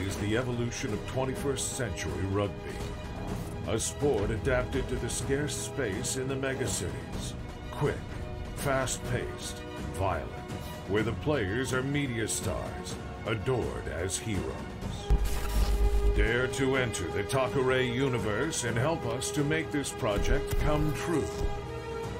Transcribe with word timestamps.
is 0.00 0.16
the 0.16 0.36
evolution 0.36 0.92
of 0.92 1.06
21st 1.06 1.58
century 1.58 2.24
rugby. 2.32 2.76
A 3.68 3.78
sport 3.78 4.30
adapted 4.30 4.88
to 4.88 4.96
the 4.96 5.08
scarce 5.08 5.56
space 5.56 6.16
in 6.16 6.28
the 6.28 6.34
megacities. 6.34 7.32
Quick, 7.70 7.98
fast-paced, 8.56 9.56
violent, 9.94 10.30
where 10.88 11.02
the 11.02 11.12
players 11.12 11.72
are 11.72 11.82
media 11.82 12.28
stars, 12.28 12.94
adored 13.26 13.88
as 13.88 14.18
heroes. 14.18 14.44
Dare 16.16 16.46
to 16.48 16.76
enter 16.76 17.08
the 17.08 17.24
Takare 17.24 17.92
universe 17.92 18.64
and 18.64 18.76
help 18.76 19.04
us 19.06 19.30
to 19.32 19.42
make 19.42 19.70
this 19.70 19.90
project 19.90 20.58
come 20.60 20.92
true. 20.94 21.26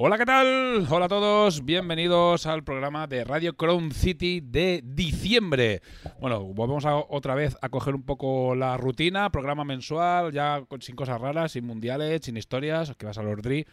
Hola, 0.00 0.16
¿qué 0.16 0.24
tal? 0.26 0.86
Hola 0.88 1.06
a 1.06 1.08
todos, 1.08 1.64
bienvenidos 1.64 2.46
al 2.46 2.62
programa 2.62 3.08
de 3.08 3.24
Radio 3.24 3.56
Crown 3.56 3.90
City 3.90 4.40
de 4.40 4.80
diciembre. 4.84 5.82
Bueno, 6.20 6.44
volvemos 6.44 6.86
a- 6.86 6.96
otra 6.98 7.34
vez 7.34 7.56
a 7.62 7.68
coger 7.68 7.96
un 7.96 8.04
poco 8.04 8.54
la 8.54 8.76
rutina, 8.76 9.30
programa 9.30 9.64
mensual, 9.64 10.32
ya 10.32 10.62
sin 10.80 10.94
cosas 10.94 11.20
raras, 11.20 11.50
sin 11.52 11.66
mundiales, 11.66 12.20
sin 12.22 12.36
historias, 12.36 12.94
que 12.96 13.06
vas 13.06 13.18
a 13.18 13.24
los 13.24 13.42
DRI. 13.42 13.66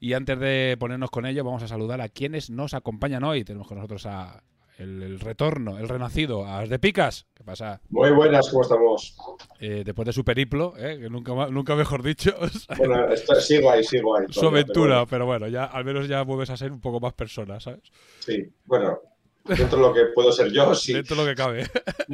Y 0.00 0.14
antes 0.14 0.36
de 0.40 0.76
ponernos 0.80 1.10
con 1.12 1.26
ello, 1.26 1.44
vamos 1.44 1.62
a 1.62 1.68
saludar 1.68 2.00
a 2.00 2.08
quienes 2.08 2.50
nos 2.50 2.74
acompañan 2.74 3.22
hoy. 3.22 3.44
Tenemos 3.44 3.68
con 3.68 3.76
nosotros 3.76 4.04
a 4.06 4.42
el, 4.82 5.02
el 5.02 5.20
retorno, 5.20 5.78
el 5.78 5.88
renacido, 5.88 6.44
a 6.44 6.60
As 6.60 6.68
de 6.68 6.78
Picas. 6.78 7.26
¿Qué 7.34 7.44
pasa? 7.44 7.80
Muy 7.90 8.10
buenas, 8.10 8.48
¿cómo 8.50 8.62
estamos? 8.62 9.16
Eh, 9.60 9.82
después 9.84 10.06
de 10.06 10.12
su 10.12 10.24
periplo, 10.24 10.74
¿eh? 10.76 10.98
que 11.00 11.08
nunca, 11.08 11.32
nunca 11.48 11.74
mejor 11.76 12.02
dicho, 12.02 12.34
Bueno, 12.78 13.08
esto- 13.12 13.34
sigo 13.40 13.70
ahí, 13.70 13.82
sigo 13.84 14.16
ahí. 14.16 14.26
su 14.30 14.46
aventura, 14.46 15.06
pero 15.06 15.22
pero 15.22 15.26
bueno, 15.26 15.48
ya 15.48 15.64
al 15.64 15.84
menos 15.84 16.08
ya 16.08 16.22
vuelves 16.22 16.50
a 16.50 16.56
ser 16.56 16.72
un 16.72 16.80
poco 16.80 17.00
más 17.00 17.12
persona, 17.14 17.60
¿sabes? 17.60 17.80
sí, 18.20 18.44
bueno, 18.64 18.98
dentro 19.44 19.76
de 19.78 19.82
lo 19.82 19.92
que 19.94 20.00
puedo 20.14 20.30
ser 20.32 20.50
yo, 20.52 20.74
sí. 20.74 20.92
Dentro 20.92 21.16
de 21.16 21.22
lo 21.22 21.28
que 21.28 21.34
cabe. 21.34 21.66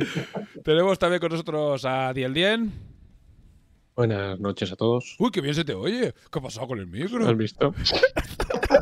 Tenemos 0.65 0.99
también 0.99 1.21
con 1.21 1.31
nosotros 1.31 1.85
a 1.85 2.13
Diel 2.13 2.33
Dien. 2.35 2.73
Buenas 3.97 4.39
noches 4.39 4.71
a 4.73 4.77
todos. 4.77 5.17
Uy, 5.19 5.31
qué 5.33 5.41
bien 5.41 5.55
se 5.55 5.65
te 5.65 5.75
oye. 5.75 6.13
¿Qué 6.31 6.39
ha 6.39 6.43
pasado 6.43 6.69
con 6.69 6.79
el 6.79 6.87
micro? 6.87 7.27
¿Has 7.29 7.37
visto? 7.37 7.75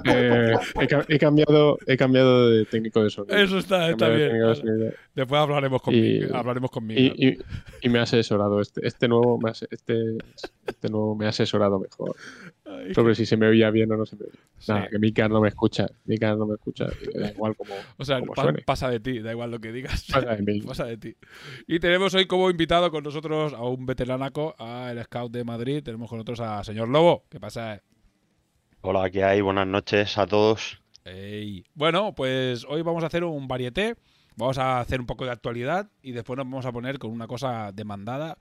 Eh, 0.08 0.54
he, 0.80 0.86
ca- 0.86 1.04
he 1.08 1.18
cambiado, 1.18 1.78
he 1.86 1.96
cambiado 1.96 2.50
de 2.50 2.64
técnico 2.66 3.02
de 3.02 3.10
sonido. 3.10 3.36
Eso 3.36 3.58
está, 3.58 3.90
está 3.90 4.08
bien. 4.08 4.32
de. 4.32 4.94
Después 5.14 5.40
hablaremos 5.40 5.80
con 5.82 5.94
Y- 5.94 6.20
hablaremos 6.32 6.70
con 6.70 6.84
Y, 6.84 6.86
Miguel. 6.86 7.14
y- 7.16 7.86
y 7.86 7.88
me 7.88 7.98
ha 7.98 8.02
asesorado. 8.02 8.60
Este, 8.60 8.86
este 8.86 9.08
nuevo 9.08 9.38
me 9.38 9.50
este, 9.50 10.16
este 10.66 10.88
nuevo 10.90 11.14
me 11.16 11.26
ha 11.26 11.30
asesorado 11.30 11.78
mejor 11.78 12.14
Ay, 12.64 12.92
sobre 12.94 13.14
si 13.14 13.24
se 13.26 13.36
me 13.36 13.46
oía 13.46 13.70
bien 13.70 13.90
o 13.92 13.96
no 13.96 14.04
se 14.06 14.16
me 14.16 14.24
oía. 14.24 14.32
Sí. 14.58 14.72
Nada, 14.72 14.88
que 14.88 14.98
Mika 14.98 15.28
no 15.28 15.40
me 15.40 15.48
escucha. 15.48 15.86
Mika 16.04 16.34
no 16.34 16.46
me 16.46 16.54
escucha. 16.54 16.86
Da 17.14 17.30
igual 17.30 17.54
como, 17.56 17.74
o 17.96 18.04
sea, 18.04 18.20
como 18.20 18.34
pa- 18.34 18.42
suene. 18.42 18.62
pasa 18.62 18.90
de 18.90 19.00
ti, 19.00 19.20
da 19.20 19.32
igual 19.32 19.50
lo 19.50 19.60
que 19.60 19.72
digas. 19.72 20.04
Pasa 20.12 20.34
de 20.34 20.42
mí. 20.42 20.60
Pasa 20.66 20.84
de 20.84 20.96
ti. 20.96 21.14
Y 21.66 21.78
tenemos 21.78 22.14
hoy 22.14 22.26
como 22.26 22.50
invitado 22.50 22.90
con 22.90 23.04
nosotros 23.04 23.52
a 23.54 23.62
un 23.62 23.86
veteranaco, 23.86 24.54
a 24.58 24.90
el 24.92 25.02
Scout 25.04 25.32
de 25.32 25.44
Madrid. 25.44 25.82
Tenemos 25.82 26.08
con 26.08 26.18
nosotros 26.18 26.40
a 26.40 26.62
señor 26.64 26.88
Lobo. 26.88 27.24
¿Qué 27.30 27.38
pasa? 27.40 27.80
Hola, 28.88 29.10
¿qué 29.10 29.24
hay? 29.24 29.40
Buenas 29.40 29.66
noches 29.66 30.16
a 30.16 30.28
todos. 30.28 30.80
Bueno, 31.74 32.14
pues 32.14 32.64
hoy 32.68 32.82
vamos 32.82 33.02
a 33.02 33.08
hacer 33.08 33.24
un 33.24 33.48
varieté. 33.48 33.96
Vamos 34.36 34.58
a 34.58 34.78
hacer 34.78 35.00
un 35.00 35.06
poco 35.06 35.24
de 35.24 35.32
actualidad 35.32 35.90
y 36.02 36.12
después 36.12 36.36
nos 36.36 36.46
vamos 36.46 36.66
a 36.66 36.70
poner 36.70 37.00
con 37.00 37.10
una 37.10 37.26
cosa 37.26 37.72
demandada, 37.72 38.38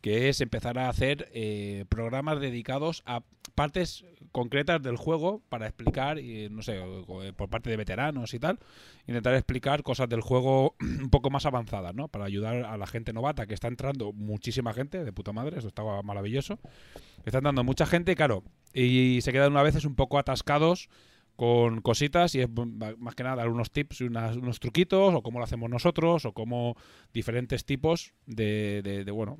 que 0.00 0.28
es 0.28 0.40
empezar 0.40 0.80
a 0.80 0.88
hacer 0.88 1.30
eh, 1.32 1.84
programas 1.88 2.40
dedicados 2.40 3.04
a 3.06 3.22
partes 3.54 4.04
concretas 4.34 4.82
del 4.82 4.96
juego 4.96 5.40
para 5.48 5.66
explicar, 5.68 6.18
y, 6.18 6.48
no 6.50 6.60
sé, 6.60 6.80
o, 6.80 7.22
por 7.36 7.48
parte 7.48 7.70
de 7.70 7.76
veteranos 7.76 8.34
y 8.34 8.40
tal, 8.40 8.58
intentar 9.06 9.32
explicar 9.34 9.84
cosas 9.84 10.08
del 10.08 10.22
juego 10.22 10.74
un 10.80 11.08
poco 11.08 11.30
más 11.30 11.46
avanzadas, 11.46 11.94
¿no? 11.94 12.08
Para 12.08 12.24
ayudar 12.24 12.64
a 12.64 12.76
la 12.76 12.86
gente 12.88 13.12
novata, 13.12 13.46
que 13.46 13.54
está 13.54 13.68
entrando 13.68 14.12
muchísima 14.12 14.74
gente, 14.74 15.04
de 15.04 15.12
puta 15.12 15.32
madre, 15.32 15.56
esto 15.58 15.68
está 15.68 15.84
maravilloso. 16.02 16.58
Está 17.24 17.38
entrando 17.38 17.62
mucha 17.62 17.86
gente, 17.86 18.16
claro, 18.16 18.42
y 18.72 19.20
se 19.22 19.30
quedan 19.32 19.56
a 19.56 19.62
veces 19.62 19.84
un 19.84 19.94
poco 19.94 20.18
atascados 20.18 20.88
con 21.36 21.80
cositas 21.80 22.34
y 22.34 22.40
es 22.40 22.48
más 22.98 23.14
que 23.14 23.22
nada 23.22 23.36
dar 23.36 23.48
unos 23.48 23.70
tips 23.70 24.00
y 24.00 24.04
unos 24.04 24.58
truquitos 24.60 25.14
o 25.14 25.22
cómo 25.22 25.38
lo 25.38 25.44
hacemos 25.44 25.70
nosotros 25.70 26.24
o 26.24 26.32
cómo 26.32 26.76
diferentes 27.12 27.64
tipos 27.64 28.12
de, 28.26 28.82
de- 28.82 29.04
de, 29.04 29.10
bueno 29.12 29.38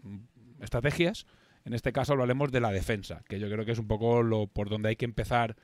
estrategias 0.61 1.27
en 1.65 1.75
este 1.75 1.93
caso 1.93 2.13
hablaremos 2.13 2.53
de 2.53 2.61
la 2.61 2.71
defensa 2.71 3.23
que 3.29 3.39
yo 3.39 3.49
creo 3.49 3.65
que 3.65 3.73
es 3.73 3.79
un 3.79 3.87
poco 3.87 4.23
lo 4.23 4.47
por 4.47 4.69
donde 4.69 4.91
hay 4.91 4.97
que 4.97 5.05
empezar 5.05 5.57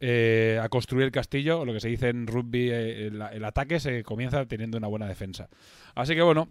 eh, 0.00 0.58
a 0.62 0.68
construir 0.68 1.04
el 1.04 1.12
castillo 1.12 1.64
lo 1.64 1.72
que 1.72 1.80
se 1.80 1.88
dice 1.88 2.08
en 2.08 2.26
rugby 2.26 2.70
eh, 2.70 3.06
el, 3.06 3.44
ataque 3.44 3.80
se 3.80 4.02
comienza 4.02 4.44
teniendo 4.46 4.78
una 4.78 4.88
buena 4.88 5.06
defensa 5.06 5.48
así 5.94 6.14
que 6.14 6.22
bueno 6.22 6.48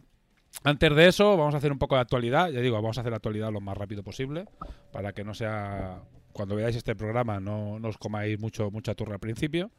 antes 0.64 0.96
de 0.96 1.08
eso, 1.08 1.38
vamos 1.38 1.54
a 1.56 1.58
hacer 1.58 1.72
un 1.72 1.80
poco 1.80 1.96
de 1.96 2.02
actualidad. 2.02 2.50
Ya 2.50 2.60
digo, 2.60 2.76
vamos 2.76 2.98
a 2.98 3.02
hacer 3.02 3.12
la 3.12 3.18
actualidad 3.18 3.52
lo 3.52 3.62
más 3.62 3.78
rápido 3.78 4.04
posible 4.04 4.46
para 4.92 5.14
que 5.14 5.24
no 5.24 5.34
sea. 5.34 6.04
Cuando 6.34 6.56
veáis 6.56 6.76
este 6.76 6.96
programa, 6.96 7.40
no, 7.40 7.80
no 7.80 7.90
os 7.90 7.98
comáis 7.98 8.40
mucho, 8.40 8.72
mucha 8.72 8.96
turra 8.96 9.16
al 9.16 9.20
principio. 9.20 9.72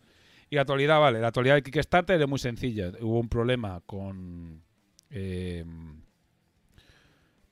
Y 0.50 0.56
la 0.56 0.62
actualidad, 0.62 1.00
vale, 1.00 1.20
la 1.20 1.28
actualidad 1.28 1.54
de 1.54 1.62
Kickstarter 1.62 2.20
es 2.20 2.28
muy 2.28 2.38
sencilla. 2.38 2.92
Hubo 3.00 3.20
un 3.20 3.28
problema 3.28 3.80
con. 3.86 4.62
eh, 5.10 5.64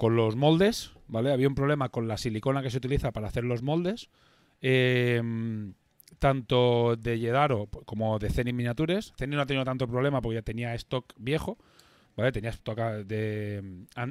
con 0.00 0.16
los 0.16 0.34
moldes, 0.34 0.92
¿vale? 1.08 1.30
Había 1.30 1.46
un 1.46 1.54
problema 1.54 1.90
con 1.90 2.08
la 2.08 2.16
silicona 2.16 2.62
que 2.62 2.70
se 2.70 2.78
utiliza 2.78 3.12
para 3.12 3.28
hacer 3.28 3.44
los 3.44 3.62
moldes. 3.62 4.08
eh, 4.62 5.22
tanto 6.18 6.96
de 6.96 7.18
Yedaro 7.18 7.66
como 7.84 8.18
de 8.18 8.30
Zenith 8.30 8.54
Miniatures. 8.54 9.12
Zenith 9.18 9.36
no 9.36 9.42
ha 9.42 9.46
tenido 9.46 9.66
tanto 9.66 9.86
problema 9.86 10.22
porque 10.22 10.36
ya 10.36 10.42
tenía 10.42 10.74
stock 10.74 11.12
viejo. 11.18 11.58
¿Vale? 12.16 12.32
Tenía 12.32 12.50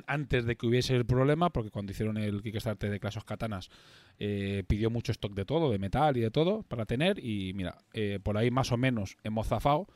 antes 0.06 0.46
de 0.46 0.56
que 0.56 0.68
hubiese 0.68 0.96
el 0.96 1.06
problema, 1.06 1.50
porque 1.50 1.72
cuando 1.72 1.92
hicieron 1.92 2.18
el 2.18 2.44
Kickstarter 2.44 2.92
de 2.92 3.00
Clash 3.00 3.18
of 3.18 3.26
Katanas 3.26 3.72
eh, 4.20 4.64
pidió 4.68 4.92
mucho 4.92 5.12
stock 5.12 5.34
de 5.34 5.46
todo, 5.46 5.72
de 5.72 5.80
metal 5.80 6.18
y 6.18 6.22
de 6.22 6.30
todo 6.30 6.62
para 6.64 6.86
tener. 6.86 7.18
Y 7.18 7.54
mira, 7.56 7.80
eh, 7.94 8.20
por 8.22 8.38
ahí 8.38 8.52
más 8.52 8.72
o 8.72 8.78
menos 8.78 9.18
hemos 9.24 9.48
zafado, 9.48 9.88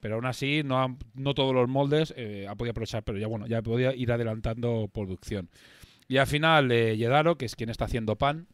pero 0.00 0.16
aún 0.16 0.26
así 0.26 0.62
no, 0.64 0.82
han- 0.82 0.98
no 1.14 1.34
todos 1.34 1.54
los 1.54 1.68
moldes 1.68 2.12
eh, 2.16 2.46
ha 2.48 2.54
podido 2.56 2.72
aprovechar, 2.72 3.02
pero 3.04 3.18
ya 3.18 3.26
bueno, 3.26 3.46
ya 3.46 3.62
podía 3.62 3.94
ir 3.94 4.10
adelantando 4.12 4.88
producción. 4.92 5.48
Y 6.08 6.16
al 6.16 6.26
final, 6.26 6.72
eh, 6.72 6.96
que 7.38 7.44
es 7.46 7.54
quien 7.54 7.70
está 7.70 7.84
haciendo 7.84 8.16
pan, 8.16 8.48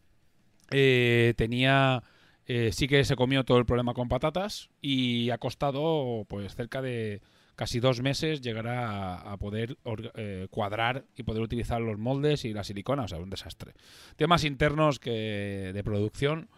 eh, 0.71 1.33
tenía 1.37 2.03
eh, 2.47 2.71
sí 2.73 2.87
que 2.87 3.05
se 3.05 3.17
comió 3.17 3.45
todo 3.45 3.59
el 3.59 3.67
problema 3.67 3.93
con 3.93 4.09
patatas 4.09 4.71
y 4.81 5.31
ha 5.31 5.39
costado 5.39 6.25
pues 6.29 6.55
cerca 6.55 6.81
de 6.81 7.21
casi 7.57 7.81
dos 7.81 8.03
meses 8.03 8.41
llegar 8.41 8.69
a, 8.69 9.37
poder 9.39 9.79
eh, 10.15 10.47
cuadrar 10.51 11.07
y 11.17 11.23
poder 11.25 11.43
utilizar 11.43 11.81
los 11.81 11.99
moldes 11.99 12.45
y 12.45 12.53
la 12.53 12.63
silicona, 12.63 13.05
o 13.05 13.09
sea, 13.09 13.19
un 13.19 13.31
desastre. 13.31 13.73
Temas 14.17 14.45
internos 14.45 15.01
que 15.01 15.73
de 15.75 15.83
producción 15.83 16.49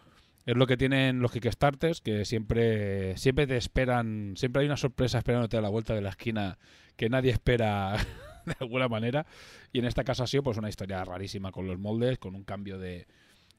Es 0.49 0.57
lo 0.57 0.65
que 0.65 0.77
tienen 0.77 1.19
los 1.19 1.31
Kickstarters, 1.31 2.01
que 2.01 2.25
siempre, 2.25 3.15
siempre 3.17 3.45
te 3.45 3.55
esperan, 3.55 4.33
siempre 4.35 4.61
hay 4.61 4.65
una 4.65 4.77
sorpresa 4.77 5.19
esperándote 5.19 5.57
a 5.57 5.61
la 5.61 5.69
vuelta 5.69 5.93
de 5.93 6.01
la 6.01 6.09
esquina 6.09 6.57
que 6.95 7.07
nadie 7.07 7.29
espera 7.29 7.95
de 8.47 8.55
alguna 8.59 8.87
manera. 8.87 9.27
Y 9.71 9.77
en 9.77 9.85
este 9.85 10.03
caso 10.03 10.23
ha 10.23 10.27
sido 10.27 10.41
pues 10.41 10.57
una 10.57 10.67
historia 10.67 11.05
rarísima 11.05 11.51
con 11.51 11.67
los 11.67 11.77
moldes, 11.77 12.17
con 12.17 12.33
un 12.33 12.45
cambio 12.45 12.79
de. 12.79 13.05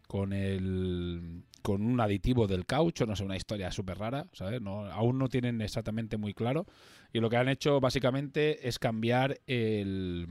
con 0.08 0.32
el. 0.32 1.44
con 1.62 1.80
un 1.80 2.00
aditivo 2.00 2.48
del 2.48 2.66
caucho, 2.66 3.06
no 3.06 3.14
sé, 3.14 3.22
una 3.22 3.36
historia 3.36 3.70
súper 3.70 3.96
rara, 3.96 4.26
¿sabes? 4.32 4.60
Aún 4.66 5.16
no 5.16 5.28
tienen 5.28 5.60
exactamente 5.60 6.16
muy 6.16 6.34
claro. 6.34 6.66
Y 7.12 7.20
lo 7.20 7.30
que 7.30 7.36
han 7.36 7.48
hecho 7.48 7.78
básicamente 7.78 8.66
es 8.66 8.80
cambiar 8.80 9.38
el 9.46 10.26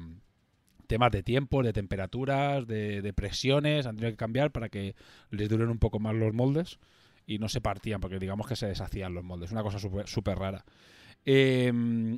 temas 0.90 1.12
de 1.12 1.24
tiempo, 1.24 1.64
de 1.64 1.72
temperaturas, 1.72 2.68
de, 2.68 3.14
presiones, 3.16 3.86
han 3.86 3.96
tenido 3.96 4.12
que 4.12 4.18
cambiar 4.18 4.52
para 4.52 4.68
que 4.70 4.96
les 5.30 5.48
duren 5.48 5.70
un 5.70 5.78
poco 5.78 6.00
más 6.00 6.16
los 6.16 6.34
moldes 6.34 6.80
y 7.28 7.38
no 7.38 7.48
se 7.48 7.62
partían, 7.62 8.02
porque 8.02 8.18
digamos 8.20 8.48
que 8.48 8.56
se 8.56 8.66
deshacían 8.68 9.14
los 9.14 9.24
moldes. 9.24 9.52
Una 9.52 9.62
cosa 9.64 9.78
súper 9.80 10.38
rara. 10.40 10.66
Eh, 11.26 11.72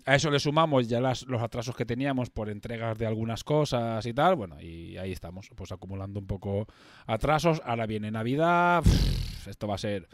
a 0.05 0.15
eso 0.15 0.31
le 0.31 0.39
sumamos 0.39 0.87
ya 0.87 1.01
las- 1.01 1.23
los 1.27 1.41
atrasos 1.41 1.75
que 1.75 1.85
teníamos 1.85 2.29
por 2.29 2.49
entregas 2.49 2.97
de 2.97 3.05
algunas 3.07 3.43
cosas 3.43 4.05
y 4.05 4.13
tal. 4.13 4.35
Bueno, 4.35 4.61
y 4.61 4.95
ahí 4.97 5.11
estamos, 5.11 5.49
pues 5.55 5.71
acumulando 5.73 6.19
un 6.19 6.27
poco 6.27 6.65
atrasos. 7.07 7.61
Ahora 7.65 7.87
viene 7.87 8.09
Navidad. 8.09 8.83
Esto 9.47 9.67
va 9.67 9.75
a 9.75 9.79
ser. 9.79 10.07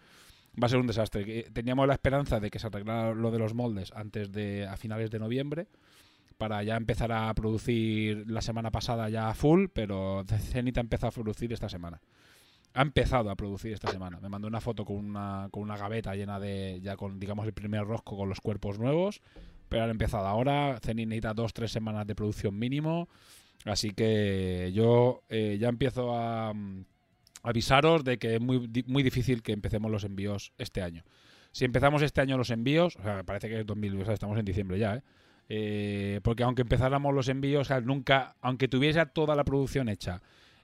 Va 0.59 0.65
a 0.65 0.69
ser 0.69 0.79
un 0.79 0.87
desastre. 0.87 1.25
Que 1.25 1.43
Teníamos 1.53 1.85
la 1.87 1.93
esperanza 1.93 2.39
de 2.39 2.49
que 2.49 2.57
se 2.57 2.65
arreglara 2.67 3.13
lo 3.13 3.29
de 3.29 3.37
los 3.37 3.53
moldes 3.53 3.91
antes 3.93 4.31
de 4.31 4.65
a 4.65 4.77
finales 4.77 5.11
de 5.11 5.19
noviembre 5.19 5.67
para 6.37 6.63
ya 6.63 6.75
empezar 6.75 7.11
a 7.11 7.33
producir 7.33 8.29
la 8.29 8.41
semana 8.41 8.71
pasada 8.71 9.09
ya 9.09 9.33
full, 9.33 9.65
pero 9.73 10.23
Zenith 10.27 10.77
ha 10.77 10.81
empezado 10.81 11.09
a 11.09 11.11
producir 11.11 11.51
esta 11.51 11.69
semana. 11.69 12.01
Ha 12.73 12.81
empezado 12.81 13.29
a 13.31 13.35
producir 13.35 13.73
esta 13.73 13.89
semana. 13.91 14.19
Me 14.21 14.29
mandó 14.29 14.47
una 14.47 14.61
foto 14.61 14.85
con 14.85 14.97
una, 14.97 15.47
con 15.51 15.63
una 15.63 15.77
gaveta 15.77 16.15
llena 16.15 16.39
de, 16.39 16.79
ya 16.81 16.95
con, 16.95 17.19
digamos, 17.19 17.45
el 17.45 17.53
primer 17.53 17.85
rosco 17.85 18.15
con 18.15 18.29
los 18.29 18.39
cuerpos 18.39 18.77
nuevos, 18.77 19.21
pero 19.67 19.83
han 19.83 19.89
empezado 19.89 20.27
ahora. 20.27 20.79
Zenith 20.83 21.07
necesita 21.07 21.33
dos, 21.33 21.53
tres 21.53 21.71
semanas 21.71 22.05
de 22.05 22.13
producción 22.13 22.57
mínimo. 22.57 23.09
Así 23.65 23.91
que 23.91 24.71
yo 24.73 25.23
eh, 25.29 25.57
ya 25.59 25.69
empiezo 25.69 26.15
a 26.15 26.53
mm, 26.53 26.85
avisaros 27.43 28.03
de 28.03 28.19
que 28.19 28.35
es 28.35 28.41
muy, 28.41 28.69
muy 28.85 29.03
difícil 29.03 29.41
que 29.41 29.53
empecemos 29.53 29.89
los 29.89 30.03
envíos 30.03 30.53
este 30.57 30.81
año. 30.81 31.03
Si 31.51 31.65
empezamos 31.65 32.01
este 32.03 32.21
año 32.21 32.37
los 32.37 32.51
envíos, 32.51 32.95
o 32.97 33.01
sea, 33.01 33.23
parece 33.23 33.49
que 33.49 33.61
es 33.61 33.65
2000, 33.65 34.01
o 34.01 34.05
sea, 34.05 34.13
estamos 34.13 34.37
en 34.37 34.45
diciembre 34.45 34.77
ya, 34.77 34.97
¿eh? 34.97 35.01
Eh, 35.49 36.19
porque 36.23 36.43
aunque 36.43 36.63
empezáramos 36.63 37.13
los 37.13 37.29
envíos, 37.29 37.69
nunca, 37.83 38.35
aunque 38.41 38.67
tuviese 38.67 39.05
toda 39.05 39.35
la 39.35 39.45
producción 39.45 39.87
hecha 39.87 40.21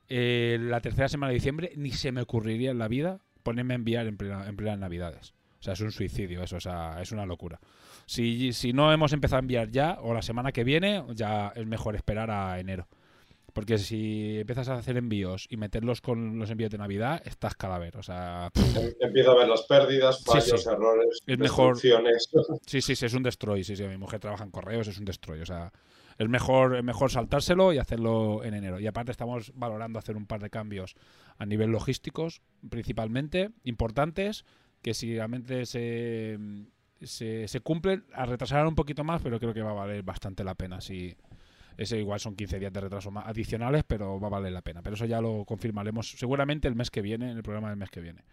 eh, 0.10 0.58
la 0.62 0.82
tercera 0.82 1.08
semana 1.08 1.30
de 1.30 1.36
diciembre, 1.36 1.72
ni 1.76 1.92
se 1.92 2.12
me 2.12 2.22
ocurriría 2.22 2.72
en 2.72 2.80
la 2.80 2.88
vida 2.88 3.20
ponerme 3.44 3.74
a 3.74 3.76
enviar 3.76 4.08
en, 4.08 4.18
plena, 4.18 4.48
en 4.48 4.56
plenas 4.56 4.80
navidades. 4.80 5.34
O 5.60 5.64
sea, 5.64 5.74
es 5.74 5.80
un 5.82 5.92
suicidio 5.92 6.44
eso, 6.44 6.58
o 6.58 6.60
sea, 6.60 7.02
es 7.02 7.12
una 7.14 7.26
locura. 7.26 7.60
Si 8.06 8.74
no 8.74 8.92
hemos 8.92 9.14
empezado 9.14 9.38
a 9.38 9.40
enviar 9.40 9.72
ya, 9.72 9.98
o 10.02 10.14
la 10.14 10.22
semana 10.22 10.52
que 10.52 10.66
viene, 10.66 11.04
ya 11.14 11.54
es 11.56 11.66
mejor 11.66 11.96
esperar 11.96 12.30
a 12.32 12.60
enero. 12.60 12.88
Porque 13.54 13.78
si 13.78 14.40
empiezas 14.40 14.68
a 14.70 14.74
hacer 14.76 14.98
envíos 14.98 15.46
y 15.50 15.58
meterlos 15.58 16.02
con 16.02 16.40
los 16.40 16.50
envíos 16.50 16.72
de 16.72 16.80
Navidad, 16.80 17.22
estás 17.24 17.54
cadáver. 17.56 17.96
O 17.98 18.04
sea, 18.04 18.50
Em- 18.76 18.94
Empiezo 19.00 19.32
a 19.32 19.36
ver 19.38 19.48
las 19.48 19.62
pérdidas, 19.64 20.24
fallos, 20.26 20.64
sí. 20.64 20.70
errores, 20.70 21.20
Es 21.28 21.38
mejor-. 21.38 21.78
Sí, 22.66 22.82
sí, 22.82 22.96
sí, 22.96 23.06
es 23.06 23.14
un 23.14 23.24
destroy. 23.24 23.64
Sí, 23.64 23.76
sí, 23.76 23.84
mi 23.84 23.98
mujer 23.98 24.20
trabaja 24.20 24.44
en 24.44 24.52
correos, 24.52 24.88
es 24.88 24.98
un 24.98 25.06
destroy. 25.06 25.40
O 25.42 25.46
sea, 25.46 25.72
es 26.18 26.28
mejor, 26.28 26.76
es 26.78 26.84
mejor 26.84 27.12
saltárselo 27.12 27.74
y 27.74 27.78
hacerlo 27.78 28.44
en 28.44 28.56
enero. 28.56 28.80
Y 28.80 28.88
aparte 28.88 29.12
estamos 29.12 29.52
valorando 29.56 30.00
hacer 30.00 30.18
un 30.18 30.26
par 30.26 30.42
de 30.42 30.50
cambios 30.50 30.96
a 31.38 31.46
nivel 31.46 31.70
logísticos, 31.72 32.42
principalmente, 32.70 33.52
importantes, 33.64 34.46
que 34.82 34.94
si 34.96 35.16
realmente 35.16 35.66
se, 35.68 36.38
se, 37.02 37.48
se 37.48 37.60
cumplen, 37.62 38.06
a 38.14 38.26
retrasar 38.26 38.66
un 38.66 38.76
poquito 38.76 39.04
más, 39.04 39.22
pero 39.22 39.40
creo 39.40 39.54
que 39.54 39.62
va 39.62 39.72
a 39.72 39.76
valer 39.76 40.02
bastante 40.04 40.44
la 40.44 40.56
pena. 40.56 40.82
Si, 40.82 41.16
ese 41.78 41.98
igual 42.00 42.20
son 42.20 42.36
15 42.36 42.60
días 42.60 42.74
de 42.74 42.82
retraso 42.82 43.12
más 43.12 43.28
adicionales, 43.28 43.84
pero 43.86 44.20
va 44.20 44.28
a 44.28 44.32
valer 44.32 44.52
la 44.52 44.62
pena. 44.62 44.82
Pero 44.82 44.96
eso 44.96 45.06
ya 45.06 45.22
lo 45.22 45.46
confirmaremos 45.46 46.12
seguramente 46.12 46.68
el 46.68 46.76
mes 46.76 46.92
que 46.92 47.02
viene, 47.02 47.32
en 47.32 47.38
el 47.38 47.44
programa 47.44 47.70
del 47.70 47.78
mes 47.78 47.90
que 47.90 48.02
viene. 48.02 48.24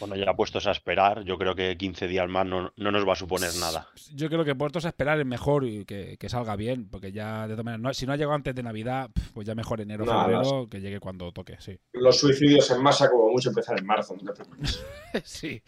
Bueno, 0.00 0.16
ya 0.16 0.34
puestos 0.34 0.66
a 0.66 0.72
esperar, 0.72 1.22
yo 1.24 1.38
creo 1.38 1.54
que 1.54 1.76
15 1.76 2.08
días 2.08 2.28
más 2.28 2.44
no, 2.46 2.72
no 2.76 2.90
nos 2.90 3.06
va 3.06 3.12
a 3.12 3.16
suponer 3.16 3.50
nada. 3.60 3.88
Yo 4.12 4.28
creo 4.28 4.44
que 4.44 4.54
puestos 4.54 4.84
a 4.84 4.88
esperar 4.88 5.20
es 5.20 5.26
mejor 5.26 5.64
y 5.64 5.84
que, 5.84 6.16
que 6.18 6.28
salga 6.28 6.56
bien, 6.56 6.88
porque 6.88 7.12
ya 7.12 7.46
de 7.46 7.54
todas 7.54 7.64
maneras, 7.64 7.80
no- 7.82 7.94
si 7.94 8.04
no 8.06 8.12
ha 8.12 8.16
llegado 8.16 8.34
antes 8.34 8.54
de 8.54 8.62
Navidad, 8.62 9.10
pues 9.32 9.46
ya 9.46 9.54
mejor 9.54 9.80
enero, 9.80 10.04
Nada, 10.04 10.24
febrero, 10.24 10.66
que 10.68 10.80
llegue 10.80 10.98
cuando 11.00 11.30
toque, 11.32 11.56
sí. 11.60 11.78
Los 11.92 12.18
suicidios 12.18 12.70
en 12.72 12.82
masa, 12.82 13.08
como 13.08 13.30
mucho, 13.30 13.50
empezar 13.50 13.78
en 13.78 13.86
marzo. 13.86 14.16
No 14.20 14.32
te 14.32 14.44
preocupes. 14.44 14.84
sí, 15.24 15.62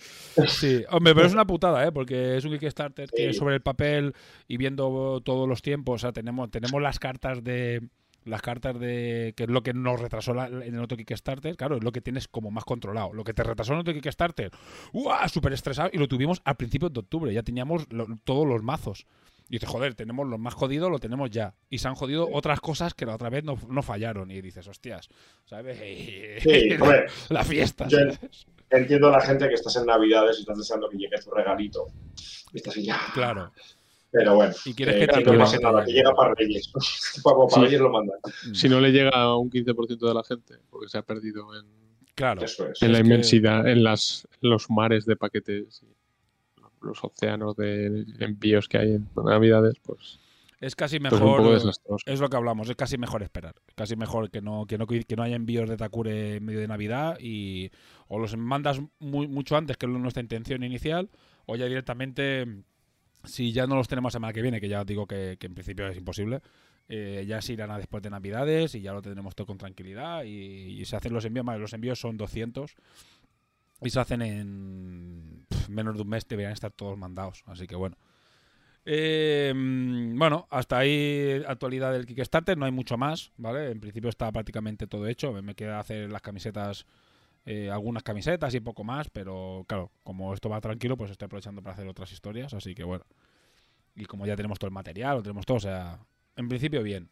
sí. 0.49 0.85
Hombre, 0.91 1.15
pero 1.15 1.27
es 1.27 1.33
una 1.33 1.47
putada, 1.47 1.87
¿eh? 1.87 1.93
Porque 1.93 2.37
es 2.37 2.45
un 2.45 2.59
Kickstarter 2.59 3.09
que 3.11 3.33
Sí. 3.33 3.39
sobre 3.39 3.55
el 3.55 3.63
papel 3.63 4.15
y 4.49 4.57
viendo 4.57 5.21
todos 5.25 5.49
los 5.49 5.63
tiempos, 5.63 5.95
o 5.95 5.99
sea, 5.99 6.13
tenemos, 6.13 6.51
tenemos 6.51 6.83
las 6.83 6.99
cartas 6.99 7.45
de 7.45 7.81
las 8.27 8.43
cartas 8.43 8.79
de 8.79 9.33
que 9.37 9.45
es 9.45 9.49
lo 9.49 9.63
que 9.63 9.73
nos 9.73 10.01
retrasó 10.01 10.35
la- 10.35 10.47
en 10.49 10.75
el 10.75 10.81
otro 10.83 10.97
Kickstarter, 10.97 11.57
claro, 11.57 11.77
es 11.77 11.85
lo 11.85 11.93
que 11.93 12.01
tienes 12.01 12.29
como 12.29 12.51
más 12.51 12.65
controlado. 12.65 13.13
Lo 13.13 13.25
que 13.25 13.33
te 13.33 13.43
retrasó 13.43 13.73
en 13.73 13.77
el 13.79 13.81
otro 13.83 13.95
Kickstarter, 13.95 14.51
¡uah! 14.93 15.29
súper 15.29 15.53
estresado 15.53 15.91
y 15.93 15.99
lo 15.99 16.09
tuvimos 16.09 16.43
a 16.45 16.55
principios 16.55 16.93
de 16.93 17.01
octubre, 17.01 17.33
ya 17.33 17.43
teníamos 17.43 17.87
lo- 17.91 18.07
todos 18.25 18.47
los 18.47 18.63
mazos. 18.63 19.07
Y 19.49 19.53
dices, 19.55 19.69
joder, 19.69 19.95
tenemos 19.95 20.27
los 20.27 20.41
más 20.41 20.55
jodidos, 20.55 20.91
lo 20.91 20.99
tenemos 20.99 21.31
ya. 21.31 21.55
Y 21.71 21.79
se 21.79 21.87
han 21.87 21.95
jodido 21.95 22.29
otras 22.33 22.61
cosas 22.61 22.95
que 22.95 23.07
la 23.07 23.15
otra 23.15 23.31
vez 23.31 23.45
no, 23.45 23.57
no 23.69 23.81
fallaron. 23.81 24.29
Y 24.33 24.41
dices, 24.41 24.67
hostias, 24.67 25.09
¿sabes? 25.45 25.79
Sí, 26.43 26.73
hombre, 26.81 27.07
la 27.29 27.45
fiesta. 27.45 27.87
yo- 27.87 27.99
¿sabes? 27.99 28.47
entiendo 28.71 29.07
a 29.07 29.13
la 29.13 29.21
gente 29.21 29.47
que 29.49 29.55
estás 29.55 29.77
en 29.77 29.87
Navidades 29.87 30.39
y 30.39 30.41
estás 30.41 30.59
deseando 30.59 30.89
que 30.89 30.97
llegue 30.99 31.17
tu 31.23 31.31
regalito. 31.31 31.87
Y 32.53 32.57
estás 32.57 32.75
ya. 32.75 32.99
Claro. 33.15 33.53
Pero 34.11 34.35
bueno, 34.37 34.55
Y 34.65 34.73
quieres 34.75 34.97
eh, 34.97 35.01
que 35.01 35.07
te 35.25 35.33
no 35.33 35.39
pasa 35.39 35.59
nada, 35.61 35.85
que 35.85 35.93
llega 35.93 36.15
para 36.15 36.35
Reyes. 36.35 36.71
para, 37.25 37.37
para 37.37 37.49
Sí. 37.51 37.61
Reyes 37.61 37.81
lo 37.81 37.91
mandan. 37.91 38.19
Si 38.55 38.69
no 38.69 38.81
le 38.81 38.91
llega 38.93 39.11
a 39.11 39.37
un 39.37 39.51
15% 39.51 39.99
de 40.09 40.15
la 40.15 40.23
gente, 40.25 40.55
porque 40.71 40.89
se 40.89 40.99
ha 40.99 41.03
perdido 41.03 41.55
en, 41.59 41.67
Claro. 42.15 42.43
Eso 42.43 42.69
es. 42.69 42.81
en 42.83 42.93
la 42.93 42.99
Es 42.99 43.03
que- 43.03 43.09
inmensidad, 43.09 43.69
en 43.69 43.85
las, 43.85 44.27
en 44.41 44.49
los 44.51 44.71
mares 44.71 45.05
de 45.05 45.17
paquetes, 45.17 45.83
y 45.83 46.67
los 46.87 47.03
océanos 47.05 47.57
de 47.57 48.07
envíos 48.21 48.69
que 48.69 48.79
hay 48.79 48.93
en 48.95 49.09
Navidades, 49.23 49.75
pues, 49.83 50.19
Es 50.61 50.75
casi 50.75 50.99
pues 50.99 51.13
mejor. 51.13 51.61
Es 52.07 52.19
lo 52.21 52.29
que 52.31 52.37
hablamos, 52.37 52.71
es 52.71 52.77
casi 52.77 52.97
mejor 52.97 53.23
esperar. 53.23 53.55
Casi 53.75 53.97
mejor 53.97 54.31
que 54.31 54.41
no, 54.41 54.65
que 54.67 54.79
no, 54.79 54.87
que 54.87 55.05
no 55.17 55.23
haya 55.23 55.37
envíos 55.37 55.69
de 55.69 55.77
Takure 55.77 56.37
en 56.37 56.45
medio 56.47 56.61
de 56.61 56.69
Navidad 56.69 57.19
y 57.21 57.71
o 58.09 58.19
los 58.19 58.35
mandas 58.39 58.81
muy, 58.99 59.29
mucho 59.29 59.57
antes, 59.57 59.77
que 59.77 59.85
es 59.85 59.93
nuestra 59.93 60.23
intención 60.23 60.63
inicial, 60.63 61.11
o 61.45 61.57
ya 61.57 61.67
directamente, 61.67 62.47
si 63.27 63.53
ya 63.53 63.67
no 63.67 63.77
los 63.77 63.89
tenemos 63.89 64.13
semana 64.13 64.33
que 64.33 64.43
viene, 64.43 64.61
que 64.61 64.69
ya 64.69 64.81
os 64.81 64.87
digo 64.87 65.07
que, 65.07 65.37
en 65.41 65.55
principio 65.55 65.87
es 65.89 65.97
imposible, 65.97 66.41
eh, 66.89 67.25
ya 67.27 67.43
se 67.43 67.53
irán 67.53 67.71
a 67.71 67.79
después 67.79 68.03
de 68.03 68.11
Navidades 68.11 68.75
y 68.75 68.81
ya 68.81 68.93
lo 68.93 69.03
tendremos 69.03 69.35
todo 69.35 69.47
con 69.47 69.59
tranquilidad 69.59 70.25
y, 70.25 70.85
se 70.85 70.97
hacen 70.97 71.13
los 71.13 71.25
envíos, 71.25 71.45
vale, 71.45 71.59
los 71.59 71.73
envíos 71.73 71.99
son 71.99 72.17
200 72.17 72.75
y 73.83 73.91
se 73.91 74.01
hacen 74.01 74.23
en 74.23 75.47
menos 75.69 75.97
de 75.97 76.03
un 76.03 76.09
mes, 76.09 76.27
deberían 76.27 76.53
estar 76.53 76.73
todos 76.73 76.97
mandados, 76.97 77.43
así 77.47 77.67
que 77.67 77.77
bueno. 77.77 77.97
Mm, 78.87 80.17
bueno, 80.17 80.47
hasta 80.49 80.79
ahí 80.79 81.43
actualidad 81.47 81.93
del 81.93 82.07
Kickstarter, 82.07 82.57
no 82.57 82.67
hay 82.67 82.73
mucho 82.73 82.97
más, 82.97 83.33
¿vale? 83.37 83.71
En 83.71 83.81
principio 83.81 84.09
está 84.09 84.31
prácticamente 84.31 84.87
todo 84.87 85.09
hecho, 85.09 85.33
me 85.43 85.55
queda 85.57 85.81
hacer 85.81 86.11
las 86.11 86.23
camisetas, 86.23 86.87
eh, 87.47 87.71
algunas 87.71 88.03
camisetas 88.03 88.53
y 88.55 88.61
poco 88.61 88.85
más, 88.85 89.09
pero 89.09 89.65
claro, 89.69 89.93
como 90.03 90.35
esto 90.35 90.49
va 90.49 90.61
tranquilo, 90.61 90.97
pues 90.97 91.13
estoy 91.13 91.27
aprovechando 91.27 91.63
para 91.63 91.75
hacer 91.75 91.87
otras 91.89 92.13
historias, 92.13 92.53
así 92.53 92.75
que 92.75 92.85
bueno. 92.85 93.05
Y 93.95 94.05
como 94.05 94.27
ya 94.27 94.37
tenemos 94.37 94.59
todo 94.59 94.67
el 94.69 94.75
material, 94.75 95.17
lo 95.17 95.23
tenemos 95.23 95.47
todo, 95.47 95.57
o 95.57 95.61
sea, 95.61 96.01
en 96.37 96.49
principio 96.49 96.83
bien. 96.83 97.09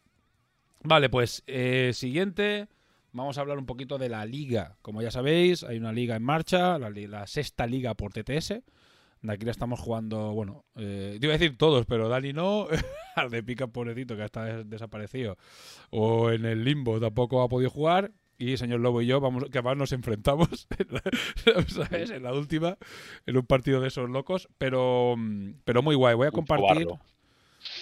Vale, 0.83 1.09
pues 1.09 1.41
eh, 1.47 1.91
siguiente, 1.93 2.67
vamos 3.11 3.37
a 3.37 3.41
hablar 3.41 3.57
un 3.57 3.65
poquito 3.65 3.97
de 3.97 4.09
la 4.09 4.25
liga. 4.25 4.77
Como 4.81 5.01
ya 5.01 5.09
sabéis, 5.09 5.63
hay 5.63 5.77
una 5.77 5.91
liga 5.93 6.15
en 6.15 6.21
marcha, 6.23 6.77
la, 6.77 7.25
sexta 7.27 7.65
liga 7.65 7.95
por 7.95 8.11
TTS. 8.13 8.61
De 9.21 9.33
aquí 9.33 9.45
la 9.45 9.51
estamos 9.51 9.79
jugando, 9.79 10.33
bueno, 10.33 10.65
eh, 10.75 11.17
te 11.19 11.25
iba 11.25 11.33
a 11.33 11.37
decir 11.39 11.57
todos, 11.57 11.87
pero 11.87 12.09
Dani 12.09 12.33
no, 12.33 12.67
al 13.15 13.31
de 13.31 13.41
Pica 13.41 13.65
pobrecito 13.65 14.15
que 14.15 14.25
está 14.25 14.43
des- 14.43 14.69
desaparecido, 14.69 15.37
o 15.89 16.29
en 16.29 16.45
el 16.45 16.63
limbo 16.63 16.99
tampoco 16.99 17.41
ha 17.41 17.49
podido 17.49 17.71
jugar, 17.71 18.11
y 18.37 18.57
señor 18.57 18.79
Lobo 18.81 19.01
y 19.01 19.07
yo, 19.07 19.19
vamos, 19.19 19.45
que 19.45 19.57
además 19.59 19.77
nos 19.77 19.91
enfrentamos, 19.91 20.67
en 20.77 20.87
la- 20.89 21.63
¿sabes? 21.67 22.09
En 22.11 22.23
la 22.23 22.33
última, 22.33 22.77
en 23.25 23.37
un 23.37 23.45
partido 23.45 23.79
de 23.81 23.87
esos 23.87 24.09
locos, 24.09 24.47
pero, 24.57 25.15
mm, 25.17 25.61
pero 25.63 25.81
muy 25.81 25.95
guay, 25.95 26.15
voy 26.15 26.27
a 26.27 26.31
compartir. 26.31 26.87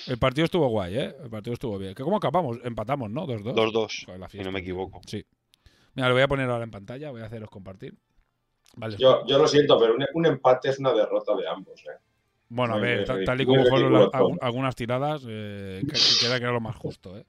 El 0.07 0.17
partido 0.17 0.45
estuvo 0.45 0.67
guay, 0.69 0.97
¿eh? 0.97 1.15
El 1.23 1.29
partido 1.29 1.53
estuvo 1.53 1.77
bien. 1.77 1.93
¿Que 1.93 2.03
¿Cómo 2.03 2.15
acabamos? 2.17 2.57
Empatamos, 2.63 3.09
¿no? 3.11 3.27
2-2. 3.27 3.53
2-2, 3.53 4.05
Joder, 4.05 4.19
la 4.19 4.29
si 4.29 4.39
no 4.39 4.51
me 4.51 4.59
equivoco. 4.59 5.01
Sí. 5.05 5.25
Mira, 5.95 6.07
lo 6.07 6.13
voy 6.15 6.23
a 6.23 6.27
poner 6.27 6.49
ahora 6.49 6.63
en 6.63 6.71
pantalla, 6.71 7.11
voy 7.11 7.21
a 7.21 7.25
haceros 7.25 7.49
compartir. 7.49 7.93
Vale. 8.75 8.95
Yo, 8.97 9.25
yo 9.27 9.37
lo 9.37 9.47
siento, 9.47 9.77
pero 9.79 9.93
un, 9.95 10.05
un 10.13 10.25
empate 10.25 10.69
es 10.69 10.79
una 10.79 10.93
derrota 10.93 11.35
de 11.35 11.47
ambos. 11.47 11.81
¿eh? 11.81 11.97
Bueno, 12.49 12.75
a 12.75 12.77
ver, 12.79 13.05
tal 13.25 13.41
y 13.41 13.45
como 13.45 13.65
fueron 13.65 14.09
algunas 14.41 14.75
tiradas, 14.75 15.23
eh, 15.27 15.81
que, 15.81 15.91
que 15.93 15.99
queda 16.21 16.37
que 16.37 16.43
era 16.43 16.53
lo 16.53 16.61
más 16.61 16.75
justo, 16.75 17.17
¿eh? 17.17 17.25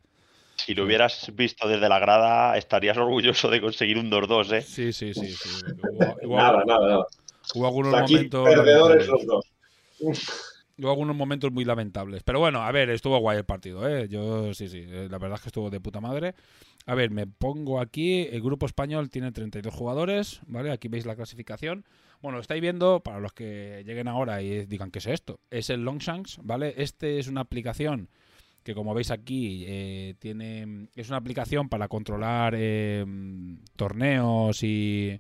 Si 0.65 0.75
lo 0.75 0.85
hubieras 0.85 1.31
visto 1.35 1.69
desde 1.69 1.89
la 1.89 1.99
grada, 1.99 2.57
estarías 2.57 2.97
orgulloso 2.97 3.51
de 3.51 3.61
conseguir 3.61 3.99
un 3.99 4.11
2-2, 4.11 4.53
¿eh? 4.53 4.63
Sí, 4.63 4.93
sí, 4.93 5.13
sí. 5.13 5.29
sí. 5.29 5.49
Hubo, 5.83 6.17
hubo- 6.23 6.37
Nada, 6.37 6.65
nada, 6.67 6.89
nada. 6.89 7.07
hubo 7.55 7.67
algunos 7.67 7.95
Aquí, 7.95 8.15
momentos. 8.15 8.49
perdedores 8.49 9.07
los 9.09 9.27
dos. 9.27 9.45
Hubo 10.77 10.91
algunos 10.91 11.15
momentos 11.15 11.53
muy 11.53 11.65
lamentables. 11.65 12.23
Pero 12.25 12.41
bueno, 12.41 12.63
a 12.63 12.73
ver, 12.73 12.91
estuvo 12.91 13.19
guay 13.19 13.39
el 13.39 13.45
partido, 13.45 13.87
¿eh? 13.89 14.09
Yo 14.09 14.53
sí, 14.55 14.69
sí. 14.69 14.83
eh, 14.85 15.07
La 15.11 15.19
verdad 15.19 15.37
es 15.37 15.43
que 15.43 15.49
estuvo 15.51 15.71
de 15.71 15.81
puta 15.81 16.01
madre. 16.01 16.35
A 16.87 16.95
ver, 16.95 17.11
me 17.11 17.27
pongo 17.27 17.81
aquí. 17.81 18.23
El 18.31 18.43
grupo 18.43 18.67
español 18.67 19.09
tiene 19.11 19.31
32 19.31 19.73
jugadores, 19.73 20.41
¿vale? 20.47 20.73
Aquí 20.73 20.89
veis 20.89 21.07
la 21.07 21.15
clasificación. 21.15 21.85
Bueno, 22.23 22.39
lo 22.39 22.43
estáis 22.43 22.61
viendo, 22.61 23.01
para 23.01 23.21
los 23.21 23.33
que 23.33 23.83
lleguen 23.87 24.09
ahora 24.09 24.43
y 24.43 24.67
digan, 24.67 24.91
¿qué 24.91 24.99
es 24.99 25.07
esto? 25.07 25.39
Es 25.51 25.71
el 25.71 25.85
Longshanks, 25.85 26.39
¿vale? 26.43 26.75
Este 26.79 27.19
es 27.19 27.29
una 27.29 27.43
aplicación 27.43 28.09
que, 28.65 28.75
como 28.75 28.95
veis 28.95 29.11
aquí, 29.11 29.65
eh, 29.69 30.15
tiene 30.19 30.89
es 30.97 31.09
una 31.09 31.19
aplicación 31.19 31.69
para 31.69 31.87
controlar 31.89 32.55
eh, 32.57 33.05
torneos 33.77 34.63
y, 34.63 35.17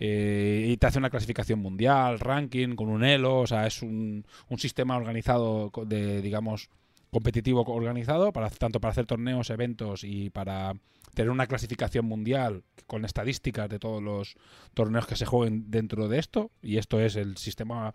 eh, 0.00 0.66
y 0.68 0.76
te 0.78 0.86
hace 0.86 0.98
una 0.98 1.10
clasificación 1.10 1.60
mundial, 1.60 2.18
ranking, 2.18 2.74
con 2.74 2.88
un 2.88 3.04
elo, 3.04 3.40
o 3.40 3.46
sea, 3.46 3.66
es 3.66 3.82
un, 3.82 4.24
un 4.48 4.58
sistema 4.58 4.96
organizado 4.96 5.70
de, 5.86 6.22
digamos, 6.22 6.70
competitivo 7.10 7.64
co- 7.64 7.72
organizado, 7.72 8.32
para, 8.32 8.50
tanto 8.50 8.80
para 8.80 8.92
hacer 8.92 9.06
torneos, 9.06 9.50
eventos 9.50 10.04
y 10.04 10.30
para 10.30 10.74
tener 11.14 11.30
una 11.30 11.46
clasificación 11.46 12.04
mundial 12.06 12.62
con 12.86 13.04
estadísticas 13.04 13.68
de 13.68 13.78
todos 13.78 14.02
los 14.02 14.36
torneos 14.74 15.06
que 15.06 15.16
se 15.16 15.26
jueguen 15.26 15.70
dentro 15.70 16.06
de 16.06 16.18
esto. 16.18 16.50
Y 16.62 16.76
esto 16.76 17.00
es 17.00 17.16
el 17.16 17.36
sistema, 17.38 17.92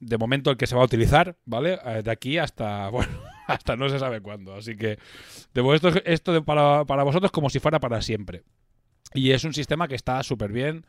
de 0.00 0.18
momento, 0.18 0.50
el 0.50 0.56
que 0.56 0.66
se 0.66 0.74
va 0.74 0.82
a 0.82 0.86
utilizar, 0.86 1.36
¿vale? 1.44 1.78
Eh, 1.84 2.02
De 2.02 2.10
aquí 2.10 2.38
hasta, 2.38 2.88
bueno, 2.90 3.12
hasta 3.46 3.76
no 3.76 3.88
se 3.88 3.98
sabe 3.98 4.20
cuándo. 4.20 4.54
Así 4.54 4.76
que, 4.76 4.98
de 5.54 5.74
esto, 5.74 5.88
esto 6.04 6.32
de- 6.32 6.42
para, 6.42 6.84
para 6.84 7.02
vosotros 7.02 7.32
como 7.32 7.50
si 7.50 7.58
fuera 7.58 7.80
para 7.80 8.02
siempre. 8.02 8.42
Y 9.14 9.30
es 9.30 9.44
un 9.44 9.54
sistema 9.54 9.88
que 9.88 9.94
está 9.94 10.22
súper 10.22 10.52
bien, 10.52 10.84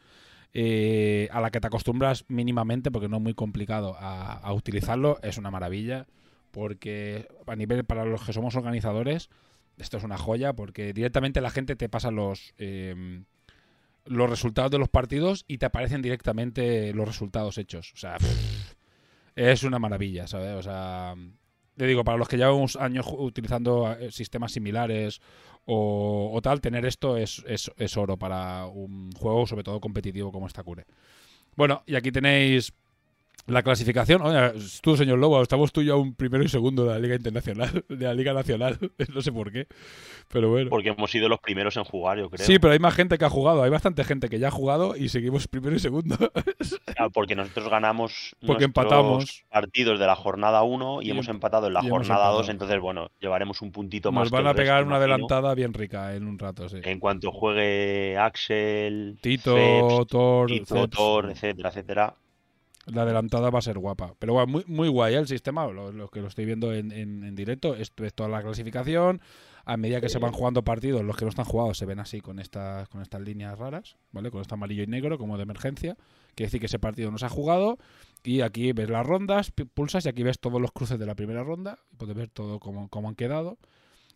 eh, 0.54 1.30
a 1.32 1.42
la 1.42 1.51
que 1.51 1.60
te 1.60 1.68
acostumbras 1.68 2.25
mínimamente, 2.28 2.92
porque 2.92 3.08
no 3.08 3.18
es 3.18 3.24
muy 3.24 3.34
complicado 3.34 3.96
a, 4.00 4.51
utilizarlo. 4.54 5.20
Es 5.22 5.38
una 5.38 5.51
maravilla, 5.51 6.08
porque 6.51 7.28
a 7.48 7.56
nivel 7.56 7.86
para 7.86 8.06
los 8.06 8.24
que 8.24 8.34
somos 8.34 8.56
organizadores, 8.56 9.30
esto 9.78 9.98
es 9.98 10.04
una 10.04 10.18
joya, 10.18 10.54
porque 10.54 10.92
directamente 10.94 11.39
la 11.42 11.51
gente 11.51 11.75
te 11.75 11.88
pasa 11.88 12.12
los, 12.12 12.54
eh, 12.58 13.24
los 14.06 14.30
resultados 14.30 14.72
de 14.72 14.80
los 14.80 14.89
partidos 14.89 15.46
y 15.48 15.60
te 15.60 15.68
aparecen 15.68 16.01
directamente 16.01 16.94
los 16.94 17.08
resultados 17.08 17.58
hechos. 17.58 17.94
O 17.94 17.98
sea, 17.98 18.18
pff, 18.18 18.59
es 19.39 19.63
una 19.63 19.79
maravilla, 19.79 20.27
¿sabes? 20.27 20.53
O 20.55 20.62
sea, 20.62 21.15
te 21.77 21.86
digo, 21.88 22.03
para 22.03 22.17
los 22.17 22.27
que 22.27 22.36
llevamos 22.36 22.75
años 22.75 23.05
utilizando 23.10 23.89
eh, 23.93 24.12
sistemas 24.12 24.51
similares 24.51 25.22
o, 25.65 26.31
o 26.34 26.41
tal, 26.41 26.60
tener 26.60 26.86
esto 26.86 27.15
es, 27.15 27.43
es, 27.48 27.72
es 27.77 27.96
oro 27.96 28.17
para 28.17 28.65
un 28.65 29.12
juego, 29.13 29.48
sobre 29.48 29.63
todo 29.63 29.79
competitivo 29.79 30.31
como 30.31 30.48
esta 30.48 30.63
Cure. 30.63 30.86
Bueno, 31.55 31.84
y 31.86 31.96
aquí 31.96 32.12
tenéis 32.12 32.74
la 33.50 33.63
clasificación. 33.63 34.22
Oye, 34.22 34.53
tú, 34.82 34.96
señor 34.98 35.20
Lobo, 35.20 35.41
estamos 35.41 35.72
tú 35.72 35.82
y 35.82 35.86
yo 35.86 35.98
un 36.00 36.13
primero 36.15 36.44
y 36.44 36.48
segundo 36.50 36.86
de 36.86 36.91
la 36.94 37.00
Liga 37.00 37.15
Internacional, 37.15 37.84
de 37.89 38.06
la 38.06 38.13
Liga 38.13 38.34
Nacional. 38.34 38.77
no 39.13 39.22
sé 39.22 39.32
por 39.32 39.51
qué, 39.51 39.68
pero 40.27 40.50
bueno. 40.50 40.70
Porque 40.70 40.89
hemos 40.89 41.10
sido 41.12 41.27
los 41.29 41.39
primeros 41.39 41.75
en 41.77 41.84
jugar, 41.84 42.18
yo 42.20 42.29
creo. 42.29 42.46
Sí, 42.46 42.60
pero 42.60 42.74
hay 42.74 42.79
más 42.79 42.94
gente 42.96 43.18
que 43.18 43.25
ha 43.25 43.29
jugado. 43.29 43.63
Hay 43.63 43.70
bastante 43.70 44.03
gente 44.03 44.29
que 44.29 44.39
ya 44.39 44.48
ha 44.50 44.51
jugado 44.51 44.96
y 44.96 45.10
seguimos 45.10 45.48
primero 45.48 45.75
y 45.75 45.79
segundo. 45.79 46.15
Ah, 46.98 47.08
Porque 47.10 47.34
nosotros 47.34 47.70
ganamos 47.70 48.36
Porque 48.46 48.65
empatamos. 48.65 49.46
partidos 49.50 50.00
de 50.00 50.06
la 50.06 50.15
jornada 50.18 50.63
1 50.63 51.01
y, 51.01 51.08
Y 51.08 51.12
hemos 51.12 51.29
em- 51.29 51.36
empatado 51.36 51.68
en 51.68 51.74
la 51.74 51.82
jornada 51.82 52.27
2, 52.27 52.50
empatado. 52.50 52.51
entonces 52.51 52.79
bueno, 52.82 53.10
llevaremos 53.22 53.62
un 53.62 53.72
puntito 53.72 54.12
más. 54.12 54.24
Nos 54.24 54.29
que 54.32 54.36
van 54.36 54.46
el 54.46 54.51
a 54.51 54.53
pegar 54.53 54.77
resto, 54.79 54.88
una 54.88 54.98
adelantada 54.98 55.53
bien 55.56 55.74
rica 55.74 56.13
en 56.15 56.27
un 56.27 56.38
rato, 56.38 56.68
sí. 56.68 56.77
En 56.84 57.00
cuanto 57.00 57.32
juegue 57.32 58.18
Axel, 58.18 59.18
Tito, 59.22 59.56
Ceps, 59.56 60.08
Thor, 60.08 60.48
Tito. 60.50 60.88
Thor, 60.89 61.32
etcétera, 61.32 61.70
etcétera. 61.70 62.15
La 62.93 63.03
adelantada 63.03 63.50
va 63.50 63.60
a 63.60 63.62
ser 63.62 63.77
guapa. 63.77 64.15
Pero 64.19 64.34
bueno, 64.34 64.48
muy, 64.51 64.63
muy 64.67 64.88
guay 64.88 65.15
¿eh? 65.15 65.17
el 65.17 65.27
sistema, 65.27 65.67
lo, 65.67 66.08
que 66.10 66.22
lo 66.22 66.27
estoy 66.27 66.46
viendo 66.46 66.74
en, 66.74 66.91
en- 66.91 67.36
directo. 67.36 67.75
Esto 67.75 68.05
es 68.05 68.13
toda 68.13 68.29
la 68.29 68.41
clasificación. 68.41 69.22
A 69.65 69.77
medida 69.77 70.01
que 70.01 70.10
se 70.10 70.17
van 70.17 70.31
jugando 70.31 70.63
partidos, 70.63 71.03
los 71.03 71.15
que 71.15 71.25
no 71.25 71.29
están 71.29 71.46
jugados 71.46 71.77
se 71.77 71.86
ven 71.86 72.00
así 72.00 72.22
con 72.22 72.39
estas, 72.39 72.89
con 72.89 73.01
estas 73.01 73.22
líneas 73.22 73.58
raras, 73.60 73.98
¿vale? 74.12 74.31
Con 74.31 74.41
este 74.41 74.53
amarillo 74.55 74.81
y 74.81 74.88
negro 74.88 75.17
como 75.19 75.38
de 75.38 75.43
emergencia. 75.43 75.96
Quiere 76.34 76.48
decir 76.48 76.60
que 76.60 76.65
ese 76.65 76.79
partido 76.79 77.12
no 77.12 77.17
se 77.19 77.25
ha 77.27 77.29
jugado. 77.29 77.77
Y 78.24 78.41
aquí 78.41 78.72
ves 78.74 78.89
las 78.89 79.05
rondas, 79.05 79.51
pulsas 79.74 80.05
y 80.05 80.10
aquí 80.10 80.24
ves 80.24 80.39
todos 80.39 80.60
los 80.60 80.72
cruces 80.72 80.98
de 80.98 81.05
la 81.05 81.13
primera 81.15 81.43
ronda. 81.43 81.77
Puedes 81.98 82.15
ver 82.15 82.29
todo 82.29 82.60
cómo, 82.60 82.89
cómo 82.89 83.10
han 83.10 83.15
quedado. 83.15 83.58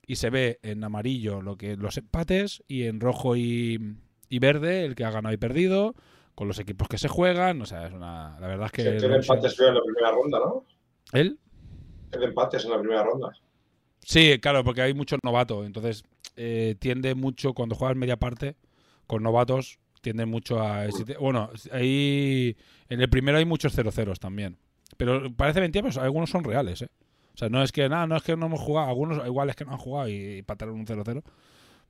Y 0.08 0.16
se 0.16 0.30
ve 0.32 0.60
en 0.64 0.84
amarillo 0.84 1.42
lo 1.42 1.56
que 1.56 1.78
los 1.78 1.98
empates 1.98 2.64
y 2.68 2.84
en 2.84 3.00
rojo 3.00 3.36
y, 3.36 3.96
y 4.30 4.40
verde 4.40 4.86
el 4.86 4.96
que 4.96 5.06
ha 5.06 5.12
ganado 5.12 5.34
y 5.34 5.38
perdido 5.38 5.96
con 6.36 6.48
los 6.48 6.60
equipos 6.60 6.88
que 6.88 6.98
se 6.98 7.08
juegan. 7.08 7.62
O 7.62 7.66
sea, 7.66 7.88
es 7.88 7.94
una. 7.94 8.38
La 8.40 8.48
verdad 8.48 8.66
es 8.68 8.72
que. 8.72 8.84
Tiene 8.84 9.18
Longshanks- 9.18 9.22
empates 9.32 9.56
feo 9.56 9.68
en 9.70 9.76
la 9.76 9.82
primera 9.84 10.12
ronda, 10.12 10.40
¿no? 10.40 10.66
¿Él? 11.14 11.40
Tiene 12.12 12.26
empates 12.28 12.66
en 12.66 12.72
la 12.72 12.80
primera 12.80 13.04
ronda. 13.04 13.32
Sí, 14.02 14.38
claro, 14.42 14.64
porque 14.64 14.82
hay 14.82 14.94
muchos 14.94 15.20
novatos. 15.24 15.66
Entonces, 15.66 16.04
eh, 16.36 16.76
tiende 16.80 17.16
mucho, 17.16 17.54
cuando 17.54 17.76
juegas 17.76 17.96
media 17.98 18.18
parte 18.18 18.56
con 19.08 19.24
novatos, 19.24 19.80
tiende 20.02 20.26
mucho 20.26 20.62
a. 20.62 20.88
te- 21.06 21.18
Bueno, 21.18 21.50
ahí. 21.72 22.56
En 22.90 23.02
el 23.02 23.10
primero 23.10 23.38
hay 23.38 23.46
muchos 23.46 23.74
0-0 23.78 24.16
también. 24.20 24.58
Pero 24.98 25.34
parece 25.36 25.60
mentira, 25.62 25.88
pero 25.90 26.02
algunos 26.04 26.30
son 26.30 26.44
reales, 26.44 26.82
¿eh? 26.84 26.90
O 27.34 27.38
sea, 27.38 27.50
no 27.50 27.64
es 27.64 27.72
que 27.72 27.90
nada, 27.90 28.06
no 28.06 28.16
es 28.16 28.22
que 28.22 28.36
no 28.38 28.46
hemos 28.46 28.60
jugado. 28.62 28.90
Algunos 28.90 29.26
igual 29.26 29.50
es 29.50 29.56
que 29.56 29.66
no 29.66 29.72
han 29.72 29.78
jugado 29.80 30.08
y, 30.08 30.14
y 30.38 30.42
pataron 30.44 30.76
un 30.76 30.86
0-0. 30.86 31.24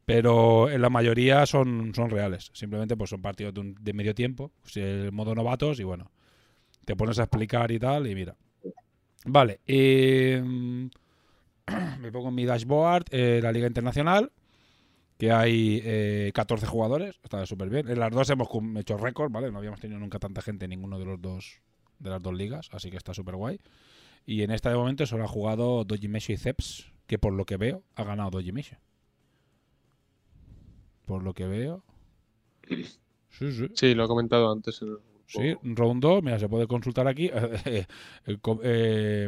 Pero 0.06 0.70
en 0.70 0.82
la 0.82 0.90
mayoría 0.90 1.46
son, 1.46 1.94
son 1.96 2.10
reales. 2.10 2.50
Simplemente 2.54 2.98
pues 2.98 3.10
son 3.10 3.22
partidos 3.22 3.54
de, 3.54 3.60
un- 3.62 3.76
de 3.80 3.94
medio 3.94 4.14
tiempo. 4.14 4.52
Si 4.66 4.80
el 4.82 5.12
modo 5.12 5.34
novatos 5.36 5.80
y 5.80 5.84
bueno. 5.84 6.12
Te 6.86 6.96
pones 6.98 7.18
a 7.20 7.24
explicar 7.24 7.72
y 7.72 7.80
tal 7.80 8.08
y 8.08 8.16
mira. 8.16 8.36
Vale. 9.26 9.62
eh, 9.66 10.42
me 12.02 12.12
pongo 12.12 12.30
en 12.30 12.36
mi 12.36 12.46
dashboard 12.46 13.06
eh, 13.12 13.40
la 13.42 13.52
Liga 13.52 13.68
Internacional. 13.68 14.32
Que 15.18 15.32
hay 15.32 15.82
eh, 15.86 16.32
14 16.34 16.66
jugadores. 16.66 17.20
Está 17.24 17.46
súper 17.46 17.70
bien. 17.70 17.88
En 17.90 18.00
las 18.00 18.12
dos 18.12 18.30
hemos 18.30 18.50
hecho 18.78 18.98
récord, 18.98 19.32
¿vale? 19.32 19.52
No 19.52 19.60
habíamos 19.60 19.80
tenido 19.80 20.00
nunca 20.00 20.20
tanta 20.20 20.42
gente 20.42 20.66
en 20.66 20.70
ninguno 20.72 21.00
de 21.00 21.06
los 21.06 21.22
dos 21.22 21.62
de 22.00 22.10
las 22.10 22.22
dos 22.22 22.34
ligas. 22.34 22.68
Así 22.74 22.90
que 22.92 22.98
está 22.98 23.14
súper 23.14 23.36
guay. 23.36 23.60
Y 24.26 24.42
en 24.42 24.52
esta 24.52 24.70
de 24.70 24.76
momento 24.76 25.06
solo 25.06 25.24
ha 25.24 25.28
jugado 25.28 25.86
Doji 25.86 26.10
Mesho 26.10 26.34
y 26.34 26.38
Ceps. 26.38 26.92
Que 27.08 27.20
por 27.20 27.32
lo 27.32 27.46
que 27.46 27.56
veo 27.58 27.84
ha 27.96 28.04
ganado 28.04 28.32
Doji 28.32 28.52
Mesho. 28.52 28.76
Por 31.06 31.24
lo 31.24 31.34
que 31.34 31.46
veo. 31.48 31.84
Sí, 32.68 33.52
sí. 33.52 33.68
Sí, 33.74 33.94
lo 33.96 34.06
he 34.06 34.08
comentado 34.08 34.52
antes 34.52 34.82
en 34.82 34.90
el 34.90 34.94
grupo. 34.96 35.04
Sí, 35.28 35.56
round 35.64 36.02
2, 36.02 36.24
mira, 36.24 36.40
se 36.40 36.48
puede 36.50 36.68
consultar 36.68 37.08
aquí. 37.08 37.30
El 38.26 38.40
co- 38.40 38.60
eh, 38.64 39.28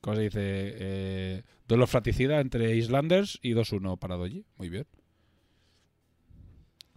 ¿Cómo 0.00 0.16
se 0.16 0.22
dice? 0.22 0.40
Eh, 0.42 1.42
duelo 1.66 1.86
fratricida 1.86 2.40
entre 2.40 2.74
Islanders 2.76 3.38
y 3.42 3.52
2-1 3.52 3.98
para 3.98 4.16
Doji. 4.16 4.44
Muy 4.56 4.68
bien. 4.70 4.86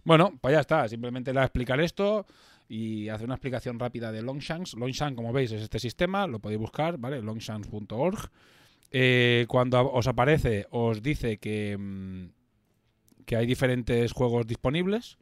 Bueno, 0.04 0.32
pues 0.40 0.52
ya 0.54 0.60
está. 0.60 0.88
Simplemente 0.88 1.30
le 1.32 1.38
voy 1.38 1.42
a 1.42 1.46
explicar 1.46 1.80
esto 1.80 2.26
y 2.68 3.08
hacer 3.08 3.26
una 3.26 3.34
explicación 3.34 3.78
rápida 3.78 4.10
de 4.12 4.22
Longshanks. 4.22 4.74
Longshanks, 4.74 5.16
como 5.16 5.32
veis, 5.32 5.52
es 5.52 5.62
este 5.62 5.78
sistema. 5.78 6.26
Lo 6.26 6.38
podéis 6.40 6.60
buscar, 6.60 6.98
¿vale? 6.98 7.20
longshanks.org. 7.22 8.30
Eh, 8.90 9.46
cuando 9.48 9.90
os 9.92 10.06
aparece, 10.06 10.66
os 10.70 11.02
dice 11.02 11.38
que, 11.38 11.76
mm, 11.78 12.26
que 13.22 13.36
hay 13.36 13.46
diferentes 13.46 14.12
juegos 14.12 14.46
disponibles. 14.46 15.18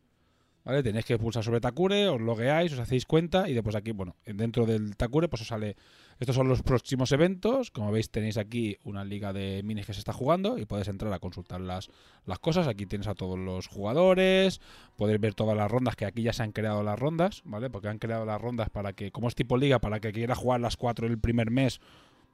¿Vale? 0.63 0.83
Tenéis 0.83 1.07
que 1.07 1.19
pulsar 1.19 1.43
sobre 1.43 1.61
Takure, 1.61 2.09
os 2.09 2.21
logueáis, 2.21 2.75
os 2.75 2.79
hacéis 2.81 3.07
cuenta 3.07 3.49
y 3.49 3.55
después 3.55 3.75
aquí, 3.75 3.93
bueno, 3.93 4.15
dentro 4.27 4.67
del 4.67 4.95
Takure 4.95 5.27
pues 5.27 5.41
os 5.41 5.49
sale, 5.49 5.75
estos 6.19 6.37
son 6.37 6.49
los 6.49 6.63
próximos 6.63 7.13
eventos, 7.13 7.71
como 7.71 7.91
veis 7.91 8.11
tenéis 8.11 8.37
aquí 8.37 8.77
una 8.85 9.03
liga 9.03 9.33
de 9.33 9.63
minis 9.65 9.87
que 9.87 9.95
se 9.95 10.01
está 10.01 10.13
jugando 10.13 10.59
y 10.59 10.67
podéis 10.67 10.89
entrar 10.89 11.11
a 11.15 11.19
consultar 11.19 11.63
las, 11.63 11.89
las 12.27 12.39
cosas, 12.41 12.69
aquí 12.69 12.85
tienes 12.85 13.09
a 13.09 13.15
todos 13.15 13.39
los 13.39 13.69
jugadores, 13.69 14.61
podéis 14.97 15.19
ver 15.19 15.35
todas 15.35 15.57
las 15.57 15.71
rondas, 15.71 15.97
que 15.97 16.05
aquí 16.05 16.23
ya 16.23 16.35
se 16.35 16.43
han 16.43 16.53
creado 16.53 16.83
las 16.83 16.99
rondas, 16.99 17.41
¿vale? 17.47 17.71
Porque 17.71 17.89
han 17.89 17.99
creado 17.99 18.27
las 18.27 18.39
rondas 18.39 18.69
para 18.69 18.93
que, 18.93 19.11
como 19.13 19.29
es 19.29 19.35
tipo 19.35 19.57
liga, 19.57 19.79
para 19.79 19.99
que 20.01 20.13
quiera 20.13 20.35
jugar 20.35 20.61
las 20.61 20.77
cuatro 20.77 21.07
el 21.07 21.19
primer 21.19 21.51
mes, 21.51 21.81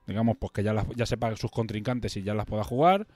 digamos, 0.08 0.36
pues 0.36 0.50
que 0.50 0.64
ya, 0.64 0.72
las, 0.72 0.84
ya 0.96 1.06
sepa 1.06 1.34
sus 1.36 1.52
contrincantes 1.52 2.16
y 2.16 2.24
ya 2.24 2.34
las 2.34 2.46
pueda 2.46 2.64
jugar. 2.64 3.06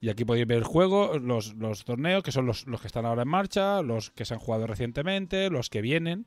Y 0.00 0.10
aquí 0.10 0.24
podéis 0.24 0.46
ver 0.46 0.58
el 0.58 0.64
juego, 0.64 1.18
los, 1.18 1.54
los 1.54 1.84
torneos, 1.84 2.22
que 2.22 2.32
son 2.32 2.46
los, 2.46 2.66
los 2.66 2.80
que 2.80 2.86
están 2.86 3.06
ahora 3.06 3.22
en 3.22 3.28
marcha, 3.28 3.82
los 3.82 4.10
que 4.10 4.24
se 4.24 4.34
han 4.34 4.40
jugado 4.40 4.66
recientemente, 4.66 5.48
los 5.48 5.70
que 5.70 5.80
vienen, 5.80 6.26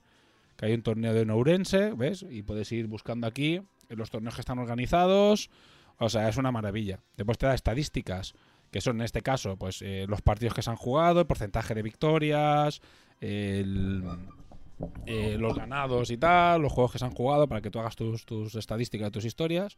hay 0.61 0.73
un 0.73 0.81
torneo 0.81 1.13
de 1.13 1.25
Nourense, 1.25 1.93
¿ves? 1.93 2.25
Y 2.29 2.43
podéis 2.43 2.71
ir 2.71 2.87
buscando 2.87 3.27
aquí 3.27 3.61
los 3.89 4.09
torneos 4.09 4.35
que 4.35 4.41
están 4.41 4.59
organizados. 4.59 5.49
O 5.97 6.09
sea, 6.09 6.29
es 6.29 6.37
una 6.37 6.51
maravilla. 6.51 6.99
Después 7.17 7.37
te 7.37 7.45
da 7.45 7.53
estadísticas, 7.53 8.33
que 8.71 8.81
son 8.81 8.97
en 8.97 9.03
este 9.03 9.21
caso, 9.21 9.57
pues 9.57 9.81
eh, 9.81 10.05
los 10.07 10.21
partidos 10.21 10.53
que 10.53 10.61
se 10.61 10.69
han 10.69 10.75
jugado, 10.75 11.21
el 11.21 11.27
porcentaje 11.27 11.73
de 11.75 11.81
victorias, 11.81 12.81
eh, 13.21 13.63
los 13.65 15.55
ganados 15.55 16.09
y 16.11 16.17
tal, 16.17 16.61
los 16.61 16.71
juegos 16.71 16.93
que 16.93 16.99
se 16.99 17.05
han 17.05 17.11
jugado 17.11 17.47
para 17.47 17.61
que 17.61 17.71
tú 17.71 17.79
hagas 17.79 17.95
tus, 17.95 18.25
tus 18.25 18.55
estadísticas, 18.55 19.11
tus 19.11 19.25
historias. 19.25 19.77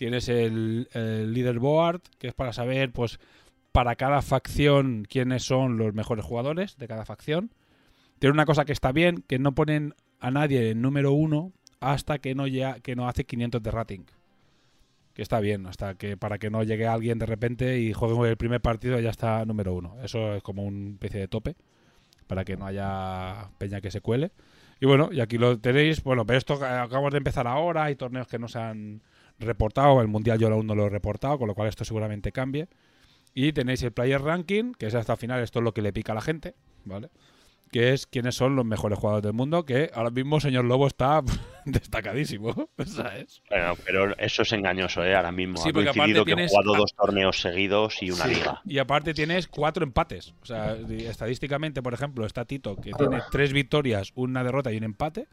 Tienes 0.00 0.30
el, 0.30 0.88
el 0.94 1.34
leaderboard, 1.34 2.00
que 2.18 2.28
es 2.28 2.32
para 2.32 2.54
saber, 2.54 2.90
pues, 2.90 3.20
para 3.70 3.96
cada 3.96 4.22
facción 4.22 5.06
quiénes 5.06 5.42
son 5.42 5.76
los 5.76 5.92
mejores 5.92 6.24
jugadores 6.24 6.78
de 6.78 6.88
cada 6.88 7.04
facción. 7.04 7.50
Tiene 8.18 8.32
una 8.32 8.46
cosa 8.46 8.64
que 8.64 8.72
está 8.72 8.92
bien, 8.92 9.22
que 9.28 9.38
no 9.38 9.54
ponen 9.54 9.94
a 10.18 10.30
nadie 10.30 10.70
en 10.70 10.80
número 10.80 11.12
uno 11.12 11.52
hasta 11.80 12.18
que 12.18 12.34
no, 12.34 12.46
llega, 12.46 12.80
que 12.80 12.96
no 12.96 13.10
hace 13.10 13.24
500 13.24 13.62
de 13.62 13.70
rating. 13.70 14.00
Que 15.12 15.20
está 15.20 15.38
bien, 15.38 15.66
hasta 15.66 15.96
que 15.96 16.16
para 16.16 16.38
que 16.38 16.48
no 16.48 16.62
llegue 16.62 16.86
alguien 16.86 17.18
de 17.18 17.26
repente 17.26 17.78
y 17.78 17.92
juegue 17.92 18.30
el 18.30 18.38
primer 18.38 18.62
partido 18.62 18.98
ya 19.00 19.10
está 19.10 19.44
número 19.44 19.74
uno. 19.74 19.98
Eso 20.02 20.34
es 20.34 20.42
como 20.42 20.64
un 20.64 20.92
especie 20.94 21.20
de 21.20 21.28
tope 21.28 21.56
para 22.26 22.46
que 22.46 22.56
no 22.56 22.64
haya 22.64 23.50
peña 23.58 23.82
que 23.82 23.90
se 23.90 24.00
cuele. 24.00 24.30
Y 24.80 24.86
bueno, 24.86 25.10
y 25.12 25.20
aquí 25.20 25.36
lo 25.36 25.58
tenéis. 25.58 26.02
Bueno, 26.02 26.24
pero 26.24 26.38
esto 26.38 26.54
acabamos 26.54 27.12
de 27.12 27.18
empezar 27.18 27.46
ahora. 27.46 27.84
Hay 27.84 27.96
torneos 27.96 28.26
que 28.28 28.38
no 28.38 28.48
se 28.48 28.58
han 28.58 29.02
reportado. 29.40 30.00
El 30.00 30.08
mundial 30.08 30.38
yo 30.38 30.48
aún 30.48 30.66
no 30.66 30.74
lo 30.74 30.86
he 30.86 30.90
reportado, 30.90 31.38
con 31.38 31.48
lo 31.48 31.54
cual 31.54 31.68
esto 31.68 31.84
seguramente 31.84 32.32
cambie. 32.32 32.68
Y 33.34 33.52
tenéis 33.52 33.82
el 33.82 33.92
Player 33.92 34.20
Ranking, 34.20 34.72
que 34.72 34.86
es 34.86 34.94
hasta 34.94 35.12
el 35.12 35.18
final, 35.18 35.40
esto 35.42 35.60
es 35.60 35.64
lo 35.64 35.72
que 35.74 35.82
le 35.82 35.92
pica 35.92 36.12
a 36.12 36.16
la 36.16 36.20
gente, 36.20 36.54
¿vale? 36.84 37.10
Que 37.70 37.92
es 37.92 38.08
quiénes 38.08 38.34
son 38.34 38.56
los 38.56 38.64
mejores 38.64 38.98
jugadores 38.98 39.22
del 39.22 39.32
mundo, 39.32 39.64
que 39.64 39.90
ahora 39.94 40.10
mismo 40.10 40.40
señor 40.40 40.64
Lobo 40.64 40.88
está 40.88 41.22
destacadísimo, 41.64 42.68
¿sabes? 42.84 43.42
Bueno, 43.48 43.74
pero 43.84 44.18
eso 44.18 44.42
es 44.42 44.52
engañoso, 44.52 45.04
¿eh? 45.04 45.14
Ahora 45.14 45.30
mismo. 45.30 45.56
Sí, 45.58 45.68
ha 45.68 45.72
porque 45.72 45.88
aparte 45.90 46.12
que 46.12 46.20
he 46.20 46.24
tienes- 46.24 46.50
jugado 46.50 46.74
dos 46.76 46.92
torneos 46.94 47.40
seguidos 47.40 48.02
y 48.02 48.10
una 48.10 48.24
Sí, 48.24 48.34
liga. 48.34 48.60
Y 48.64 48.78
aparte 48.78 49.14
tienes 49.14 49.46
cuatro 49.46 49.84
empates. 49.84 50.34
O 50.42 50.46
sea, 50.46 50.74
estadísticamente, 50.74 51.82
por 51.82 51.94
ejemplo, 51.94 52.26
está 52.26 52.44
Tito, 52.44 52.74
que 52.76 52.90
tiene 52.92 53.20
tres 53.30 53.52
victorias, 53.52 54.10
una 54.16 54.42
derrota 54.42 54.72
y 54.72 54.76
un 54.78 54.82
empate, 54.84 55.28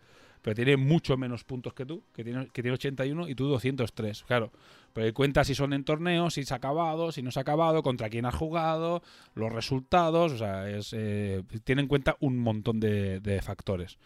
pero 0.47 0.55
tiene 0.55 0.77
mucho 0.77 1.17
menos 1.17 1.43
puntos 1.43 1.73
que 1.73 1.85
tú, 1.85 2.05
que 2.13 2.23
tiene, 2.23 2.47
que 2.47 2.61
tiene 2.61 2.75
81 2.75 3.27
y 3.27 3.35
tú 3.35 3.49
203. 3.49 4.23
Claro, 4.23 4.53
porque 4.93 5.11
cuenta 5.11 5.43
si 5.43 5.53
son 5.53 5.73
en 5.73 5.83
torneos, 5.83 6.35
si 6.35 6.45
se 6.45 6.53
ha 6.53 6.55
acabado, 6.55 7.11
si 7.11 7.21
no 7.21 7.31
se 7.31 7.39
ha 7.39 7.41
acabado, 7.41 7.83
contra 7.83 8.07
quién 8.09 8.25
has 8.25 8.33
jugado, 8.33 9.03
los 9.35 9.51
resultados. 9.51 10.31
O 10.31 10.37
sea, 10.37 10.69
es, 10.69 10.93
eh, 10.93 11.43
tiene 11.65 11.81
en 11.81 11.89
cuenta 11.89 12.15
un 12.21 12.39
montón 12.39 12.79
de, 12.79 13.19
de 13.19 13.41
factores. 13.41 13.99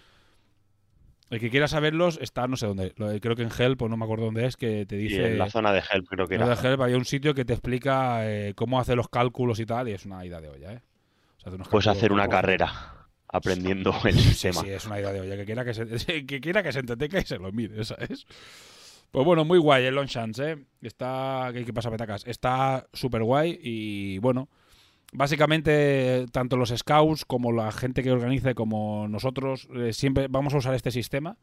El 1.30 1.40
que 1.40 1.52
quiera 1.52 1.68
saberlos 1.68 2.18
está 2.20 2.48
no 2.48 2.58
sé 2.58 2.66
dónde. 2.66 2.92
Creo 3.22 3.36
que 3.36 3.44
en 3.44 3.52
Help, 3.56 3.80
o 3.84 3.88
no 3.88 3.96
me 3.96 4.06
acuerdo 4.06 4.26
dónde 4.26 4.48
es, 4.48 4.58
que 4.58 4.88
te 4.88 4.96
Y 4.96 5.04
dice. 5.04 5.34
en 5.34 5.38
la 5.38 5.48
zona 5.52 5.72
de 5.72 5.84
Help 5.92 6.08
creo 6.10 6.26
que 6.26 6.34
En 6.38 6.42
era. 6.42 6.56
de 6.56 6.68
Help 6.68 6.82
había 6.82 6.98
un 6.98 7.06
sitio 7.06 7.36
que 7.36 7.46
te 7.46 7.54
explica 7.54 8.28
eh, 8.28 8.56
cómo 8.56 8.80
hacer 8.80 8.98
los 8.98 9.10
cálculos 9.10 9.60
y 9.60 9.68
tal, 9.68 9.90
y 9.90 9.92
es 9.92 10.08
una 10.08 10.26
ida 10.26 10.42
de 10.42 10.50
olla, 10.50 10.74
¿eh? 10.74 10.82
O 11.38 11.40
sea, 11.40 11.50
hace 11.50 11.56
unos 11.58 11.68
Puedes 11.68 11.86
cálculos 11.86 11.98
hacer 12.00 12.12
una 12.12 12.28
carrera 12.28 13.01
aprendiendo 13.32 13.94
el 14.04 14.20
sistema. 14.20 14.62
sí, 14.62 14.70
es 14.70 14.86
una 14.86 15.00
ida 15.00 15.12
de 15.14 15.22
olla. 15.22 15.38
Que 15.38 15.46
quiera 15.46 15.66
que 15.66 15.74
se, 15.74 15.86
que 16.26 16.42
quiera 16.42 16.64
que 16.64 16.72
se 16.72 16.80
entretenga 16.80 17.20
y 17.20 17.26
se 17.26 17.38
lo 17.38 17.52
mire, 17.52 17.84
¿sabes? 17.86 18.26
Pues 19.12 19.26
bueno, 19.26 19.44
muy 19.44 19.58
guay 19.58 19.86
el 19.86 19.96
Longchamps, 19.96 20.40
¿eh? 20.40 20.58
Está... 20.82 21.52
¿Qué, 21.54 21.74
pasa, 21.74 21.92
Petacas? 21.92 22.26
Está 22.26 22.88
súper 22.94 23.24
guay 23.24 23.60
y 23.62 24.18
bueno... 24.20 24.50
Básicamente, 25.14 26.26
tanto 26.32 26.56
los 26.56 26.70
scouts 26.70 27.26
como 27.26 27.52
la 27.52 27.70
gente 27.74 28.02
que 28.02 28.14
organice, 28.14 28.56
como 28.56 29.10
nosotros, 29.10 29.68
eh, 29.76 29.92
siempre 29.92 30.28
vamos 30.30 30.54
a 30.54 30.60
usar 30.60 30.74
este 30.74 30.90
sistema. 30.90 31.38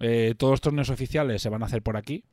Eh, 0.00 0.34
todos 0.36 0.54
los 0.54 0.60
torneos 0.60 0.90
oficiales 0.90 1.40
se 1.40 1.48
van 1.48 1.62
a 1.62 1.66
hacer 1.66 1.82
por 1.82 1.96
aquí. 1.96 2.24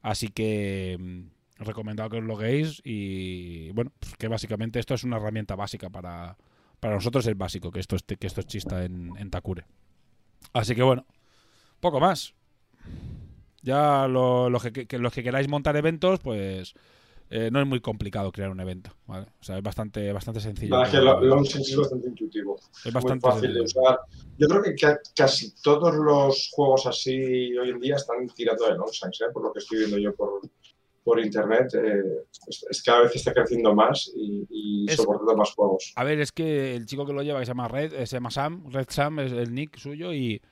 Así 0.00 0.28
que 0.28 0.96
mm, 0.98 1.64
recomendado 1.64 2.08
que 2.08 2.16
os 2.18 2.24
loguéis 2.24 2.80
y 2.82 3.72
bueno, 3.72 3.92
pues 3.98 4.14
que 4.16 4.28
básicamente 4.28 4.78
esto 4.78 4.94
es 4.94 5.04
una 5.04 5.16
herramienta 5.16 5.54
básica 5.54 5.90
para, 5.90 6.38
para 6.86 6.94
nosotros 6.98 7.26
es 7.26 7.36
básico 7.36 7.72
que 7.72 7.80
esto, 7.80 7.96
esté- 7.96 8.16
que 8.16 8.28
esto 8.28 8.40
exista 8.40 8.84
en, 8.84 9.10
en 9.18 9.28
Takure. 9.28 9.64
Así 10.52 10.72
que 10.76 10.84
bueno, 10.84 11.04
poco 11.80 11.98
más. 11.98 12.32
Ya 13.62 14.06
lo- 14.06 14.48
los, 14.48 14.62
que, 14.62 14.86
que- 14.86 14.98
los 15.00 15.12
que 15.12 15.24
queráis 15.24 15.48
montar 15.48 15.76
eventos, 15.76 16.20
pues 16.20 16.74
eh, 17.28 17.50
no 17.52 17.60
es 17.60 17.66
muy 17.66 17.80
complicado 17.80 18.30
crear 18.30 18.50
un 18.50 18.60
evento, 18.60 18.92
¿vale? 19.08 19.26
O 19.40 19.42
sea, 19.42 19.56
es 19.56 19.64
bastante, 19.64 20.12
bastante 20.12 20.38
sencillo. 20.40 20.80
Es 20.80 20.90
que 20.90 20.98
lo- 20.98 21.20
Longshanks 21.20 21.70
es 21.70 21.76
bastante 21.76 22.06
intuitivo. 22.08 22.56
es 22.84 22.92
bastante 22.92 23.26
muy 23.26 23.34
fácil 23.34 23.52
de 23.54 23.60
usar. 23.62 23.98
Yo 24.38 24.46
creo 24.46 24.62
que 24.62 24.74
ca- 24.76 25.00
casi 25.16 25.60
todos 25.60 25.92
los 25.92 26.50
juegos 26.52 26.86
así 26.86 27.58
hoy 27.58 27.70
en 27.70 27.80
día 27.80 27.96
están 27.96 28.28
tirando 28.28 28.64
de 28.68 28.76
Longshanks, 28.76 29.22
¿eh? 29.22 29.24
por 29.32 29.42
lo 29.42 29.52
que 29.52 29.58
estoy 29.58 29.78
viendo 29.78 29.98
yo 29.98 30.14
por, 30.14 30.40
por 31.06 31.20
internet. 31.20 31.68
eh, 31.74 32.02
es, 32.48 32.66
es 32.68 32.82
cada 32.82 33.02
vez 33.02 33.14
está 33.14 33.32
creciendo 33.32 33.72
más 33.74 34.10
y, 34.16 34.44
y 34.50 34.86
Es- 34.90 34.96
soportando 34.96 35.36
más 35.36 35.52
juegos. 35.54 35.92
A 35.94 36.02
ver, 36.02 36.20
es 36.20 36.32
que 36.32 36.74
el 36.74 36.84
chico 36.86 37.06
que 37.06 37.12
lo 37.12 37.22
lleva, 37.22 37.38
que 37.38 37.46
se 37.46 37.50
llama 37.52 37.68
Red, 37.68 37.94
eh, 37.94 38.06
se 38.06 38.16
llama 38.16 38.30
Sam, 38.32 38.64
Red 38.70 38.86
Sam 38.90 39.20
es 39.20 39.30
el 39.32 39.54
nick 39.54 39.76
suyo 39.78 40.12
y 40.12 40.42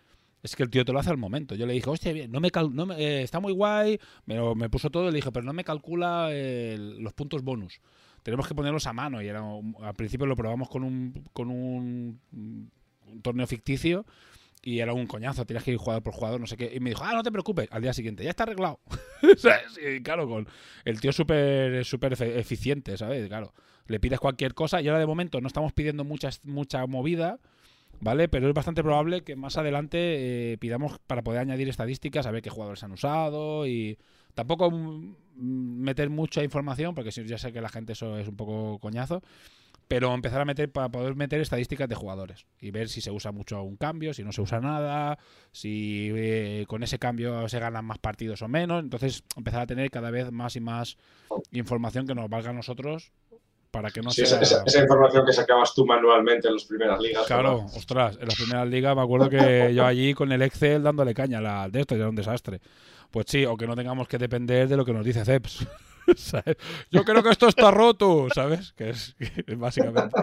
es 0.44 0.54
que 0.54 0.62
el 0.62 0.70
tío 0.70 0.84
te 0.84 0.92
lo 0.92 1.00
hace 1.00 1.10
al 1.10 1.16
momento. 1.16 1.56
Yo 1.56 1.66
le 1.66 1.72
dije, 1.72 1.90
hostia, 1.90 2.12
bien, 2.12 2.30
no 2.30 2.38
me 2.38 2.50
cal- 2.52 2.72
no 2.74 2.86
me- 2.86 2.96
eh, 3.02 3.22
está 3.22 3.40
muy 3.40 3.52
guay, 3.52 3.98
pero 4.26 4.54
me 4.54 4.70
puso 4.70 4.90
todo 4.90 5.04
y 5.08 5.10
le 5.10 5.16
dije, 5.16 5.32
pero 5.32 5.44
no 5.44 5.52
me 5.52 5.64
calcula 5.64 6.30
los 6.78 7.12
puntos 7.14 7.42
bonus. 7.42 7.80
Tenemos 8.22 8.46
que 8.46 8.54
ponerlos 8.54 8.86
a 8.86 8.92
mano 8.92 9.20
y 9.20 9.26
era 9.26 9.40
al 9.82 9.94
principio 9.94 10.24
lo 10.26 10.36
probamos 10.36 10.68
con 10.70 10.84
un, 10.84 11.24
con 11.32 11.50
un, 11.50 12.20
un 12.32 13.20
torneo 13.22 13.46
ficticio 13.46 14.06
y 14.64 14.80
era 14.80 14.92
un 14.92 15.06
coñazo, 15.06 15.44
tenías 15.44 15.62
que 15.62 15.72
ir 15.72 15.76
jugador 15.76 16.02
por 16.02 16.14
jugador, 16.14 16.40
no 16.40 16.46
sé 16.46 16.56
qué. 16.56 16.72
Y 16.74 16.80
me 16.80 16.90
dijo, 16.90 17.04
ah, 17.04 17.12
no 17.12 17.22
te 17.22 17.30
preocupes, 17.30 17.68
al 17.70 17.82
día 17.82 17.92
siguiente, 17.92 18.24
ya 18.24 18.30
está 18.30 18.44
arreglado. 18.44 18.80
¿Sabes? 19.36 19.78
Y 19.78 20.02
claro, 20.02 20.28
con 20.28 20.48
el 20.84 21.00
tío 21.00 21.12
súper 21.12 21.84
súper 21.84 22.14
eficiente, 22.20 22.96
¿sabes? 22.96 23.28
Claro, 23.28 23.52
le 23.86 24.00
pides 24.00 24.18
cualquier 24.20 24.54
cosa 24.54 24.80
y 24.80 24.88
ahora 24.88 25.00
de 25.00 25.06
momento 25.06 25.40
no 25.40 25.46
estamos 25.46 25.72
pidiendo 25.72 26.04
muchas, 26.04 26.44
mucha 26.44 26.86
movida, 26.86 27.38
¿vale? 28.00 28.28
Pero 28.28 28.48
es 28.48 28.54
bastante 28.54 28.82
probable 28.82 29.22
que 29.22 29.36
más 29.36 29.56
adelante 29.58 29.98
eh, 30.52 30.58
pidamos 30.58 30.98
para 31.06 31.22
poder 31.22 31.40
añadir 31.40 31.68
estadísticas, 31.68 32.26
a 32.26 32.30
ver 32.30 32.42
qué 32.42 32.50
jugadores 32.50 32.82
han 32.82 32.92
usado 32.92 33.66
y 33.66 33.98
tampoco 34.34 34.72
meter 35.36 36.10
mucha 36.10 36.42
información, 36.42 36.94
porque 36.94 37.10
ya 37.10 37.38
sé 37.38 37.52
que 37.52 37.60
la 37.60 37.68
gente 37.68 37.92
eso 37.92 38.18
es 38.18 38.28
un 38.28 38.36
poco 38.36 38.78
coñazo, 38.78 39.22
pero 39.88 40.12
empezar 40.14 40.40
a 40.40 40.44
meter 40.44 40.70
para 40.72 40.88
poder 40.88 41.14
meter 41.14 41.40
estadísticas 41.40 41.88
de 41.88 41.94
jugadores 41.94 42.46
y 42.60 42.70
ver 42.70 42.88
si 42.88 43.00
se 43.00 43.10
usa 43.10 43.32
mucho 43.32 43.62
un 43.62 43.76
cambio, 43.76 44.14
si 44.14 44.24
no 44.24 44.32
se 44.32 44.40
usa 44.40 44.60
nada, 44.60 45.18
si 45.52 46.10
eh, 46.14 46.64
con 46.68 46.82
ese 46.82 46.98
cambio 46.98 47.48
se 47.48 47.58
ganan 47.58 47.84
más 47.84 47.98
partidos 47.98 48.42
o 48.42 48.48
menos. 48.48 48.82
Entonces 48.82 49.22
empezar 49.36 49.60
a 49.62 49.66
tener 49.66 49.90
cada 49.90 50.10
vez 50.10 50.32
más 50.32 50.56
y 50.56 50.60
más 50.60 50.96
información 51.52 52.06
que 52.06 52.14
nos 52.14 52.28
valga 52.30 52.50
a 52.50 52.54
nosotros 52.54 53.12
para 53.70 53.90
que 53.90 54.00
no 54.02 54.10
Sí, 54.10 54.24
sea... 54.24 54.40
esa, 54.40 54.62
esa- 54.64 54.80
información 54.82 55.26
que 55.26 55.32
sacabas 55.32 55.74
tú 55.74 55.84
manualmente 55.84 56.46
en 56.48 56.54
las 56.54 56.64
primeras 56.64 57.00
ligas. 57.00 57.26
Claro, 57.26 57.66
ostras, 57.76 58.16
en 58.20 58.26
las 58.26 58.36
primeras 58.36 58.68
ligas 58.68 58.94
me 58.94 59.02
acuerdo 59.02 59.28
que 59.28 59.72
yo 59.74 59.84
allí 59.84 60.14
con 60.14 60.30
el 60.32 60.42
Excel 60.42 60.82
dándole 60.82 61.12
caña 61.12 61.38
a 61.38 61.40
la, 61.42 61.68
de 61.68 61.80
esto, 61.80 61.94
era 61.96 62.08
un 62.08 62.14
desastre. 62.14 62.60
Pues 63.10 63.26
sí, 63.28 63.44
o 63.44 63.56
que 63.56 63.66
no 63.66 63.74
tengamos 63.74 64.06
que 64.08 64.16
depender 64.18 64.68
de 64.68 64.76
lo 64.76 64.84
que 64.84 64.92
nos 64.92 65.04
dice 65.04 65.24
Ceps. 65.24 65.66
¿sabes? 66.16 66.56
Yo 66.90 67.04
creo 67.04 67.22
que 67.22 67.30
esto 67.30 67.48
está 67.48 67.70
roto, 67.70 68.28
¿sabes? 68.34 68.72
Que 68.72 68.90
es, 68.90 69.16
básicamente, 69.56 70.16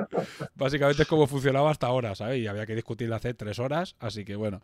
básicamente 0.55 1.03
es 1.03 1.07
como 1.07 1.27
funcionaba 1.27 1.71
hasta 1.71 1.87
ahora, 1.87 2.15
¿sabes? 2.15 2.39
Y 2.39 2.47
había 2.47 2.65
que 2.65 2.75
discutirlo 2.75 3.15
hace 3.15 3.33
tres 3.33 3.59
horas, 3.59 3.95
así 3.99 4.25
que 4.25 4.35
bueno. 4.35 4.61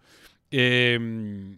Eh, 0.51 1.57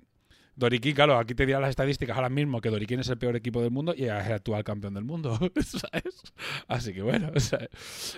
Doriquín, 0.60 0.94
claro, 0.94 1.18
aquí 1.18 1.34
te 1.34 1.46
dirán 1.46 1.62
las 1.62 1.70
estadísticas 1.70 2.18
ahora 2.18 2.28
mismo 2.28 2.60
que 2.60 2.70
Doriquín 2.70 3.00
es 3.00 3.08
el 3.08 3.18
peor 3.18 3.38
equipo 3.38 3.62
del 3.62 3.72
mundo 3.72 3.94
y 3.96 4.04
es 4.04 4.26
el 4.28 4.34
actual 4.34 4.66
campeón 4.66 4.94
del 4.94 5.06
mundo, 5.06 5.40
¿sabes? 5.66 6.22
Así 6.68 6.94
que 6.94 7.02
bueno, 7.02 7.32
sea, 7.40 7.70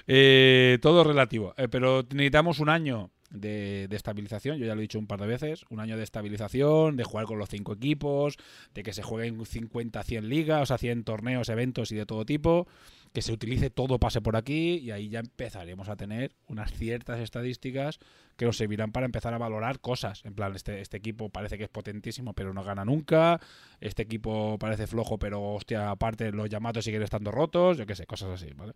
eh, 0.08 0.80
todo 0.82 1.04
relativo. 1.04 1.54
Eh, 1.58 1.67
pero 1.67 2.04
necesitamos 2.10 2.60
un 2.60 2.69
año 2.69 3.12
de, 3.32 3.88
estabilización, 3.91 4.58
yo 4.58 4.65
ya 4.65 4.76
lo 4.76 4.82
he 4.82 4.84
dicho 4.84 5.00
un 5.00 5.08
par 5.08 5.20
de 5.20 5.28
veces, 5.28 5.65
un 5.70 5.80
año 5.80 5.98
de 5.98 6.04
estabilización, 6.04 6.98
de 6.98 7.04
jugar 7.04 7.26
con 7.26 7.39
los 7.39 7.50
cinco 7.50 7.74
equipos, 7.74 8.38
de 8.74 8.84
que 8.84 8.94
se 8.94 9.04
jueguen 9.04 9.46
50, 9.46 10.04
100 10.04 10.30
ligas, 10.30 10.62
o 10.63 10.65
sea, 10.65 10.78
100 10.78 11.04
torneos, 11.04 11.50
eventos 11.50 11.91
y 11.91 11.96
de 11.96 12.06
todo 12.06 12.26
tipo, 12.26 12.67
que 13.13 13.22
se 13.22 13.34
utilice 13.34 13.70
todo 13.70 14.00
pase 14.00 14.22
por 14.22 14.36
aquí 14.36 14.78
y 14.78 14.91
ahí 14.91 15.10
ya 15.10 15.20
empezaremos 15.20 15.89
a 15.89 15.96
tener 15.96 16.34
unas 16.48 16.72
ciertas 16.72 17.20
estadísticas 17.20 18.00
que 18.38 18.46
nos 18.46 18.58
servirán 18.58 18.91
para 18.91 19.06
empezar 19.06 19.34
a 19.34 19.38
valorar 19.38 19.80
cosas. 19.80 20.24
En 20.26 20.34
plan, 20.34 20.56
este, 20.56 20.82
este 20.82 20.98
equipo 20.98 21.30
parece 21.30 21.58
que 21.58 21.65
es 21.65 21.70
potentísimo, 21.70 22.34
pero 22.34 22.54
no 22.54 22.63
gana 22.63 22.86
nunca. 22.86 23.39
Este 23.80 24.04
equipo 24.04 24.58
parece 24.58 24.88
flojo, 24.88 25.17
pero 25.20 25.41
hostia, 25.54 25.91
aparte 25.91 26.32
los 26.32 26.50
llamados 26.50 26.86
siguen 26.86 27.02
estando 27.04 27.32
rotos. 27.32 27.78
Yo 27.78 27.86
qué 27.86 27.96
sé, 27.96 28.06
cosas 28.06 28.30
así, 28.30 28.52
¿vale? 28.56 28.74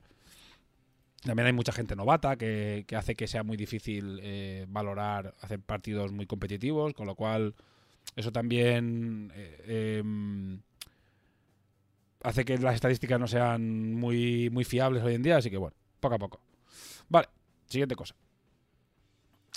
También 1.26 1.48
hay 1.48 1.54
mucha 1.54 1.72
gente 1.72 1.96
novata 1.96 2.36
que, 2.38 2.86
que 2.88 2.96
hace 2.96 3.16
que 3.16 3.28
sea 3.28 3.44
muy 3.44 3.58
difícil 3.58 4.20
eh, 4.22 4.66
valorar, 4.70 5.34
hacer 5.42 5.60
partidos 5.60 6.12
muy 6.12 6.28
competitivos, 6.28 6.94
con 6.94 7.08
lo 7.08 7.16
cual 7.16 7.56
eso 8.16 8.32
también 8.32 9.32
eh, 9.36 10.00
em, 10.00 10.62
hace 12.22 12.46
que 12.46 12.58
las 12.60 12.76
estadísticas 12.76 13.20
no 13.20 13.28
sean 13.28 13.96
muy, 13.96 14.50
muy 14.52 14.64
fiables 14.64 15.04
hoy 15.04 15.16
en 15.16 15.24
día, 15.24 15.38
así 15.38 15.50
que 15.50 15.58
bueno, 15.58 15.76
poco 16.00 16.16
a 16.16 16.20
poco. 16.20 16.40
Vale, 17.10 17.28
siguiente 17.68 17.96
cosa. 17.96 18.16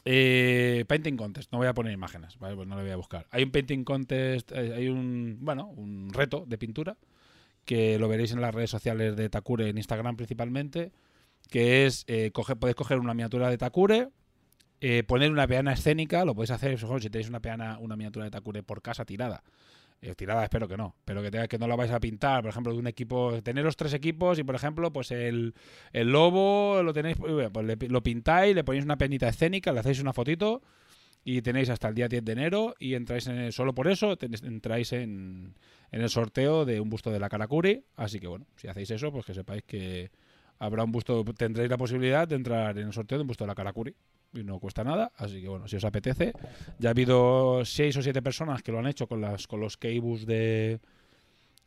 Eh, 0.05 0.85
painting 0.89 1.17
contest, 1.17 1.53
no 1.53 1.59
voy 1.59 1.67
a 1.67 1.75
poner 1.75 1.93
imágenes. 1.93 2.37
Pues 2.39 2.57
no 2.57 2.77
lo 2.77 2.83
voy 2.83 2.91
a 2.91 2.97
buscar. 2.97 3.27
Hay 3.31 3.43
un 3.43 3.51
painting 3.51 3.85
contest, 3.85 4.53
eh, 4.53 4.73
hay 4.75 4.89
un, 4.89 5.39
bueno, 5.41 5.67
un 5.67 6.11
reto 6.15 6.45
de 6.47 6.57
pintura 6.57 6.97
que 7.65 7.99
lo 7.99 8.09
veréis 8.09 8.33
en 8.33 8.41
las 8.41 8.55
redes 8.55 8.71
sociales 8.71 9.17
de 9.17 9.29
Takure, 9.29 9.69
en 9.69 9.77
Instagram 9.77 10.17
principalmente, 10.17 10.91
que 11.51 11.87
es, 11.87 12.05
eh, 12.07 12.31
coge- 12.33 12.57
podéis 12.57 12.77
coger 12.77 12.99
una 12.99 13.15
miniatura 13.15 13.49
de 13.51 13.59
Takure, 13.59 14.09
eh, 14.81 15.03
poner 15.05 15.31
una 15.33 15.47
peana 15.47 15.73
escénica, 15.73 16.25
lo 16.25 16.35
podéis 16.35 16.51
hacer, 16.53 16.79
si 16.79 17.11
tenéis 17.11 17.29
una 17.29 17.41
peana, 17.41 17.79
una 17.81 17.97
miniatura 17.97 18.25
de 18.27 18.31
Takure 18.31 18.63
por 18.63 18.83
casa 18.83 19.05
tirada, 19.05 19.43
Eh, 20.01 20.15
tirada 20.15 20.45
espero 20.45 20.69
que 20.69 20.77
no, 20.77 20.95
pero 21.05 21.23
que, 21.23 21.31
tenga, 21.33 21.49
que 21.49 21.59
no 21.59 21.67
la 21.67 21.75
vais 21.75 21.91
a 21.91 21.99
pintar, 21.99 22.43
por 22.43 22.51
ejemplo, 22.51 22.73
de 22.73 22.79
un 22.79 22.87
equipo, 22.87 23.43
teneros 23.43 23.75
tres 23.77 23.93
equipos 23.95 24.39
y 24.39 24.45
por 24.45 24.55
ejemplo, 24.55 24.93
pues 24.93 25.11
el, 25.11 25.55
el 25.93 26.13
lobo 26.13 26.81
lo 26.85 26.93
tenéis, 26.93 27.17
pues 27.17 27.67
le- 27.67 27.89
lo 27.89 28.01
pintáis, 28.05 28.55
le 28.55 28.63
ponéis 28.63 28.85
una 28.85 28.97
penita 28.97 29.27
escénica, 29.29 29.73
le 29.73 29.81
hacéis 29.81 30.01
una 30.01 30.13
fotito 30.13 30.63
y 31.25 31.43
tenéis 31.43 31.69
hasta 31.71 31.89
el 31.89 31.97
día 31.97 32.07
10 32.07 32.25
de 32.25 32.31
enero 32.31 32.77
y 32.79 32.95
entráis 32.95 33.27
en 33.27 33.39
el- 33.39 33.53
solo 33.53 33.75
por 33.75 33.89
eso 33.89 34.17
tenéis- 34.17 34.45
entráis 34.47 34.93
en, 34.93 35.57
en 35.91 36.01
el 36.01 36.09
sorteo 36.09 36.65
de 36.65 36.79
un 36.81 36.91
busto 36.91 37.11
de 37.11 37.19
la 37.19 37.29
Karakuri, 37.29 37.83
así 37.97 38.21
que 38.21 38.29
bueno, 38.29 38.47
si 38.55 38.69
hacéis 38.69 38.93
eso, 38.93 39.11
pues 39.11 39.27
que 39.27 39.35
sepáis 39.35 39.65
que 39.65 40.13
habrá 40.59 40.85
un 40.85 40.93
busto, 40.93 41.25
tendréis 41.25 41.71
la 41.71 41.77
posibilidad 41.77 42.27
de 42.27 42.37
entrar 42.37 42.77
en 42.79 42.87
el 42.89 42.93
sorteo 42.93 43.19
de 43.19 43.23
un 43.23 43.29
busto 43.29 43.45
de 43.45 43.49
la 43.49 43.55
Karakuri 43.55 43.95
y 44.35 44.45
no 44.45 44.59
cuesta 44.59 44.85
nada, 44.85 45.11
así 45.17 45.41
que 45.41 45.49
bueno, 45.49 45.69
si 45.69 45.77
os 45.77 45.85
apetece, 45.85 46.33
ya 46.79 46.91
ha 46.91 46.93
habido 46.93 47.65
seis 47.65 47.97
o 47.97 48.03
siete 48.03 48.21
personas 48.23 48.63
que 48.63 48.73
lo 48.73 48.79
han 48.79 48.87
hecho 48.87 49.07
con 49.07 49.21
las 49.21 49.47
con 49.47 49.61
los 49.61 49.77
keibus 49.77 50.27
de 50.27 50.81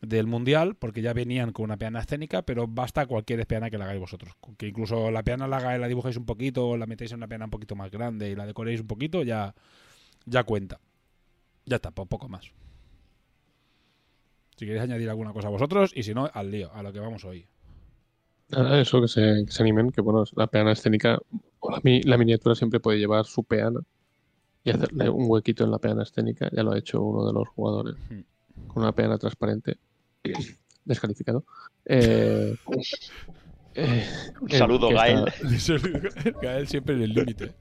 del 0.02 0.26
mundial, 0.26 0.74
porque 0.76 1.04
ya 1.04 1.14
venían 1.14 1.52
con 1.52 1.66
una 1.66 1.78
peana 1.78 2.00
escénica, 2.00 2.42
pero 2.42 2.66
basta 2.68 3.06
cualquier 3.06 3.46
peana 3.46 3.70
que 3.70 3.78
la 3.78 3.84
hagáis 3.86 4.00
vosotros. 4.00 4.34
Que 4.58 4.68
incluso 4.70 5.12
la 5.12 5.22
peana 5.22 5.48
la 5.48 5.58
hagáis, 5.58 5.80
la 5.80 5.88
dibujéis 5.88 6.18
un 6.18 6.26
poquito, 6.26 6.76
la 6.76 6.88
metéis 6.88 7.12
en 7.12 7.18
una 7.18 7.28
peana 7.28 7.46
un 7.46 7.52
poquito 7.52 7.76
más 7.76 7.92
grande 7.92 8.32
y 8.32 8.36
la 8.36 8.48
decoréis 8.48 8.82
un 8.82 8.88
poquito, 8.88 9.22
ya, 9.22 9.54
ya 10.26 10.44
cuenta. 10.44 10.80
Ya 11.68 11.76
está, 11.76 11.92
po- 11.92 12.08
poco 12.08 12.28
más. 12.30 12.52
Si 14.58 14.66
queréis 14.66 14.82
añadir 14.82 15.08
alguna 15.08 15.34
cosa 15.34 15.50
vosotros, 15.50 15.92
y 15.96 16.02
si 16.02 16.16
no, 16.16 16.28
al 16.34 16.50
lío, 16.50 16.74
a 16.74 16.82
lo 16.82 16.92
que 16.92 17.00
vamos 17.00 17.24
hoy. 17.24 17.46
Eso, 18.52 19.02
que 19.02 19.08
se, 19.08 19.44
que 19.46 19.52
se 19.52 19.64
animen, 19.64 19.92
que 19.92 20.02
bueno, 20.02 20.24
la 20.36 20.48
peana 20.48 20.72
escénica, 20.74 21.20
o 21.60 21.72
la, 21.72 21.82
la 21.84 22.18
miniatura 22.18 22.56
siempre 22.56 22.80
puede 22.80 23.00
llevar 23.00 23.26
su 23.26 23.44
peana 23.44 23.80
y 24.64 24.70
hacerle 24.72 25.10
un 25.10 25.26
huequito 25.30 25.64
en 25.64 25.72
la 25.72 25.80
peana 25.80 26.04
escénica. 26.04 26.50
Ya 26.52 26.64
lo 26.64 26.72
ha 26.74 26.78
hecho 26.78 27.02
uno 27.02 27.26
de 27.28 27.34
los 27.34 27.48
jugadores 27.50 27.96
Hmm. 28.10 28.22
con 28.68 28.84
una 28.84 28.92
peana 28.92 29.18
transparente. 29.18 29.78
Descalificado. 30.86 31.46
Eh, 31.86 32.56
eh, 33.76 34.06
Un 34.42 34.50
saludo, 34.50 34.90
Gael. 34.90 35.26
está- 35.28 35.76
Gael 36.42 36.68
siempre 36.68 36.96
en 36.96 37.02
el 37.04 37.14
límite. 37.14 37.56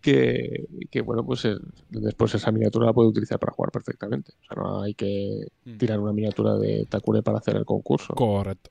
que, 0.00 0.66
que, 0.90 1.00
bueno, 1.02 1.24
pues 1.24 1.44
eh, 1.44 1.56
después 1.90 2.34
esa 2.34 2.50
miniatura 2.50 2.86
la 2.86 2.92
puede 2.92 3.08
utilizar 3.08 3.38
para 3.38 3.52
jugar 3.52 3.70
perfectamente. 3.70 4.32
O 4.40 4.44
sea, 4.54 4.62
no 4.62 4.82
hay 4.82 4.94
que 4.94 5.46
Mm. 5.64 5.78
tirar 5.78 6.00
una 6.00 6.12
miniatura 6.12 6.56
de 6.56 6.86
Takure 6.86 7.22
para 7.22 7.38
hacer 7.38 7.56
el 7.56 7.64
concurso. 7.64 8.14
Correcto. 8.14 8.70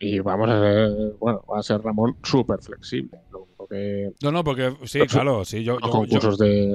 Y 0.00 0.18
vamos 0.20 0.48
a 0.48 0.60
ser, 0.60 1.14
bueno, 1.18 1.44
va 1.50 1.58
a 1.58 1.62
ser 1.62 1.80
Ramón 1.82 2.16
súper 2.22 2.60
flexible. 2.60 3.18
Lo 3.32 3.40
único 3.44 3.66
que 3.68 4.12
No, 4.22 4.32
no, 4.32 4.42
porque 4.44 4.74
sí, 4.84 4.98
Los- 5.00 5.12
claro, 5.12 5.44
sí, 5.44 5.62
yo, 5.64 5.74
los 5.74 5.82
yo- 5.82 5.86
yo- 5.86 5.92
concursos 5.92 6.38
de, 6.38 6.72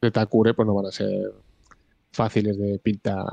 de 0.00 0.10
Takure 0.10 0.54
pues 0.54 0.66
no 0.66 0.74
van 0.74 0.86
a 0.86 0.90
ser 0.92 1.32
fáciles 2.12 2.58
de 2.58 2.78
pintar 2.78 3.24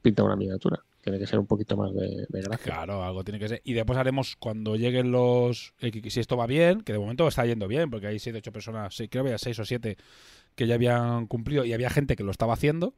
pinta 0.00 0.22
una 0.24 0.36
miniatura. 0.36 0.80
Tiene 1.00 1.18
que 1.18 1.26
ser 1.26 1.40
un 1.40 1.46
poquito 1.46 1.76
más 1.76 1.92
de, 1.94 2.26
de 2.28 2.40
gracia. 2.42 2.64
Claro, 2.74 3.02
algo 3.02 3.24
tiene 3.24 3.40
que 3.40 3.48
ser. 3.48 3.60
Y 3.64 3.72
después 3.72 3.98
haremos 3.98 4.36
cuando 4.36 4.76
lleguen 4.76 5.10
los. 5.10 5.74
eh, 5.80 5.90
si 6.10 6.20
esto 6.20 6.36
va 6.36 6.46
bien, 6.46 6.82
que 6.82 6.92
de 6.92 6.98
momento 7.00 7.26
está 7.26 7.44
yendo 7.44 7.66
bien, 7.66 7.90
porque 7.90 8.06
hay 8.06 8.18
7, 8.20 8.38
8 8.38 8.52
personas, 8.52 8.94
creo 8.96 9.08
que 9.10 9.18
había 9.18 9.38
6 9.38 9.58
o 9.58 9.64
7 9.64 9.96
que 10.54 10.66
ya 10.68 10.74
habían 10.76 11.26
cumplido 11.26 11.64
y 11.64 11.72
había 11.72 11.90
gente 11.90 12.14
que 12.14 12.22
lo 12.22 12.30
estaba 12.30 12.52
haciendo. 12.54 12.94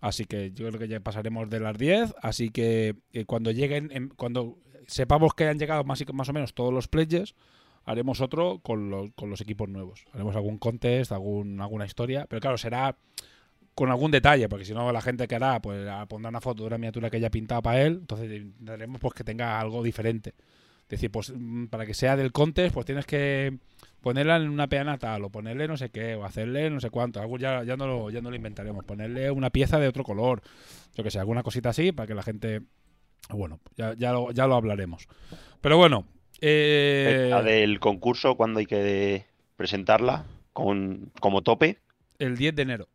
Así 0.00 0.24
que 0.24 0.50
yo 0.52 0.66
creo 0.68 0.78
que 0.80 0.88
ya 0.88 0.98
pasaremos 1.00 1.48
de 1.48 1.60
las 1.60 1.78
10. 1.78 2.14
Así 2.20 2.50
que 2.50 2.96
eh, 3.12 3.24
cuando 3.26 3.52
lleguen, 3.52 3.90
em, 3.92 4.08
cuando 4.08 4.58
sepamos 4.86 5.34
que 5.34 5.48
han 5.48 5.58
llegado 5.58 5.84
más, 5.84 6.00
y- 6.00 6.06
más 6.12 6.28
o 6.28 6.32
menos 6.32 6.54
todos 6.54 6.72
los 6.72 6.88
pledges, 6.88 7.34
haremos 7.84 8.20
otro 8.20 8.58
con 8.58 8.90
los, 8.90 9.40
equipos 9.40 9.68
nuevos. 9.68 10.04
Haremos 10.12 10.34
algún 10.36 10.58
contest, 10.58 11.12
algún, 11.12 11.60
alguna 11.60 11.86
historia. 11.86 12.26
Pero 12.28 12.40
claro, 12.40 12.58
será 12.58 12.96
con 13.74 13.90
algún 13.90 14.10
detalle, 14.10 14.48
porque 14.48 14.64
si 14.64 14.74
no 14.74 14.90
la 14.90 15.00
gente 15.00 15.28
que 15.28 15.34
hará, 15.36 15.60
pues 15.60 15.86
pondrá 16.08 16.30
una 16.30 16.40
foto 16.40 16.62
de 16.62 16.68
una 16.68 16.78
miniatura 16.78 17.10
que 17.10 17.18
haya 17.18 17.30
pintado 17.30 17.62
para 17.62 17.82
él, 17.82 17.98
entonces 18.00 18.30
intentaremos 18.32 19.00
pues 19.00 19.14
que 19.14 19.22
tenga 19.22 19.60
algo 19.60 19.82
diferente. 19.82 20.34
Es 20.84 20.88
decir, 20.88 21.10
pues 21.10 21.32
mm, 21.34 21.66
para 21.66 21.84
que 21.84 21.94
sea 21.94 22.16
del 22.16 22.32
contest, 22.32 22.72
pues 22.72 22.86
tienes 22.86 23.06
que 23.06 23.58
ponerla 24.00 24.36
en 24.36 24.48
una 24.48 24.68
peana 24.68 24.98
tal, 24.98 25.24
o 25.24 25.30
ponerle 25.30 25.68
no 25.68 25.76
sé 25.76 25.90
qué, 25.90 26.14
o 26.14 26.24
hacerle 26.24 26.70
no 26.70 26.80
sé 26.80 26.90
cuánto, 26.90 27.20
algo 27.20 27.38
ya, 27.38 27.64
ya 27.64 27.76
no 27.76 27.86
lo, 27.86 28.10
ya 28.10 28.20
no 28.20 28.30
lo 28.30 28.36
inventaremos, 28.36 28.84
ponerle 28.84 29.30
una 29.30 29.50
pieza 29.50 29.78
de 29.78 29.88
otro 29.88 30.04
color, 30.04 30.42
yo 30.94 31.04
que 31.04 31.10
sé, 31.10 31.18
alguna 31.18 31.42
cosita 31.42 31.70
así, 31.70 31.92
para 31.92 32.06
que 32.06 32.14
la 32.14 32.22
gente 32.22 32.62
bueno, 33.30 33.60
ya, 33.76 33.94
ya, 33.94 34.12
lo, 34.12 34.30
ya 34.32 34.46
lo 34.46 34.54
hablaremos. 34.56 35.06
Pero 35.60 35.76
bueno, 35.76 36.06
eh, 36.40 37.28
La 37.30 37.42
del 37.42 37.80
concurso, 37.80 38.36
cuando 38.36 38.60
hay 38.60 38.66
que 38.66 39.26
presentarla 39.56 40.24
con, 40.52 41.10
como 41.20 41.42
tope, 41.42 41.78
el 42.18 42.36
10 42.36 42.54
de 42.54 42.62
enero. 42.62 42.88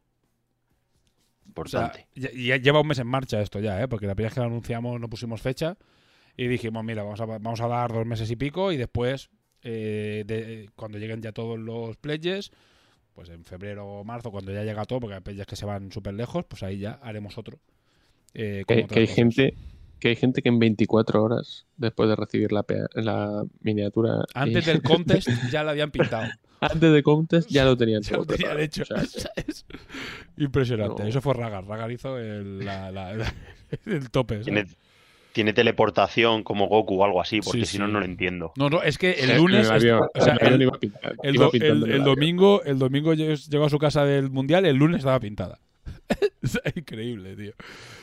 O 1.53 1.65
sea, 1.67 1.81
importante. 1.81 2.07
ya, 2.15 2.29
ya 2.31 2.57
lleva 2.57 2.79
un 2.81 2.87
mes 2.87 2.99
en 2.99 3.07
marcha 3.07 3.41
esto 3.41 3.59
ya, 3.59 3.81
¿eh? 3.81 3.87
porque 3.87 4.07
la 4.07 4.15
primera 4.15 4.29
vez 4.29 4.35
que 4.35 4.39
lo 4.39 4.45
anunciamos 4.47 4.99
no 5.01 5.09
pusimos 5.09 5.41
fecha 5.41 5.77
y 6.37 6.47
dijimos, 6.47 6.83
mira, 6.83 7.03
vamos 7.03 7.19
a, 7.19 7.25
vamos 7.25 7.59
a 7.61 7.67
dar 7.67 7.91
dos 7.91 8.05
meses 8.05 8.31
y 8.31 8.35
pico 8.37 8.71
y 8.71 8.77
después, 8.77 9.29
eh, 9.63 10.23
de- 10.25 10.69
cuando 10.75 10.97
lleguen 10.97 11.21
ya 11.21 11.33
todos 11.33 11.59
los 11.59 11.97
pledges, 11.97 12.51
pues 13.13 13.27
en 13.29 13.43
febrero 13.43 13.85
o 13.85 14.03
marzo, 14.05 14.31
cuando 14.31 14.53
ya 14.53 14.63
llega 14.63 14.85
todo, 14.85 15.01
porque 15.01 15.15
hay 15.15 15.21
pledges 15.21 15.45
que 15.45 15.55
se 15.57 15.65
van 15.65 15.91
súper 15.91 16.13
lejos, 16.13 16.45
pues 16.45 16.63
ahí 16.63 16.77
ya 16.79 16.93
haremos 17.03 17.37
otro. 17.37 17.59
eh, 18.33 18.63
Que, 18.65 18.73
hay 18.75 18.83
cosas. 18.87 19.09
gente 19.15 19.53
que 20.01 20.09
hay 20.09 20.17
gente 20.17 20.41
que 20.41 20.49
en 20.49 20.59
24 20.59 21.23
horas 21.23 21.65
después 21.77 22.09
de 22.09 22.17
recibir 22.17 22.51
la, 22.51 22.65
la 22.95 23.43
miniatura 23.61 24.15
y- 24.27 24.31
Antes 24.39 24.65
del 24.65 24.81
contest 25.23 25.29
ya 25.49 25.63
la 25.63 25.71
habían 25.71 25.91
pintado. 25.91 26.29
antes 26.59 26.91
de 26.91 27.03
contest 27.03 27.49
ya 27.49 27.63
lo 27.63 27.77
tenían 27.77 28.01
Ya 28.11 28.17
lo 28.17 28.25
tenían 28.25 28.59
hecho. 28.59 28.81
O 28.81 28.85
sea, 28.85 28.97
que- 29.01 29.07
¿sabes? 29.21 29.65
Impresionante. 30.37 31.03
No. 31.03 31.09
Eso 31.09 31.21
fue 31.21 31.33
Ragar. 31.35 31.65
Ragar 31.65 31.91
hizo 31.91 32.17
el, 32.17 32.65
la- 32.65 32.91
la- 32.91 33.13
la- 33.15 33.33
el 33.85 34.09
tope. 34.09 34.43
¿sabes? 34.43 34.45
Tiene, 34.45 34.65
tiene 35.33 35.53
teleportación 35.53 36.43
como 36.43 36.67
Goku 36.67 37.01
o 37.01 37.05
algo 37.05 37.21
así, 37.21 37.39
porque 37.41 37.65
Sí, 37.65 37.73
si 37.73 37.79
no, 37.79 37.87
no 37.87 37.99
lo 37.99 38.05
entiendo. 38.05 38.51
No, 38.57 38.69
no, 38.69 38.81
es 38.83 38.97
que 38.97 39.11
el 39.11 39.37
lunes. 39.37 39.69
el 39.69 42.03
domingo, 42.03 42.63
el 42.63 42.79
domingo 42.79 43.13
llegó 43.13 43.35
llegó 43.35 43.65
a 43.65 43.69
su 43.69 43.77
casa 43.77 44.03
del 44.03 44.29
mundial, 44.29 44.65
el 44.65 44.75
lunes 44.77 44.99
estaba 44.99 45.19
pintada. 45.19 45.59
Es 46.41 46.59
Increíble, 46.75 47.35
tío. 47.35 47.53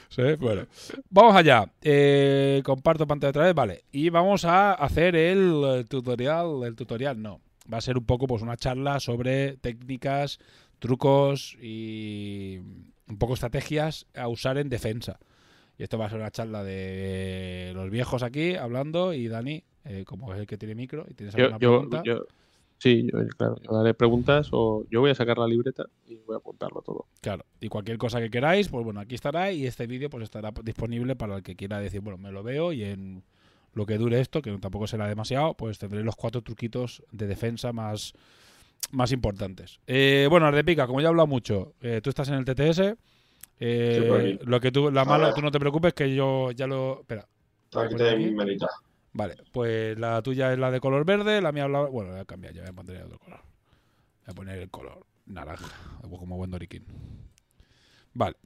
¿Sabes? 0.09 0.39
Bueno, 0.39 0.67
vamos 1.11 1.37
allá. 1.37 1.71
Eh, 1.83 2.63
comparto 2.65 3.07
pantalla 3.07 3.31
otra 3.31 3.45
vez, 3.45 3.55
vale. 3.55 3.85
Y 3.93 4.09
vamos 4.11 4.45
a 4.45 4.73
hacer 4.73 5.15
el, 5.17 5.85
tutorial. 5.89 6.63
El 6.65 6.75
tutorial 6.77 7.21
no. 7.21 7.41
Va 7.73 7.79
a 7.79 7.83
ser 7.83 7.99
un 7.99 8.05
poco 8.05 8.27
pues 8.27 8.43
una 8.43 8.57
charla 8.57 9.01
sobre 9.01 9.59
técnicas, 9.59 10.39
trucos 10.79 11.57
y 11.61 12.59
un 13.07 13.19
poco 13.19 13.35
estrategias 13.35 14.07
a 14.15 14.29
usar 14.29 14.57
en 14.59 14.69
defensa. 14.71 15.19
Y 15.79 15.83
esto 15.83 15.99
va 15.99 16.07
a 16.07 16.11
ser 16.11 16.19
una 16.19 16.31
charla 16.31 16.65
de 16.65 17.73
los 17.75 17.91
viejos 17.91 18.23
aquí 18.23 18.57
hablando 18.57 19.13
y 19.13 19.29
Dani, 19.29 19.63
eh, 19.85 20.05
como 20.07 20.33
es 20.33 20.41
el 20.41 20.47
que 20.47 20.57
tiene 20.57 20.75
micro 20.75 21.05
y 21.09 21.15
tienes 21.15 21.35
alguna 21.35 21.59
yo, 21.59 21.71
pregunta. 21.81 22.03
yo- 22.05 22.25
sí, 22.79 23.09
yo, 23.13 23.19
claro, 23.37 23.57
yo 23.63 23.73
daré 23.77 23.93
preguntas 23.95 24.49
o 24.53 24.85
yo 24.91 25.01
voy 25.01 25.11
a 25.11 25.15
sacar 25.15 25.39
la 25.39 25.47
libreta 25.47 25.87
y 26.07 26.17
voy 26.27 26.35
a 26.35 26.39
apuntarlo 26.39 26.81
todo. 26.83 27.07
Claro, 27.21 27.45
y 27.61 27.69
cualquier 27.69 27.99
cosa 27.99 28.21
que 28.21 28.31
queráis, 28.31 28.69
pues 28.69 28.85
bueno, 28.85 29.01
aquí 29.01 29.15
estará 29.15 29.53
y 29.53 29.67
este 29.67 29.87
vídeo 29.87 30.09
pues 30.11 30.25
estará 30.25 30.53
disponible 30.63 31.17
para 31.17 31.37
el 31.37 31.43
que 31.43 31.57
quiera 31.57 31.81
decir, 31.81 32.01
bueno, 32.01 32.19
me 32.19 32.33
lo 32.33 32.43
veo 32.43 32.73
y 32.73 32.85
en 32.85 33.23
lo 33.75 33.85
que 33.87 33.99
dure 33.99 34.21
esto, 34.21 34.41
que 34.43 34.57
tampoco 34.59 34.87
será 34.87 35.07
demasiado, 35.07 35.55
pues 35.55 35.79
tendré 35.79 36.03
los 36.03 36.17
cuatro 36.17 36.43
truquitos 36.43 37.03
de 37.13 37.27
defensa 37.27 37.73
más, 37.73 38.13
más 38.91 39.13
importantes. 39.13 39.79
Eh, 39.87 40.27
bueno, 40.31 40.47
Ardepica, 40.47 40.87
como 40.87 41.01
ya 41.01 41.07
he 41.07 41.09
hablado 41.11 41.27
mucho, 41.27 41.75
eh, 41.83 42.01
tú 42.03 42.11
estás 42.11 42.29
en 42.29 42.35
el 42.35 42.45
TTS. 42.45 42.97
eh, 43.61 43.99
Sí, 44.03 44.09
por 44.09 44.21
aquí. 44.21 44.39
lo 44.45 44.61
que 44.61 44.73
tú, 44.73 44.91
la 44.91 45.03
A 45.03 45.05
mano, 45.05 45.25
ver. 45.27 45.35
tú 45.35 45.43
no 45.43 45.51
te 45.51 45.59
preocupes 45.61 45.93
que 45.95 46.15
yo 46.15 46.51
ya 46.53 46.67
lo. 46.67 47.01
Espera, 47.01 47.27
Aquí 47.75 47.95
te 47.97 48.09
aquí. 48.11 48.31
menita. 48.31 48.69
Vale, 49.19 49.35
pues 49.51 49.99
la 49.99 50.23
tuya 50.23 50.53
es 50.53 50.61
la 50.61 50.71
de 50.71 50.79
color 50.79 51.05
verde, 51.05 51.41
la 51.41 51.51
mía 51.51 51.65
habla... 51.65 51.81
Bueno, 51.81 52.13
voy 52.13 52.21
a 52.21 52.25
cambiar, 52.25 52.55
ya 52.55 52.69
a 52.69 52.73
poner 52.73 53.03
otro 53.03 53.19
color. 53.19 53.41
Voy 53.41 54.31
a 54.31 54.33
poner 54.33 54.59
el 54.61 54.71
color 54.71 55.05
naranja, 55.27 55.75
como 56.09 56.37
buen 56.37 56.53
doriquín. 56.53 56.85
Vale. 58.15 58.37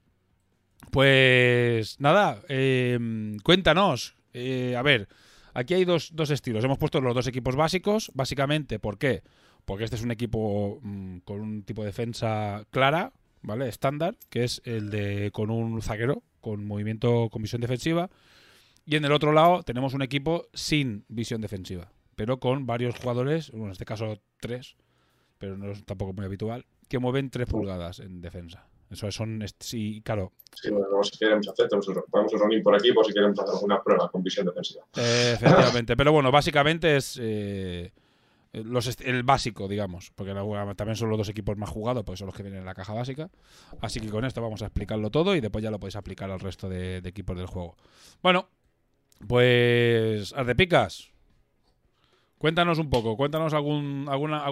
Pues 0.89 1.99
nada, 1.99 2.41
eh, 2.49 2.97
cuéntanos. 3.43 4.15
eh, 4.33 4.75
a 4.75 4.81
ver, 4.81 5.07
aquí 5.53 5.75
hay 5.75 5.85
dos, 5.85 6.09
dos 6.15 6.31
estilos. 6.31 6.63
Hemos 6.63 6.79
puesto 6.79 6.99
los 7.01 7.13
dos 7.13 7.27
equipos 7.27 7.55
básicos. 7.55 8.09
Básicamente, 8.15 8.79
¿por 8.79 8.97
qué? 8.97 9.21
Porque 9.65 9.83
este 9.83 9.97
es 9.97 10.01
un 10.01 10.09
equipo 10.09 10.79
mm, 10.81 11.17
con 11.19 11.39
un 11.39 11.61
tipo 11.61 11.83
de 11.83 11.89
defensa 11.89 12.65
clara, 12.71 13.13
¿vale? 13.43 13.69
Estándar, 13.69 14.17
que 14.31 14.43
es 14.43 14.59
el 14.65 14.89
de 14.89 15.29
con 15.33 15.51
un 15.51 15.83
zaguero, 15.83 16.23
con 16.41 16.65
movimiento, 16.65 17.29
con 17.29 17.43
visión 17.43 17.61
defensiva. 17.61 18.09
Y 18.85 18.95
en 18.95 19.05
el 19.05 19.11
otro 19.11 19.31
lado 19.31 19.63
tenemos 19.63 19.93
un 19.93 20.01
equipo 20.01 20.47
sin 20.53 21.05
visión 21.07 21.41
defensiva, 21.41 21.91
pero 22.15 22.39
con 22.39 22.65
varios 22.65 22.95
jugadores, 22.97 23.49
bueno, 23.51 23.67
en 23.67 23.71
este 23.71 23.85
caso 23.85 24.19
tres, 24.39 24.75
pero 25.37 25.57
no 25.57 25.71
es 25.71 25.83
tampoco 25.85 26.13
muy 26.13 26.25
habitual, 26.25 26.65
que 26.89 26.99
mueven 26.99 27.29
tres 27.29 27.47
pulgadas 27.47 27.99
en 27.99 28.21
defensa. 28.21 28.67
Eso 28.89 29.11
son, 29.11 29.43
sí, 29.59 30.01
claro, 30.03 30.31
Sí, 30.53 30.69
bueno, 30.69 31.01
si 31.03 31.17
queremos 31.17 31.47
hacer, 31.47 31.67
tenemos 31.67 31.87
un- 31.87 32.03
podemos 32.11 32.31
un 32.33 32.61
por 32.63 32.75
aquí 32.75 32.91
por 32.91 33.05
si 33.05 33.13
queremos 33.13 33.39
hacer 33.39 33.55
alguna 33.55 33.81
prueba 33.81 34.09
con 34.11 34.21
visión 34.21 34.45
defensiva. 34.45 34.83
eh, 34.95 35.31
efectivamente. 35.33 35.97
Pero 35.97 36.11
bueno, 36.11 36.31
básicamente 36.31 36.95
es, 36.97 37.17
eh, 37.19 37.91
los 38.53 38.95
el 39.01 39.23
básico, 39.23 39.67
digamos, 39.67 40.11
porque 40.13 40.33
la- 40.35 40.75
también 40.75 40.95
son 40.95 41.09
los 41.09 41.17
dos 41.17 41.29
equipos 41.29 41.57
más 41.57 41.69
jugados, 41.69 42.03
porque 42.03 42.17
son 42.19 42.27
los 42.27 42.35
que 42.35 42.43
vienen 42.43 42.59
en 42.59 42.65
la 42.67 42.75
caja 42.75 42.93
básica. 42.93 43.31
Así 43.81 43.99
que 43.99 44.09
con 44.09 44.25
esto 44.25 44.41
vamos 44.43 44.61
a 44.61 44.65
explicarlo 44.65 45.09
todo 45.09 45.35
y 45.35 45.41
después 45.41 45.63
ya 45.63 45.71
lo 45.71 45.79
podéis 45.79 45.95
aplicar 45.95 46.29
al 46.29 46.39
resto 46.39 46.69
de, 46.69 47.01
de 47.01 47.09
equipos 47.09 47.35
del 47.35 47.47
juego. 47.47 47.75
Bueno, 48.21 48.47
pues 49.27 50.33
Ardepicas, 50.33 51.09
cuéntanos 52.37 52.79
un 52.79 52.89
poco, 52.89 53.15
cuéntanos 53.17 53.53
algún, 53.53 54.07
alguna, 54.09 54.43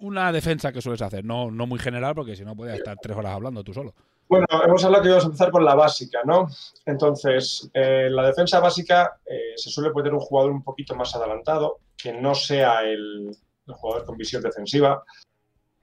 una 0.00 0.32
defensa 0.32 0.72
que 0.72 0.82
sueles 0.82 1.02
hacer, 1.02 1.24
no, 1.24 1.50
no 1.50 1.66
muy 1.66 1.78
general, 1.78 2.14
porque 2.14 2.36
si 2.36 2.44
no 2.44 2.54
podías 2.56 2.78
estar 2.78 2.96
tres 3.00 3.16
horas 3.16 3.32
hablando 3.32 3.64
tú 3.64 3.72
solo. 3.72 3.94
Bueno, 4.28 4.46
hemos 4.66 4.84
hablado 4.84 5.02
que 5.04 5.08
íbamos 5.08 5.24
a 5.24 5.28
empezar 5.28 5.50
con 5.52 5.64
la 5.64 5.76
básica, 5.76 6.18
¿no? 6.24 6.48
Entonces, 6.84 7.70
eh, 7.72 8.08
la 8.10 8.26
defensa 8.26 8.58
básica 8.58 9.20
eh, 9.24 9.52
se 9.54 9.70
suele 9.70 9.90
poner 9.90 10.12
un 10.12 10.18
jugador 10.20 10.50
un 10.50 10.64
poquito 10.64 10.96
más 10.96 11.14
adelantado, 11.14 11.78
que 11.96 12.12
no 12.12 12.34
sea 12.34 12.82
el, 12.82 13.36
jugador 13.68 14.04
con 14.04 14.16
visión 14.16 14.42
defensiva, 14.42 15.02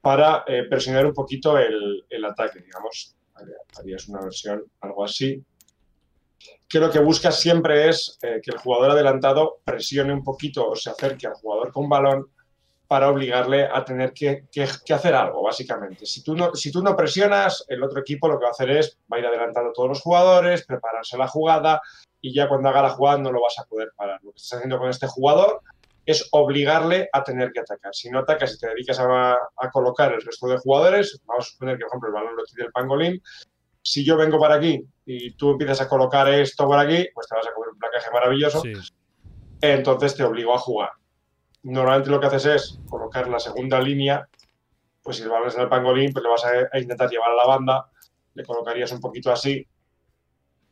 para 0.02 0.44
eh, 0.46 0.64
presionar 0.70 1.06
un 1.06 1.14
poquito 1.14 1.58
el, 1.58 2.04
el 2.10 2.26
ataque, 2.26 2.60
digamos. 2.60 3.16
Haría- 3.36 3.56
Harías 3.80 4.08
una 4.10 4.20
versión 4.22 4.62
algo 4.82 5.06
así. 5.06 5.42
Que 6.74 6.80
lo 6.80 6.90
que 6.90 6.98
busca 6.98 7.32
siempre 7.32 7.88
es 7.88 8.18
eh, 8.24 8.42
que 8.42 8.50
el 8.50 8.58
jugador 8.58 8.90
adelantado 8.90 9.60
presione 9.64 10.12
un 10.12 10.24
poquito 10.24 10.68
o 10.68 10.76
se 10.76 10.90
acerque 10.90 11.28
al 11.28 11.36
jugador 11.36 11.72
con 11.72 11.88
balón 11.88 12.32
para 12.88 13.12
obligarle 13.12 13.70
a 13.72 13.86
tener 13.86 14.12
que, 14.12 14.48
hacer 14.92 15.14
algo, 15.14 15.44
básicamente. 15.44 16.08
Si 16.08 16.24
tú, 16.24 16.36
no, 16.36 16.56
si 16.56 16.72
tú 16.72 16.82
no 16.82 16.96
presionas, 16.96 17.64
el 17.68 17.84
otro 17.84 18.00
equipo 18.00 18.28
lo 18.28 18.40
que 18.40 18.46
va 18.46 18.48
a 18.48 18.54
hacer 18.54 18.72
es, 18.72 18.98
va 19.02 19.18
a 19.18 19.20
ir 19.20 19.26
adelantando 19.28 19.70
a 19.70 19.74
todos 19.74 19.90
los 19.90 20.02
jugadores, 20.02 20.66
prepararse 20.66 21.16
la 21.16 21.28
jugada 21.28 21.80
y 22.20 22.34
ya 22.34 22.50
cuando 22.50 22.70
haga 22.70 22.82
la 22.82 22.90
jugada 22.90 23.20
no 23.20 23.32
lo 23.32 23.44
vas 23.44 23.60
a 23.60 23.66
poder 23.66 23.90
parar. 23.96 24.20
Lo 24.24 24.32
que 24.32 24.38
estás 24.38 24.58
haciendo 24.58 24.80
con 24.80 24.90
este 24.90 25.06
jugador 25.06 25.62
es 26.08 26.28
obligarle 26.32 27.08
a 27.14 27.24
tener 27.24 27.52
que 27.52 27.60
atacar. 27.60 27.94
Si 27.94 28.10
no 28.10 28.18
atacas 28.18 28.56
y 28.56 28.58
te 28.58 28.70
dedicas 28.70 29.00
a, 29.00 29.34
a 29.34 29.70
colocar 29.72 30.12
el 30.12 30.24
resto 30.24 30.48
de 30.48 30.58
jugadores, 30.58 31.22
vamos 31.28 31.46
a 31.46 31.52
suponer 31.52 31.78
que, 31.78 31.84
por 31.84 31.90
ejemplo, 31.90 32.10
el 32.10 32.16
balón 32.16 32.36
lo 32.36 32.44
tiene 32.46 32.66
el 32.66 32.72
pangolín, 32.72 33.22
si 33.84 34.04
yo 34.04 34.18
vengo 34.18 34.40
para 34.40 34.56
aquí 34.56 34.84
y 35.06 35.32
tú 35.32 35.52
empiezas 35.52 35.82
a 35.82 35.90
colocar 35.90 36.28
esto 36.30 36.66
por 36.66 36.80
aquí, 36.80 37.06
pues 37.14 37.28
te 37.28 37.36
vas 37.36 37.48
a 37.48 37.54
comer 37.54 37.70
un 37.72 37.78
placaje 37.78 38.10
maravilloso 38.12 38.62
Sí, 38.62 38.74
entonces 39.62 40.16
te 40.16 40.24
obligo 40.24 40.54
a 40.54 40.58
jugar. 40.58 40.92
Normalmente 41.64 42.10
lo 42.10 42.20
que 42.20 42.28
haces 42.28 42.46
es 42.46 42.80
colocar 42.90 43.28
la 43.28 43.40
segunda 43.40 43.80
línea, 43.80 44.28
pues 45.02 45.18
si 45.18 45.24
el 45.24 45.30
balón 45.30 45.50
es 45.50 45.56
en 45.56 45.62
el 45.62 45.70
pangolín, 45.70 46.12
pues 46.12 46.24
le 46.24 46.30
vas 46.30 46.46
a, 46.46 46.80
intentar 46.80 47.10
llevar 47.10 47.32
a 47.32 47.36
la 47.36 47.46
banda, 47.46 47.90
le 48.34 48.44
colocarías 48.44 48.92
un 48.94 49.00
poquito 49.00 49.32
así, 49.32 49.66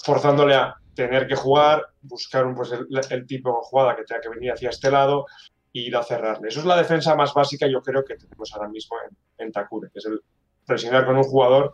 forzándole 0.04 0.56
a 0.56 0.76
tener 0.94 1.28
que 1.28 1.36
jugar, 1.36 1.86
buscar 2.02 2.46
un, 2.46 2.56
pues, 2.56 2.72
el, 2.72 2.88
el 3.10 3.26
tipo 3.26 3.50
de 3.50 3.56
jugada 3.62 3.96
que 3.96 4.04
tenga 4.04 4.22
que 4.22 4.30
venir 4.30 4.52
hacia 4.52 4.70
este 4.70 4.92
lado 4.92 5.26
e 5.74 5.80
ir 5.80 5.96
a 5.96 6.04
cerrarle. 6.04 6.50
Eso 6.50 6.60
es 6.60 6.66
la 6.66 6.78
defensa 6.78 7.16
más 7.16 7.34
básica, 7.34 7.68
yo 7.68 7.82
creo 7.82 8.04
que 8.04 8.16
tenemos 8.16 8.54
ahora 8.54 8.68
mismo 8.68 8.98
en, 9.08 9.46
en 9.46 9.52
Takure, 9.52 9.90
que 9.92 10.00
es 10.00 10.06
el 10.06 10.22
presionar 10.66 11.06
con 11.06 11.18
un 11.18 11.24
jugador 11.24 11.74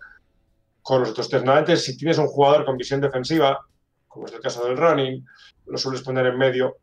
con 0.87 1.01
los 1.01 1.09
otros 1.09 1.27
tres. 1.27 1.83
Si 1.83 1.97
tienes 1.97 2.17
un 2.17 2.27
jugador 2.27 2.63
con 2.63 2.77
visión 2.77 3.01
defensiva, 3.01 3.59
como 4.07 4.25
es 4.25 4.31
el 4.31 4.39
caso 4.39 4.63
del 4.63 4.77
running, 4.77 5.21
lo 5.65 5.77
sueles 5.77 6.01
poner 6.01 6.27
en 6.27 6.37
medio 6.37 6.77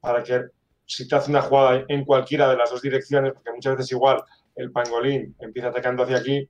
para 0.00 0.22
que 0.22 0.44
si 0.86 1.06
te 1.06 1.14
hace 1.14 1.30
una 1.30 1.42
jugada 1.42 1.84
en 1.86 2.06
cualquiera 2.06 2.48
de 2.48 2.56
las 2.56 2.70
dos 2.70 2.80
direcciones, 2.80 3.34
porque 3.34 3.52
muchas 3.52 3.76
veces 3.76 3.92
igual 3.92 4.24
el 4.56 4.72
pangolín 4.72 5.36
empieza 5.40 5.68
atacando 5.68 6.04
hacia 6.04 6.16
aquí 6.16 6.48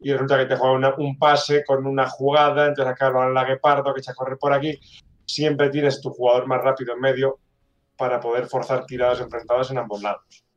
y 0.00 0.12
resulta 0.12 0.36
que 0.36 0.46
te 0.46 0.56
juega 0.56 0.96
un 0.98 1.16
pase 1.16 1.62
con 1.64 1.86
una 1.86 2.08
jugada, 2.08 2.66
entonces 2.66 2.92
acá 2.92 3.08
lo 3.10 3.32
la 3.32 3.44
guepardo 3.44 3.94
que 3.94 4.00
echa 4.00 4.10
a 4.10 4.16
correr 4.16 4.36
por 4.36 4.52
aquí, 4.52 4.80
siempre 5.26 5.70
tienes 5.70 6.00
tu 6.00 6.10
jugador 6.10 6.48
más 6.48 6.60
rápido 6.60 6.92
en 6.92 7.00
medio 7.00 7.38
para 7.96 8.18
poder 8.18 8.46
forzar 8.46 8.84
tiradas 8.84 9.20
enfrentadas 9.20 9.70
en 9.70 9.78
ambos 9.78 10.02
lados. 10.02 10.47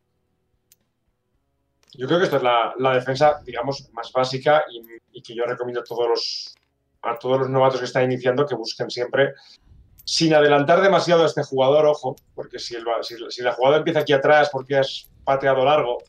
Yo 1.93 2.07
creo 2.07 2.19
que 2.19 2.25
esta 2.25 2.37
es 2.37 2.43
la, 2.43 2.73
la 2.77 2.93
defensa, 2.95 3.41
digamos, 3.45 3.89
más 3.93 4.11
básica 4.11 4.63
y, 4.71 4.81
y 5.11 5.21
que 5.21 5.35
yo 5.35 5.43
recomiendo 5.45 5.81
a 5.81 5.83
todos 5.83 6.07
los, 6.07 6.55
a 7.01 7.17
todos 7.19 7.39
los 7.39 7.49
novatos 7.49 7.79
que 7.79 7.85
están 7.85 8.03
iniciando 8.03 8.45
que 8.45 8.55
busquen 8.55 8.89
siempre 8.89 9.33
sin 10.03 10.33
adelantar 10.33 10.81
demasiado 10.81 11.23
a 11.23 11.27
este 11.27 11.43
jugador, 11.43 11.85
ojo, 11.85 12.15
porque 12.33 12.59
si, 12.59 12.75
el- 12.75 12.85
si, 13.01 13.15
si 13.29 13.41
la 13.43 13.53
jugada 13.53 13.77
empieza 13.77 13.99
aquí 13.99 14.13
atrás 14.13 14.49
porque 14.51 14.77
has 14.77 15.09
pateado 15.23 15.63
largo 15.63 15.99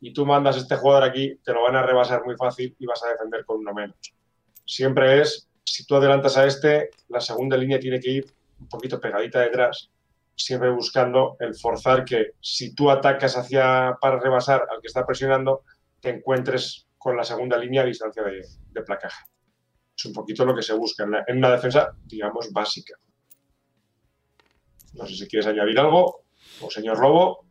y 0.00 0.12
tú 0.12 0.24
mandas 0.26 0.56
a 0.56 0.58
este 0.60 0.76
jugador 0.76 1.04
aquí, 1.04 1.36
te 1.44 1.52
lo 1.52 1.62
van 1.62 1.76
a 1.76 1.82
rebasar 1.82 2.24
muy 2.24 2.36
fácil 2.36 2.74
y 2.78 2.86
vas 2.86 3.02
a 3.04 3.08
defender 3.08 3.44
con 3.44 3.58
uno 3.58 3.72
menos. 3.74 3.96
Siempre 4.66 5.20
es, 5.20 5.48
si 5.64 5.84
tú 5.84 5.96
adelantas 5.96 6.36
a 6.36 6.46
este, 6.46 6.90
la 7.08 7.20
segunda 7.20 7.56
línea 7.56 7.78
tiene 7.80 7.98
que 7.98 8.10
ir 8.10 8.26
un 8.60 8.68
poquito 8.68 9.00
pegadita 9.00 9.40
detrás, 9.40 9.90
siempre 10.36 10.70
buscando 10.70 11.36
el 11.40 11.54
forzar 11.54 12.04
que 12.04 12.32
si 12.40 12.74
tú 12.74 12.90
atacas 12.90 13.36
hacia 13.36 13.96
para 14.00 14.18
rebasar 14.18 14.62
al 14.70 14.80
que 14.80 14.86
está 14.88 15.06
presionando, 15.06 15.62
te 16.00 16.10
encuentres 16.10 16.86
con 16.98 17.16
la 17.16 17.24
segunda 17.24 17.56
línea 17.58 17.82
a 17.82 17.86
distancia 17.86 18.22
de, 18.22 18.42
de 18.70 18.82
placaje. 18.82 19.24
Es 19.96 20.04
un 20.06 20.12
poquito 20.12 20.44
lo 20.44 20.54
que 20.54 20.62
se 20.62 20.72
busca 20.74 21.04
en, 21.04 21.12
la- 21.12 21.24
en 21.26 21.38
una 21.38 21.50
defensa, 21.50 21.92
digamos, 22.04 22.50
básica. 22.52 22.94
No 24.94 25.06
sé 25.06 25.14
si 25.16 25.26
quieres 25.28 25.46
añadir 25.46 25.78
algo, 25.78 26.24
o 26.60 26.70
señor 26.70 26.98
Lobo. 27.00 27.44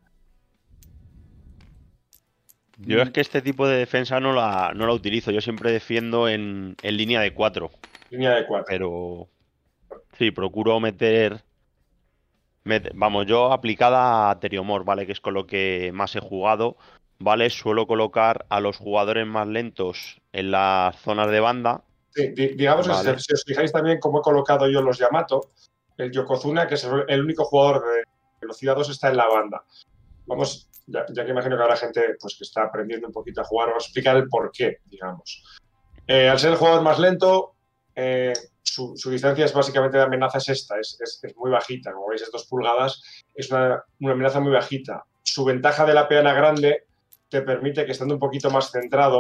Yo 2.78 3.02
es 3.02 3.12
que 3.12 3.22
este 3.22 3.42
tipo 3.42 3.68
de 3.68 3.78
defensa 3.78 4.20
no 4.20 4.34
la, 4.34 4.74
no 4.76 4.88
la 4.88 4.94
utilizo. 4.94 5.32
Yo 5.32 5.42
siempre 5.42 5.72
defiendo 5.72 6.28
en, 6.28 6.76
en 6.82 6.98
línea 6.98 7.22
de 7.22 7.34
4. 7.34 7.72
Línea 8.10 8.32
de 8.36 8.46
cuatro. 8.48 8.66
Pero 8.68 9.30
sí, 10.18 10.32
procuro 10.32 10.80
meter, 10.80 11.44
Vamos, 12.94 13.26
yo 13.26 13.52
aplicada 13.52 14.30
a 14.30 14.40
Teriomor, 14.40 14.86
¿vale? 14.86 15.06
Que 15.06 15.12
es 15.12 15.20
con 15.20 15.34
lo 15.34 15.46
que 15.46 15.92
más 15.94 16.16
he 16.16 16.20
jugado, 16.22 16.78
¿vale? 17.20 17.50
Suelo 17.50 17.88
colocar 17.88 18.46
a 18.50 18.60
los 18.62 18.78
jugadores 18.78 19.28
más 19.28 19.48
lentos 19.48 20.22
en 20.32 20.52
las 20.52 20.96
zonas 20.98 21.30
de 21.30 21.40
banda. 21.42 21.84
Sí, 22.12 22.30
di- 22.30 22.50
digamos 22.56 22.88
Vale. 22.88 23.20
si, 23.20 23.34
os 23.34 23.44
fijáis 23.46 23.72
también 23.72 24.00
cómo 24.00 24.20
he 24.20 24.22
colocado 24.22 24.70
yo 24.70 24.82
los 24.82 24.98
Yamato, 25.00 25.50
el 25.98 26.12
Yokozuna, 26.12 26.68
que 26.68 26.76
es 26.76 26.84
el, 26.86 27.04
el 27.08 27.22
único 27.24 27.44
jugador 27.44 27.84
de 27.84 28.04
velocidad 28.40 28.76
2, 28.76 28.90
está 28.90 29.10
en 29.10 29.18
la 29.18 29.28
banda. 29.28 29.64
Vamos, 30.28 30.70
ya, 30.88 31.06
ya 31.10 31.26
que 31.26 31.32
imagino 31.32 31.58
que 31.58 31.64
habrá 31.64 31.76
gente 31.76 32.16
pues, 32.22 32.36
que 32.38 32.44
está 32.46 32.64
aprendiendo 32.64 33.08
un 33.08 33.14
poquito 33.14 33.42
a 33.42 33.46
jugar, 33.46 33.70
vamos 33.70 33.84
a 33.84 33.88
explicar 33.88 34.16
el 34.16 34.28
por 34.30 34.52
qué, 34.52 34.78
digamos. 34.86 35.44
Eh, 36.08 36.30
al 36.30 36.40
ser 36.40 36.52
el 36.52 36.58
jugador 36.58 36.82
más 36.84 37.00
lento, 37.00 37.56
eh, 37.96 38.34
su, 38.64 38.96
distancia 39.12 39.46
es 39.46 39.54
básicamente 39.54 39.98
de 39.98 40.04
amenaza 40.04 40.38
es 40.40 40.50
esta, 40.50 40.80
es, 40.80 40.98
es- 41.02 41.20
es 41.24 41.36
muy 41.38 41.52
bajita, 41.52 41.92
como 41.94 42.08
veis 42.08 42.22
es 42.24 42.32
dos 42.32 42.46
pulgadas, 42.48 43.02
es 43.36 43.52
una, 43.52 43.84
una 44.00 44.14
amenaza 44.14 44.40
muy 44.40 44.52
bajita. 44.52 45.04
Su 45.22 45.46
ventaja 45.46 45.86
de 45.86 45.94
la 45.94 46.08
peana 46.08 46.34
grande 46.34 46.86
te 47.30 47.42
permite 47.42 47.86
que 47.86 47.92
estando 47.92 48.16
un 48.16 48.20
poquito 48.20 48.50
más 48.50 48.72
centrado, 48.72 49.20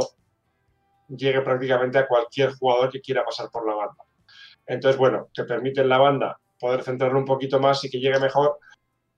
llegue 1.09 1.41
prácticamente 1.41 1.97
a 1.97 2.07
cualquier 2.07 2.53
jugador 2.55 2.89
que 2.91 3.01
quiera 3.01 3.23
pasar 3.25 3.49
por 3.51 3.67
la 3.67 3.75
banda. 3.75 4.03
Entonces, 4.65 4.97
bueno, 4.97 5.29
te 5.33 5.43
permite 5.43 5.81
en 5.81 5.89
la 5.89 5.97
banda 5.97 6.39
poder 6.59 6.83
centrarlo 6.83 7.19
un 7.19 7.25
poquito 7.25 7.59
más 7.59 7.83
y 7.83 7.89
que 7.89 7.99
llegue 7.99 8.19
mejor. 8.19 8.57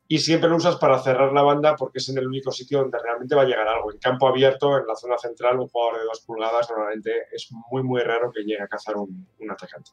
Y 0.07 0.19
siempre 0.19 0.49
lo 0.49 0.57
usas 0.57 0.75
para 0.75 0.99
cerrar 0.99 1.33
la 1.33 1.41
banda 1.41 1.75
porque 1.75 1.97
es 1.97 2.09
en 2.09 2.17
el 2.19 2.27
único 2.27 2.51
sitio 2.51 2.79
donde 2.79 2.99
realmente 2.99 3.33
va 3.33 3.41
a 3.41 3.45
llegar 3.45 3.67
algo. 3.67 3.91
En 3.91 3.97
campo 3.97 4.27
abierto, 4.27 4.77
en 4.77 4.85
la 4.85 4.95
zona 4.95 5.17
central, 5.17 5.59
un 5.59 5.67
jugador 5.67 5.97
de 5.99 6.05
dos 6.05 6.21
pulgadas 6.21 6.69
normalmente 6.69 7.11
es 7.31 7.49
muy, 7.71 7.81
muy 7.81 8.01
raro 8.01 8.31
que 8.31 8.41
llegue 8.43 8.61
a 8.61 8.67
cazar 8.67 8.97
un, 8.97 9.27
un 9.39 9.51
atacante. 9.51 9.89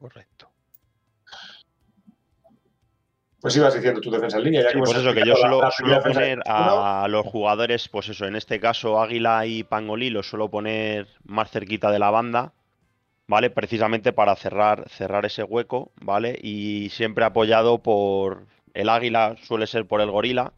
Correcto. 0.00 0.50
Pues 3.40 3.56
ibas 3.56 3.74
diciendo 3.74 4.00
tu 4.00 4.10
defensa 4.10 4.38
en 4.38 4.44
línea. 4.44 4.62
Ya 4.62 4.68
Sí, 4.70 4.74
que 4.74 4.78
pues 4.80 4.96
eso, 4.96 5.14
que 5.14 5.24
yo 5.24 5.36
suelo, 5.36 5.60
la- 5.60 5.66
la 5.66 5.70
suelo 5.70 6.00
primera 6.02 6.08
defensa 6.08 6.20
poner 6.20 6.38
uno. 6.74 6.84
a 6.84 7.08
los 7.08 7.26
jugadores, 7.26 7.88
pues 7.88 8.08
eso, 8.08 8.24
en 8.26 8.34
este 8.34 8.58
caso 8.58 9.00
Águila 9.00 9.46
y 9.46 9.62
Pangolí 9.62 10.10
los 10.10 10.28
suelo 10.28 10.50
poner 10.50 11.06
más 11.24 11.50
cerquita 11.50 11.90
de 11.92 11.98
la 12.00 12.10
banda, 12.10 12.52
¿vale? 13.28 13.50
Precisamente 13.50 14.12
para 14.12 14.36
cerrar, 14.36 14.88
cerrar 14.88 15.26
ese 15.26 15.42
hueco, 15.42 15.92
¿vale? 16.00 16.38
Y 16.42 16.90
siempre 16.90 17.24
apoyado 17.24 17.82
por 17.82 18.46
el 18.74 18.88
Águila, 18.88 19.36
suele 19.42 19.66
ser 19.66 19.86
por 19.86 20.00
el 20.00 20.10
Gorila, 20.10 20.52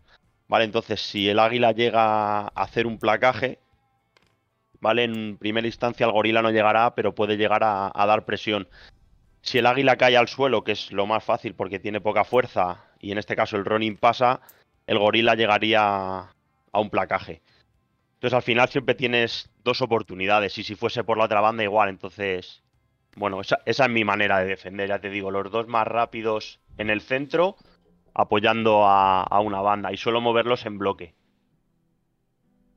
¿vale? 0.49 0.65
Entonces, 0.65 1.01
si 1.01 1.29
el 1.29 1.39
Águila 1.39 1.73
llega 1.73 2.41
a 2.41 2.49
hacer 2.49 2.87
un 2.87 2.99
placaje, 2.99 3.59
¿vale? 4.81 5.05
En 5.05 5.37
primera 5.39 5.67
instancia 5.67 6.07
el 6.07 6.13
Gorila 6.13 6.43
no 6.43 6.51
llegará, 6.51 6.95
pero 6.95 7.15
puede 7.15 7.37
llegar 7.37 7.63
a, 7.65 7.93
dar 7.95 8.25
presión. 8.25 8.69
Si 9.43 9.59
el 9.59 9.67
águila 9.67 9.97
cae 9.97 10.17
al 10.17 10.29
suelo, 10.29 10.65
que 10.65 10.73
es 10.73 10.93
lo 10.93 11.07
más 11.07 11.25
fácil 11.25 11.55
porque 11.55 11.79
tiene 11.79 12.01
poca 12.01 12.25
fuerza, 12.25 12.85
y 13.01 13.13
en 13.13 13.19
este 13.19 13.37
caso 13.37 13.57
el 13.57 13.65
Ronin 13.65 13.97
pasa, 13.97 14.41
el 14.87 14.99
gorila 14.99 15.35
llegaría 15.35 15.81
a 15.81 16.81
un 16.81 16.91
placaje. 16.91 17.41
Entonces 18.19 18.35
al 18.35 18.43
final 18.43 18.69
siempre 18.69 18.97
tienes 18.97 19.49
dos 19.63 19.81
oportunidades, 19.81 20.59
y 20.59 20.65
si 20.65 20.75
fuese 20.75 21.05
por 21.05 21.19
la 21.19 21.25
otra 21.25 21.41
banda 21.41 21.63
igual, 21.63 21.89
entonces... 21.89 22.63
Bueno, 23.17 23.41
esa, 23.41 23.59
esa 23.65 23.85
es 23.87 23.91
mi 23.91 24.05
manera 24.05 24.39
de 24.39 24.47
defender, 24.47 24.89
ya 24.89 24.99
te 25.01 25.09
digo, 25.11 25.31
los 25.31 25.51
dos 25.51 25.67
más 25.67 25.87
rápidos 25.87 26.61
en 26.77 26.91
el 26.91 27.01
centro, 27.01 27.57
apoyando 28.15 28.85
a, 28.87 29.23
a 29.23 29.41
una 29.41 29.61
banda, 29.61 29.93
y 29.93 29.97
suelo 29.97 30.21
moverlos 30.21 30.67
en 30.67 30.79
bloque. 30.79 31.15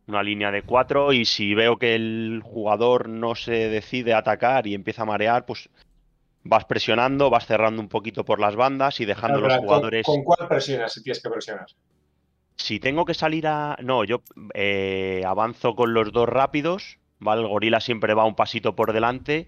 Una 0.08 0.24
línea 0.24 0.52
de 0.52 0.64
cuatro, 0.64 1.12
y 1.14 1.26
si 1.26 1.54
veo 1.54 1.78
que 1.78 1.96
el 1.96 2.42
jugador 2.44 3.10
no 3.10 3.36
se 3.36 3.70
decide 3.70 4.14
a 4.14 4.20
atacar 4.20 4.68
y 4.68 4.74
empieza 4.74 5.04
a 5.04 5.06
marear, 5.06 5.46
pues 5.46 5.70
vas 6.44 6.66
presionando, 6.66 7.30
vas 7.30 7.46
cerrando 7.46 7.82
un 7.82 7.90
poquito 7.90 8.26
por 8.26 8.40
las 8.40 8.56
bandas 8.56 9.00
y 9.00 9.06
dejando 9.06 9.38
Espera, 9.40 9.48
los 9.48 9.54
espera, 9.54 9.60
¿con- 9.60 9.68
jugadores. 9.68 10.06
¿Con, 10.06 10.24
cuál 10.24 10.48
presionas 10.48 10.94
si 10.94 11.04
tienes 11.04 11.22
que 11.22 11.30
presionar? 11.30 11.68
Si 12.62 12.80
tengo 12.80 13.06
que 13.06 13.16
salir 13.16 13.48
a. 13.48 13.76
No, 13.82 14.04
yo 14.04 14.22
eh, 14.54 15.24
avanzo 15.26 15.76
con 15.76 15.96
los 15.96 16.12
dos 16.14 16.30
rápidos, 16.30 17.00
¿vale? 17.18 17.42
El 17.42 17.48
gorila 17.48 17.80
siempre 17.80 18.14
va 18.14 18.24
un 18.24 18.36
pasito 18.36 18.76
por 18.76 18.94
delante 18.94 19.48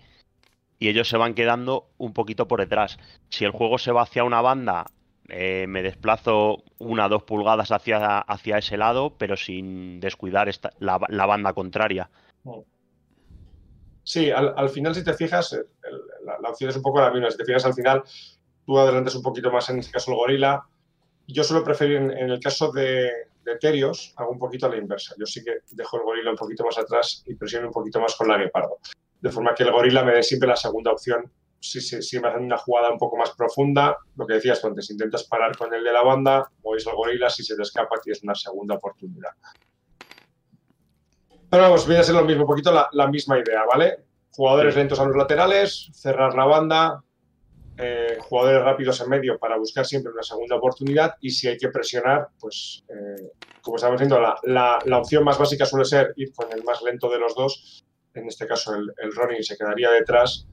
y 0.79 0.89
ellos 0.89 1.07
se 1.09 1.17
van 1.17 1.35
quedando 1.35 1.91
un 1.99 2.13
poquito 2.13 2.47
por 2.47 2.59
detrás. 2.59 2.97
Si 3.29 3.45
el 3.45 3.51
juego 3.51 3.77
se 3.77 3.91
va 3.91 4.01
hacia 4.01 4.23
una 4.23 4.41
banda, 4.41 4.87
eh, 5.29 5.67
me 5.67 5.83
desplazo 5.83 6.63
una 6.79 7.05
o 7.05 7.09
dos 7.09 7.23
pulgadas 7.23 7.71
hacia, 7.71 8.17
hacia 8.17 8.57
ese 8.57 8.77
lado, 8.77 9.15
pero 9.15 9.37
sin 9.37 9.99
descuidar 9.99 10.49
la, 10.79 10.99
la 11.07 11.25
banda 11.27 11.53
contraria. 11.53 12.09
Sí, 14.03 14.31
al, 14.31 14.55
al 14.57 14.69
final, 14.69 14.95
si 14.95 15.03
te 15.03 15.13
fijas, 15.13 15.55
la, 16.25 16.39
la 16.41 16.49
opción 16.49 16.71
es 16.71 16.75
un 16.77 16.81
poco 16.81 16.99
la 16.99 17.11
misma. 17.11 17.29
Si 17.29 17.37
te 17.37 17.45
fijas 17.45 17.63
al 17.65 17.75
final, 17.75 18.01
tú 18.65 18.79
adelantas 18.79 19.13
un 19.13 19.21
poquito 19.21 19.51
más, 19.51 19.69
en 19.69 19.77
este 19.77 19.91
caso 19.91 20.09
el 20.11 20.17
gorila. 20.17 20.65
Yo 21.27 21.43
suelo 21.43 21.63
preferir, 21.63 21.97
en, 21.97 22.11
en 22.11 22.29
el 22.29 22.39
caso 22.39 22.71
de, 22.71 23.11
de 23.43 23.57
Terios, 23.59 24.13
hago 24.17 24.31
un 24.31 24.39
poquito 24.39 24.65
a 24.65 24.69
la 24.69 24.77
inversa. 24.77 25.15
Yo 25.17 25.25
sí 25.25 25.43
que 25.43 25.59
dejo 25.71 25.97
el 25.97 26.03
gorila 26.03 26.31
un 26.31 26.37
poquito 26.37 26.63
más 26.65 26.77
atrás 26.77 27.23
y 27.25 27.35
presiono 27.35 27.67
un 27.67 27.73
poquito 27.73 27.99
más 28.01 28.15
con 28.15 28.27
la 28.27 28.37
guepardo. 28.37 28.77
De 29.21 29.29
forma 29.31 29.55
que 29.55 29.63
el 29.63 29.71
gorila 29.71 30.03
me 30.03 30.13
dé 30.13 30.23
siempre 30.23 30.49
la 30.49 30.55
segunda 30.57 30.91
opción. 30.91 31.31
Si, 31.59 31.79
si, 31.79 32.01
si 32.01 32.19
me 32.19 32.27
hacen 32.27 32.43
una 32.43 32.57
jugada 32.57 32.91
un 32.91 32.97
poco 32.97 33.15
más 33.15 33.31
profunda, 33.31 33.95
lo 34.17 34.27
que 34.27 34.33
decías 34.33 34.63
antes, 34.65 34.89
intentas 34.91 35.23
parar 35.23 35.55
con 35.57 35.73
el 35.73 35.81
de 35.81 35.93
la 35.93 36.01
banda, 36.03 36.51
movéis 36.61 36.85
al 36.87 36.95
gorila, 36.95 37.29
si 37.29 37.41
se 37.41 37.55
te 37.55 37.61
escapa 37.61 37.95
tienes 38.03 38.21
una 38.23 38.35
segunda 38.35 38.75
oportunidad. 38.75 39.31
Pero 41.49 41.63
vamos, 41.63 41.85
viene 41.87 42.01
a 42.01 42.03
ser 42.03 42.15
lo 42.15 42.25
mismo, 42.25 42.43
un 42.43 42.47
poquito 42.49 42.71
la, 42.71 42.89
la 42.91 43.07
misma 43.07 43.39
idea, 43.39 43.63
¿vale? 43.65 43.99
Jugadores 44.31 44.73
Sí. 44.73 44.79
lentos 44.79 44.99
a 44.99 45.05
los 45.05 45.15
laterales, 45.15 45.89
cerrar 45.93 46.33
la 46.35 46.45
banda, 46.45 47.03
eh, 47.77 48.17
jugadores 48.21 48.63
rápidos 48.63 49.01
en 49.01 49.09
medio 49.09 49.37
para 49.39 49.57
buscar 49.57 49.85
siempre 49.85 50.11
una 50.11 50.23
segunda 50.23 50.55
oportunidad 50.57 51.15
y 51.21 51.31
si 51.31 51.47
hay 51.47 51.57
que 51.57 51.69
presionar, 51.69 52.27
pues 52.39 52.83
eh, 52.89 53.31
como 53.61 53.77
estamos 53.77 53.95
diciendo, 53.99 54.19
la, 54.21 54.35
la- 54.43 54.79
la 54.85 54.97
opción 54.99 55.23
más 55.23 55.37
básica 55.37 55.65
suele 55.65 55.85
ser 55.85 56.13
ir 56.17 56.33
con 56.33 56.51
el 56.51 56.63
más 56.63 56.81
lento 56.83 57.09
de 57.09 57.19
los 57.19 57.33
dos, 57.35 57.83
en 58.13 58.27
este 58.27 58.45
caso 58.45 58.75
el, 58.75 58.91
el 58.97 59.11
running 59.13 59.41
se 59.43 59.57
quedaría 59.57 59.89
detrás, 59.91 60.47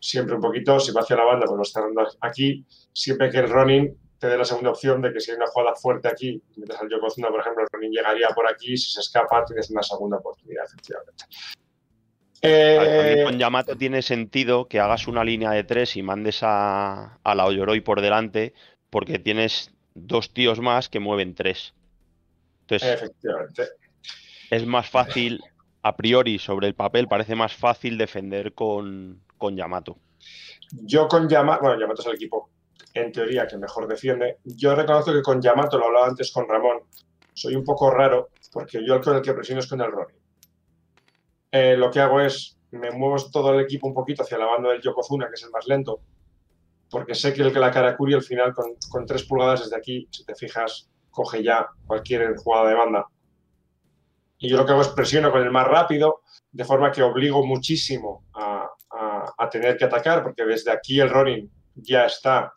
siempre 0.00 0.34
un 0.36 0.40
poquito, 0.40 0.78
si 0.80 0.92
va 0.92 1.00
hacia 1.02 1.16
la 1.16 1.24
banda, 1.24 1.46
pues 1.46 1.56
lo 1.56 1.62
está 1.62 1.80
dando 1.80 2.06
aquí, 2.20 2.64
siempre 2.92 3.30
que 3.30 3.38
el 3.38 3.48
running 3.50 3.96
te 4.18 4.28
dé 4.28 4.36
la 4.38 4.44
segunda 4.44 4.70
opción 4.70 5.00
de 5.00 5.12
que 5.12 5.20
si 5.20 5.30
hay 5.30 5.38
una 5.38 5.46
jugada 5.46 5.74
fuerte 5.74 6.06
aquí, 6.08 6.42
metes 6.56 6.78
al 6.78 6.88
Yokozuna, 6.90 7.28
por 7.30 7.40
ejemplo, 7.40 7.62
el 7.62 7.68
running 7.72 7.90
llegaría 7.90 8.28
por 8.28 8.46
aquí, 8.46 8.76
si 8.76 8.90
se 8.92 9.00
escapa 9.00 9.44
tienes 9.46 9.70
una 9.70 9.82
segunda 9.82 10.18
oportunidad, 10.18 10.64
efectivamente. 10.66 11.24
Eh, 12.42 12.76
También 12.78 13.24
con 13.24 13.38
Yamato 13.38 13.76
tiene 13.76 14.02
sentido 14.02 14.66
que 14.66 14.80
hagas 14.80 15.06
una 15.06 15.24
línea 15.24 15.50
de 15.50 15.64
tres 15.64 15.96
y 15.96 16.02
mandes 16.02 16.42
a, 16.42 17.18
a 17.22 17.34
la 17.34 17.44
Oyoroi 17.44 17.80
por 17.80 18.00
delante, 18.00 18.54
porque 18.88 19.18
tienes 19.18 19.72
dos 19.94 20.32
tíos 20.32 20.60
más 20.60 20.88
que 20.88 21.00
mueven 21.00 21.34
tres. 21.34 21.74
Entonces, 22.62 22.94
efectivamente. 22.94 23.64
es 24.50 24.66
más 24.66 24.88
fácil, 24.88 25.40
a 25.82 25.96
priori, 25.96 26.38
sobre 26.38 26.66
el 26.68 26.74
papel, 26.74 27.08
parece 27.08 27.34
más 27.34 27.54
fácil 27.54 27.98
defender 27.98 28.54
con, 28.54 29.20
con 29.36 29.56
Yamato. 29.56 29.98
Yo 30.72 31.08
con 31.08 31.28
Yamato, 31.28 31.62
bueno, 31.62 31.80
Yamato 31.80 32.02
es 32.02 32.08
el 32.08 32.14
equipo 32.14 32.50
en 32.94 33.12
teoría 33.12 33.46
que 33.46 33.56
mejor 33.56 33.86
defiende. 33.86 34.38
Yo 34.44 34.74
reconozco 34.74 35.12
que 35.12 35.22
con 35.22 35.42
Yamato, 35.42 35.78
lo 35.78 35.86
hablaba 35.86 36.06
antes 36.06 36.32
con 36.32 36.48
Ramón, 36.48 36.78
soy 37.34 37.54
un 37.54 37.64
poco 37.64 37.90
raro 37.90 38.30
porque 38.52 38.84
yo 38.86 38.94
el 38.94 39.00
con 39.00 39.16
el 39.16 39.22
que 39.22 39.32
presiono 39.34 39.60
es 39.60 39.66
con 39.66 39.80
el 39.80 39.90
Ronin. 39.90 40.19
Eh, 41.52 41.76
lo 41.76 41.90
que 41.90 42.00
hago 42.00 42.20
es, 42.20 42.56
me 42.70 42.90
muevo 42.90 43.16
todo 43.30 43.52
el 43.54 43.60
equipo 43.64 43.86
un 43.86 43.94
poquito 43.94 44.22
hacia 44.22 44.38
la 44.38 44.46
banda 44.46 44.70
del 44.70 44.80
Yokozuna, 44.80 45.26
que 45.28 45.34
es 45.34 45.42
el 45.42 45.50
más 45.50 45.66
lento, 45.66 46.00
porque 46.90 47.14
sé 47.14 47.32
que 47.34 47.42
el 47.42 47.52
que 47.52 47.58
la 47.58 47.70
Karakuri 47.70 48.14
al 48.14 48.22
final 48.22 48.54
con, 48.54 48.66
con 48.90 49.06
tres 49.06 49.24
pulgadas 49.24 49.60
desde 49.64 49.76
aquí, 49.76 50.08
si 50.10 50.24
te 50.24 50.34
fijas, 50.34 50.88
coge 51.10 51.42
ya 51.42 51.68
cualquier 51.86 52.36
jugada 52.36 52.68
de 52.68 52.74
banda. 52.74 53.06
Y 54.38 54.48
yo 54.48 54.56
lo 54.56 54.64
que 54.64 54.72
hago 54.72 54.82
es 54.82 54.88
presiono 54.88 55.30
con 55.30 55.42
el 55.42 55.50
más 55.50 55.66
rápido, 55.66 56.22
de 56.52 56.64
forma 56.64 56.90
que 56.92 57.02
obligo 57.02 57.44
muchísimo 57.44 58.24
a, 58.32 58.68
a- 58.90 59.50
tener 59.50 59.76
que 59.76 59.84
atacar, 59.84 60.22
porque 60.22 60.44
desde 60.44 60.70
aquí 60.70 61.00
el 61.00 61.10
Ronin 61.10 61.50
ya 61.74 62.06
está 62.06 62.52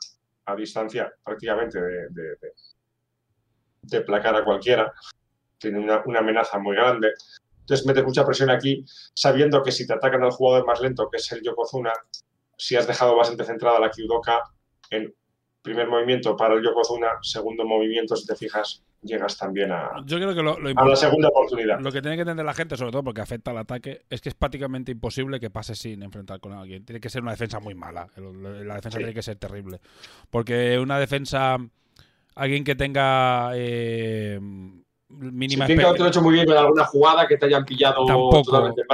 a 0.45 0.55
distancia 0.55 1.11
prácticamente 1.23 1.81
de, 1.81 2.07
de- 2.09 2.35
de- 2.41 2.53
de 3.81 4.01
placar 4.01 4.35
a 4.35 4.43
cualquiera. 4.45 4.93
Tiene 5.57 5.79
una, 5.79 6.01
una 6.05 6.19
amenaza 6.19 6.57
muy 6.59 6.75
grande. 6.75 7.11
Entonces 7.63 7.85
metes 7.85 8.03
mucha 8.03 8.25
presión 8.25 8.49
aquí, 8.49 8.83
sabiendo 9.13 9.63
que 9.63 9.71
si 9.71 9.87
te 9.87 9.93
atacan 9.93 10.21
al 10.23 10.31
jugador 10.31 10.65
más 10.65 10.81
lento, 10.81 11.09
que 11.09 11.17
es 11.17 11.31
el 11.31 11.41
Yokozuna, 11.41 11.93
si 12.57 12.75
has 12.75 12.85
dejado 12.85 13.15
bastante 13.15 13.45
centrada 13.45 13.79
la 13.79 13.89
Kyudoka, 13.89 14.43
en 14.89 15.13
primer 15.61 15.87
movimiento 15.87 16.35
para 16.35 16.55
el 16.55 16.63
Yokozuna, 16.63 17.07
segundo 17.21 17.65
movimiento, 17.65 18.17
si 18.17 18.27
te 18.27 18.35
fijas, 18.35 18.83
llegas 19.01 19.37
también 19.37 19.71
a, 19.71 19.91
Yo 20.05 20.17
creo 20.17 20.35
que 20.35 20.43
lo, 20.43 20.59
lo 20.59 20.69
a 20.75 20.87
la 20.87 20.95
segunda 20.95 21.29
oportunidad. 21.29 21.79
Lo 21.79 21.91
que 21.91 22.01
tiene 22.01 22.17
que 22.17 22.21
entender 22.21 22.45
la 22.45 22.53
gente, 22.53 22.75
sobre 22.75 22.91
todo 22.91 23.03
porque 23.03 23.21
afecta 23.21 23.51
al 23.51 23.57
ataque, 23.59 24.01
es 24.09 24.19
que 24.19 24.29
es 24.29 24.35
prácticamente 24.35 24.91
imposible 24.91 25.39
que 25.39 25.49
pase 25.49 25.73
sin 25.75 26.03
enfrentar 26.03 26.41
con 26.41 26.51
alguien. 26.51 26.83
Tiene 26.85 26.99
que 26.99 27.09
ser 27.09 27.21
una 27.21 27.31
defensa 27.31 27.59
muy 27.61 27.75
mala. 27.75 28.07
La 28.17 28.75
defensa 28.75 28.97
Sí. 28.97 28.97
tiene 28.97 29.13
que 29.13 29.21
ser 29.21 29.37
terrible. 29.37 29.79
Porque 30.29 30.77
una 30.79 30.99
defensa, 30.99 31.57
alguien 32.35 32.63
que 32.65 32.75
tenga 32.75 33.51
eh, 33.55 34.39
mínima 35.17 35.65
espe- 35.65 35.93
te 35.93 35.99
lo 35.99 36.07
hecho 36.07 36.21
muy 36.21 36.33
bien 36.33 36.45
con 36.45 36.57
alguna 36.57 36.83
jugada 36.85 37.27
que 37.27 37.37
te 37.37 37.45
hayan 37.45 37.65
pillado 37.65 38.05
Tampoco, 38.05 38.41
totalmente 38.43 38.81
en 38.81 38.87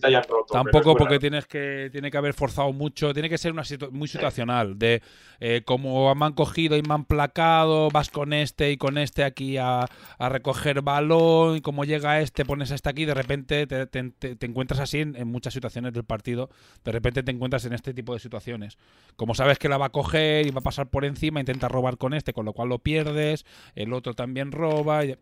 te 0.00 0.06
hayan 0.06 0.22
roto. 0.28 0.52
Tampoco 0.52 0.96
porque 0.96 1.18
tienes 1.18 1.46
que 1.46 1.88
tiene 1.92 2.10
que 2.10 2.16
haber 2.16 2.34
forzado 2.34 2.72
mucho, 2.72 3.12
tiene 3.12 3.28
que 3.28 3.38
ser 3.38 3.52
una 3.52 3.62
situ- 3.62 3.90
muy 3.90 4.08
situacional 4.08 4.78
de 4.78 5.02
eh, 5.40 5.62
como 5.64 6.14
me 6.14 6.24
han 6.26 6.32
cogido 6.32 6.76
y 6.76 6.82
me 6.82 6.94
han 6.94 7.04
placado, 7.04 7.90
vas 7.90 8.08
con 8.10 8.32
este 8.32 8.70
y 8.70 8.76
con 8.76 8.98
este 8.98 9.24
aquí 9.24 9.56
a, 9.56 9.86
a 10.18 10.28
recoger 10.28 10.82
balón 10.82 11.56
y 11.56 11.60
como 11.60 11.84
llega 11.84 12.20
este 12.20 12.44
pones 12.44 12.70
este 12.70 12.88
aquí, 12.88 13.04
de 13.04 13.14
repente 13.14 13.66
te, 13.66 13.86
te- 13.86 14.10
te- 14.10 14.36
te 14.36 14.46
encuentras 14.46 14.80
así 14.80 15.00
en, 15.00 15.16
en 15.16 15.28
muchas 15.28 15.52
situaciones 15.54 15.92
del 15.92 16.04
partido, 16.04 16.50
de 16.84 16.92
repente 16.92 17.22
te 17.22 17.30
encuentras 17.32 17.64
en 17.64 17.72
este 17.72 17.92
tipo 17.94 18.12
de 18.14 18.20
situaciones. 18.20 18.78
Como 19.16 19.34
sabes 19.34 19.58
que 19.58 19.68
la 19.68 19.78
va 19.78 19.86
a 19.86 19.90
coger 19.90 20.46
y 20.46 20.50
va 20.50 20.60
a 20.60 20.62
pasar 20.62 20.88
por 20.88 21.04
encima, 21.04 21.40
intenta 21.40 21.68
robar 21.68 21.98
con 21.98 22.14
este, 22.14 22.32
con 22.32 22.44
lo 22.44 22.52
cual 22.52 22.68
lo 22.68 22.78
pierdes, 22.78 23.44
el 23.74 23.92
otro 23.92 24.14
también 24.14 24.52
roba. 24.52 25.04
y- 25.04 25.16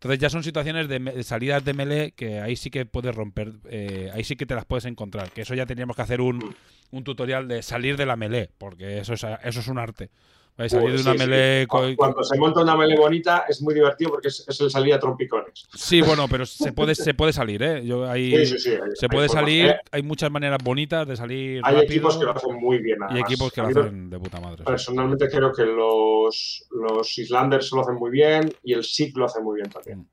entonces 0.00 0.18
ya 0.18 0.30
son 0.30 0.42
situaciones 0.42 0.88
de, 0.88 1.22
salidas 1.22 1.62
de 1.62 1.74
melee 1.74 2.12
que 2.12 2.40
ahí 2.40 2.56
sí 2.56 2.70
que 2.70 2.86
puedes 2.86 3.14
romper, 3.14 3.52
eh, 3.68 4.10
ahí 4.14 4.24
sí 4.24 4.34
que 4.34 4.46
te 4.46 4.54
las 4.54 4.64
puedes 4.64 4.86
encontrar. 4.86 5.30
Que 5.30 5.42
eso 5.42 5.54
ya 5.54 5.66
tendríamos 5.66 5.94
que 5.94 6.00
hacer 6.00 6.22
un, 6.22 6.54
un 6.90 7.04
tutorial 7.04 7.46
de 7.48 7.62
salir 7.62 7.98
de 7.98 8.06
la 8.06 8.16
melee, 8.16 8.48
porque 8.56 9.00
eso 9.00 9.12
es, 9.12 9.26
eso 9.44 9.60
es 9.60 9.68
un 9.68 9.76
arte. 9.76 10.08
Cuando 10.56 12.22
se 12.22 12.38
monta 12.38 12.60
una 12.60 12.76
melee 12.76 12.96
bonita 12.98 13.44
es 13.48 13.62
muy 13.62 13.72
divertido 13.74 14.10
porque 14.10 14.28
es, 14.28 14.44
es 14.46 14.60
el 14.60 14.70
salir 14.70 14.94
a 14.94 14.98
trompicones. 14.98 15.66
Sí, 15.74 16.00
bueno, 16.02 16.26
pero 16.28 16.44
se 16.46 16.72
puede, 16.72 16.94
se 16.94 17.14
puede 17.14 17.32
salir, 17.32 17.62
¿eh? 17.62 17.84
Yo, 17.86 18.08
ahí, 18.08 18.30
Sí, 18.44 18.46
sí, 18.46 18.58
sí. 18.58 18.70
hay- 18.70 18.78
se 18.94 19.06
hay 19.06 19.08
puede 19.08 19.28
formas. 19.28 19.44
salir, 19.44 19.66
Eh, 19.66 19.76
hay 19.92 20.02
muchas 20.02 20.30
maneras 20.30 20.58
bonitas 20.62 21.06
de 21.08 21.16
salir 21.16 21.60
Hay 21.64 21.74
rápido 21.74 21.82
equipos 21.92 22.16
que 22.18 22.24
lo 22.24 22.30
hacen 22.32 22.54
muy 22.56 22.78
bien. 22.78 22.98
y 23.00 23.04
además. 23.04 23.30
equipos 23.30 23.52
que 23.52 23.60
lo 23.62 23.68
hacen 23.68 24.10
de 24.10 24.18
puta 24.18 24.40
madre. 24.40 24.58
sí. 24.58 24.64
Personalmente 24.64 25.28
creo 25.30 25.52
que 25.52 25.64
los, 25.64 26.64
los 26.70 27.18
Islanders 27.18 27.72
lo 27.72 27.80
hacen 27.80 27.94
muy 27.94 28.10
bien 28.10 28.52
y 28.62 28.74
el 28.74 28.84
SIG 28.84 29.16
lo 29.16 29.26
hace 29.26 29.40
muy 29.40 29.56
bien 29.60 29.70
también. 29.70 30.06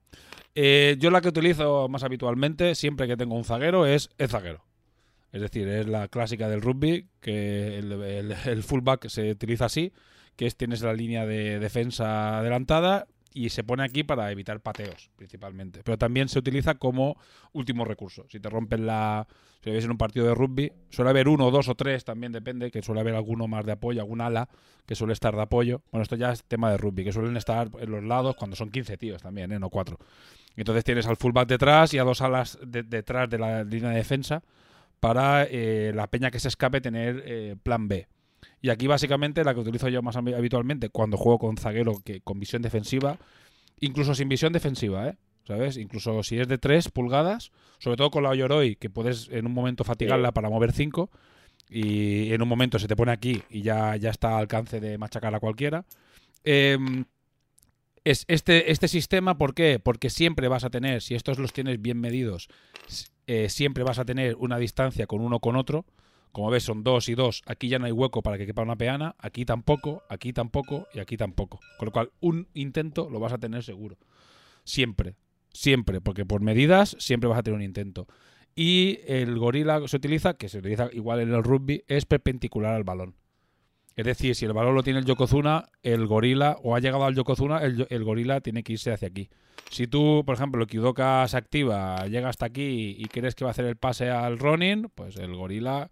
Eh, 0.55 0.95
yo 0.99 1.11
la 1.11 1.21
que 1.21 1.27
utilizo 1.29 1.87
más 1.87 2.03
habitualmente, 2.03 2.73
siempre 2.73 3.07
que 3.07 3.15
tengo 3.17 3.35
un 3.35 3.43
zaguero, 3.43 3.85
es 3.85 4.09
el 4.17 4.27
zaguero. 4.29 4.63
Es 5.31 5.41
decir, 5.41 5.67
es 5.67 5.87
la 5.87 6.07
clásica 6.07 6.47
del 6.49 6.61
rugby, 6.61 7.05
que 7.19 7.77
el, 7.77 7.91
el- 8.01 8.35
el 8.45 8.63
fullback 8.63 9.07
se 9.09 9.29
utiliza 9.31 9.65
así, 9.65 9.91
que 10.37 10.45
es 10.45 10.55
tienes 10.55 10.81
la 10.81 10.93
línea 10.93 11.25
de 11.25 11.59
defensa 11.59 12.37
adelantada 12.39 13.07
y 13.33 13.49
se 13.49 13.63
pone 13.63 13.83
aquí 13.83 14.03
para 14.03 14.31
evitar 14.31 14.61
pateos, 14.61 15.11
principalmente. 15.17 15.81
Pero 15.83 15.97
también 15.97 16.29
se 16.29 16.39
utiliza 16.39 16.75
como 16.75 17.17
último 17.51 17.83
recurso. 17.83 18.25
Si 18.29 18.39
te 18.39 18.49
rompen 18.49 18.87
la... 18.87 19.27
Si 19.63 19.69
ves 19.71 19.83
en 19.83 19.91
un 19.91 19.97
partido 19.97 20.25
de 20.25 20.33
rugby, 20.33 20.71
suele 20.89 21.09
haber 21.09 21.27
uno, 21.27 21.51
dos 21.51 21.67
o 21.67 21.75
tres, 21.75 22.05
también 22.05 22.31
depende, 22.31 22.71
que 22.71 22.81
suele 22.81 23.01
haber 23.01 23.15
alguno 23.15 23.47
más 23.47 23.65
de 23.65 23.73
apoyo, 23.73 23.99
algún 24.01 24.21
ala 24.21 24.47
que 24.85 24.95
suele 24.95 25.13
estar 25.13 25.35
de 25.35 25.41
apoyo. 25.41 25.81
Bueno, 25.91 26.03
esto 26.03 26.15
ya 26.15 26.31
es 26.31 26.43
tema 26.45 26.71
de 26.71 26.77
rugby, 26.77 27.03
que 27.03 27.11
suelen 27.11 27.35
estar 27.35 27.69
en 27.79 27.91
los 27.91 28.03
lados 28.03 28.35
cuando 28.37 28.55
son 28.55 28.69
15 28.69 28.97
tíos 28.97 29.21
también, 29.21 29.51
¿eh? 29.51 29.59
no 29.59 29.69
cuatro. 29.69 29.97
Entonces 30.55 30.83
tienes 30.83 31.05
al 31.07 31.17
fullback 31.17 31.49
detrás 31.49 31.93
y 31.93 31.97
a 31.99 32.03
dos 32.03 32.21
alas 32.21 32.57
de- 32.65 32.83
detrás 32.83 33.29
de 33.29 33.39
la 33.39 33.63
línea 33.63 33.89
de 33.89 33.97
defensa 33.97 34.41
para 34.99 35.43
eh, 35.49 35.91
la 35.93 36.07
peña 36.07 36.31
que 36.31 36.39
se 36.39 36.47
escape 36.47 36.79
tener 36.81 37.21
eh, 37.25 37.55
plan 37.61 37.87
B. 37.87 38.07
Y 38.61 38.69
aquí 38.69 38.87
básicamente 38.87 39.43
la 39.43 39.53
que 39.53 39.59
utilizo 39.59 39.87
yo 39.89 40.01
más 40.01 40.15
habi- 40.15 40.35
habitualmente 40.35 40.89
cuando 40.89 41.17
juego 41.17 41.39
con 41.39 41.57
zaguero 41.57 42.01
que 42.03 42.21
con 42.21 42.39
visión 42.39 42.61
defensiva, 42.61 43.17
incluso 43.79 44.15
sin 44.15 44.29
visión 44.29 44.53
defensiva, 44.53 45.09
¿eh? 45.09 45.17
¿Sabes? 45.45 45.77
Incluso 45.77 46.23
si 46.23 46.39
es 46.39 46.47
de 46.49 46.57
3 46.57 46.89
pulgadas, 46.89 47.51
sobre 47.79 47.95
todo 47.95 48.11
con 48.11 48.23
la 48.23 48.35
Yoroi, 48.35 48.75
que 48.75 48.89
puedes 48.89 49.29
en 49.31 49.45
un 49.45 49.53
momento 49.53 49.85
fatigarla 49.85 50.33
para 50.33 50.49
mover 50.49 50.73
5 50.73 51.09
y 51.69 52.33
en 52.33 52.41
un 52.41 52.49
momento 52.49 52.79
se 52.79 52.87
te 52.87 52.95
pone 52.97 53.11
aquí 53.13 53.41
y 53.49 53.61
ya, 53.61 53.95
ya 53.95 54.09
está 54.09 54.33
al 54.33 54.39
alcance 54.41 54.81
de 54.81 54.97
machacar 54.97 55.33
a 55.33 55.39
cualquiera. 55.39 55.85
Em, 56.43 57.05
es 58.03 58.25
este, 58.27 58.71
este 58.71 58.87
sistema, 58.87 59.37
¿por 59.37 59.53
qué? 59.53 59.79
Porque 59.79 60.09
siempre 60.09 60.47
vas 60.49 60.63
a 60.63 60.69
tener, 60.69 61.01
si 61.01 61.15
estos 61.15 61.39
los 61.39 61.53
tienes 61.53 61.81
bien 61.81 61.99
medidos, 61.99 62.49
eh, 63.27 63.47
siempre 63.49 63.83
vas 63.83 63.99
a 63.99 64.05
tener 64.05 64.35
una 64.35 64.57
distancia 64.57 65.07
con 65.07 65.21
uno 65.21 65.39
con 65.39 65.55
otro, 65.55 65.85
Como 66.37 66.51
ves, 66.51 66.61
son 66.61 66.83
dos 66.83 67.09
y 67.09 67.15
dos. 67.15 67.41
Aquí 67.47 67.67
ya 67.67 67.79
no 67.79 67.87
hay 67.87 67.91
hueco 67.91 68.21
para 68.21 68.37
que 68.37 68.45
quepa 68.45 68.61
una 68.61 68.75
peana. 68.75 69.15
Aquí 69.17 69.43
tampoco, 69.43 70.03
aquí 70.07 70.33
tampoco 70.33 70.87
y 70.93 70.99
aquí 70.99 71.17
tampoco. 71.17 71.59
Con 71.79 71.87
lo 71.87 71.91
cual, 71.91 72.11
un 72.19 72.47
intento 72.53 73.09
lo 73.09 73.19
vas 73.19 73.33
a 73.33 73.39
tener 73.39 73.63
seguro. 73.63 73.97
Siempre. 74.63 75.15
Siempre. 75.51 75.99
Porque 75.99 76.27
por 76.27 76.41
medidas 76.41 76.95
siempre 76.99 77.27
vas 77.27 77.39
a 77.39 77.41
tener 77.41 77.57
un 77.57 77.63
intento. 77.63 78.05
Y 78.55 78.99
el 79.07 79.39
gorila 79.39 79.81
que 79.81 79.87
se 79.87 79.97
utiliza, 79.97 80.35
que 80.35 80.47
se 80.47 80.59
utiliza 80.59 80.89
igual 80.93 81.21
en 81.21 81.33
el 81.33 81.43
rugby, 81.43 81.83
es 81.87 82.05
perpendicular 82.05 82.75
al 82.75 82.83
balón. 82.83 83.15
Es 83.95 84.05
decir, 84.05 84.35
si 84.35 84.45
el 84.45 84.53
balón 84.53 84.75
lo 84.75 84.83
tiene 84.83 84.99
el 84.99 85.05
Yokozuna, 85.05 85.69
el 85.81 86.05
gorila, 86.05 86.59
o 86.61 86.75
ha 86.75 86.79
llegado 86.79 87.05
al 87.05 87.15
Yokozuna, 87.15 87.63
el, 87.63 88.03
gorila 88.03 88.41
tiene 88.41 88.61
que 88.61 88.73
irse 88.73 88.91
hacia 88.91 89.07
aquí. 89.07 89.31
Si 89.71 89.87
tú, 89.87 90.21
por 90.23 90.35
ejemplo, 90.35 90.61
el 90.61 90.67
Kyudoka 90.67 91.27
se 91.27 91.35
activa, 91.35 92.05
llega 92.05 92.29
hasta 92.29 92.45
aquí 92.45 92.95
y 92.95 93.05
crees 93.05 93.33
que 93.33 93.43
va 93.43 93.49
a 93.49 93.53
hacer 93.53 93.65
el 93.65 93.75
pase 93.75 94.11
al 94.11 94.37
Ronin, 94.37 94.91
pues 94.93 95.15
el 95.15 95.33
gorila 95.33 95.89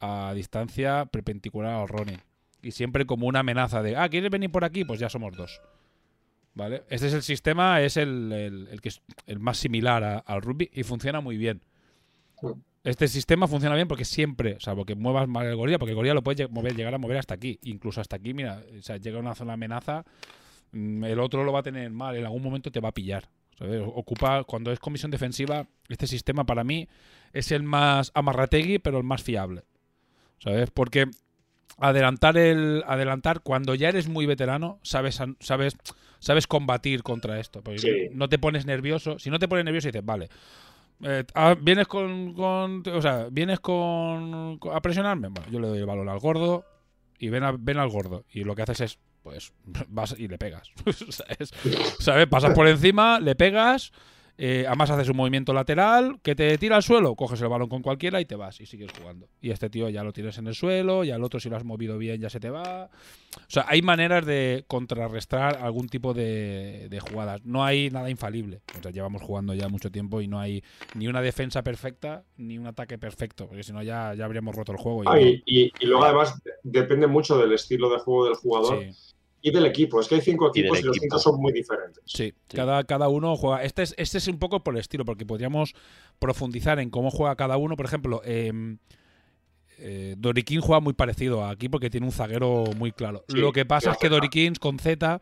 a 0.00 0.32
distancia 0.34 1.06
perpendicular 1.06 1.74
al 1.74 1.88
Ronin. 1.88 2.18
Y 2.62 2.72
siempre 2.72 3.06
como 3.06 3.26
una 3.26 3.40
amenaza 3.40 3.82
de, 3.82 3.96
ah, 3.96 4.08
¿quieres 4.08 4.30
venir 4.30 4.50
por 4.50 4.64
aquí? 4.64 4.84
Pues 4.84 5.00
ya 5.00 5.08
somos 5.08 5.36
dos. 5.36 5.60
¿Vale? 6.54 6.82
Este 6.90 7.06
es 7.06 7.14
el 7.14 7.22
sistema, 7.22 7.80
es 7.80 7.96
el, 7.96 8.32
el- 8.32 8.68
el 8.70 8.80
que 8.80 8.88
es 8.90 9.02
el 9.26 9.38
más 9.38 9.56
similar 9.56 10.02
a- 10.02 10.18
al 10.18 10.42
rugby 10.42 10.68
y 10.72 10.82
funciona 10.82 11.20
muy 11.20 11.36
bien. 11.36 11.62
Este 12.82 13.08
sistema 13.08 13.46
funciona 13.46 13.74
bien 13.76 13.88
porque 13.88 14.04
siempre, 14.06 14.56
salvo 14.58 14.84
que 14.86 14.94
muevas 14.94 15.28
mal 15.28 15.46
el 15.46 15.54
gorila, 15.54 15.78
porque 15.78 15.90
el 15.90 15.96
gorila 15.96 16.14
lo 16.14 16.22
puedes 16.22 16.50
mover, 16.50 16.74
llegar 16.74 16.94
a 16.94 16.98
mover 16.98 17.18
hasta 17.18 17.34
aquí. 17.34 17.58
Incluso 17.64 18.00
hasta 18.00 18.16
aquí, 18.16 18.32
mira, 18.34 18.62
o 18.78 18.82
sea, 18.82 18.96
llega 18.96 19.18
a 19.18 19.20
una 19.20 19.34
zona 19.34 19.50
de 19.52 19.54
amenaza, 19.54 20.04
mm, 20.72 21.04
el 21.04 21.20
otro 21.20 21.44
lo 21.44 21.52
va 21.52 21.60
a 21.60 21.62
tener 21.62 21.90
mal, 21.90 22.16
en 22.16 22.24
algún 22.24 22.42
momento 22.42 22.70
te 22.70 22.80
va 22.80 22.88
a 22.88 22.92
pillar. 22.92 23.28
¿sabes? 23.58 23.82
Ocupa, 23.84 24.44
cuando 24.44 24.72
es 24.72 24.78
comisión 24.80 25.10
defensiva, 25.10 25.66
este 25.88 26.06
sistema 26.06 26.44
para 26.44 26.64
mí 26.64 26.88
es 27.34 27.52
el 27.52 27.62
más 27.62 28.10
amarrategui, 28.14 28.78
pero 28.78 28.96
el 28.96 29.04
más 29.04 29.22
fiable. 29.22 29.64
¿Sabes? 30.42 30.70
Porque 30.70 31.06
adelantar 31.78 32.36
el 32.36 32.82
adelantar 32.86 33.40
cuando 33.40 33.74
ya 33.74 33.88
eres 33.88 34.06
muy 34.08 34.26
veterano 34.26 34.78
sabes 34.82 35.18
sabes 35.40 35.76
sabes 36.18 36.46
combatir 36.46 37.02
contra 37.02 37.40
esto 37.40 37.62
Sí. 37.76 38.08
no 38.12 38.28
te 38.28 38.38
pones 38.38 38.66
nervioso 38.66 39.18
si 39.18 39.30
no 39.30 39.38
te 39.38 39.48
pones 39.48 39.64
nervioso 39.64 39.88
dices 39.88 40.04
vale 40.04 40.28
eh, 41.02 41.24
ah, 41.34 41.56
vienes 41.58 41.86
con, 41.88 42.34
con- 42.34 42.82
o 42.86 43.00
sea 43.00 43.28
vienes 43.30 43.60
con, 43.60 44.58
con- 44.58 44.76
a 44.76 44.80
presionarme 44.82 45.28
bueno, 45.28 45.50
yo 45.50 45.58
le 45.58 45.68
doy 45.68 45.78
el 45.78 45.86
balón 45.86 46.10
al 46.10 46.18
gordo 46.18 46.66
y 47.18 47.30
ven, 47.30 47.44
a- 47.44 47.56
ven 47.58 47.78
al 47.78 47.88
gordo 47.88 48.26
y 48.30 48.44
lo 48.44 48.54
que 48.54 48.60
haces 48.62 48.80
es 48.82 48.98
pues 49.22 49.54
vas 49.88 50.14
y 50.18 50.28
le 50.28 50.36
pegas 50.36 50.70
¿sabes? 51.08 51.50
¿Sabes? 51.98 52.26
pasas 52.26 52.52
por 52.52 52.68
encima 52.68 53.20
le 53.20 53.34
pegas 53.36 53.92
eh, 54.42 54.64
además 54.66 54.88
haces 54.90 55.10
un 55.10 55.18
movimiento 55.18 55.52
lateral 55.52 56.18
que 56.22 56.34
te 56.34 56.56
tira 56.56 56.76
al 56.76 56.82
suelo, 56.82 57.14
coges 57.14 57.42
el 57.42 57.48
balón 57.48 57.68
con 57.68 57.82
cualquiera 57.82 58.22
y 58.22 58.24
te 58.24 58.36
vas 58.36 58.58
y 58.62 58.64
sigues 58.64 58.90
jugando. 58.98 59.28
Y 59.42 59.50
este 59.50 59.68
tío 59.68 59.90
ya 59.90 60.02
lo 60.02 60.14
tienes 60.14 60.38
en 60.38 60.46
el 60.46 60.54
suelo, 60.54 61.04
ya 61.04 61.16
el 61.16 61.22
otro 61.24 61.38
si 61.40 61.50
lo 61.50 61.56
has 61.56 61.64
movido 61.64 61.98
bien 61.98 62.18
ya 62.22 62.30
se 62.30 62.40
te 62.40 62.48
va. 62.48 62.84
O 62.86 63.40
sea, 63.48 63.66
hay 63.68 63.82
maneras 63.82 64.24
de 64.24 64.64
contrarrestar 64.66 65.58
algún 65.58 65.88
tipo 65.90 66.14
de, 66.14 66.88
de 66.88 67.00
jugadas. 67.00 67.44
No 67.44 67.62
hay 67.64 67.90
nada 67.90 68.08
infalible. 68.08 68.62
O 68.78 68.82
sea, 68.82 68.90
llevamos 68.90 69.20
jugando 69.20 69.52
ya 69.52 69.68
mucho 69.68 69.90
tiempo 69.90 70.20
y 70.22 70.26
no 70.26 70.40
hay 70.40 70.64
ni 70.94 71.06
una 71.06 71.20
defensa 71.20 71.62
perfecta 71.62 72.24
ni 72.38 72.56
un 72.56 72.66
ataque 72.66 72.96
perfecto, 72.96 73.46
porque 73.46 73.62
si 73.62 73.72
no 73.74 73.82
ya, 73.82 74.14
ya 74.14 74.24
habríamos 74.24 74.56
roto 74.56 74.72
el 74.72 74.78
juego. 74.78 75.04
y 75.04 75.06
Ah, 75.06 75.20
y, 75.20 75.42
y- 75.44 75.72
y 75.80 75.86
luego 75.86 76.04
además 76.04 76.42
de- 76.42 76.52
depende 76.62 77.06
mucho 77.06 77.36
del 77.36 77.52
estilo 77.52 77.90
de 77.90 77.98
juego 77.98 78.24
del 78.24 78.34
jugador 78.36 78.80
sí. 78.80 79.14
Y 79.42 79.50
del 79.50 79.66
equipo. 79.66 80.00
Es 80.00 80.08
que 80.08 80.16
hay 80.16 80.20
cinco 80.20 80.48
equipos 80.48 80.78
y, 80.80 80.82
los 80.82 80.96
equipo. 80.96 81.16
cinco 81.16 81.18
son 81.18 81.40
muy 81.40 81.52
diferentes. 81.52 82.02
Sí, 82.06 82.32
Sí. 82.48 82.56
Cada, 82.56 82.84
cada 82.84 83.08
uno 83.08 83.36
juega. 83.36 83.62
Este 83.62 83.82
es, 83.82 83.94
este 83.96 84.18
es 84.18 84.28
un 84.28 84.38
poco 84.38 84.62
por 84.62 84.74
el 84.74 84.80
estilo, 84.80 85.04
porque 85.04 85.24
podríamos 85.24 85.74
profundizar 86.18 86.78
en 86.78 86.90
cómo 86.90 87.10
juega 87.10 87.36
cada 87.36 87.56
uno. 87.56 87.76
Por 87.76 87.86
ejemplo, 87.86 88.20
em, 88.24 88.78
eh, 89.78 90.14
Dorikin 90.18 90.60
juega 90.60 90.80
muy 90.80 90.92
parecido 90.92 91.42
a 91.44 91.50
aquí 91.50 91.68
porque 91.68 91.88
tiene 91.88 92.06
un 92.06 92.12
zaguero 92.12 92.64
muy 92.76 92.92
claro. 92.92 93.24
Sí, 93.28 93.38
Lo 93.38 93.52
que 93.52 93.64
pasa 93.64 93.92
es 93.92 93.96
que 93.96 94.06
Zeta. 94.08 94.14
Dorikin 94.16 94.54
con 94.56 94.78
Z, 94.78 95.20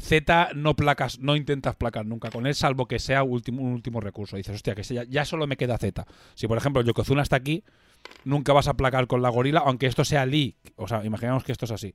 Z 0.00 0.50
no 0.54 0.76
placas, 0.76 1.18
no 1.18 1.34
intentas 1.34 1.74
placar 1.74 2.06
nunca 2.06 2.30
con 2.30 2.46
él, 2.46 2.54
salvo 2.54 2.86
que 2.86 3.00
sea 3.00 3.24
último, 3.24 3.62
un 3.62 3.72
último 3.72 4.00
recurso. 4.00 4.36
Dices, 4.36 4.54
hostia, 4.54 4.76
que 4.76 4.82
ya, 4.82 5.02
ya 5.04 5.24
solo 5.24 5.46
me 5.48 5.56
queda 5.56 5.76
Z. 5.78 6.06
Si 6.34 6.46
por 6.46 6.56
ejemplo 6.56 6.82
Yokozuna 6.82 7.22
está 7.22 7.36
aquí, 7.36 7.64
nunca 8.24 8.52
vas 8.52 8.68
a 8.68 8.74
placar 8.74 9.08
con 9.08 9.22
la 9.22 9.28
gorila, 9.28 9.60
aunque 9.60 9.86
esto 9.86 10.04
sea 10.04 10.24
Lee. 10.24 10.56
O 10.76 10.86
sea, 10.86 11.04
imaginamos 11.04 11.42
que 11.42 11.52
esto 11.52 11.64
es 11.64 11.72
así. 11.72 11.94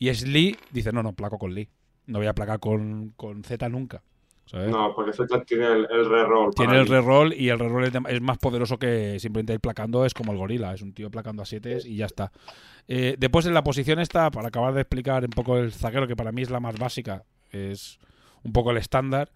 Y 0.00 0.08
es 0.08 0.26
Lee, 0.26 0.56
dice, 0.72 0.92
no, 0.92 1.02
no, 1.02 1.12
placo 1.12 1.38
con 1.38 1.54
Lee. 1.54 1.68
No 2.06 2.18
voy 2.18 2.26
a 2.26 2.34
placar 2.34 2.58
con, 2.58 3.10
con 3.10 3.44
Z 3.44 3.68
nunca. 3.68 4.02
¿sabes? 4.46 4.70
No, 4.70 4.94
porque 4.94 5.12
Z 5.12 5.44
tiene 5.44 5.66
el, 5.66 5.86
el 5.90 6.08
reroll. 6.08 6.54
Tiene 6.54 6.78
el 6.80 6.88
reroll 6.88 7.34
y 7.34 7.50
el 7.50 7.58
reroll 7.58 7.84
es, 7.84 7.92
es 8.08 8.20
más 8.22 8.38
poderoso 8.38 8.78
que 8.78 9.20
simplemente 9.20 9.52
ir 9.52 9.60
placando, 9.60 10.06
es 10.06 10.14
como 10.14 10.32
el 10.32 10.38
gorila, 10.38 10.72
es 10.72 10.80
un 10.80 10.94
tío 10.94 11.10
placando 11.10 11.42
a 11.42 11.44
7 11.44 11.80
y 11.84 11.96
ya 11.96 12.06
está. 12.06 12.32
Eh, 12.88 13.16
después 13.18 13.44
en 13.44 13.52
la 13.52 13.62
posición 13.62 14.00
esta, 14.00 14.30
para 14.30 14.48
acabar 14.48 14.72
de 14.72 14.80
explicar 14.80 15.22
un 15.22 15.30
poco 15.30 15.58
el 15.58 15.70
zaguero, 15.70 16.08
que 16.08 16.16
para 16.16 16.32
mí 16.32 16.40
es 16.40 16.50
la 16.50 16.60
más 16.60 16.78
básica, 16.78 17.24
es 17.52 17.98
un 18.42 18.54
poco 18.54 18.70
el 18.70 18.78
estándar, 18.78 19.30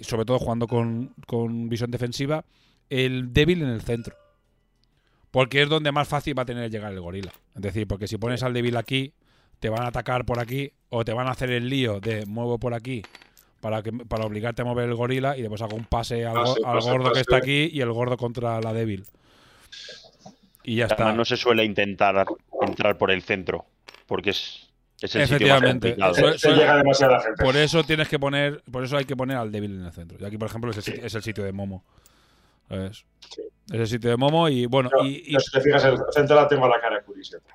sobre 0.00 0.24
todo 0.24 0.40
jugando 0.40 0.66
con, 0.66 1.14
con 1.28 1.68
visión 1.68 1.92
defensiva, 1.92 2.44
el 2.90 3.32
débil 3.32 3.62
en 3.62 3.68
el 3.68 3.82
centro. 3.82 4.16
Porque 5.30 5.62
es 5.62 5.68
donde 5.68 5.92
más 5.92 6.08
fácil 6.08 6.36
va 6.36 6.42
a 6.42 6.46
tener 6.46 6.64
que 6.64 6.76
llegar 6.76 6.92
el 6.92 7.00
gorila. 7.00 7.32
Es 7.54 7.62
decir, 7.62 7.86
porque 7.86 8.08
si 8.08 8.16
pones 8.16 8.42
al 8.42 8.52
débil 8.52 8.76
aquí, 8.76 9.12
te 9.60 9.68
van 9.68 9.82
a 9.82 9.88
atacar 9.88 10.24
por 10.24 10.38
aquí 10.40 10.72
o 10.90 11.04
te 11.04 11.12
van 11.12 11.26
a 11.28 11.32
hacer 11.32 11.50
el 11.50 11.68
lío 11.68 12.00
de 12.00 12.24
muevo 12.26 12.58
por 12.58 12.74
aquí 12.74 13.02
para, 13.60 13.82
que, 13.82 13.92
para 13.92 14.24
obligarte 14.24 14.62
a 14.62 14.64
mover 14.64 14.88
el 14.88 14.94
gorila 14.94 15.36
y 15.36 15.40
después 15.42 15.60
hago 15.62 15.76
un 15.76 15.84
pase 15.84 16.24
al, 16.26 16.34
Pase, 16.34 16.60
al 16.64 16.74
pase, 16.74 16.90
gordo 16.90 17.04
que 17.04 17.10
pase. 17.10 17.20
está 17.22 17.36
aquí 17.36 17.70
y 17.72 17.80
el 17.80 17.92
gordo 17.92 18.16
contra 18.16 18.60
la 18.60 18.72
débil. 18.72 19.04
Y 20.64 20.76
ya 20.76 20.86
está. 20.86 21.12
No 21.12 21.24
se 21.24 21.36
suele 21.36 21.64
intentar 21.64 22.26
entrar 22.62 22.98
por 22.98 23.10
el 23.10 23.22
centro, 23.22 23.64
porque 24.06 24.30
es, 24.30 24.68
es 25.00 25.14
el 25.14 25.26
sitio 25.26 25.48
más 25.48 25.58
Efectivamente. 25.62 25.88
complicado. 25.96 26.28
Eso- 26.28 26.38
Se, 26.38 26.48
se 26.50 26.54
llega 26.54 26.76
demasiada 26.76 27.20
gente. 27.20 27.42
Por 27.44 27.56
eso 27.56 27.84
tienes 27.84 28.08
que 28.08 28.18
poner, 28.18 28.62
por 28.70 28.84
eso 28.84 28.96
hay 28.96 29.04
que 29.06 29.16
poner 29.16 29.36
al 29.38 29.50
débil 29.50 29.72
en 29.80 29.84
el 29.86 29.92
centro. 29.92 30.18
Y 30.20 30.24
aquí, 30.24 30.36
por 30.36 30.48
ejemplo, 30.48 30.70
es 30.70 30.76
el, 30.78 30.82
sitio, 30.82 31.04
es 31.04 31.14
el 31.14 31.22
sitio 31.22 31.44
de 31.44 31.52
Momo. 31.52 31.84
¿Sabes? 32.68 33.04
Sí. 33.34 33.42
Es 33.72 33.80
el 33.80 33.86
sitio 33.86 34.10
de 34.10 34.16
Momo 34.16 34.48
y 34.48 34.66
bueno, 34.66 34.88
Pero, 34.90 35.04
y, 35.06 35.22
y 35.26 35.36
si 35.40 35.50
te 35.52 35.60
fijas, 35.60 35.84
el 35.84 35.98
centro 36.12 36.36
la 36.36 36.48
tengo 36.48 36.64
a 36.64 36.68
la 36.68 36.80
cara 36.80 37.02
Curi 37.02 37.22
siempre. 37.24 37.52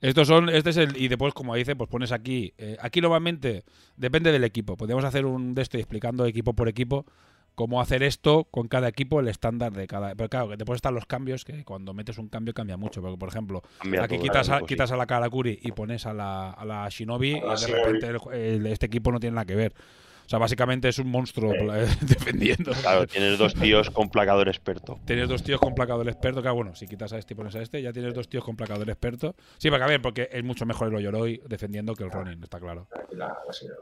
estos 0.00 0.26
son, 0.28 0.48
este 0.48 0.70
es 0.70 0.76
el, 0.76 0.96
y 0.96 1.08
después, 1.08 1.32
como 1.34 1.54
dice, 1.54 1.76
pues 1.76 1.88
pones 1.88 2.10
aquí. 2.12 2.52
eh, 2.58 2.76
aquí 2.80 3.00
normalmente 3.00 3.64
depende 3.96 4.32
del 4.32 4.44
equipo. 4.44 4.76
Podríamos 4.76 5.04
hacer 5.04 5.24
un 5.26 5.54
de 5.54 5.62
esto 5.62 5.76
explicando 5.78 6.26
equipo 6.26 6.54
por 6.54 6.68
equipo 6.68 7.06
cómo 7.54 7.80
hacer 7.82 8.02
esto 8.02 8.44
con 8.50 8.66
cada 8.66 8.88
equipo, 8.88 9.20
el 9.20 9.28
estándar 9.28 9.72
de 9.72 9.86
cada. 9.86 10.14
Pero 10.14 10.28
claro, 10.28 10.48
que 10.48 10.56
después 10.56 10.76
están 10.78 10.94
los 10.94 11.06
cambios, 11.06 11.44
que 11.44 11.64
cuando 11.64 11.92
metes 11.94 12.18
un 12.18 12.28
cambio 12.28 12.54
cambia 12.54 12.76
mucho. 12.76 13.00
Porque, 13.02 13.18
por 13.18 13.28
ejemplo, 13.28 13.62
Cambia 13.80 14.02
aquí 14.04 14.18
quitas 14.18 14.48
a, 14.48 14.58
pues 14.58 14.68
sí. 14.68 14.74
quitas 14.74 14.90
a 14.90 14.96
la 14.96 15.06
Karakuri 15.06 15.58
y 15.62 15.70
pones 15.72 16.06
a 16.06 16.14
la, 16.14 16.50
a 16.50 16.64
la 16.64 16.88
Shinobi 16.88 17.34
A 17.38 17.44
la 17.44 17.54
y 17.54 17.60
de 17.60 17.66
Shinobi. 17.66 17.82
repente 18.00 18.06
el- 18.36 18.40
el- 18.40 18.66
este 18.66 18.86
equipo 18.86 19.12
no 19.12 19.20
tiene 19.20 19.34
nada 19.34 19.44
que 19.44 19.54
ver. 19.54 19.74
O 20.24 20.28
sea, 20.28 20.38
básicamente 20.38 20.88
es 20.88 20.98
un 20.98 21.08
monstruo 21.10 21.52
Sí. 21.52 21.96
defendiendo. 22.06 22.72
Claro, 22.72 23.06
tienes 23.06 23.38
dos 23.38 23.54
tíos 23.54 23.90
con 23.90 24.08
placador 24.08 24.48
experto. 24.48 24.98
Tienes 25.04 25.28
dos 25.28 25.42
tíos 25.42 25.60
con 25.60 25.74
placador 25.74 26.08
experto, 26.08 26.42
que 26.42 26.48
bueno, 26.50 26.74
si 26.74 26.86
quitas 26.86 27.12
a 27.12 27.18
este 27.18 27.34
y 27.34 27.36
pones 27.36 27.54
a 27.54 27.60
este, 27.62 27.82
ya 27.82 27.92
tienes 27.92 28.14
dos 28.14 28.28
tíos 28.28 28.44
con 28.44 28.56
placador 28.56 28.88
experto. 28.88 29.34
Sí, 29.58 29.68
porque 29.70 29.84
a 29.84 29.86
ver, 29.86 30.00
porque 30.00 30.28
es 30.32 30.42
mucho 30.44 30.64
mejor 30.66 30.88
el 30.88 30.94
Oyoroi 30.94 31.42
defendiendo 31.46 31.94
que 31.94 32.04
el 32.04 32.10
Ronin, 32.10 32.42
está 32.42 32.58
claro. 32.60 32.88
La, 33.10 33.28
la 33.46 33.52
señora. 33.52 33.80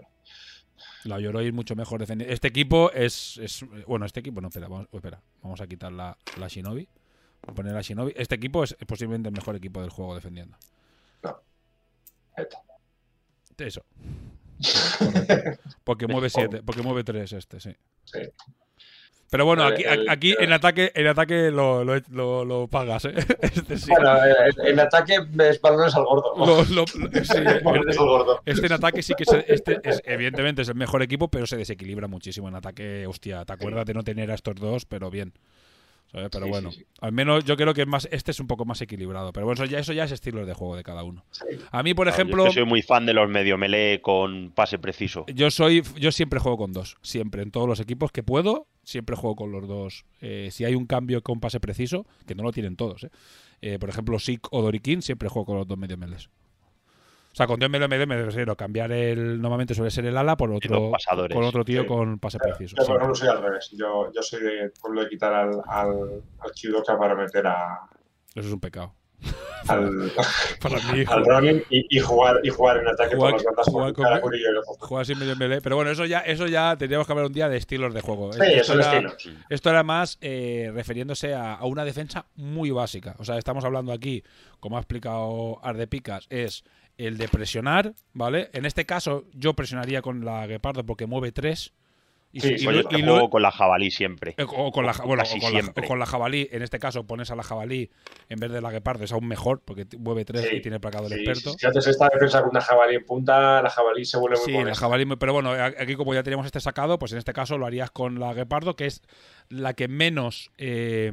La 1.05 1.17
Oyoroi 1.17 1.47
es 1.47 1.53
mucho 1.53 1.77
mejor 1.77 2.01
defendiendo. 2.01 2.33
Este 2.35 2.49
equipo 2.49 2.91
es, 2.93 3.39
es- 3.39 3.65
Bueno, 3.87 4.07
este 4.07 4.21
equipo, 4.21 4.41
no, 4.41 4.49
espera, 4.49 4.69
vamos, 4.69 4.89
espera, 4.93 5.21
vamos 5.43 5.61
a 5.61 5.67
quitar 5.67 5.93
la, 5.93 6.17
la 6.39 6.49
Shinobi. 6.49 6.89
Vamos 7.43 7.53
a 7.53 7.55
poner 7.55 7.73
la 7.75 7.81
Shinobi. 7.83 8.13
Este 8.17 8.35
equipo 8.35 8.65
es 8.65 8.77
posiblemente 8.87 9.29
el 9.29 9.35
mejor 9.35 9.57
equipo 9.57 9.81
del 9.81 9.91
juego 9.91 10.15
defendiendo. 10.15 10.57
Esto. 12.37 12.59
Eso. 13.59 13.83
Porque 15.85 16.07
mueve 16.07 16.31
7, 16.31 16.63
porque 16.65 16.83
mueve 16.83 17.05
3 17.05 17.33
este, 17.33 17.61
sí. 17.61 17.71
Sí. 18.05 18.21
Pero 19.31 19.45
bueno, 19.45 19.63
aquí, 19.65 19.85
aquí 20.09 20.35
en 20.41 20.53
ataque, 20.53 20.91
en 20.93 21.07
ataque 21.07 21.53
lo, 21.53 21.85
lo, 21.85 21.95
lo- 22.11 22.45
lo 22.45 22.67
pagas, 22.67 23.05
¿eh? 23.05 23.15
Este 23.43 23.79
sí. 23.79 23.89
Bueno, 23.89 24.17
eh, 24.25 24.51
en 24.65 24.81
ataque 24.81 25.19
es 25.39 25.61
balones 25.61 25.95
al 25.95 26.05
gordo. 26.05 26.35
Lo- 26.75 26.87
sí. 26.87 27.39
Este 28.45 28.67
en 28.67 28.73
ataque 28.73 29.03
sí 29.03 29.15
que 29.17 29.25
se- 29.25 29.45
este 29.47 29.79
es, 29.85 30.03
evidentemente 30.05 30.63
es 30.63 30.69
el 30.69 30.75
mejor 30.75 31.03
equipo, 31.03 31.29
pero 31.29 31.47
se 31.47 31.57
desequilibra 31.57 32.09
muchísimo 32.09 32.49
en 32.49 32.57
ataque. 32.57 33.07
Hostia, 33.07 33.45
te 33.45 33.53
acuerdas 33.53 33.87
de 33.87 33.95
no 33.95 34.03
tener 34.03 34.33
a 34.33 34.35
estos 34.35 34.57
dos, 34.57 34.85
pero 34.85 35.11
bien. 35.11 35.33
¿Sabes? 36.13 36.29
Pero 36.33 36.45
Sí, 36.47 36.51
bueno, 36.51 36.73
sí, 36.73 36.81
sí. 36.81 36.87
al 37.01 37.13
menos 37.13 37.45
yo 37.45 37.57
creo 37.57 37.73
que 37.73 37.87
más, 37.87 38.09
este 38.11 38.33
es 38.33 38.41
un 38.41 38.47
poco 38.47 38.65
más 38.65 38.81
equilibrado. 38.81 39.33
Pero 39.33 39.47
bueno, 39.47 39.63
eso 39.63 39.71
ya, 39.71 39.79
eso 39.79 39.93
ya 39.93 40.05
es 40.05 40.13
estilos 40.13 40.47
de 40.47 40.55
juego 40.55 40.77
de 40.77 40.83
cada 40.83 41.05
uno. 41.05 41.25
A 41.71 41.83
mí, 41.83 41.95
por 41.95 42.07
Claro, 42.07 42.17
yo 42.17 42.23
es 42.23 42.29
ejemplo, 42.29 42.45
que 42.47 42.53
soy 42.53 42.65
muy 42.65 42.83
fan 42.83 43.07
de 43.07 43.15
los 43.15 43.29
medio 43.29 43.57
melee 43.57 44.01
con 44.01 44.51
pase 44.51 44.79
preciso. 44.79 45.25
yo 45.33 45.51
soy, 45.51 45.83
yo 45.97 46.11
siempre 46.11 46.41
juego 46.41 46.59
con 46.59 46.73
dos, 46.73 46.97
siempre 47.03 47.43
en 47.43 47.51
todos 47.51 47.69
los 47.69 47.79
equipos 47.81 48.11
que 48.11 48.23
puedo, 48.23 48.67
siempre 48.83 49.15
juego 49.15 49.37
con 49.37 49.53
los 49.53 49.69
dos. 49.69 50.05
Eh, 50.21 50.49
si 50.51 50.65
hay 50.65 50.75
un 50.75 50.87
cambio 50.87 51.23
con 51.23 51.39
pase 51.39 51.61
preciso, 51.61 52.07
que 52.27 52.35
no 52.35 52.43
lo 52.43 52.53
tienen 52.53 52.77
todos, 52.77 53.05
¿eh? 53.05 53.11
Eh, 53.63 53.79
por 53.79 53.91
ejemplo, 53.91 54.19
Sik 54.19 54.53
o 54.53 54.63
Dorikin, 54.63 55.03
siempre 55.03 55.29
juego 55.29 55.45
con 55.47 55.59
los 55.59 55.69
dos 55.69 55.77
medio 55.79 55.99
meles. 55.99 56.31
O 57.33 57.35
sea, 57.35 57.47
con 57.47 57.61
medio 57.61 57.89
meles 57.89 58.09
me 58.09 58.21
refiero 58.23 58.53
a 58.53 58.57
cambiar 58.57 58.91
el. 58.91 59.41
Normalmente 59.41 59.75
suele 59.75 59.91
ser 59.91 60.05
el 60.07 60.17
ala 60.17 60.37
por 60.37 60.51
otro, 60.51 60.91
con 61.33 61.45
otro 61.45 61.65
tío 61.65 61.83
Sí. 61.83 61.87
con 61.87 62.19
pase 62.19 62.39
preciso. 62.39 62.75
Yo, 62.77 62.85
por 62.87 62.97
ejemplo, 62.97 63.15
soy 63.15 63.29
al 63.29 63.41
revés. 63.43 63.71
Yo, 63.73 64.11
yo 64.13 64.21
soy 64.23 64.41
de 64.43 64.71
pueblo 64.81 65.03
de 65.03 65.09
quitar 65.09 65.33
al, 65.33 65.51
al, 65.69 66.23
al 66.41 66.99
para 66.99 67.15
meter 67.15 67.47
a. 67.47 67.81
Eso 68.35 68.49
es 68.49 68.53
un 68.53 68.61
pecado. 68.61 68.95
al, 69.69 70.11
Para 70.63 70.77
mí, 70.93 71.05
al 71.07 71.25
Ronin 71.27 71.63
y, 71.69 71.97
y 71.97 72.01
jugar, 72.01 72.41
y 72.43 72.49
jugar 72.49 72.79
en 72.79 72.89
ataque 72.89 73.15
Jugar- 73.15 73.33
por 73.33 73.39
las 73.41 73.45
bandas 73.45 73.67
jugar 73.67 73.93
con 73.93 74.21
con- 74.23 74.35
y 74.35 74.39
juega 74.81 75.05
sin 75.05 75.19
medio 75.19 75.37
melee. 75.37 75.61
Pero 75.61 75.77
bueno, 75.77 75.91
eso 75.91 76.07
ya, 76.07 76.21
eso 76.21 76.47
ya 76.47 76.75
tendríamos 76.79 77.07
que 77.07 77.13
hablar 77.13 77.27
un 77.27 77.33
día 77.33 77.49
de 77.49 77.59
estilos 77.59 77.93
de 77.95 78.01
juego. 78.01 78.33
Sí, 78.33 78.41
Esto 78.43 78.73
son 78.73 78.81
era- 78.81 78.91
estilos. 79.11 79.45
Esto 79.51 79.71
era 79.71 79.83
más 79.83 80.17
eh, 80.23 80.71
refiriéndose 80.75 81.35
a, 81.35 81.55
a 81.55 81.67
una 81.67 81.85
defensa 81.85 82.27
muy 82.37 82.71
básica. 82.71 83.15
O 83.19 83.25
sea, 83.25 83.37
estamos 83.39 83.65
hablando 83.65 83.93
aquí, 83.93 84.25
como 84.59 84.77
ha 84.79 84.81
explicado 84.81 85.61
Ardepicas, 85.63 86.27
es 86.31 86.65
el 87.07 87.19
de 87.19 87.29
presionar, 87.29 87.95
¿vale? 88.13 88.51
En 88.53 88.65
este 88.67 88.87
caso, 88.87 89.25
yo 89.35 89.55
presionaría 89.55 90.03
con 90.03 90.25
la 90.25 90.47
Guepardo 90.47 90.85
porque 90.85 91.07
mueve 91.07 91.33
3. 91.33 91.73
Y, 92.33 92.41
Sí, 92.43 92.55
y 92.55 92.59
Yo 92.59 92.71
lo- 92.71 93.29
con 93.29 93.43
la 93.43 93.51
jabalí 93.51 93.91
siempre. 93.91 94.37
eh, 94.39 94.45
o 94.47 94.71
con 94.71 94.87
la, 94.87 94.93
ja- 94.93 95.03
bueno, 95.05 95.25
o 95.25 95.27
con, 95.29 95.41
la, 95.41 95.49
siempre. 95.49 95.85
o 95.85 95.89
con 95.89 95.99
la 95.99 96.07
jabalí, 96.07 96.49
en 96.53 96.63
este 96.63 96.79
caso 96.79 97.05
pones 97.05 97.33
a 97.33 97.35
la 97.35 97.43
jabalí 97.43 97.91
en 98.29 98.39
vez 98.39 98.53
de 98.53 98.61
la 98.61 98.71
guepardo, 98.71 99.03
es 99.03 99.11
aún 99.11 99.27
mejor 99.27 99.63
porque 99.65 99.85
mueve 99.99 100.25
3 100.25 100.47
Sí, 100.49 100.57
y 100.59 100.61
tiene 100.61 100.79
placado 100.79 101.09
el 101.09 101.15
Sí, 101.15 101.19
experto. 101.25 101.59
Si, 101.59 101.67
haces 101.67 101.89
esta 101.89 102.09
defensa 102.09 102.41
con 102.43 102.51
una 102.51 102.61
jabalí 102.61 102.95
en 102.95 103.05
punta, 103.05 103.61
la 103.63 103.69
jabalí 103.69 104.05
se 104.05 104.17
vuelve 104.17 104.37
muy 104.37 104.47
Sí, 104.47 104.63
la 104.65 104.77
jabalí, 104.77 105.07
pero 105.19 105.33
bueno, 105.33 105.51
aquí 105.51 105.97
como 105.97 106.15
ya 106.15 106.23
teníamos 106.23 106.47
este 106.47 106.61
sacado, 106.61 107.01
pues 107.01 107.11
en 107.11 107.19
este 107.19 107.33
caso 107.33 107.59
lo 107.59 107.67
harías 107.67 107.91
con 107.91 108.21
la 108.21 108.33
guepardo, 108.33 108.77
que 108.77 108.87
es 108.87 109.03
la 109.49 109.75
que 109.75 109.89
menos 109.89 110.53
eh, 110.57 111.11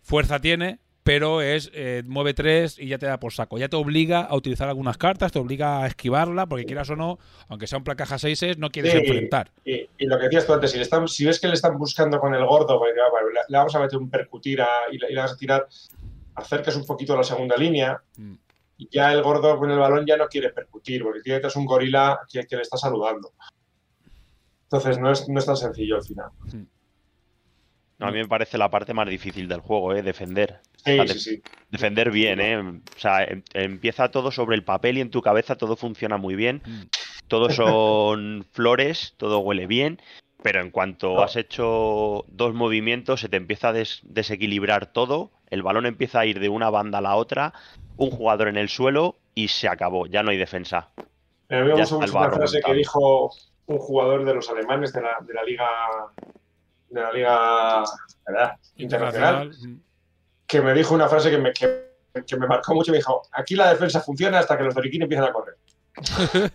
fuerza 0.00 0.40
tiene, 0.40 0.78
pero 1.02 1.40
es 1.40 1.70
eh, 1.72 2.02
mueve 2.06 2.34
3 2.34 2.78
y 2.78 2.88
ya 2.88 2.98
te 2.98 3.06
da 3.06 3.18
por 3.18 3.32
saco. 3.32 3.56
Ya 3.58 3.68
te 3.68 3.76
obliga 3.76 4.20
a 4.20 4.34
utilizar 4.36 4.68
algunas 4.68 4.98
cartas, 4.98 5.32
te 5.32 5.38
obliga 5.38 5.82
a 5.82 5.86
esquivarla, 5.86 6.46
porque 6.46 6.66
quieras 6.66 6.90
o 6.90 6.96
no, 6.96 7.18
aunque 7.48 7.66
sea 7.66 7.78
un 7.78 7.84
placaja 7.84 8.18
6 8.18 8.58
no 8.58 8.70
quieres 8.70 8.92
Sí. 8.92 8.98
enfrentar. 8.98 9.50
Y, 9.64 9.88
y 9.98 10.06
lo 10.06 10.18
que 10.18 10.24
decías 10.24 10.46
tú 10.46 10.52
antes, 10.52 10.70
si, 10.70 10.76
le 10.76 10.82
están, 10.82 11.08
si 11.08 11.24
ves 11.24 11.40
que 11.40 11.48
le 11.48 11.54
están 11.54 11.78
buscando 11.78 12.20
con 12.20 12.34
el 12.34 12.44
gordo, 12.44 12.78
pues, 12.78 12.92
vale, 13.12 13.32
le, 13.32 13.40
le 13.48 13.58
vamos 13.58 13.74
a 13.74 13.80
meter 13.80 13.98
un 13.98 14.10
percutir 14.10 14.60
a- 14.60 14.68
y, 14.92 14.98
le, 14.98 15.10
y 15.10 15.14
le 15.14 15.20
vas 15.20 15.32
a 15.32 15.36
tirar, 15.36 15.66
acercas 16.34 16.76
un 16.76 16.84
poquito 16.86 17.14
a 17.14 17.16
la 17.16 17.24
segunda 17.24 17.56
línea, 17.56 18.00
Mm. 18.16 18.34
y 18.78 18.88
ya 18.90 19.12
el 19.12 19.22
gordo 19.22 19.58
con 19.58 19.70
el 19.70 19.78
balón 19.78 20.04
ya 20.06 20.16
no 20.16 20.28
quiere 20.28 20.50
percutir, 20.50 21.02
porque 21.02 21.20
tiene 21.22 21.36
detrás 21.36 21.56
un 21.56 21.64
gorila 21.66 22.20
que, 22.30 22.46
que 22.46 22.56
le 22.56 22.62
está 22.62 22.76
saludando. 22.76 23.32
Entonces 24.64 24.98
no 24.98 25.10
es, 25.10 25.28
no 25.28 25.38
es 25.38 25.46
tan 25.46 25.56
sencillo 25.56 25.96
al 25.96 26.02
final. 26.04 26.30
No, 27.98 28.06
a 28.06 28.10
mí 28.12 28.18
me 28.18 28.28
parece 28.28 28.56
la 28.56 28.70
parte 28.70 28.94
más 28.94 29.08
difícil 29.08 29.48
del 29.48 29.60
juego, 29.60 29.92
¿eh? 29.94 30.02
Defender. 30.02 30.60
Sí, 30.84 30.96
Vale. 30.96 31.12
sí, 31.14 31.20
sí. 31.20 31.42
Defender 31.68 32.10
bien, 32.10 32.40
¿eh? 32.40 32.58
O 32.58 32.98
sea, 32.98 33.22
em- 33.22 33.44
empieza 33.54 34.10
todo 34.10 34.32
sobre 34.32 34.56
el 34.56 34.64
papel 34.64 34.98
y 34.98 35.00
en 35.00 35.10
tu 35.10 35.22
cabeza 35.22 35.56
todo 35.56 35.76
funciona 35.76 36.16
muy 36.16 36.34
bien. 36.34 36.62
Mm. 36.66 36.82
Todo 37.28 37.48
son 38.10 38.44
flores, 38.50 39.14
todo 39.16 39.38
huele 39.38 39.66
bien. 39.66 40.00
Pero 40.42 40.60
en 40.62 40.70
cuanto 40.70 41.14
No. 41.14 41.22
has 41.22 41.36
hecho 41.36 42.24
dos 42.28 42.54
movimientos, 42.54 43.20
se 43.20 43.28
te 43.28 43.36
empieza 43.36 43.68
a 43.68 43.72
des- 43.72 44.00
desequilibrar 44.04 44.92
todo. 44.92 45.30
El 45.50 45.62
balón 45.62 45.86
empieza 45.86 46.20
a 46.20 46.26
ir 46.26 46.40
de 46.40 46.48
una 46.48 46.70
banda 46.70 46.98
a 46.98 47.02
la 47.02 47.14
otra. 47.16 47.52
Un 47.96 48.10
jugador 48.10 48.48
en 48.48 48.56
el 48.56 48.68
suelo 48.68 49.18
y 49.34 49.48
se 49.48 49.68
acabó. 49.68 50.06
Ya 50.06 50.22
no 50.22 50.30
hay 50.30 50.38
defensa. 50.38 50.92
A 51.50 51.56
mí 51.56 51.62
me 51.68 51.74
gusta 51.74 51.96
mucho 51.96 52.16
una 52.18 52.30
frase 52.30 52.60
que 52.64 52.74
dijo 52.74 53.30
un 53.66 53.78
jugador 53.78 54.24
de 54.24 54.34
los 54.34 54.48
alemanes 54.48 54.92
de 54.92 55.02
la, 55.02 55.18
de 55.20 55.34
la 55.34 55.44
liga 55.44 55.68
de 56.88 57.00
la 57.00 57.12
liga 57.12 57.84
¿verdad? 58.26 58.56
internacional, 58.76 59.50
mm. 59.50 59.80
Que 60.50 60.60
me 60.60 60.74
dijo 60.74 60.94
una 60.94 61.08
frase 61.08 61.30
que 61.30 61.38
me, 61.38 61.52
que, 61.52 61.90
que 62.26 62.36
me 62.36 62.46
marcó 62.46 62.74
mucho 62.74 62.90
y 62.90 62.92
me 62.92 62.98
dijo, 62.98 63.22
aquí 63.32 63.54
la 63.54 63.70
defensa 63.70 64.00
funciona 64.00 64.38
hasta 64.40 64.56
que 64.58 64.64
los 64.64 64.74
doriquín 64.74 65.02
empiezan 65.02 65.26
a 65.28 65.32
correr. 65.32 65.54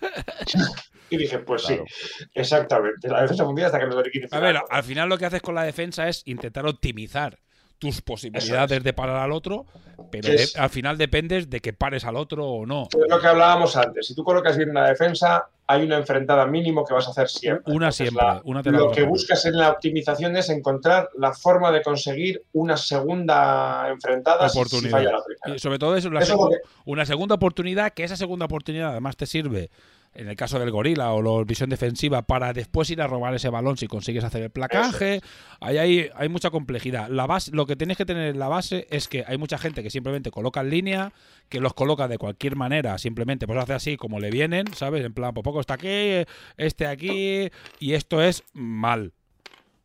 y 1.09 1.17
dije, 1.17 1.39
pues 1.39 1.63
Claro. 1.63 1.85
sí, 1.87 2.27
exactamente, 2.33 3.07
la 3.07 3.21
defensa 3.21 3.45
funciona 3.45 3.67
hasta 3.67 3.79
que 3.79 3.85
los 3.85 3.95
doriquín 3.95 4.21
A 4.21 4.25
empiezan 4.25 4.43
ver, 4.47 4.57
a 4.57 4.61
correr. 4.61 4.75
al 4.77 4.83
final 4.83 5.09
lo 5.09 5.17
que 5.17 5.25
haces 5.25 5.41
con 5.41 5.55
la 5.55 5.63
defensa 5.63 6.07
es 6.07 6.23
intentar 6.25 6.65
optimizar 6.65 7.37
tus 7.77 8.01
posibilidades 8.01 8.83
de 8.83 8.93
parar 8.93 9.17
al 9.17 9.31
otro, 9.31 9.65
pero 10.11 10.29
Es- 10.29 10.53
de- 10.53 10.59
al 10.59 10.69
final 10.69 10.97
dependes 10.97 11.49
de 11.49 11.59
que 11.59 11.73
pares 11.73 12.05
al 12.05 12.15
otro 12.15 12.45
o 12.47 12.65
no. 12.65 12.87
Es 12.91 13.09
lo 13.09 13.19
que 13.19 13.27
hablábamos 13.27 13.75
antes, 13.75 14.07
si 14.07 14.15
tú 14.15 14.23
colocas 14.23 14.57
bien 14.57 14.69
una 14.71 14.87
defensa, 14.87 15.47
hay 15.67 15.83
una 15.83 15.97
enfrentada 15.97 16.45
mínimo 16.45 16.85
que 16.85 16.93
vas 16.93 17.07
a 17.07 17.11
hacer 17.11 17.27
siempre. 17.27 17.73
Una 17.73 17.87
Entonces, 17.87 18.09
siempre, 18.09 18.23
la- 18.25 18.41
una 18.43 18.61
lo 18.63 18.91
que 18.91 19.03
buscas 19.03 19.45
en 19.45 19.57
la 19.57 19.71
optimización 19.71 20.35
es 20.37 20.49
encontrar 20.49 21.09
la 21.17 21.33
forma 21.33 21.71
de 21.71 21.81
conseguir 21.81 22.43
una 22.53 22.77
segunda 22.77 23.87
enfrentada 23.89 24.47
si 24.49 24.57
Oportunidad. 24.59 24.91
falla 24.91 25.11
la 25.11 25.23
primera. 25.23 25.55
Y 25.55 25.59
sobre 25.59 25.79
todo 25.79 25.95
eso, 25.95 26.09
la 26.09 26.19
Eso 26.21 26.49
una 26.85 27.05
segunda 27.05 27.35
oportunidad, 27.35 27.93
que 27.93 28.03
esa 28.03 28.15
segunda 28.15 28.45
oportunidad 28.45 28.91
además 28.91 29.17
te 29.17 29.25
sirve, 29.25 29.69
en 30.15 30.29
el 30.29 30.35
caso 30.35 30.59
del 30.59 30.71
gorila 30.71 31.11
o 31.13 31.21
la 31.21 31.43
visión 31.43 31.69
defensiva, 31.69 32.21
para 32.23 32.53
después 32.53 32.89
ir 32.89 33.01
a 33.01 33.07
robar 33.07 33.33
ese 33.35 33.49
balón 33.49 33.77
si 33.77 33.87
consigues 33.87 34.23
hacer 34.23 34.43
el 34.43 34.49
placaje. 34.49 35.21
Ahí 35.59 35.77
hay, 35.77 36.09
hay 36.15 36.29
mucha 36.29 36.49
complejidad. 36.49 37.09
La 37.09 37.25
base, 37.27 37.51
lo 37.53 37.65
que 37.65 37.75
tienes 37.75 37.97
que 37.97 38.05
tener 38.05 38.29
en 38.29 38.39
la 38.39 38.47
base 38.47 38.87
es 38.89 39.07
que 39.07 39.23
hay 39.27 39.37
mucha 39.37 39.57
gente 39.57 39.83
que 39.83 39.89
simplemente 39.89 40.31
coloca 40.31 40.61
en 40.61 40.69
línea, 40.69 41.13
que 41.49 41.59
los 41.59 41.73
coloca 41.73 42.07
de 42.07 42.17
cualquier 42.17 42.55
manera, 42.55 42.97
simplemente 42.97 43.45
pues 43.47 43.59
hace 43.59 43.73
así 43.73 43.97
como 43.97 44.19
le 44.19 44.31
vienen, 44.31 44.73
¿sabes? 44.73 45.05
En 45.05 45.13
plan, 45.13 45.33
pues 45.33 45.43
poco 45.43 45.59
está 45.59 45.75
aquí, 45.75 46.25
este 46.57 46.87
aquí, 46.87 47.49
y 47.79 47.93
esto 47.93 48.21
es 48.21 48.43
mal. 48.53 49.11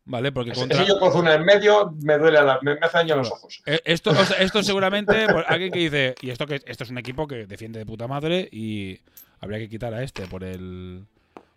¿Vale? 0.03 0.31
Porque 0.31 0.51
contra... 0.53 0.79
ese 0.81 0.87
yo 0.89 0.99
cojo 0.99 1.19
una 1.19 1.35
en 1.35 1.45
medio, 1.45 1.93
me 2.01 2.17
duele, 2.17 2.39
a 2.39 2.43
la- 2.43 2.59
me, 2.63 2.73
me 2.73 2.79
hace 2.81 2.97
daño 2.97 3.13
a 3.13 3.17
los 3.17 3.31
ojos. 3.31 3.61
Eh, 3.67 3.79
Esto, 3.85 4.09
o 4.09 4.25
sea, 4.25 4.37
esto 4.39 4.63
seguramente, 4.63 5.27
pues, 5.31 5.45
alguien 5.47 5.71
que 5.71 5.79
dice, 5.79 6.15
y 6.21 6.31
esto 6.31 6.47
que 6.47 6.59
esto 6.65 6.83
es 6.83 6.89
un 6.89 6.97
equipo 6.97 7.27
que 7.27 7.45
defiende 7.45 7.77
de 7.79 7.85
puta 7.85 8.07
madre 8.07 8.49
y 8.51 8.99
habría 9.41 9.59
que 9.59 9.67
quitar 9.67 9.93
a 9.93 10.01
este 10.03 10.25
por 10.27 10.43
el 10.43 11.05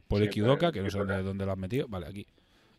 por 0.08 0.20
el 0.20 0.30
Kidoka, 0.30 0.72
que 0.72 0.80
no 0.82 0.90
sé 0.90 0.98
dónde, 0.98 1.22
dónde 1.22 1.46
lo 1.46 1.52
has 1.52 1.58
metido. 1.58 1.86
Vale, 1.88 2.06
aquí. 2.06 2.26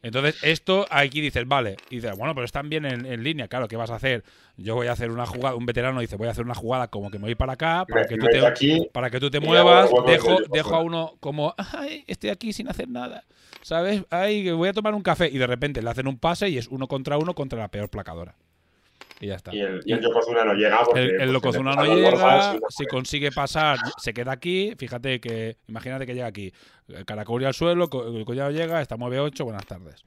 Entonces, 0.03 0.37
esto 0.43 0.85
aquí 0.91 1.19
dices, 1.19 1.47
vale, 1.47 1.77
y 1.89 1.95
dices, 1.95 2.15
bueno, 2.15 2.35
pero 2.35 2.45
están 2.45 2.69
bien 2.69 2.85
en, 2.85 3.07
en 3.07 3.23
línea, 3.23 3.47
claro, 3.47 3.67
¿qué 3.67 3.75
vas 3.75 3.89
a 3.89 3.95
hacer? 3.95 4.23
Yo 4.55 4.75
voy 4.75 4.85
a 4.85 4.91
hacer 4.91 5.09
una 5.09 5.25
jugada, 5.25 5.55
un 5.55 5.65
veterano 5.65 5.99
dice, 5.99 6.15
voy 6.15 6.27
a 6.27 6.31
hacer 6.31 6.45
una 6.45 6.53
jugada 6.53 6.89
como 6.89 7.09
que 7.09 7.17
me 7.17 7.25
voy 7.25 7.33
para 7.33 7.53
acá, 7.53 7.85
para 7.89 8.01
Me- 8.03 8.07
que 8.09 8.17
tú 8.17 8.27
te, 8.27 8.45
aquí, 8.45 8.87
para 8.93 9.09
que 9.09 9.19
tú 9.19 9.31
te 9.31 9.39
muevas, 9.39 9.89
dejo, 10.05 10.41
dejo 10.51 10.75
a 10.75 10.79
uno 10.81 11.15
como, 11.19 11.55
ay, 11.57 12.03
estoy 12.05 12.29
aquí 12.29 12.53
sin 12.53 12.69
hacer 12.69 12.87
nada, 12.87 13.23
¿sabes? 13.63 14.03
Ay, 14.11 14.51
voy 14.51 14.69
a 14.69 14.73
tomar 14.73 14.93
un 14.93 15.01
café 15.01 15.27
y 15.27 15.39
de 15.39 15.47
repente 15.47 15.81
le 15.81 15.89
hacen 15.89 16.07
un 16.07 16.19
pase 16.19 16.49
y 16.49 16.59
es 16.59 16.67
uno 16.67 16.87
contra 16.87 17.17
uno 17.17 17.33
contra 17.33 17.57
la 17.57 17.69
peor 17.69 17.89
placadora. 17.89 18.35
Y 19.19 19.27
ya 19.27 19.35
está. 19.35 19.55
y 19.55 19.61
el, 19.61 19.81
y 19.85 19.93
el 19.93 20.01
Yokozuna 20.01 20.43
no 20.43 20.53
llega. 20.53 20.83
Porque, 20.83 20.99
El, 21.01 21.09
el 21.09 21.17
porque 21.17 21.33
Yokozuna 21.33 21.75
no 21.75 21.85
llega, 21.85 22.09
Borjas 22.11 22.57
si 22.69 22.85
consigue 22.85 23.31
pasar, 23.31 23.77
se 23.97 24.13
queda 24.13 24.33
aquí. 24.33 24.73
Fíjate 24.77 25.19
que, 25.21 25.57
imagínate 25.67 26.05
que 26.05 26.13
llega 26.13 26.27
aquí, 26.27 26.51
Caracol 27.05 27.45
al 27.45 27.53
suelo, 27.53 27.85
el 28.15 28.25
collado 28.25 28.51
llega, 28.51 28.81
está 28.81 28.97
mueve 28.97 29.19
8, 29.19 29.43
buenas 29.45 29.65
tardes. 29.65 30.03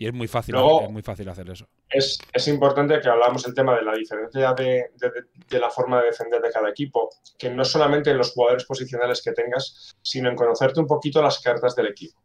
Y 0.00 0.06
es 0.06 0.12
muy 0.12 0.28
fácil, 0.28 0.54
Luego- 0.54 0.82
es 0.82 0.90
muy 0.90 1.02
fácil 1.02 1.28
hacer 1.28 1.50
eso. 1.50 1.66
es, 1.90 2.20
es 2.32 2.46
importante 2.48 3.00
que 3.00 3.08
hablamos 3.08 3.44
el 3.48 3.54
tema 3.54 3.74
de 3.76 3.82
la 3.82 3.94
diferencia 3.94 4.52
de, 4.54 4.64
de- 4.64 5.08
de- 5.10 5.24
de 5.48 5.58
la 5.58 5.70
forma 5.70 6.00
de 6.00 6.06
defender 6.06 6.40
de 6.40 6.50
cada 6.52 6.68
equipo, 6.70 7.10
que 7.36 7.50
no 7.50 7.64
solamente 7.64 8.10
en 8.10 8.18
los 8.18 8.30
jugadores 8.32 8.64
posicionales 8.64 9.22
que 9.22 9.32
tengas, 9.32 9.96
sino 10.02 10.28
en 10.28 10.36
conocerte 10.36 10.78
un 10.78 10.86
poquito 10.86 11.20
las 11.20 11.40
cartas 11.40 11.74
del 11.74 11.88
equipo. 11.88 12.16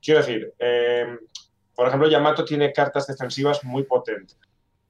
Quiero 0.00 0.20
decir, 0.20 0.54
eh, 0.58 1.06
por 1.74 1.86
ejemplo, 1.88 2.08
Yamato 2.08 2.44
tiene 2.46 2.72
cartas 2.72 3.06
defensivas 3.06 3.62
muy 3.62 3.82
potentes. 3.84 4.38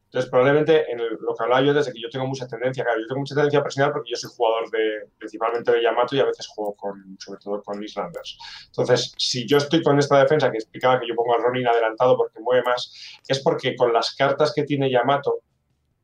Entonces, 0.08 0.30
probablemente 0.30 0.90
en 0.90 0.98
lo 0.98 1.34
que 1.34 1.44
hablaba 1.44 1.60
yo 1.60 1.74
desde 1.74 1.92
que 1.92 2.00
yo 2.00 2.08
tengo 2.08 2.26
mucha 2.26 2.48
tendencia, 2.48 2.82
claro, 2.82 2.98
yo 2.98 3.06
tengo 3.06 3.20
mucha 3.20 3.34
tendencia 3.34 3.60
a 3.60 3.62
presionar 3.62 3.92
porque 3.92 4.10
yo 4.10 4.16
soy 4.16 4.30
jugador 4.34 4.70
de, 4.70 5.10
principalmente 5.18 5.70
de 5.70 5.82
Yamato 5.82 6.16
y 6.16 6.20
a 6.20 6.24
veces 6.24 6.46
juego 6.46 6.74
con, 6.74 7.16
sobre 7.18 7.38
todo 7.40 7.62
con 7.62 7.82
Islanders. 7.82 8.38
Entonces, 8.68 9.12
si 9.18 9.46
yo 9.46 9.58
estoy 9.58 9.82
con 9.82 9.98
esta 9.98 10.18
defensa 10.18 10.50
que 10.50 10.56
explicaba 10.56 10.98
que 10.98 11.06
yo 11.06 11.14
pongo 11.14 11.34
a 11.34 11.42
Ronin 11.42 11.66
adelantado 11.66 12.16
porque 12.16 12.40
mueve 12.40 12.62
más, 12.62 13.20
es 13.28 13.40
porque 13.40 13.76
con 13.76 13.92
las 13.92 14.14
cartas 14.14 14.54
que 14.54 14.62
tiene 14.62 14.90
Yamato, 14.90 15.42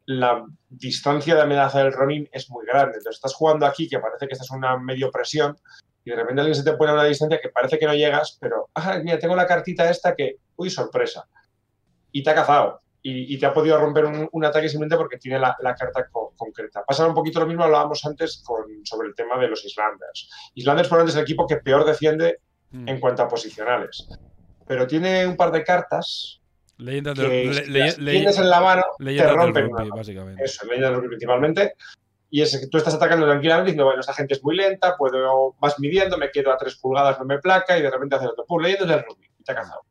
la 0.05 0.45
distancia 0.69 1.35
de 1.35 1.41
amenaza 1.41 1.79
del 1.79 1.95
Ronin 1.95 2.29
es 2.31 2.51
muy 2.51 2.67
grande. 2.67 2.99
Entonces, 2.99 3.17
estás 3.17 3.35
jugando 3.35 3.65
aquí 3.65 3.89
que 3.89 4.01
parece 4.01 4.27
que 4.27 4.35
estás 4.35 4.51
en 4.51 4.59
una 4.59 4.77
medio 4.77 5.11
presión 5.11 5.57
y 6.05 6.11
de 6.11 6.17
repente 6.17 6.43
alguien 6.43 6.55
se 6.55 6.63
te 6.63 6.77
pone 6.77 6.91
a 6.91 6.95
una 6.95 7.05
distancia 7.05 7.41
que 7.43 7.49
parece 7.49 7.79
que 7.79 7.87
no 7.87 7.95
llegas, 7.95 8.37
pero, 8.39 8.69
ah, 8.75 9.01
mira, 9.03 9.19
tengo 9.19 9.35
la 9.35 9.47
cartita 9.47 9.89
esta 9.89 10.15
que, 10.15 10.37
uy, 10.57 10.69
sorpresa. 10.69 11.27
Y 12.13 12.23
te 12.23 12.29
ha 12.29 12.35
cazado. 12.35 12.84
Y, 13.07 13.35
y 13.35 13.39
te 13.39 13.45
ha 13.45 13.53
podido 13.53 13.79
romper 13.79 14.07
un, 14.07 14.27
un 14.33 14.45
ataque 14.47 14.67
simplemente 14.67 14.97
porque 14.97 15.19
tiene 15.19 15.39
la, 15.39 15.55
la 15.61 15.75
carta 15.75 16.09
co- 16.11 16.33
concreta. 16.39 16.83
Pasa 16.87 17.07
un 17.07 17.13
poquito 17.15 17.39
lo 17.39 17.47
mismo, 17.47 17.63
hablábamos 17.63 18.03
antes 18.07 18.43
con, 18.45 18.65
sobre 18.85 19.09
el 19.09 19.15
tema 19.15 19.39
de 19.39 19.47
los 19.49 19.63
Islanders. 19.63 20.31
Islanders 20.55 20.89
probablemente 20.89 21.11
es 21.13 21.17
el 21.19 21.23
equipo 21.25 21.47
que 21.47 21.57
peor 21.59 21.85
defiende 21.85 22.39
Mm. 22.71 22.89
en 22.89 22.99
cuanto 22.99 23.23
a 23.23 23.29
posicionales. 23.29 24.09
Pero 24.67 24.87
tiene 24.87 25.27
un 25.29 25.37
par 25.37 25.53
de 25.53 25.63
cartas 25.63 26.41
Leyendas 26.79 27.17
si 27.17 27.23
le- 27.23 27.67
las 27.85 27.99
le- 27.99 28.11
tienes 28.11 28.37
en 28.39 28.51
la 28.51 28.61
mano, 28.61 28.83
te 28.99 29.29
rompen 29.29 29.69
rugby, 29.71 29.91
básicamente. 29.91 30.43
Eso, 30.43 30.65
leyendas 30.67 30.91
del 30.91 30.97
rugby 30.97 31.09
principalmente. 31.11 31.75
Y 32.31 32.41
es 32.43 32.59
que 32.59 32.67
tú 32.67 32.79
estás 32.79 32.95
atacando 32.95 33.27
tranquilamente 33.27 33.67
diciendo, 33.67 33.85
bueno, 33.85 34.01
esta 34.01 34.15
gente 34.15 34.35
es 34.35 34.43
muy 34.43 34.57
lenta, 34.57 34.97
puedo, 34.97 35.55
vas 35.61 35.79
midiendo, 35.79 36.19
me 36.19 36.31
quedo 36.33 36.51
a 36.51 36.57
tres 36.57 36.75
pulgadas, 36.77 37.17
no 37.21 37.27
me 37.27 37.39
placa, 37.39 37.79
y 37.79 37.83
de 37.83 37.91
repente 37.91 38.17
haces 38.17 38.31
otro, 38.31 38.45
pum, 38.45 38.61
leyendas 38.61 38.89
del 38.89 39.05
rugby, 39.05 39.27
y 39.39 39.45
te 39.45 39.53
ha 39.53 39.55
cazado. 39.55 39.83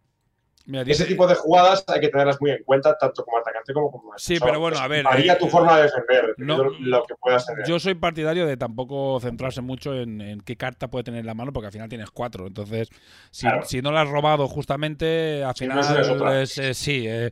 Mira, 0.66 0.84
Ese 0.84 0.90
dice- 0.92 1.06
tipo 1.06 1.28
de 1.28 1.36
jugadas 1.36 1.84
hay 1.88 2.00
que 2.00 2.08
tenerlas 2.08 2.40
muy 2.40 2.52
en 2.52 2.64
cuenta, 2.64 2.98
tanto 2.98 3.26
como 3.26 3.38
atacante 3.38 3.74
como 3.74 3.92
como 3.92 4.14
Sí, 4.18 4.38
pero 4.40 4.60
bueno, 4.62 4.78
a 4.80 4.88
ver, 4.88 5.04
Varía 5.04 5.34
eh, 5.34 5.38
tu 5.38 5.48
forma 5.50 5.76
de 5.78 5.84
defender, 5.84 6.34
no- 6.38 6.64
lo 6.80 7.04
que 7.04 7.16
puedas 7.16 7.46
tener. 7.46 7.68
Yo 7.68 7.80
soy 7.80 7.96
partidario 7.96 8.46
de 8.48 8.56
tampoco 8.56 9.20
centrarse 9.20 9.60
mucho 9.62 9.94
en, 9.94 10.22
en 10.22 10.40
qué 10.40 10.56
carta 10.56 10.88
puede 10.90 11.04
tener 11.04 11.20
en 11.20 11.26
la 11.26 11.34
mano, 11.34 11.52
porque 11.52 11.66
al 11.68 11.74
final 11.74 11.90
tienes 11.90 12.12
cuatro. 12.12 12.48
Entonces, 12.48 12.88
si, 13.30 13.46
Claro. 13.46 13.66
si 13.66 13.82
no 13.82 13.92
la 13.92 14.02
has 14.02 14.10
robado 14.10 14.48
justamente, 14.48 15.44
al 15.44 15.54
Si 15.56 15.68
no, 15.68 15.84
final 15.84 16.34
es 16.42 16.52
es, 16.52 16.58
eh, 16.60 16.74
sí. 16.74 17.06
eh, 17.08 17.32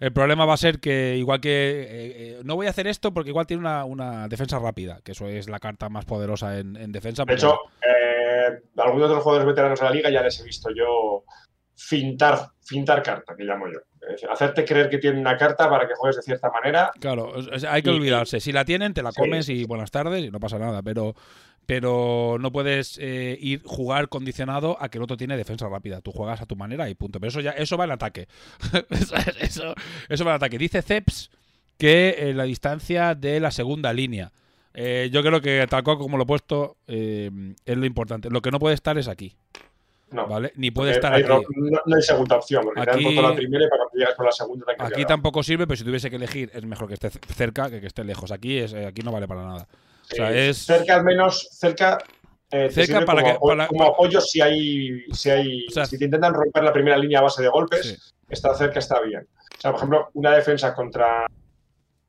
el 0.00 0.12
problema 0.14 0.46
va 0.46 0.54
a 0.54 0.56
ser 0.56 0.80
que 0.80 1.16
igual 1.18 1.40
que 1.42 2.40
no 2.44 2.56
voy 2.56 2.66
a 2.66 2.70
hacer 2.70 2.86
esto 2.86 3.12
porque 3.12 3.28
igual 3.28 3.46
tiene 3.46 3.60
una, 3.60 3.84
una 3.84 4.26
defensa 4.28 4.58
rápida, 4.58 5.00
que 5.04 5.12
eso 5.12 5.26
es 5.26 5.50
la 5.50 5.58
carta 5.60 5.90
más 5.90 6.06
poderosa 6.06 6.58
en, 6.58 6.76
en 6.76 6.90
defensa. 6.92 7.24
De 7.24 7.26
porque- 7.36 7.44
hecho, 7.44 7.58
algunos 8.78 9.08
de 9.10 9.14
los 9.16 9.22
jugadores 9.22 9.46
veteranos 9.46 9.78
de 9.80 9.84
la 9.84 9.90
liga 9.92 10.08
ya 10.10 10.22
les 10.22 10.40
he 10.40 10.44
visto 10.44 10.70
yo 10.74 11.24
fintar, 11.82 12.50
fintar 12.62 13.02
carta, 13.02 13.34
que 13.34 13.44
llamo 13.44 13.66
yo. 13.66 13.78
Es 14.14 14.22
hacerte 14.24 14.64
creer 14.64 14.88
que 14.90 14.98
tienen 14.98 15.20
una 15.20 15.36
carta 15.36 15.68
para 15.68 15.86
que 15.88 15.94
juegues 15.94 16.16
de 16.16 16.22
cierta 16.22 16.50
manera. 16.50 16.90
Claro, 17.00 17.30
o 17.30 17.58
sea, 17.58 17.72
hay 17.72 17.82
que 17.82 17.90
Y- 17.90 17.94
olvidarse. 17.96 18.38
Si 18.40 18.52
la 18.52 18.64
tienen, 18.64 18.92
te 18.92 19.02
la 19.02 19.12
comes 19.12 19.46
sí, 19.46 19.60
y 19.60 19.64
buenas 19.64 19.90
tardes 19.90 20.24
y 20.24 20.30
no 20.30 20.38
pasa 20.40 20.58
nada. 20.58 20.82
Pero, 20.82 21.14
pero 21.66 22.36
no 22.40 22.52
puedes 22.52 22.98
eh, 23.00 23.36
ir 23.40 23.62
jugar 23.64 24.08
condicionado 24.08 24.76
a 24.80 24.88
que 24.88 24.98
el 24.98 25.04
otro 25.04 25.16
tiene 25.16 25.36
defensa 25.36 25.68
rápida. 25.68 26.00
Tú 26.00 26.12
juegas 26.12 26.40
a 26.40 26.46
tu 26.46 26.56
manera 26.56 26.88
y 26.88 26.94
punto. 26.94 27.18
Pero 27.20 27.28
eso 27.28 27.40
ya, 27.40 27.52
eso 27.52 27.76
va 27.76 27.84
en 27.84 27.92
ataque. 27.92 28.28
eso, 28.90 29.14
eso, 29.40 29.74
eso 30.08 30.24
va 30.24 30.32
en 30.32 30.36
ataque. 30.36 30.58
Dice 30.58 30.82
Ceps 30.82 31.30
que 31.78 32.16
eh, 32.18 32.34
la 32.34 32.44
distancia 32.44 33.14
de 33.14 33.40
la 33.40 33.50
segunda 33.50 33.92
línea. 33.92 34.32
Eh, 34.74 35.08
yo 35.12 35.22
creo 35.22 35.40
que 35.40 35.66
tal 35.68 35.82
cual 35.82 35.98
como 35.98 36.16
lo 36.16 36.22
he 36.24 36.26
puesto 36.26 36.76
es 36.86 37.30
lo 37.66 37.86
importante. 37.86 38.28
Lo 38.30 38.42
que 38.42 38.50
no 38.50 38.58
puede 38.60 38.74
estar 38.74 38.96
es 38.98 39.08
aquí, 39.08 39.34
No. 40.10 40.26
¿vale? 40.26 40.52
Ni 40.56 40.70
puede 40.70 40.92
estar 40.92 41.12
hay 41.14 41.22
aquí. 41.22 41.30
no, 41.56 41.80
no 41.86 41.96
hay 41.96 42.02
segunda 42.02 42.36
opción, 42.36 42.64
porque 42.64 42.82
te 42.82 42.90
Aquí- 42.90 43.14
la 43.14 43.34
primera 43.34 43.64
y 43.64 43.68
para 43.68 43.84
que 43.92 43.98
llegas 43.98 44.14
con 44.14 44.26
la 44.26 44.32
segunda 44.32 44.66
te 44.66 44.82
Aquí 44.82 45.04
tampoco 45.04 45.42
sirve, 45.42 45.66
pero 45.66 45.76
si 45.76 45.84
tuviese 45.84 46.10
que 46.10 46.16
elegir, 46.16 46.50
es 46.52 46.64
mejor 46.64 46.88
que 46.88 46.94
esté 46.94 47.10
cerca 47.10 47.70
que 47.70 47.80
que 47.80 47.86
esté 47.86 48.02
lejos. 48.04 48.32
Aquí 48.32 48.58
es, 48.58 48.72
eh, 48.72 48.86
aquí 48.86 49.02
no 49.02 49.12
vale 49.12 49.28
para 49.28 49.44
nada. 49.44 49.68
O 50.10 50.14
sea, 50.14 50.32
Eh, 50.32 50.48
es 50.48 50.64
Cerca 50.66 50.96
al 50.96 51.04
menos, 51.04 51.48
cerca. 51.52 51.98
eh, 52.50 52.68
Cerca 52.70 53.04
para 53.04 53.22
como, 53.22 53.34
que- 53.34 53.46
para- 53.54 53.66
como 53.68 53.84
apoyo 53.84 54.20
si 54.20 54.40
hay, 54.40 55.04
si 55.12 55.30
hay 55.30 55.66
O 55.68 55.70
sea, 55.70 55.86
si 55.86 55.96
te 55.96 56.06
intentan 56.06 56.34
romper 56.34 56.64
la 56.64 56.72
primera 56.72 56.96
línea 56.98 57.20
a 57.20 57.22
base 57.22 57.42
de 57.42 57.48
golpes, 57.48 57.86
Sí. 57.86 57.96
está 58.28 58.52
cerca, 58.54 58.80
está 58.80 59.00
bien. 59.00 59.26
O 59.56 59.60
sea, 59.60 59.70
por 59.70 59.78
ejemplo, 59.78 60.08
una 60.14 60.32
defensa 60.34 60.74
contra, 60.74 61.26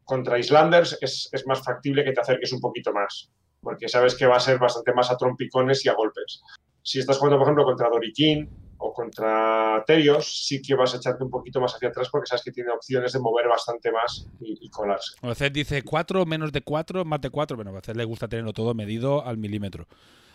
contra 0.04 0.40
Islanders 0.40 0.98
es, 1.02 1.30
es 1.32 1.46
más 1.46 1.62
factible 1.64 2.04
que 2.04 2.12
te 2.14 2.22
acerques 2.22 2.52
un 2.54 2.60
poquito 2.60 2.92
más, 2.92 3.30
porque 3.62 3.88
sabes 3.88 4.16
que 4.16 4.26
va 4.26 4.38
a 4.38 4.40
ser 4.40 4.58
bastante 4.58 4.92
más 4.94 5.12
a 5.12 5.18
trompicones 5.18 5.86
y 5.86 5.90
a 5.90 5.94
golpes. 5.94 6.42
Si 6.84 7.00
estás 7.00 7.18
jugando, 7.18 7.38
por 7.38 7.46
ejemplo, 7.48 7.64
contra 7.66 7.90
Doriquín 7.90 8.50
o 8.78 8.94
contra 8.94 9.84
Terios, 9.86 10.46
sí 10.48 10.62
que 10.62 10.74
vas 10.76 10.94
a 10.94 10.98
echarte 10.98 11.24
un 11.24 11.30
poquito 11.30 11.62
más 11.62 11.76
hacia 11.76 11.90
atrás 11.90 12.10
porque 12.12 12.28
sabes 12.28 12.44
que 12.44 12.52
tiene 12.52 12.72
opciones 12.72 13.14
de 13.14 13.20
mover 13.20 13.48
bastante 13.48 13.92
más 13.92 14.28
y, 14.40 14.58
y 14.66 14.70
colarse. 14.70 15.14
Zed 15.36 15.52
dice 15.52 15.84
4, 15.84 16.26
menos 16.26 16.52
de 16.52 16.62
4, 16.62 17.06
más 17.06 17.22
de 17.22 17.30
4. 17.30 17.56
Bueno, 17.56 17.78
a 17.78 17.82
Zed 17.82 17.96
le 17.96 18.06
gusta 18.06 18.28
tenerlo 18.28 18.54
todo 18.54 18.74
medido 18.74 19.24
al 19.26 19.38
milímetro. 19.38 19.86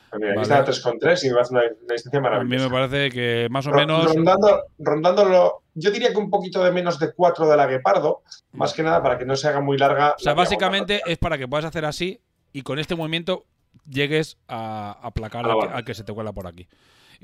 Pues 0.08 0.20
Mira, 0.20 0.30
aquí 0.30 0.36
Vale. 0.48 0.60
está 0.60 0.64
3 0.64 0.80
con 0.80 0.98
3 1.00 1.24
y 1.24 1.30
me 1.30 1.40
hace 1.40 1.52
una, 1.52 1.62
una 1.62 1.92
distancia 1.92 2.18
A 2.18 2.22
mí 2.22 2.28
maravillosa. 2.28 2.64
me 2.68 2.70
parece 2.70 3.10
que 3.10 3.48
más 3.50 3.66
o 3.66 3.70
menos. 3.72 4.14
Rondando, 4.14 4.62
rondándolo, 4.78 5.62
yo 5.74 5.90
diría 5.90 6.10
que 6.12 6.16
un 6.18 6.30
poquito 6.30 6.62
de 6.62 6.70
menos 6.70 7.00
de 7.00 7.12
4 7.12 7.48
de 7.48 7.56
la 7.56 7.66
Guepardo, 7.66 8.22
más 8.52 8.72
que 8.72 8.84
nada 8.84 9.02
para 9.02 9.18
que 9.18 9.24
no 9.24 9.34
se 9.34 9.48
haga 9.48 9.60
muy 9.60 9.76
larga. 9.76 10.14
O 10.16 10.18
sea, 10.20 10.32
la 10.32 10.36
básicamente 10.36 11.02
es 11.06 11.18
para 11.18 11.36
que 11.36 11.48
puedas 11.48 11.64
hacer 11.66 11.84
así 11.84 12.20
y 12.52 12.62
con 12.62 12.78
este 12.78 12.94
movimiento 12.94 13.44
llegues 13.88 14.38
a 14.48 14.92
aplacar 15.02 15.44
A 15.44 15.48
la 15.48 15.54
al, 15.54 15.58
que, 15.60 15.64
banda. 15.66 15.78
al 15.78 15.84
que 15.84 15.94
se 15.94 16.04
te 16.04 16.12
cuela 16.12 16.32
por 16.32 16.46
aquí. 16.46 16.68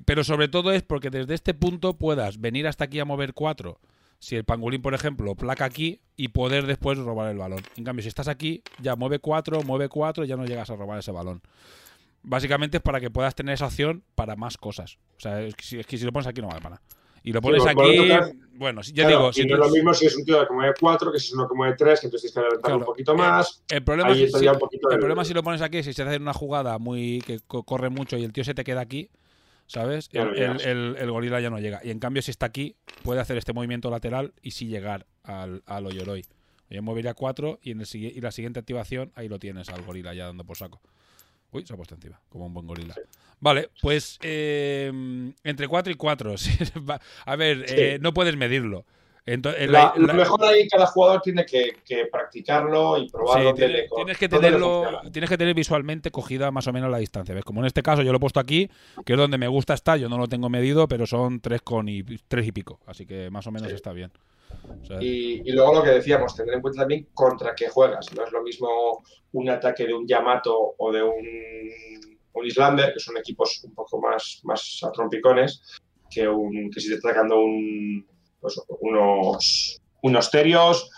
Pero 0.05 0.25
sobre 0.25 0.49
todo 0.49 0.73
es 0.73 0.83
porque 0.83 1.11
desde 1.11 1.35
este 1.35 1.55
punto 1.55 1.99
puedas 1.99 2.41
venir 2.41 2.67
hasta 2.67 2.85
aquí 2.85 2.99
a 3.01 3.05
mover 3.05 3.35
4. 3.35 3.79
Si 4.19 4.37
el 4.37 4.45
pangolín, 4.45 4.83
por 4.83 4.95
ejemplo, 4.95 5.35
placa 5.35 5.65
aquí 5.65 6.01
y 6.17 6.29
poder 6.29 6.67
después 6.67 6.97
robar 6.99 7.31
el 7.31 7.39
balón. 7.39 7.61
En 7.77 7.85
cambio, 7.85 8.03
si 8.03 8.09
estás 8.09 8.29
aquí, 8.29 8.63
ya 8.81 8.95
mueve 8.95 9.19
4, 9.19 9.63
mueve 9.65 9.89
4 9.89 10.25
y 10.25 10.29
ya 10.29 10.37
no 10.37 10.45
llegas 10.45 10.71
a 10.71 10.77
robar 10.77 10.99
ese 11.01 11.11
balón. 11.11 11.43
Básicamente 12.23 12.77
es 12.77 12.83
para 12.83 13.01
que 13.01 13.11
puedas 13.11 13.35
tener 13.35 13.55
esa 13.55 13.67
opción 13.67 14.05
para 14.15 14.37
más 14.37 14.57
cosas. 14.57 14.99
O 15.17 15.21
sea, 15.21 15.43
es 15.43 15.57
que 15.57 15.65
si, 15.65 15.81
es 15.81 15.87
que 15.87 15.99
si 15.99 16.05
lo 16.05 16.13
pones 16.13 16.29
aquí 16.29 16.41
no 16.41 16.47
vale 16.47 16.61
para 16.61 16.77
nada. 16.77 16.83
Y 17.23 17.33
lo 17.33 17.41
pones 17.41 17.65
aquí. 17.67 18.09
Bueno, 18.55 18.83
ya 18.83 18.93
Claro, 19.07 19.09
digo, 19.09 19.33
si 19.33 19.45
no 19.47 19.55
es 19.55 19.61
lo 19.61 19.69
mismo 19.71 19.95
si 19.95 20.07
es 20.07 20.17
un 20.17 20.25
tío 20.25 20.47
que 20.47 20.55
mueve 20.55 20.75
4 20.79 21.11
que 21.11 21.19
si 21.19 21.29
es 21.29 21.33
uno 21.35 21.49
que 21.49 21.55
mueve 21.55 21.75
3, 21.77 22.01
que 22.01 22.07
entonces 22.07 22.31
tienes 22.31 22.35
que 22.35 22.41
adelantar 22.41 22.63
Claro. 22.71 22.79
un 22.79 22.85
poquito 22.85 23.15
más. 23.17 23.63
El 23.69 23.83
problema, 23.83 24.11
Ahí 24.11 24.29
si, 24.29 24.47
un 24.47 24.59
poquito 24.59 24.91
el 24.91 24.99
problema 24.99 25.25
si 25.25 25.35
lo 25.35 25.43
pones 25.43 25.63
aquí, 25.63 25.83
si 25.83 25.93
se 25.93 26.03
hace 26.03 26.17
una 26.19 26.33
jugada 26.35 26.79
muy 26.79 27.21
que 27.27 27.41
co- 27.41 27.65
corre 27.65 27.89
mucho 27.89 28.17
y 28.19 28.25
el 28.25 28.33
tío 28.33 28.45
se 28.45 28.55
te 28.55 28.63
queda 28.63 28.81
aquí, 28.83 29.11
¿sabes? 29.67 30.11
El, 30.13 31.11
gorila 31.11 31.41
ya 31.41 31.51
no 31.51 31.59
llega. 31.59 31.81
Y 31.83 31.91
en 31.91 31.99
cambio, 31.99 32.23
si 32.23 32.31
está 32.31 32.47
aquí, 32.47 32.77
puede 33.03 33.21
hacer 33.21 33.37
este 33.37 33.53
movimiento 33.53 33.91
lateral 33.91 34.33
y 34.43 34.53
sí 34.53 34.67
llegar 34.67 35.07
al, 35.25 35.63
al 35.67 35.87
Oyoroi. 35.87 36.25
Yo 36.71 36.83
movería 36.83 37.15
4 37.15 37.59
y, 37.63 37.73
en 37.73 37.81
el, 37.81 37.87
y 37.95 38.21
la 38.21 38.31
siguiente 38.33 38.61
activación, 38.61 39.13
ahí 39.15 39.29
lo 39.29 39.39
tienes 39.39 39.69
al 39.71 39.83
gorila 39.83 40.15
ya 40.15 40.27
dando 40.27 40.45
por 40.45 40.57
saco. 40.57 40.81
Uy, 41.53 41.65
se 41.67 41.75
ha 41.75 41.77
puesto 41.77 41.95
encima, 41.95 42.21
como 42.29 42.47
un 42.47 42.55
buen 42.55 42.67
gorila. 42.67 42.95
Vale, 43.41 43.71
pues 43.81 44.19
eh, 44.23 44.91
entre 45.45 45.69
4 45.69 45.93
y 45.93 45.97
4. 45.97 46.35
A 47.27 47.37
ver, 47.37 47.69
Sí. 47.69 47.75
eh, 47.77 47.99
no 48.01 48.13
puedes 48.15 48.37
medirlo. 48.37 48.85
Entonces, 49.25 49.69
La- 49.71 49.93
lo 49.97 50.15
mejor 50.15 50.45
ahí 50.45 50.67
cada 50.67 50.87
jugador 50.87 51.21
tiene 51.23 51.47
que, 51.47 51.77
que 51.85 52.07
practicarlo 52.07 52.99
y 52.99 53.03
Sí, 53.05 53.13
probarlo. 53.13 53.55
tiene- 53.55 53.87
tienes 53.95 54.19
que 54.19 54.29
tenerlo, 54.29 55.01
tienes 55.13 55.31
que 55.31 55.39
tener 55.39 55.55
visualmente 55.55 56.11
cogida 56.11 56.51
más 56.51 56.67
o 56.67 56.73
menos 56.73 56.91
la 56.91 56.99
distancia. 56.99 57.33
¿Ves? 57.33 57.45
Como 57.45 57.61
en 57.61 57.67
este 57.67 57.83
caso 57.85 58.03
yo 58.03 58.11
lo 58.11 58.17
he 58.17 58.21
puesto 58.21 58.41
aquí, 58.41 58.69
que 59.05 59.13
es 59.13 59.19
donde 59.19 59.39
me 59.39 59.47
gusta 59.47 59.75
estar, 59.75 59.97
yo 59.97 60.09
no 60.09 60.19
lo 60.19 60.27
tengo 60.27 60.49
medido, 60.49 60.89
pero 60.89 61.07
son 61.07 61.39
tres 61.39 61.63
con 61.63 61.89
y 61.89 62.03
tres 62.03 62.49
y 62.49 62.53
pico, 62.53 62.81
así 62.87 63.07
que 63.07 63.31
más 63.31 63.47
o 63.47 63.53
menos 63.53 63.69
Sí. 63.69 63.77
está 63.77 63.93
bien. 63.93 64.11
Y, 65.01 65.49
y 65.49 65.53
luego 65.53 65.75
lo 65.77 65.83
que 65.83 65.91
decíamos, 65.91 66.35
tener 66.35 66.55
en 66.55 66.61
cuenta 66.61 66.81
también 66.83 67.09
contra 67.15 67.55
qué 67.55 67.69
juegas. 67.69 68.13
No 68.15 68.25
es 68.25 68.33
lo 68.33 68.43
mismo 68.43 69.03
un 69.33 69.49
ataque 69.49 69.87
de 69.87 69.95
un 69.95 70.07
Yamato 70.07 70.75
o 70.77 70.93
de 70.93 71.03
un, 71.03 72.19
un 72.35 72.47
Islander, 72.47 72.93
que 72.93 73.01
son 73.01 73.17
equipos 73.17 73.63
un 73.65 73.75
poco 73.75 74.01
más, 74.01 74.41
más 74.45 74.81
a 74.83 74.91
trompicones, 74.93 75.63
que, 76.11 76.29
un, 76.29 76.71
que 76.71 76.81
si 76.81 76.89
te 76.89 76.97
está 76.97 77.11
atacando 77.11 77.41
un, 77.41 78.07
pues, 78.41 78.61
unos, 78.81 79.79
unos 80.03 80.31
Terios 80.31 80.91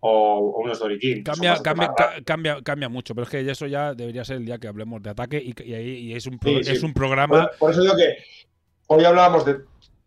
o, 0.00 0.60
unos 0.62 0.78
Doriquín. 0.78 1.22
cambia, 1.24 1.60
cambia, 1.62 1.92
ca- 1.96 2.14
cambia, 2.24 2.62
cambia 2.62 2.88
mucho, 2.88 3.14
pero 3.14 3.24
es 3.24 3.30
que 3.30 3.50
eso 3.50 3.66
ya 3.66 3.92
debería 3.94 4.24
ser 4.24 4.36
el 4.36 4.46
día 4.46 4.58
que 4.58 4.68
hablemos 4.68 5.02
de 5.02 5.10
ataque 5.10 5.42
y, 5.42 5.54
y 5.74 6.14
es 6.14 6.26
un, 6.26 6.38
pro- 6.38 6.58
Sí, 6.58 6.64
sí. 6.64 6.72
es 6.72 6.82
un 6.82 6.94
programa. 6.94 7.48
Por, 7.48 7.58
por 7.58 7.70
eso 7.72 7.82
digo 7.82 7.96
que 7.96 8.16
hoy 8.88 9.04
hablábamos 9.04 9.44
de 9.44 9.56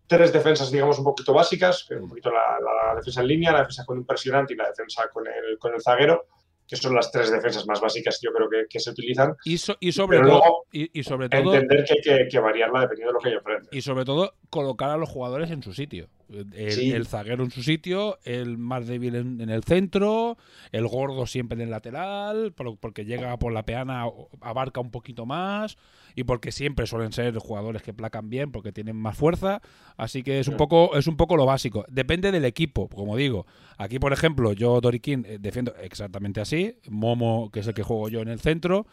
tres 0.10 0.34
defensas, 0.34 0.72
digamos, 0.72 0.98
un 0.98 1.06
poquito 1.06 1.32
básicas, 1.34 1.88
un 1.92 2.10
poquito 2.10 2.32
la, 2.32 2.58
la 2.60 2.96
defensa 2.96 3.22
en 3.22 3.28
línea, 3.28 3.52
la 3.54 3.60
defensa 3.60 3.86
con 3.86 4.00
un 4.00 4.06
presionante 4.06 4.54
y 4.54 4.58
la 4.58 4.68
defensa 4.68 5.08
con 5.14 5.26
el, 5.28 5.58
con 5.60 5.74
el 5.74 5.82
zaguero, 5.82 6.26
que 6.68 6.76
son 6.76 6.94
las 6.96 7.12
tres 7.12 7.32
defensas 7.32 7.66
más 7.68 7.80
básicas 7.82 8.20
yo 8.22 8.32
creo 8.32 8.48
que, 8.50 8.66
que 8.70 8.80
se 8.80 8.92
utilizan. 8.92 9.36
Y, 9.46 9.58
so- 9.58 9.78
y 9.80 9.92
sobre 9.92 10.18
Pero 10.18 10.30
todo, 10.30 10.40
luego 10.40 10.66
y, 10.72 11.00
y 11.00 11.04
sobre 11.04 11.30
todo, 11.30 11.54
Entender 11.56 11.84
que 11.86 11.94
hay 11.94 12.02
que, 12.20 12.28
que 12.28 12.40
variarla 12.40 12.82
dependiendo 12.82 13.12
de 13.12 13.14
lo 13.14 13.20
que 13.20 13.30
hay 13.30 13.36
enfrente. 13.36 13.70
y 13.72 13.82
sobre 13.82 14.04
todo 14.06 14.34
colocar 14.50 14.90
a 14.92 14.98
los 14.98 15.10
jugadores 15.10 15.50
en 15.52 15.64
su 15.64 15.74
sitio. 15.74 16.10
El, 16.32 16.72
Sí. 16.72 16.92
el 16.92 17.08
zaguero 17.08 17.44
en 17.44 17.50
su 17.50 17.64
sitio, 17.64 18.20
el 18.24 18.60
más 18.60 18.86
débil 18.86 19.16
en, 19.16 19.42
en 19.42 19.50
el 19.50 19.64
centro, 19.64 20.38
el 20.72 20.88
gordo 20.88 21.26
siempre 21.26 21.56
en 21.56 21.62
el 21.62 21.72
lateral, 21.72 22.52
por- 22.54 22.78
porque 22.78 23.04
llega 23.06 23.36
por 23.40 23.52
la 23.52 23.64
peana, 23.66 24.06
abarca 24.42 24.80
un 24.80 24.92
poquito 24.92 25.26
más 25.26 25.76
y 26.20 26.24
porque 26.26 26.52
siempre 26.52 26.86
suelen 26.86 27.14
ser 27.14 27.38
jugadores 27.38 27.82
que 27.82 27.94
placan 27.94 28.30
bien 28.30 28.52
porque 28.52 28.72
tienen 28.74 28.96
más 28.98 29.16
fuerza. 29.18 29.62
Así 29.96 30.22
que 30.22 30.40
es 30.42 30.48
un 30.50 30.56
Mm. 30.56 30.58
poco, 30.58 30.98
es 30.98 31.08
un 31.08 31.16
poco 31.16 31.38
lo 31.38 31.46
básico. 31.46 31.86
Depende 31.90 32.32
del 32.32 32.44
equipo, 32.44 32.90
como 32.90 33.16
digo. 33.16 33.46
Aquí, 33.78 34.00
por 34.00 34.12
ejemplo, 34.12 34.52
yo 34.54 34.82
Doriquín 34.82 35.26
eh, 35.28 35.38
defiendo 35.40 35.74
exactamente 35.82 36.42
así. 36.42 36.76
Momo, 36.90 37.50
que 37.52 37.62
es 37.62 37.68
el 37.68 37.74
que 37.74 37.84
juego 37.84 38.10
yo 38.10 38.22
en 38.22 38.28
el 38.28 38.40
centro. 38.40 38.86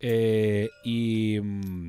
eh, 0.00 0.68
y 0.84 1.40
mm, 1.42 1.88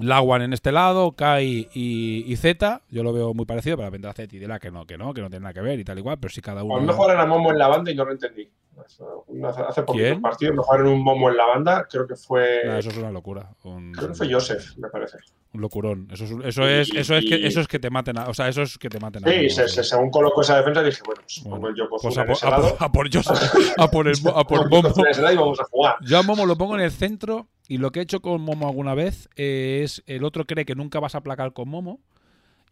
Lawan 0.00 0.42
en 0.42 0.52
este 0.52 0.72
lado, 0.72 1.12
Kai 1.12 1.68
y, 1.74 2.24
y 2.32 2.36
Z, 2.36 2.82
yo 2.90 3.02
lo 3.02 3.12
veo 3.12 3.34
muy 3.34 3.44
parecido, 3.46 3.76
pero 3.76 3.90
vendrá 3.90 4.12
Z 4.12 4.34
y 4.34 4.38
dirá 4.38 4.58
que 4.58 4.70
no, 4.70 4.86
que 4.86 4.96
no, 4.98 5.12
que 5.14 5.20
no 5.20 5.28
tiene 5.30 5.42
nada 5.44 5.52
que 5.54 5.60
ver 5.60 5.78
y 5.78 5.84
tal 5.84 5.98
igual, 5.98 6.18
pero 6.20 6.32
si 6.32 6.40
cada 6.40 6.62
uno. 6.62 6.76
a 6.76 6.80
lo 6.80 6.86
mejor 6.86 7.10
era 7.10 7.26
Momo 7.26 7.50
en 7.50 7.58
la 7.58 7.68
banda 7.68 7.90
y 7.90 7.94
no 7.94 8.04
lo 8.04 8.12
entendí. 8.12 8.48
Hace, 8.82 9.60
hace 9.68 9.82
poquito 9.82 10.20
partido, 10.22 10.54
mejor 10.54 10.80
en 10.80 10.86
un 10.86 11.02
Momo 11.02 11.28
en 11.28 11.36
la 11.36 11.44
banda, 11.44 11.86
creo 11.90 12.06
que 12.06 12.16
fue. 12.16 12.62
Nah, 12.64 12.78
eso 12.78 12.88
es 12.88 12.96
una 12.96 13.10
locura. 13.10 13.50
Un, 13.64 13.92
Creo 13.92 14.08
que 14.08 14.14
fue 14.14 14.32
Joseph, 14.32 14.76
me 14.78 14.88
parece. 14.88 15.18
un 15.52 15.60
locurón. 15.60 16.08
Eso 16.10 16.24
es, 16.24 16.30
eso 16.44 16.62
Y- 16.62 16.72
es, 16.72 16.90
eso 16.94 17.14
es 17.16 17.24
que 17.26 17.46
eso 17.46 17.60
es 17.60 17.68
que 17.68 17.78
te 17.78 17.90
maten 17.90 18.18
a, 18.18 18.28
o 18.28 18.34
sea, 18.34 18.48
eso 18.48 18.62
es 18.62 18.78
que 18.78 18.88
te 18.88 18.98
maten 18.98 19.26
a 19.26 19.30
Sí, 19.30 19.50
se, 19.50 19.68
sí. 19.68 19.74
se- 19.76 19.84
según 19.84 20.10
colocó 20.10 20.40
esa 20.40 20.56
defensa 20.56 20.82
dije, 20.82 21.02
bueno, 21.04 21.20
pues 21.22 21.40
Bueno, 21.42 21.56
pongo 21.56 21.68
el 21.68 21.74
Yokozuna 21.76 22.24
Pues 22.24 22.42
a 22.42 22.48
en 22.48 22.54
por, 22.54 22.64
a 22.64 22.68
por- 22.78 22.84
a 22.84 22.92
por 22.92 23.12
Joseph, 23.14 23.54
a 23.78 23.88
por 23.90 24.08
el 24.08 24.14
a 24.34 24.44
por 24.44 24.70
Momo. 24.70 24.88
Y 24.88 25.36
vamos 25.36 25.60
a 25.60 25.64
jugar. 25.64 25.96
Yo 26.02 26.18
a 26.18 26.22
Momo 26.22 26.46
lo 26.46 26.56
pongo 26.56 26.74
en 26.76 26.80
el 26.82 26.90
centro 26.90 27.48
y 27.70 27.78
lo 27.78 27.92
que 27.92 28.00
he 28.00 28.02
hecho 28.02 28.20
con 28.20 28.40
Momo 28.40 28.66
alguna 28.66 28.94
vez 28.94 29.28
es 29.36 30.02
el 30.08 30.24
otro 30.24 30.44
cree 30.44 30.64
que 30.64 30.74
nunca 30.74 30.98
vas 30.98 31.14
a 31.14 31.20
placar 31.20 31.52
con 31.52 31.68
Momo 31.68 32.00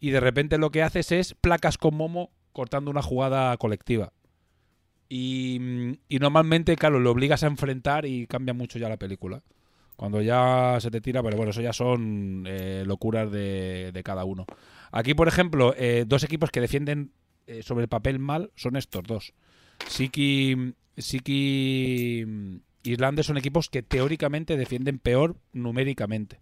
y 0.01 0.09
de 0.09 0.19
repente 0.19 0.57
lo 0.57 0.71
que 0.71 0.83
haces 0.83 1.13
es 1.13 1.35
placas 1.35 1.77
con 1.77 1.95
Momo 1.95 2.31
cortando 2.51 2.91
una 2.91 3.01
jugada 3.01 3.55
colectiva. 3.55 4.11
Y, 5.07 5.57
mm, 5.61 5.93
y 6.09 6.19
normalmente, 6.19 6.75
claro, 6.75 6.99
lo 6.99 7.11
obligas 7.11 7.43
a 7.43 7.47
enfrentar 7.47 8.05
y 8.05 8.27
cambia 8.27 8.53
mucho 8.53 8.77
ya 8.77 8.89
la 8.89 8.97
película. 8.97 9.41
Cuando 9.95 10.21
ya 10.21 10.77
se 10.81 10.91
te 10.91 10.99
tira, 10.99 11.23
pero 11.23 11.37
bueno, 11.37 11.51
eso 11.51 11.61
ya 11.61 11.71
son 11.71 12.43
eh, 12.45 12.83
locuras 12.85 13.31
de, 13.31 14.01
cada 14.03 14.25
uno. 14.25 14.45
Aquí, 14.91 15.13
por 15.13 15.29
ejemplo, 15.29 15.73
eh, 15.77 16.03
dos 16.05 16.25
equipos 16.25 16.51
que 16.51 16.59
defienden 16.59 17.13
eh, 17.47 17.63
sobre 17.63 17.83
el 17.83 17.89
papel 17.89 18.19
mal 18.19 18.51
son 18.55 18.75
estos 18.75 19.03
dos. 19.03 19.33
Siki, 19.87 20.73
Siki 20.97 22.25
Islandes 22.83 23.25
son 23.25 23.37
equipos 23.37 23.69
que 23.69 23.83
teóricamente 23.83 24.57
defienden 24.57 24.99
peor 24.99 25.35
numéricamente. 25.53 26.39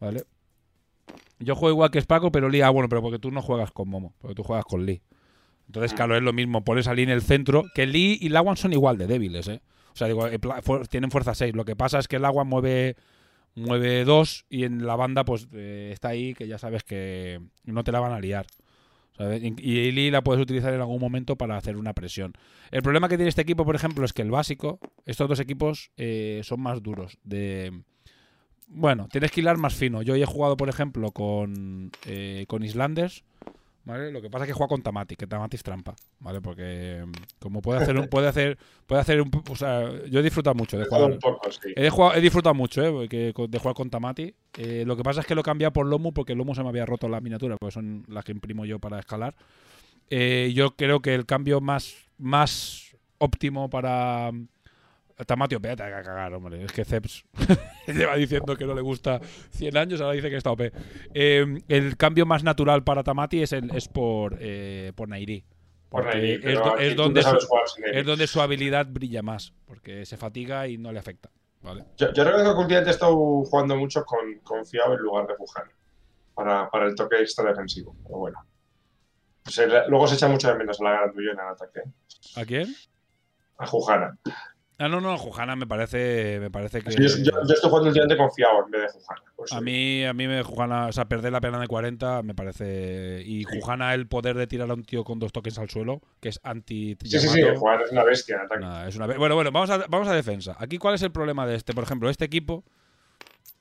¿Vale? 0.00 0.24
Yo 1.38 1.54
juego 1.54 1.74
igual 1.74 1.90
que 1.90 2.00
Spaco, 2.00 2.32
pero 2.32 2.48
Lee, 2.48 2.62
ah, 2.62 2.70
bueno, 2.70 2.88
pero 2.88 3.02
porque 3.02 3.18
tú 3.18 3.30
no 3.30 3.42
juegas 3.42 3.70
con 3.70 3.88
Momo, 3.88 4.14
porque 4.18 4.34
tú 4.34 4.42
juegas 4.42 4.64
con 4.64 4.86
Lee. 4.86 5.02
Entonces, 5.66 5.94
claro, 5.94 6.16
es 6.16 6.22
lo 6.22 6.32
mismo, 6.32 6.64
pones 6.64 6.88
a 6.88 6.94
Lee 6.94 7.04
en 7.04 7.10
el 7.10 7.22
centro, 7.22 7.64
que 7.74 7.86
Lee 7.86 8.18
y 8.20 8.28
Lawan 8.28 8.56
son 8.56 8.72
igual 8.72 8.98
de 8.98 9.06
débiles, 9.06 9.48
¿eh? 9.48 9.60
O 9.92 9.96
sea, 9.96 10.06
digo, 10.06 10.26
tienen 10.88 11.10
fuerza 11.10 11.34
6. 11.34 11.54
Lo 11.54 11.64
que 11.64 11.76
pasa 11.76 11.98
es 11.98 12.08
que 12.08 12.16
el 12.16 12.24
agua 12.24 12.44
mueve 12.44 12.96
mueve 13.54 14.04
2 14.04 14.46
y 14.48 14.64
en 14.64 14.86
la 14.86 14.96
banda 14.96 15.24
pues 15.24 15.48
eh, 15.52 15.90
está 15.92 16.08
ahí 16.08 16.34
que 16.34 16.46
ya 16.46 16.58
sabes 16.58 16.84
que 16.84 17.40
no 17.64 17.84
te 17.84 17.92
la 17.92 18.00
van 18.00 18.12
a 18.12 18.20
liar. 18.20 18.46
Y 19.58 19.92
Lee 19.92 20.10
la 20.10 20.22
puedes 20.22 20.42
utilizar 20.42 20.72
en 20.72 20.80
algún 20.80 21.00
momento 21.00 21.36
para 21.36 21.56
hacer 21.56 21.76
una 21.76 21.92
presión. 21.92 22.32
El 22.70 22.82
problema 22.82 23.08
que 23.08 23.16
tiene 23.16 23.28
este 23.28 23.42
equipo, 23.42 23.64
por 23.64 23.76
ejemplo, 23.76 24.04
es 24.04 24.12
que 24.12 24.22
el 24.22 24.30
básico, 24.30 24.78
estos 25.04 25.28
dos 25.28 25.40
equipos 25.40 25.90
eh, 25.96 26.40
son 26.42 26.60
más 26.60 26.82
duros. 26.82 27.18
De, 27.22 27.82
bueno, 28.66 29.08
tienes 29.10 29.30
que 29.30 29.40
hilar 29.40 29.58
más 29.58 29.74
fino. 29.74 30.00
Yo 30.00 30.14
hoy 30.14 30.22
he 30.22 30.26
jugado, 30.26 30.56
por 30.56 30.68
ejemplo, 30.68 31.10
con, 31.12 31.90
eh, 32.06 32.46
con 32.48 32.62
Islanders. 32.62 33.24
¿Vale? 33.90 34.12
Lo 34.12 34.22
que 34.22 34.30
pasa 34.30 34.44
es 34.44 34.48
que 34.48 34.52
juega 34.54 34.68
con 34.68 34.82
Tamati, 34.82 35.16
que 35.16 35.26
Tamati 35.26 35.56
es 35.56 35.62
trampa, 35.64 35.94
¿vale? 36.20 36.40
Porque 36.40 37.02
mm, 37.04 37.12
como 37.40 37.60
puede 37.60 37.80
hacer 37.82 37.98
un, 37.98 38.06
puede 38.06 38.28
hacer, 38.28 38.56
puede 38.86 39.00
hacer 39.00 39.20
un, 39.20 39.30
o 39.50 39.56
sea, 39.56 39.90
yo 40.06 40.20
he 40.20 40.22
disfrutado 40.22 40.54
mucho 40.54 40.78
de 40.78 40.84
jugar. 40.84 41.10
un 41.10 41.18
poco, 41.18 41.50
sí. 41.50 41.72
He, 41.74 41.90
jugado- 41.90 42.14
he 42.14 42.20
disfrutado 42.20 42.54
mucho 42.54 42.82
¿eh? 42.82 43.08
de 43.08 43.58
jugar 43.58 43.74
con 43.74 43.90
Tamati. 43.90 44.32
Eh, 44.56 44.84
lo 44.86 44.96
que 44.96 45.02
pasa 45.02 45.20
es 45.22 45.26
que 45.26 45.34
lo 45.34 45.40
he 45.40 45.44
cambiado 45.44 45.72
por 45.72 45.86
Lomu 45.86 46.12
porque 46.12 46.34
Lomu 46.36 46.54
se 46.54 46.62
me 46.62 46.68
había 46.68 46.86
roto 46.86 47.08
las 47.08 47.20
miniaturas, 47.22 47.58
porque 47.60 47.72
son 47.72 48.04
las 48.08 48.24
que 48.24 48.32
imprimo 48.32 48.64
yo 48.64 48.78
para 48.78 49.00
escalar. 49.00 49.34
Eh, 50.08 50.52
yo 50.54 50.76
creo 50.76 51.00
que 51.00 51.14
el 51.14 51.26
cambio 51.26 51.60
más, 51.60 51.94
más 52.18 52.96
óptimo 53.18 53.68
para 53.70 54.30
Tamati, 55.24 55.54
OP, 55.54 55.62
te 55.62 55.76
va 55.76 55.98
a 55.98 56.02
cagar, 56.02 56.32
hombre. 56.34 56.64
Es 56.64 56.72
que 56.72 56.84
Ceps 56.84 57.24
lleva 57.86 58.16
diciendo 58.16 58.56
que 58.56 58.64
no 58.66 58.74
le 58.74 58.80
gusta 58.80 59.20
100 59.50 59.76
años, 59.76 60.00
ahora 60.00 60.14
dice 60.14 60.30
que 60.30 60.36
está 60.36 60.50
OP. 60.50 60.60
Eh, 61.14 61.62
el 61.68 61.96
cambio 61.96 62.26
más 62.26 62.42
natural 62.44 62.84
para 62.84 63.02
Tamati 63.02 63.42
es, 63.42 63.52
el, 63.52 63.74
es 63.74 63.88
por, 63.88 64.36
eh, 64.40 64.92
por 64.94 65.08
Nairi. 65.08 65.44
Por 65.88 66.06
ahí, 66.06 66.40
es, 66.42 66.54
do- 66.94 67.02
donde 67.02 67.22
su- 67.22 67.38
es 67.92 68.06
donde 68.06 68.26
su 68.28 68.40
habilidad 68.40 68.86
brilla 68.88 69.22
más, 69.22 69.52
porque 69.66 70.06
se 70.06 70.16
fatiga 70.16 70.68
y 70.68 70.78
no 70.78 70.92
le 70.92 71.00
afecta. 71.00 71.30
¿vale? 71.62 71.84
Yo, 71.96 72.12
yo 72.12 72.22
reconozco 72.24 72.54
que 72.54 72.60
últimamente 72.62 72.90
he 72.90 72.92
estado 72.94 73.14
jugando 73.16 73.76
mucho 73.76 74.04
con 74.04 74.38
confiado 74.44 74.94
en 74.94 75.00
lugar 75.00 75.26
de 75.26 75.34
Wuhan 75.38 75.68
para, 76.34 76.70
para 76.70 76.86
el 76.86 76.94
toque 76.94 77.16
extra 77.20 77.44
defensivo. 77.50 77.96
Pero 78.04 78.18
bueno. 78.18 78.38
Luego 79.88 80.06
se 80.06 80.14
echa 80.14 80.28
mucho 80.28 80.48
de 80.48 80.54
menos 80.54 80.80
a 80.80 80.84
la 80.84 81.12
tuya 81.12 81.32
en 81.32 81.38
el 81.40 81.46
ataque. 81.48 81.80
¿A 82.36 82.44
quién? 82.44 82.74
A 83.58 83.66
Jujana. 83.66 84.16
Ah, 84.82 84.88
no, 84.88 84.98
no, 84.98 85.18
Jujana 85.18 85.56
me 85.56 85.66
parece, 85.66 86.38
me 86.40 86.50
parece 86.50 86.80
que. 86.80 86.90
Yo, 86.92 87.02
yo- 87.02 87.32
yo 87.46 87.52
estoy 87.54 87.68
jugando 87.68 87.88
últimamente 87.88 88.16
confiado 88.16 88.64
en 88.64 88.70
vez 88.70 88.80
de 88.94 88.98
Jujana. 88.98 89.20
A 89.50 89.60
mí, 89.60 90.04
a 90.06 90.14
mí 90.14 90.26
me 90.26 90.42
Jujana, 90.42 90.86
o 90.86 90.92
sea, 90.92 91.04
perder 91.04 91.32
la 91.32 91.40
pena 91.42 91.60
de 91.60 91.66
40 91.66 92.22
me 92.22 92.34
parece. 92.34 93.22
Y 93.26 93.44
Jujana 93.44 93.92
el 93.92 94.06
poder 94.06 94.38
de 94.38 94.46
tirar 94.46 94.70
a 94.70 94.74
un 94.74 94.82
tío 94.82 95.04
con 95.04 95.18
dos 95.18 95.32
toques 95.32 95.58
al 95.58 95.68
suelo, 95.68 96.00
que 96.20 96.30
es 96.30 96.40
anti 96.44 96.96
Sí, 97.04 97.18
sí, 97.18 97.28
sí. 97.28 97.42
Juan 97.56 97.82
es 97.82 97.92
una 97.92 98.04
bestia 98.04 98.36
en 98.36 98.40
ataque. 98.42 98.88
Es 98.88 98.96
una 98.96 99.06
Bueno, 99.06 99.34
bueno, 99.34 99.52
vamos 99.52 99.68
a, 99.68 99.84
vamos 99.86 100.08
a 100.08 100.14
defensa. 100.14 100.56
Aquí, 100.58 100.78
¿cuál 100.78 100.94
es 100.94 101.02
el 101.02 101.12
problema 101.12 101.46
de 101.46 101.56
este? 101.56 101.74
Por 101.74 101.84
ejemplo, 101.84 102.08
este 102.08 102.24
equipo 102.24 102.64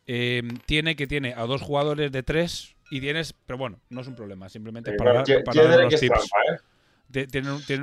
eh, 0.08 0.42
tiene 0.68 0.96
que 0.96 1.06
tiene 1.06 1.34
a 1.36 1.42
dos 1.46 1.62
jugadores 1.62 2.14
de 2.14 2.24
tres 2.24 2.76
y 2.90 3.02
tienes. 3.02 3.34
Pero 3.46 3.58
bueno, 3.58 3.80
no 3.90 4.00
es 4.02 4.08
un 4.08 4.16
problema, 4.16 4.48
simplemente 4.48 4.92
Sí, 4.92 4.96
es 4.96 4.98
para, 4.98 5.12
bueno, 5.12 5.26
dar- 5.28 5.44
para 5.44 5.88
es 5.88 6.00
tips. 6.00 6.14
trampa, 6.14 6.54
¿eh? 6.54 6.58
Tiene, 7.12 7.28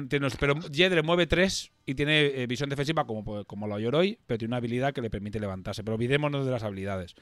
tiene- 0.08 0.28
pero 0.38 0.54
Jedre 0.72 1.02
mueve 1.02 1.26
3 1.26 1.72
y 1.84 1.94
tiene 1.94 2.26
eh, 2.26 2.46
visión 2.46 2.68
defensiva 2.70 3.04
como, 3.06 3.44
como 3.44 3.66
lo 3.66 3.78
Yoroi, 3.78 4.18
pero 4.26 4.38
tiene 4.38 4.50
una 4.50 4.58
habilidad 4.58 4.92
que 4.92 5.00
le 5.02 5.10
permite 5.10 5.40
levantarse. 5.40 5.82
Pero 5.82 5.96
olvidémonos 5.96 6.44
de 6.46 6.52
las 6.52 6.62
habilidades. 6.62 7.14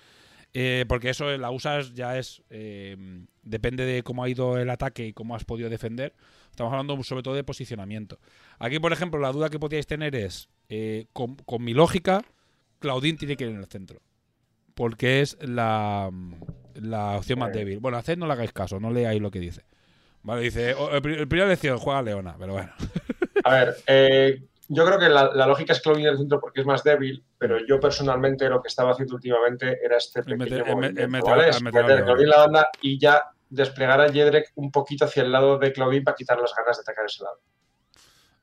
Eh, 0.56 0.84
porque 0.86 1.10
eso 1.10 1.36
la 1.36 1.50
usas 1.50 1.94
ya 1.94 2.16
es. 2.18 2.42
eh, 2.50 2.96
depende 3.42 3.84
de 3.84 4.02
cómo 4.02 4.22
ha 4.22 4.28
ido 4.28 4.56
el 4.58 4.70
ataque 4.70 5.06
y 5.08 5.12
cómo 5.12 5.34
has 5.34 5.44
podido 5.44 5.68
defender. 5.68 6.14
Estamos 6.50 6.72
hablando 6.72 7.02
sobre 7.02 7.22
todo 7.22 7.34
de 7.34 7.42
posicionamiento. 7.42 8.20
Aquí, 8.58 8.78
por 8.78 8.92
ejemplo, 8.92 9.18
la 9.18 9.32
duda 9.32 9.48
que 9.50 9.58
podíais 9.58 9.86
tener 9.86 10.14
es: 10.14 10.48
eh, 10.68 11.06
con, 11.12 11.34
con 11.36 11.64
mi 11.64 11.74
lógica, 11.74 12.22
Claudine 12.78 13.18
tiene 13.18 13.36
que 13.36 13.44
ir 13.44 13.50
en 13.50 13.56
el 13.58 13.66
centro. 13.66 14.00
Porque 14.74 15.22
es 15.22 15.36
la, 15.40 16.10
la 16.74 17.16
opción 17.16 17.38
más 17.38 17.52
débil. 17.52 17.78
Bueno, 17.80 17.96
haced 17.98 18.16
no 18.18 18.26
le 18.26 18.32
hagáis 18.34 18.52
caso, 18.52 18.78
no 18.78 18.90
leáis 18.92 19.20
lo 19.20 19.30
que 19.30 19.40
dice. 19.40 19.62
Vale, 20.24 20.42
dice, 20.42 20.74
oh, 20.74 20.90
el, 20.90 21.00
pri- 21.02 21.14
el 21.16 21.28
primera 21.28 21.46
elección 21.46 21.78
juega 21.78 22.02
Leona, 22.02 22.34
pero 22.38 22.54
bueno. 22.54 22.72
A 23.44 23.54
ver, 23.54 23.76
eh, 23.86 24.42
yo 24.68 24.84
creo 24.86 24.98
que 24.98 25.08
la, 25.08 25.30
la 25.34 25.46
lógica 25.46 25.72
es 25.74 25.80
Claudine 25.82 26.08
en 26.08 26.12
el 26.14 26.18
centro 26.18 26.40
porque 26.40 26.62
es 26.62 26.66
más 26.66 26.82
débil, 26.82 27.22
pero 27.38 27.58
yo 27.66 27.78
personalmente 27.78 28.48
lo 28.48 28.60
que 28.62 28.68
estaba 28.68 28.92
haciendo 28.92 29.14
últimamente 29.16 29.78
era 29.84 29.98
este 29.98 30.22
pequeño 30.22 30.38
meter-. 30.44 30.64
Claudine 30.64 32.22
en 32.22 32.28
la 32.30 32.38
banda 32.38 32.68
y 32.80 32.98
ya 32.98 33.22
desplegar 33.50 34.00
a 34.00 34.10
Jedrek 34.10 34.52
un 34.56 34.72
poquito 34.72 35.04
hacia 35.04 35.22
el 35.22 35.30
lado 35.30 35.58
de 35.58 35.72
Claudine 35.72 36.02
para 36.02 36.16
quitar 36.16 36.40
las 36.40 36.52
ganas 36.56 36.76
de 36.78 36.80
atacar 36.80 37.04
ese 37.04 37.22
lado. 37.22 37.38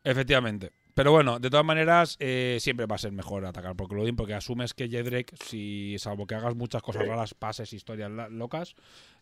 Efectivamente. 0.04 0.72
Pero 0.94 1.12
bueno, 1.12 1.40
de 1.40 1.50
todas 1.50 1.66
maneras, 1.66 2.18
eh, 2.20 2.58
siempre 2.60 2.86
va 2.86 2.96
a 2.96 3.00
ser 3.00 3.12
mejor 3.12 3.46
atacar 3.46 3.76
por 3.76 3.88
Claudine 3.88 4.16
porque 4.16 4.34
asumes 4.34 4.74
que 4.74 4.90
Jedrek, 4.90 5.34
si 5.44 5.96
salvo 5.98 6.28
que 6.28 6.36
hagas 6.36 6.54
muchas 6.56 6.82
cosas 6.82 7.04
Sí. 7.04 7.08
raras, 7.10 7.34
pases, 7.34 7.72
historias 7.74 8.12
locas, 8.30 8.76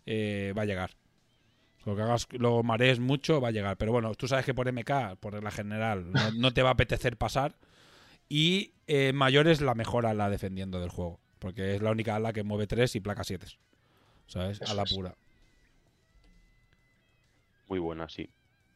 eh, 0.06 0.54
va 0.58 0.64
a 0.64 0.66
llegar. 0.66 0.92
Lo 1.90 1.96
que 1.96 2.02
hagas, 2.04 2.28
lo 2.32 2.64
marees 2.64 3.00
mucho, 3.00 3.42
va 3.42 3.50
a 3.50 3.52
llegar. 3.52 3.78
Pero 3.78 3.92
bueno, 3.92 4.14
tú 4.16 4.28
sabes 4.28 4.46
que 4.46 4.54
por 4.54 4.68
MK, 4.72 5.18
por 5.20 5.34
regla 5.34 5.52
general, 5.52 6.12
no, 6.12 6.20
no 6.38 6.54
te 6.54 6.62
va 6.62 6.70
a 6.70 6.74
apetecer 6.74 7.18
pasar. 7.18 7.56
Y 8.30 8.74
eh, 8.88 9.12
mayor 9.14 9.48
es 9.48 9.62
la 9.62 9.74
mejor 9.76 10.06
ala 10.06 10.30
defendiendo 10.30 10.80
del 10.80 10.90
juego. 10.90 11.20
Porque 11.40 11.76
es 11.76 11.82
la 11.82 11.92
única 11.92 12.16
ala 12.16 12.34
que 12.34 12.44
mueve 12.44 12.68
3 12.68 12.96
y 12.96 13.00
placa 13.00 13.24
7. 13.24 13.48
¿Sabes? 14.28 14.62
Eso 14.62 14.72
A 14.72 14.76
la 14.76 14.84
es. 14.84 14.94
pura. 14.94 15.16
Muy 17.68 17.80
buena, 17.80 18.10
sí. 18.10 18.30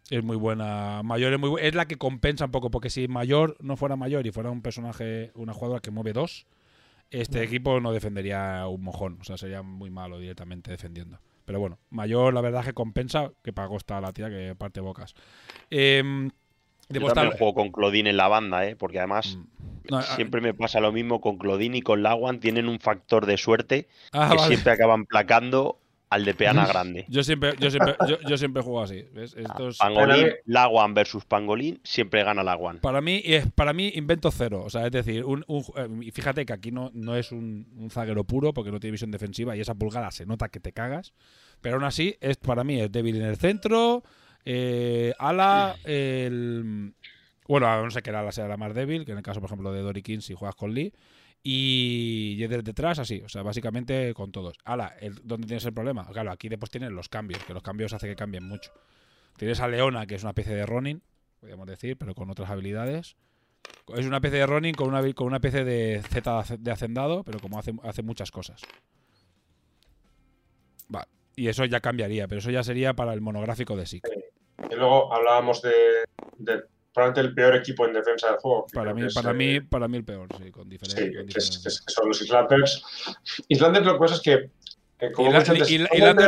Es 0.10 0.24
muy 0.24 0.36
buena. 0.38 1.02
Mayor 1.04 1.34
es 1.34 1.40
muy 1.40 1.50
bu- 1.50 1.60
Es 1.60 1.76
la 1.76 1.88
que 1.88 1.98
compensa 1.98 2.46
un 2.46 2.52
poco, 2.52 2.70
porque 2.70 2.90
si 2.90 3.08
Mayor 3.08 3.56
no 3.62 3.76
fuera 3.78 3.96
Mayor 3.96 4.26
y 4.28 4.32
fuera 4.32 4.50
un 4.52 4.62
personaje, 4.62 5.32
una 5.36 5.54
jugadora 5.54 5.82
que 5.82 5.92
mueve 5.92 6.14
dos, 6.14 6.46
este 7.10 7.44
equipo 7.44 7.80
no 7.80 7.92
defendería 7.92 8.68
un 8.68 8.82
mojón. 8.84 9.18
O 9.22 9.24
sea, 9.24 9.38
sería 9.38 9.62
muy 9.62 9.90
malo 9.90 10.20
directamente 10.20 10.72
defendiendo. 10.72 11.20
Pero 11.46 11.60
bueno, 11.60 11.78
Mayor 11.90 12.34
la 12.34 12.42
verdad 12.42 12.62
es 12.62 12.68
que 12.68 12.74
compensa, 12.74 13.32
que 13.44 13.52
pagó 13.54 13.78
está 13.78 14.00
la 14.02 14.14
tía 14.14 14.30
que 14.30 14.56
parte 14.58 14.80
bocas. 14.80 15.14
Yo 15.70 17.00
debo 17.00 17.08
también 17.08 17.34
estar- 17.34 17.38
juego 17.38 17.54
con 17.54 17.72
Claudine 17.72 18.10
en 18.10 18.18
la 18.18 18.28
banda, 18.28 18.66
¿eh? 18.68 18.76
porque 18.76 19.00
además 19.00 19.38
Mm. 19.38 19.44
Ah, 19.92 20.02
siempre 20.02 20.40
me 20.40 20.54
pasa 20.54 20.80
lo 20.80 20.94
mismo 20.94 21.20
con 21.20 21.38
Claudine 21.38 21.80
y 21.80 21.82
con 21.82 22.04
Lawan. 22.04 22.40
Tienen 22.40 22.70
un 22.70 22.80
factor 22.80 23.26
de 23.26 23.36
suerte 23.36 23.90
ah, 24.14 24.30
que 24.32 24.38
vale. 24.38 24.48
siempre 24.48 24.72
acaban 24.72 25.06
placando 25.06 25.78
al 26.14 26.26
de 26.26 26.34
Peana 26.34 26.66
Grande. 26.66 27.06
Yo 27.10 27.24
siempre, 27.24 27.54
yo 27.60 27.70
siempre, 27.72 27.96
yo, 28.08 28.18
yo 28.28 28.38
siempre 28.38 28.62
juego 28.62 28.82
así. 28.82 29.04
¿ves? 29.14 29.36
Esto 29.36 29.70
es- 29.70 29.78
Pangolín, 29.78 30.28
Lawan 30.46 30.94
versus 30.94 31.26
Pangolín, 31.26 31.80
siempre 31.84 32.24
gana 32.24 32.44
Lawan. 32.44 32.80
Para 32.80 33.02
mí, 33.02 33.22
es, 33.26 33.50
para 33.52 33.74
mí 33.74 33.92
invento 33.96 34.32
cero. 34.32 34.64
O 34.66 34.70
sea, 34.70 34.86
es 34.86 34.92
decir, 34.92 35.24
un, 35.26 35.44
un- 35.48 35.64
eh, 35.76 35.88
y 36.08 36.12
fíjate 36.12 36.46
que 36.46 36.54
aquí 36.54 36.72
no, 36.72 36.92
no 36.94 37.16
es 37.16 37.32
un, 37.32 37.68
un 37.78 37.90
zaguero 37.90 38.24
puro 38.24 38.54
porque 38.54 38.72
no 38.72 38.80
tiene 38.80 38.92
visión 38.94 39.12
defensiva 39.12 39.56
y 39.56 39.62
esa 39.62 39.76
pulgada 39.76 40.12
se 40.12 40.26
nota 40.26 40.50
que 40.50 40.60
te 40.60 40.72
cagas. 40.72 41.14
Pero 41.62 41.76
aún 41.76 41.84
así, 41.86 42.16
es, 42.22 42.38
para 42.38 42.64
mí 42.64 42.80
es 42.80 42.92
débil 42.92 43.16
en 43.18 43.24
el 43.26 43.38
centro. 43.38 44.04
eh, 44.46 45.14
ala, 45.20 45.76
el. 45.86 46.94
Bueno, 47.48 47.84
no 47.84 47.92
sé 47.92 48.02
que 48.02 48.10
ala 48.10 48.32
sea 48.32 48.48
la 48.48 48.58
más 48.58 48.74
débil, 48.74 49.06
que 49.06 49.12
en 49.12 49.18
el 49.18 49.24
caso, 49.24 49.40
por 49.42 49.48
ejemplo, 49.50 49.72
de 49.74 49.82
Dory 49.82 50.02
King 50.02 50.20
si 50.20 50.34
juegas 50.34 50.56
con 50.56 50.74
Lee. 50.74 50.94
Y 51.46 52.38
detrás, 52.48 53.00
así. 53.00 53.22
O 53.26 53.30
sea, 53.30 53.44
básicamente 53.44 54.14
con 54.14 54.32
todos. 54.32 54.58
El, 55.02 55.16
¿dónde 55.24 55.46
tienes 55.48 55.66
el 55.66 55.74
problema? 55.74 56.08
Claro, 56.08 56.32
aquí 56.32 56.48
después 56.48 56.72
tienes 56.72 56.92
los 56.92 57.10
cambios, 57.10 57.44
que 57.44 57.54
los 57.54 57.62
cambios 57.62 57.92
hace 57.92 58.08
que 58.08 58.16
cambien 58.16 58.46
mucho. 58.46 58.72
Tienes 59.38 59.60
a 59.60 59.68
Leona, 59.68 60.06
que 60.06 60.16
es 60.16 60.24
una 60.24 60.30
especie 60.30 60.56
de 60.56 60.66
Ronin, 60.66 61.04
podríamos 61.42 61.68
decir, 61.68 61.98
pero 61.98 62.16
con 62.16 62.30
otras 62.30 62.50
habilidades. 62.50 63.18
Es 63.96 64.06
una 64.06 64.18
especie 64.18 64.40
de 64.40 64.46
Ronin 64.46 64.74
con 64.74 64.88
una, 64.88 65.14
con 65.14 65.28
una 65.28 65.38
especie 65.38 65.66
de 65.66 66.02
Z 66.02 66.46
de 66.60 66.72
hacendado, 66.72 67.24
pero 67.26 67.40
como 67.40 67.60
hace, 67.60 67.74
hace 67.84 68.04
muchas 68.04 68.32
cosas. 68.32 68.62
Vale. 70.88 71.08
Y 71.36 71.48
eso 71.48 71.66
ya 71.66 71.82
cambiaría, 71.82 72.28
pero 72.28 72.40
eso 72.40 72.52
ya 72.52 72.64
sería 72.64 72.94
para 72.94 73.14
el 73.14 73.20
monográfico 73.20 73.76
de 73.76 73.86
SIC. 73.86 74.08
Y 74.72 74.76
luego 74.76 75.14
hablábamos 75.14 75.62
de, 75.62 75.74
de 76.38 76.64
probablemente 76.94 77.22
el 77.30 77.34
peor 77.36 77.56
equipo 77.56 77.86
en 77.86 77.94
defensa 77.94 78.28
del 78.28 78.38
juego. 78.38 78.66
que 78.68 78.76
Para 78.76 78.94
mí, 78.94 79.02
que 79.02 79.08
es, 79.08 79.14
para 79.14 79.32
eh, 79.32 79.34
mí, 79.34 79.60
para 79.62 79.88
mí 79.88 79.98
el 79.98 80.06
peor, 80.06 80.28
sí, 80.38 80.52
con 80.52 80.70
diferencia. 80.70 81.04
Sí, 81.06 81.12
que, 81.12 81.40
es- 81.40 81.60
que 81.62 81.70
es- 81.70 81.82
que 81.82 81.94
son 81.94 82.08
los 82.08 82.22
Islanders. 82.22 82.84
Islanders 83.48 83.86
lo 83.86 83.94
que 83.94 84.00
pasa 84.00 84.16
es 84.16 84.22
que, 84.22 84.34
eh, 85.00 85.12
como 85.12 85.32
peor 85.32 85.48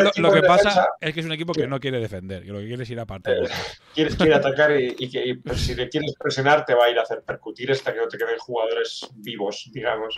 lo, 0.04 0.12
lo 0.30 0.34
que 0.34 0.42
pasa 0.42 0.70
defensa, 0.70 0.88
es 1.00 1.14
que 1.14 1.20
es 1.20 1.26
un 1.26 1.32
equipo 1.32 1.54
que 1.54 1.68
no 1.68 1.80
quiere 1.80 2.00
defender, 2.00 2.44
que 2.44 2.52
lo 2.52 2.60
que 2.60 2.68
quiere 2.68 2.84
es 2.84 2.90
ir 2.90 3.00
a 3.00 3.06
partir. 3.06 3.34
Eh, 3.34 3.48
quiere, 3.94 4.16
quiere 4.16 4.34
atacar 4.36 4.72
y, 4.80 4.96
y 4.98 5.10
que 5.10 5.26
y, 5.26 5.34
pues, 5.36 5.62
si 5.62 5.76
le 5.76 5.88
quieres 5.88 6.14
presionar 6.20 6.66
te 6.66 6.74
va 6.74 6.86
a 6.86 6.90
ir 6.90 6.98
a 7.00 7.04
hacer 7.04 7.22
percutir 7.22 7.72
hasta 7.72 7.94
que 7.94 8.00
no 8.00 8.08
te 8.08 8.18
queden 8.18 8.38
jugadores 8.40 9.08
vivos, 9.16 9.70
digamos. 9.72 10.16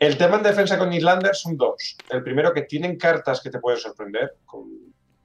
El 0.00 0.16
tema 0.18 0.36
en 0.36 0.42
defensa 0.42 0.76
con 0.76 0.92
Islanders 0.92 1.40
son 1.40 1.56
dos. 1.56 1.96
El 2.10 2.22
primero 2.22 2.52
que 2.52 2.62
tienen 2.62 2.98
cartas 2.98 3.40
que 3.40 3.50
te 3.50 3.60
pueden 3.60 3.78
sorprender, 3.78 4.34
con 4.44 4.68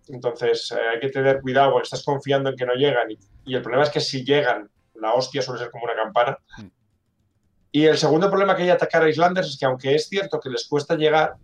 Entonces 0.10 0.72
eh, 0.72 0.80
hay 0.93 0.99
que 0.99 1.10
tener 1.10 1.39
cuidado 1.41 1.72
porque 1.72 1.86
estás 1.86 2.03
confiando 2.03 2.49
en 2.49 2.55
que 2.55 2.66
no 2.66 2.74
llegan. 2.74 3.10
Y, 3.12 3.18
y 3.45 3.55
el 3.55 3.62
problema 3.62 3.84
es 3.84 3.89
que 3.89 3.99
si 4.01 4.24
llegan, 4.26 4.70
la 4.95 5.14
hostia 5.14 5.41
suele 5.41 5.60
ser 5.62 5.72
como 5.72 5.86
una 5.86 5.95
campana. 5.95 6.38
Mm. 6.57 6.66
Y 7.72 7.86
el 7.86 7.97
segundo 7.97 8.30
problema 8.30 8.55
que 8.55 8.64
hay 8.64 8.70
atacar 8.72 9.03
a 9.03 9.10
Islanders 9.10 9.49
es 9.49 9.57
que 9.60 9.66
aunque 9.66 9.93
es 9.95 10.07
cierto 10.10 10.39
que 10.39 10.49
les 10.49 10.68
cuesta 10.68 10.95
llegar, 10.95 11.36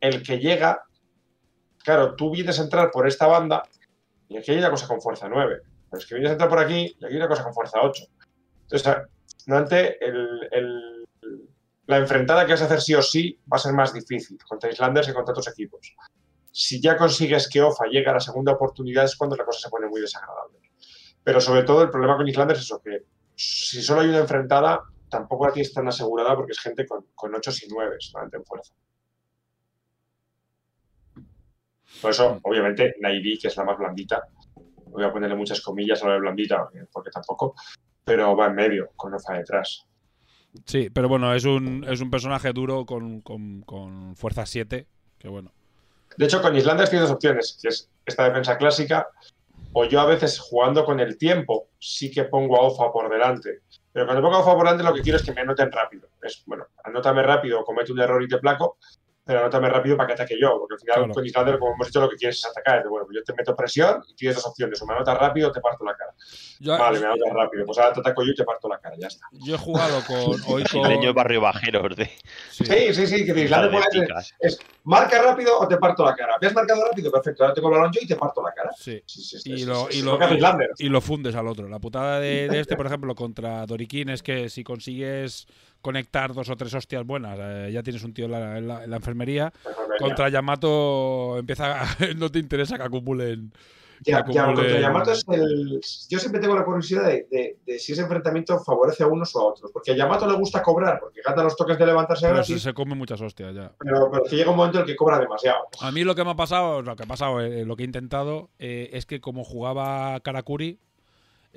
el 0.00 0.22
que 0.22 0.38
llega, 0.38 0.82
claro, 1.84 2.14
tú 2.16 2.30
vienes 2.30 2.58
a 2.58 2.62
entrar 2.62 2.90
por 2.90 3.06
esta 3.06 3.26
banda 3.26 3.62
y 4.28 4.36
aquí 4.38 4.52
hay 4.52 4.58
una 4.58 4.70
cosa 4.70 4.88
con 4.88 5.00
fuerza 5.00 5.28
9. 5.28 5.60
Pero 5.90 5.98
es 6.00 6.06
que 6.06 6.14
vienes 6.14 6.30
a 6.30 6.32
entrar 6.32 6.48
por 6.50 6.58
aquí 6.58 6.96
y 6.98 7.04
aquí 7.04 7.12
hay 7.12 7.16
una 7.16 7.28
cosa 7.28 7.44
con 7.44 7.52
fuerza 7.54 7.80
8. 7.82 8.04
Entonces, 8.62 9.96
el, 10.00 10.48
el- 10.50 11.06
la 11.86 11.98
enfrentada 11.98 12.44
que 12.44 12.52
vas 12.52 12.62
a 12.62 12.64
hacer 12.64 12.80
sí 12.80 12.94
o 12.94 13.02
sí 13.02 13.38
va 13.52 13.58
a 13.58 13.60
ser 13.60 13.72
más 13.72 13.92
difícil 13.92 14.36
contra 14.48 14.68
Islanders 14.70 15.06
que 15.06 15.14
contra 15.14 15.30
otros 15.32 15.46
equipos. 15.46 15.94
Si 16.58 16.80
ya 16.80 16.96
consigues 16.96 17.50
que 17.50 17.60
Ofa 17.60 17.84
llegue 17.84 18.08
a 18.08 18.14
la 18.14 18.20
segunda 18.20 18.52
oportunidad 18.52 19.04
es 19.04 19.14
cuando 19.14 19.36
la 19.36 19.44
cosa 19.44 19.60
se 19.60 19.68
pone 19.68 19.88
muy 19.88 20.00
desagradable. 20.00 20.58
Pero 21.22 21.38
sobre 21.38 21.64
todo 21.64 21.82
el 21.82 21.90
problema 21.90 22.16
con 22.16 22.26
Islanders 22.26 22.60
es 22.60 22.64
eso, 22.64 22.80
que 22.82 23.02
si 23.34 23.82
solo 23.82 24.00
hay 24.00 24.08
una 24.08 24.20
enfrentada, 24.20 24.80
tampoco 25.10 25.46
la 25.46 25.52
tienes 25.52 25.74
tan 25.74 25.86
asegurada 25.86 26.34
porque 26.34 26.52
es 26.52 26.58
gente 26.58 26.86
con, 26.86 27.08
con 27.14 27.34
8 27.34 27.50
y 27.62 27.68
9 27.68 27.96
solamente 27.98 28.38
en 28.38 28.44
fuerza. 28.46 28.72
Por 32.00 32.10
eso, 32.10 32.40
obviamente, 32.42 32.94
Nairi, 33.00 33.38
que 33.38 33.48
es 33.48 33.56
la 33.58 33.64
más 33.64 33.76
blandita, 33.76 34.26
voy 34.86 35.04
a 35.04 35.12
ponerle 35.12 35.36
muchas 35.36 35.60
comillas 35.60 36.02
a 36.02 36.06
lo 36.06 36.12
de 36.14 36.20
blandita, 36.20 36.70
porque 36.90 37.10
tampoco, 37.10 37.54
pero 38.02 38.34
va 38.34 38.46
en 38.46 38.54
medio, 38.54 38.92
con 38.96 39.12
Ofa 39.12 39.34
detrás. 39.34 39.86
Sí, 40.64 40.88
pero 40.88 41.06
bueno, 41.06 41.34
es 41.34 41.44
un, 41.44 41.84
es 41.86 42.00
un 42.00 42.10
personaje 42.10 42.54
duro 42.54 42.86
con, 42.86 43.20
con, 43.20 43.60
con 43.60 44.16
fuerza 44.16 44.46
7. 44.46 44.86
Que 45.18 45.28
bueno. 45.28 45.52
De 46.16 46.24
hecho, 46.24 46.40
con 46.40 46.56
Islanders 46.56 46.90
tienes 46.90 47.08
dos 47.08 47.16
opciones, 47.16 47.58
que 47.60 47.68
es 47.68 47.90
esta 48.04 48.24
defensa 48.24 48.56
clásica, 48.56 49.08
o 49.72 49.84
yo 49.84 50.00
a 50.00 50.06
veces 50.06 50.38
jugando 50.38 50.84
con 50.84 51.00
el 51.00 51.18
tiempo 51.18 51.68
sí 51.78 52.10
que 52.10 52.24
pongo 52.24 52.56
a 52.56 52.62
Ofa 52.62 52.90
por 52.92 53.10
delante. 53.10 53.60
Pero 53.92 54.06
cuando 54.06 54.22
pongo 54.22 54.36
a 54.36 54.40
Ofa 54.40 54.54
por 54.54 54.64
delante 54.64 54.84
lo 54.84 54.94
que 54.94 55.02
quiero 55.02 55.18
es 55.18 55.24
que 55.24 55.32
me 55.32 55.42
anoten 55.42 55.70
rápido. 55.70 56.08
Es, 56.22 56.42
bueno, 56.46 56.66
anótame 56.84 57.22
rápido, 57.22 57.64
comete 57.64 57.92
un 57.92 58.00
error 58.00 58.22
y 58.22 58.28
te 58.28 58.38
placo, 58.38 58.78
pero 59.26 59.40
anótame 59.40 59.68
rápido 59.68 59.96
para 59.96 60.06
que 60.06 60.12
ataque 60.14 60.36
yo, 60.40 60.56
porque 60.60 60.74
al 60.74 60.80
final 60.80 60.94
Claro. 60.96 61.12
con 61.14 61.26
Islanders, 61.26 61.58
como 61.58 61.74
hemos 61.74 61.86
dicho, 61.88 62.00
lo 62.00 62.08
que 62.08 62.16
quieres 62.16 62.38
es 62.38 62.46
atacar. 62.46 62.76
Entonces, 62.76 62.90
bueno, 62.90 63.06
pues 63.06 63.16
yo 63.18 63.24
te 63.24 63.34
meto 63.34 63.56
presión 63.56 64.02
y 64.08 64.14
tienes 64.14 64.36
dos 64.36 64.46
opciones, 64.46 64.80
o 64.80 64.86
me 64.86 64.94
anotas 64.94 65.18
rápido 65.18 65.48
o 65.48 65.52
te 65.52 65.60
parto 65.60 65.84
la 65.84 65.96
cara. 65.96 66.14
Yo, 66.60 66.78
Vale, 66.78 67.00
me 67.00 67.06
anotas 67.06 67.32
rápido, 67.32 67.66
pues 67.66 67.78
ahora 67.78 67.92
te 67.92 68.00
ataco 68.00 68.22
yo 68.22 68.30
y 68.30 68.34
te 68.36 68.44
parto 68.44 68.68
la 68.68 68.78
cara, 68.78 68.94
ya 68.96 69.08
está. 69.08 69.26
yo 69.32 69.56
he 69.56 69.58
jugado 69.58 70.00
con. 70.06 70.16
Hoy 70.46 70.64
con 70.64 71.14
barrio 71.14 71.40
bajeros 71.40 71.96
de, 71.96 72.06
sí. 72.50 72.64
Sí, 72.64 72.94
sí, 72.94 73.06
sí, 73.08 73.26
que 73.26 73.32
de 73.34 73.48
picas. 73.90 74.32
es 74.38 74.58
marca 74.84 75.20
rápido 75.20 75.58
o 75.58 75.66
te 75.66 75.76
parto 75.76 76.04
la 76.04 76.14
cara. 76.14 76.36
¿Me 76.40 76.46
has 76.46 76.54
marcado 76.54 76.84
rápido? 76.84 77.10
Perfecto, 77.10 77.42
ahora 77.42 77.54
tengo 77.54 77.68
el 77.68 77.74
balón 77.74 77.92
yo 77.92 78.00
y 78.02 78.06
te 78.06 78.14
parto 78.16 78.42
la 78.42 78.52
cara. 78.52 78.70
Sí. 78.78 79.02
Sí, 79.06 79.22
sí, 79.22 79.40
sí, 79.40 79.50
Y 79.50 79.64
lo, 79.64 79.88
y, 79.90 80.02
lo, 80.02 80.18
y 80.78 80.88
lo 80.88 81.00
fundes 81.00 81.34
al 81.34 81.48
otro. 81.48 81.68
La 81.68 81.80
putada 81.80 82.20
de, 82.20 82.48
de 82.48 82.60
este, 82.60 82.76
por 82.76 82.86
ejemplo, 82.86 83.14
contra 83.14 83.66
Doriquín 83.66 84.08
es 84.10 84.22
que 84.22 84.48
si 84.48 84.62
consigues 84.62 85.46
conectar 85.86 86.34
dos 86.34 86.48
o 86.50 86.56
tres 86.56 86.74
hostias 86.74 87.06
buenas, 87.06 87.38
eh, 87.40 87.70
ya 87.72 87.80
tienes 87.82 88.02
un 88.02 88.12
tío 88.12 88.24
en 88.24 88.32
la, 88.32 88.58
en 88.58 88.66
la- 88.66 88.82
en 88.84 88.90
la 88.90 88.96
enfermería. 88.96 89.52
Contra 90.00 90.28
Yamato 90.28 91.38
empieza 91.38 91.80
a- 91.82 91.86
no 92.16 92.28
te 92.30 92.40
interesa 92.40 92.76
que 92.76 92.82
acumulen. 92.82 93.52
Ya, 94.04 94.22
que 94.24 94.32
ya, 94.34 94.44
acumulen- 94.44 94.54
contra 94.56 94.80
Yamato 94.80 95.12
es 95.12 95.24
el. 95.30 95.80
Yo 96.10 96.18
siempre 96.18 96.40
tengo 96.40 96.54
la 96.56 96.64
curiosidad 96.64 97.06
de, 97.06 97.26
de- 97.30 97.56
de 97.64 97.78
si 97.78 97.92
ese 97.92 98.02
enfrentamiento 98.02 98.58
favorece 98.62 99.04
a 99.04 99.06
unos 99.06 99.34
o 99.36 99.40
a 99.40 99.44
otros. 99.52 99.70
Porque 99.72 99.92
a 99.92 99.96
Yamato 99.96 100.26
le 100.26 100.36
gusta 100.36 100.60
cobrar, 100.60 100.98
porque 101.00 101.20
gasta 101.24 101.42
los 101.44 101.56
toques 101.56 101.78
de 101.78 101.86
levantarse 101.86 102.26
Pero 102.26 102.42
se, 102.44 102.52
gratis, 102.52 102.62
se 102.64 102.74
come 102.74 102.94
muchas 102.94 103.20
hostias 103.20 103.54
ya. 103.54 103.72
pero, 103.78 104.10
pero 104.10 104.24
que 104.24 104.36
llega 104.36 104.50
un 104.50 104.56
momento 104.56 104.78
en 104.78 104.82
el 104.82 104.86
que 104.90 104.96
cobra 104.96 105.18
demasiado. 105.20 105.60
A 105.80 105.90
mí 105.92 106.02
lo 106.04 106.14
que 106.14 106.24
me 106.24 106.30
ha 106.32 106.36
pasado, 106.36 106.82
lo 106.82 106.94
que 106.96 107.04
ha 107.04 107.06
pasado, 107.06 107.40
eh, 107.40 107.64
lo 107.64 107.74
que 107.76 107.84
he 107.84 107.86
intentado, 107.86 108.50
eh, 108.58 108.90
es 108.92 109.06
que 109.06 109.20
como 109.20 109.44
jugaba 109.44 110.20
Karakuri 110.20 110.78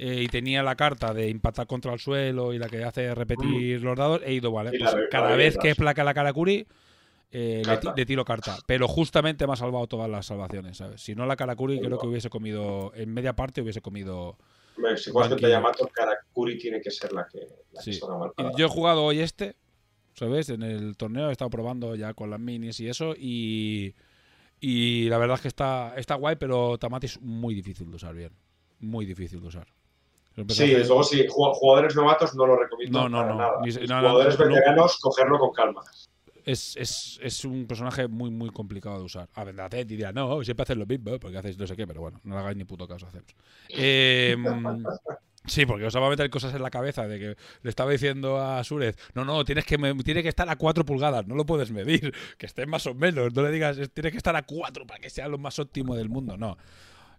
eh, 0.01 0.23
y 0.23 0.27
tenía 0.29 0.63
la 0.63 0.77
carta 0.77 1.13
de 1.13 1.27
impactar 1.27 1.67
contra 1.67 1.91
el 1.91 1.99
suelo 1.99 2.53
y 2.53 2.57
la 2.57 2.69
que 2.69 2.85
hace 2.85 3.13
repetir 3.13 3.81
los 3.81 3.97
dados, 3.97 4.21
he 4.25 4.31
ido, 4.31 4.49
vale, 4.49 4.71
Mm. 4.71 4.79
Pues 4.79 4.95
cada 5.11 5.35
vez 5.35 5.57
que 5.57 5.75
placa 5.75 6.05
la 6.05 6.13
Karakuri, 6.13 6.65
eh, 7.31 7.63
le, 7.97 8.05
tiro 8.05 8.23
carta. 8.23 8.57
Pero 8.65 8.87
justamente 8.87 9.45
me 9.45 9.51
ha 9.51 9.55
salvado 9.57 9.87
todas 9.87 10.09
las 10.09 10.25
salvaciones, 10.25 10.77
¿sabes? 10.77 11.01
Si 11.01 11.15
no 11.15 11.25
la 11.25 11.35
Karakuri, 11.35 11.75
Muy 11.75 11.85
creo 11.85 11.99
que 11.99 12.07
hubiese 12.07 12.29
comido, 12.29 12.93
en 12.95 13.13
media 13.13 13.35
parte 13.35 13.61
hubiese 13.61 13.81
comido... 13.81 14.37
Hombre, 14.77 14.95
Si 14.95 15.11
juegas 15.11 15.31
contra. 15.31 15.49
Yamato, 15.49 15.89
Karakuri 15.93 16.57
tiene 16.57 16.79
que 16.79 16.91
ser 16.91 17.11
la 17.11 17.27
que, 17.27 17.39
la 17.73 17.81
Sí. 17.81 17.99
mal 18.07 18.31
yo 18.57 18.67
he 18.67 18.69
jugado 18.69 19.03
hoy 19.03 19.19
este, 19.19 19.57
¿sabes? 20.13 20.47
En 20.47 20.63
el 20.63 20.95
torneo 20.95 21.27
he 21.27 21.33
estado 21.33 21.49
probando 21.49 21.95
ya 21.95 22.13
con 22.13 22.29
las 22.29 22.39
minis 22.39 22.79
y 22.79 22.87
eso 22.87 23.15
y, 23.17 23.95
y 24.61 25.09
la 25.09 25.17
verdad 25.17 25.35
es 25.35 25.41
que 25.41 25.47
está, 25.49 25.93
está 25.97 26.15
guay, 26.15 26.37
pero 26.37 26.77
Tamati 26.77 27.07
es 27.07 27.19
muy 27.19 27.53
difícil 27.53 27.89
de 27.89 27.97
usar 27.97 28.15
bien. 28.15 28.31
Muy 28.79 29.05
difícil 29.05 29.41
de 29.41 29.47
usar. 29.47 29.67
Sí, 30.43 30.45
personaje- 30.47 30.87
luego 30.87 31.03
sí, 31.03 31.27
ju- 31.27 31.53
jugadores 31.53 31.95
novatos 31.95 32.35
no 32.35 32.45
lo 32.45 32.55
recomiendo 32.57 32.99
No, 33.01 33.09
no, 33.09 33.17
para 33.17 33.29
no. 33.29 33.37
nada. 33.37 33.51
Ni 33.63 33.71
jugadores 33.71 34.37
no, 34.39 34.45
no. 34.45 34.51
veteranos, 34.55 34.97
cogerlo 34.99 35.39
con 35.39 35.51
calma. 35.51 35.81
es, 36.45 36.75
es, 36.77 37.19
es 37.21 37.45
un 37.45 37.67
personaje 37.67 38.07
muy, 38.07 38.31
muy 38.31 38.49
complicado 38.49 38.97
de 38.97 39.03
usar. 39.03 39.29
A 39.35 39.43
ver, 39.43 39.55
Dacet 39.55 39.87
diría, 39.87 40.11
no, 40.11 40.43
siempre 40.43 40.63
haces 40.63 40.77
lo 40.77 40.85
mismo, 40.87 41.19
porque 41.19 41.37
haces 41.37 41.57
no 41.59 41.67
sé 41.67 41.75
qué, 41.75 41.85
pero 41.85 42.01
bueno, 42.01 42.19
no 42.23 42.33
le 42.35 42.39
hagáis 42.41 42.57
ni 42.57 42.63
puto 42.63 42.87
caso 42.87 43.05
a 43.05 43.11
Ceps. 43.11 43.35
Eh, 43.69 44.35
mm, 44.37 44.83
sí, 45.45 45.65
porque 45.67 45.85
os 45.85 45.95
va 45.95 46.07
a 46.07 46.09
meter 46.09 46.27
cosas 46.31 46.55
en 46.55 46.63
la 46.63 46.71
cabeza 46.71 47.07
de 47.07 47.19
que 47.19 47.35
le 47.61 47.69
estaba 47.69 47.91
diciendo 47.91 48.37
a 48.41 48.63
Súrez, 48.63 48.95
no, 49.13 49.25
no, 49.25 49.45
tienes 49.45 49.63
que, 49.65 49.77
tiene 50.03 50.23
que 50.23 50.29
estar 50.29 50.49
a 50.49 50.55
4 50.55 50.85
pulgadas, 50.85 51.27
no 51.27 51.35
lo 51.35 51.45
puedes 51.45 51.69
medir, 51.71 52.13
que 52.39 52.47
esté 52.47 52.65
más 52.65 52.87
o 52.87 52.95
menos, 52.95 53.31
no 53.35 53.43
le 53.43 53.51
digas, 53.51 53.77
"Es- 53.77 53.91
tiene 53.91 54.09
que 54.09 54.17
estar 54.17 54.35
a 54.35 54.41
4 54.43 54.87
para 54.87 54.99
que 54.99 55.09
sea 55.11 55.27
lo 55.27 55.37
más 55.37 55.59
óptimo 55.59 55.95
del 55.95 56.09
mundo, 56.09 56.35
no. 56.35 56.57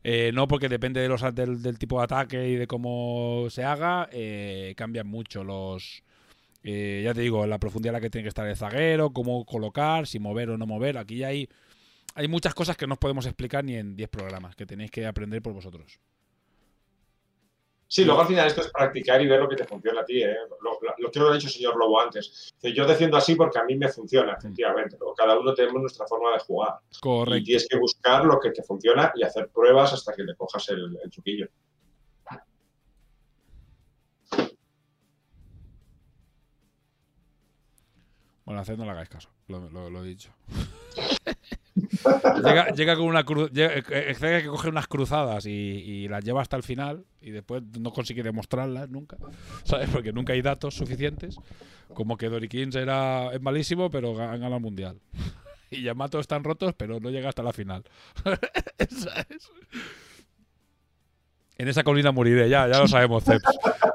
Eh, 0.02 0.30
no, 0.32 0.48
porque 0.48 0.68
depende 0.68 1.00
de 1.00 1.08
los, 1.08 1.22
del, 1.34 1.78
tipo 1.78 1.98
de 1.98 2.04
ataque 2.04 2.48
y 2.48 2.56
de 2.56 2.66
cómo 2.66 3.46
se 3.50 3.64
haga, 3.64 4.08
eh, 4.12 4.74
cambian 4.76 5.06
mucho 5.06 5.44
los, 5.44 6.02
eh, 6.62 7.02
ya 7.04 7.12
te 7.12 7.20
digo, 7.20 7.46
la 7.46 7.58
profundidad 7.58 7.94
a 7.94 7.98
la 7.98 8.00
que 8.00 8.10
tiene 8.10 8.24
que 8.24 8.30
estar 8.30 8.46
el 8.46 8.56
zaguero, 8.56 9.12
cómo 9.12 9.44
colocar, 9.44 10.06
si 10.06 10.18
mover 10.18 10.50
o 10.50 10.58
no 10.58 10.66
mover. 10.66 10.96
Aquí 10.96 11.22
hay, 11.22 11.48
hay 12.14 12.28
muchas 12.28 12.54
cosas 12.54 12.76
que 12.76 12.86
no 12.86 12.94
os 12.94 12.98
podemos 12.98 13.26
explicar 13.26 13.64
ni 13.64 13.76
en 13.76 13.96
10 13.96 14.08
programas, 14.08 14.56
que 14.56 14.66
tenéis 14.66 14.90
que 14.90 15.06
aprender 15.06 15.42
por 15.42 15.52
vosotros. 15.52 16.00
Sí, 17.92 18.04
luego 18.04 18.20
al 18.20 18.28
final 18.28 18.46
esto 18.46 18.60
es 18.60 18.68
practicar 18.70 19.20
y 19.20 19.26
ver 19.26 19.40
lo 19.40 19.48
que 19.48 19.56
te 19.56 19.64
funciona 19.64 20.02
a 20.02 20.04
ti. 20.04 20.22
¿eh? 20.22 20.36
Lo, 20.62 20.78
lo, 20.80 20.94
lo 20.96 21.10
que 21.10 21.18
lo 21.18 21.28
ha 21.28 21.34
dicho 21.34 21.48
el 21.48 21.52
señor 21.52 21.76
Lobo 21.76 22.00
antes. 22.00 22.54
Yo 22.62 22.86
defiendo 22.86 23.16
así 23.16 23.34
porque 23.34 23.58
a 23.58 23.64
mí 23.64 23.74
me 23.76 23.88
funciona, 23.88 24.34
efectivamente. 24.34 24.96
Pero 24.96 25.12
cada 25.12 25.36
uno 25.36 25.52
tenemos 25.54 25.80
nuestra 25.80 26.06
forma 26.06 26.32
de 26.32 26.38
jugar. 26.38 26.74
Y 26.94 27.00
Correcto. 27.00 27.44
tienes 27.46 27.66
que 27.68 27.76
buscar 27.78 28.24
lo 28.24 28.38
que 28.38 28.52
te 28.52 28.62
funciona 28.62 29.10
y 29.16 29.24
hacer 29.24 29.48
pruebas 29.48 29.92
hasta 29.92 30.12
que 30.14 30.22
le 30.22 30.36
cojas 30.36 30.68
el, 30.68 30.96
el 31.02 31.10
truquillo. 31.10 31.48
Bueno, 38.44 38.60
haced 38.60 38.76
no 38.76 38.84
le 38.84 38.90
hagáis 38.90 39.08
caso, 39.08 39.28
lo, 39.48 39.68
lo- 39.70 39.90
lo 39.90 40.02
he 40.04 40.08
dicho. 40.08 40.30
llega, 42.44 42.70
llega 42.70 42.96
con 42.96 43.06
una 43.06 43.24
cruz. 43.24 43.50
Llega, 43.52 43.74
eh, 43.74 43.84
eh, 44.20 44.40
que 44.42 44.48
coge 44.48 44.68
unas 44.68 44.86
cruzadas 44.86 45.46
y, 45.46 46.08
las 46.08 46.24
lleva 46.24 46.42
hasta 46.42 46.56
el 46.56 46.62
final 46.62 47.04
y 47.20 47.30
después 47.30 47.62
no 47.78 47.92
consigue 47.92 48.22
demostrarlas 48.22 48.88
nunca. 48.88 49.16
¿Sabes? 49.64 49.88
Porque 49.92 50.12
nunca 50.12 50.32
hay 50.32 50.42
datos 50.42 50.74
suficientes. 50.74 51.36
Como 51.94 52.16
que 52.16 52.28
Dorikins 52.28 52.76
era, 52.76 53.32
es 53.32 53.40
malísimo, 53.40 53.90
pero 53.90 54.14
ga- 54.14 54.38
gana 54.38 54.56
el 54.56 54.62
mundial. 54.62 54.98
Y 55.72 55.82
Yamato 55.84 56.18
están 56.18 56.42
rotos, 56.42 56.74
pero 56.76 56.98
no 56.98 57.10
llega 57.10 57.28
hasta 57.28 57.44
la 57.44 57.52
final. 57.52 57.84
¿Sabes? 58.88 59.52
En 61.58 61.68
esa 61.68 61.84
colina 61.84 62.10
moriré, 62.10 62.48
ya, 62.48 62.66
ya 62.66 62.80
lo 62.80 62.88
sabemos, 62.88 63.22
Ceps. 63.22 63.44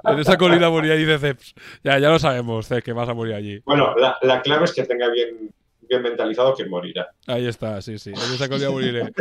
En 0.05 0.19
esa 0.19 0.37
colina 0.37 0.69
moriré, 0.69 0.95
dice 0.95 1.19
Ceps. 1.19 1.53
Ya, 1.83 1.99
ya 1.99 2.09
lo 2.11 2.17
sabemos, 2.17 2.65
Ceps, 2.65 2.81
que 2.81 2.93
vas 2.93 3.09
a 3.09 3.13
morir 3.13 3.33
allí. 3.33 3.59
Bueno, 3.65 3.93
la 4.21 4.41
clave 4.41 4.63
es 4.63 4.71
que 4.71 4.83
tenga 4.85 5.09
bien, 5.09 5.51
bien 5.89 6.01
mentalizado 6.01 6.55
que 6.55 6.65
morirá. 6.65 7.07
Ahí 7.27 7.45
está, 7.47 7.81
sí, 7.81 7.97
sí. 7.99 8.09
En 8.11 8.33
esa 8.33 8.47
colina 8.49 8.69
moriré. 8.69 9.11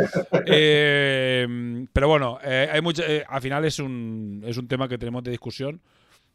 Eh, 0.47 1.85
pero 1.93 2.07
bueno, 2.07 2.39
eh, 2.43 2.69
hay 2.71 2.81
mucho, 2.81 3.03
eh, 3.05 3.23
al 3.27 3.41
final 3.41 3.65
es 3.65 3.79
un, 3.79 4.43
es 4.45 4.57
un 4.57 4.67
tema 4.67 4.87
que 4.87 4.97
tenemos 4.97 5.23
de 5.23 5.31
discusión 5.31 5.81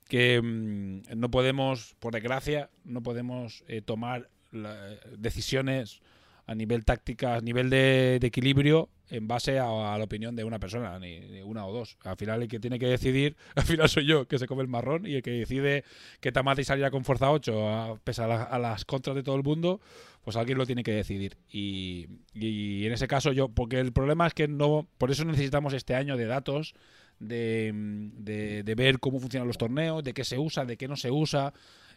que 0.09 0.41
mm, 0.43 1.03
no 1.19 1.31
podemos, 1.31 1.95
por 2.01 2.13
desgracia, 2.13 2.71
no 2.85 3.03
podemos 3.03 3.65
eh, 3.69 3.81
tomar 3.83 4.29
la- 4.53 4.97
decisiones 5.17 6.01
a 6.47 6.55
nivel 6.55 6.85
táctica, 6.85 7.37
a 7.37 7.41
nivel 7.41 7.71
de, 7.71 8.19
de 8.21 8.27
equilibrio 8.27 8.89
en 9.09 9.29
base 9.29 9.59
a, 9.61 9.95
a 9.95 9.99
la 9.99 10.05
opinión 10.05 10.35
de 10.35 10.43
una 10.45 10.59
persona, 10.59 10.99
ni, 10.99 11.21
ni 11.21 11.41
una 11.43 11.65
o 11.67 11.73
dos. 11.73 11.97
Al 12.05 12.17
final 12.17 12.43
el 12.43 12.49
que 12.49 12.59
tiene 12.59 12.79
que 12.79 12.87
decidir, 12.87 13.37
al 13.55 13.63
final 13.65 13.89
soy 13.89 14.07
yo, 14.07 14.27
que 14.27 14.39
se 14.39 14.47
come 14.49 14.63
el 14.63 14.69
marrón 14.69 15.07
y 15.07 15.15
el 15.15 15.23
que 15.23 15.31
decide 15.31 15.85
que 16.21 16.33
Tamati 16.33 16.65
saliera 16.65 16.91
con 16.91 17.05
fuerza 17.05 17.31
8 17.31 17.69
a, 17.69 17.97
pese 18.03 18.23
a, 18.23 18.27
la- 18.27 18.43
a 18.45 18.59
las 18.59 18.85
contras 18.85 19.15
de 19.17 19.23
todo 19.23 19.37
el 19.37 19.43
mundo, 19.45 19.81
pues 20.23 20.37
alguien 20.37 20.59
lo 20.59 20.67
tiene 20.67 20.83
que 20.83 20.93
decidir. 20.93 21.37
Y, 21.51 22.07
y 22.35 22.87
en 22.87 22.93
ese 22.93 23.09
caso 23.09 23.33
yo, 23.33 23.49
porque 23.49 23.81
el 23.81 23.93
problema 23.93 24.27
es 24.27 24.35
que 24.35 24.49
no, 24.49 24.89
por 24.99 25.11
eso 25.11 25.25
necesitamos 25.25 25.73
este 25.75 25.95
año 25.95 26.17
de 26.17 26.27
datos, 26.27 26.75
de, 27.19 27.73
de- 27.75 28.63
de 28.63 28.75
ver 28.75 28.99
cómo 29.01 29.21
funcionan 29.21 29.47
los 29.49 29.59
torneos, 29.59 30.03
de 30.05 30.15
qué 30.15 30.25
se 30.25 30.39
usa, 30.39 30.65
de 30.65 30.77
qué 30.77 30.89
no 30.89 30.97
se 30.97 31.11
usa. 31.11 31.53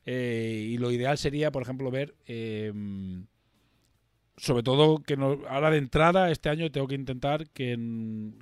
eh, 0.05 0.67
y 0.71 0.77
lo 0.77 0.91
ideal 0.91 1.17
sería, 1.17 1.51
por 1.51 1.61
ejemplo, 1.63 1.89
ver 1.91 2.15
eh, 2.27 2.71
sobre 4.37 4.63
todo 4.63 4.99
que 5.03 5.15
no, 5.15 5.39
ahora 5.47 5.69
de 5.69 5.77
entrada 5.77 6.31
este 6.31 6.49
año 6.49 6.71
tengo 6.71 6.87
que 6.87 6.95
intentar 6.95 7.47
que, 7.51 7.77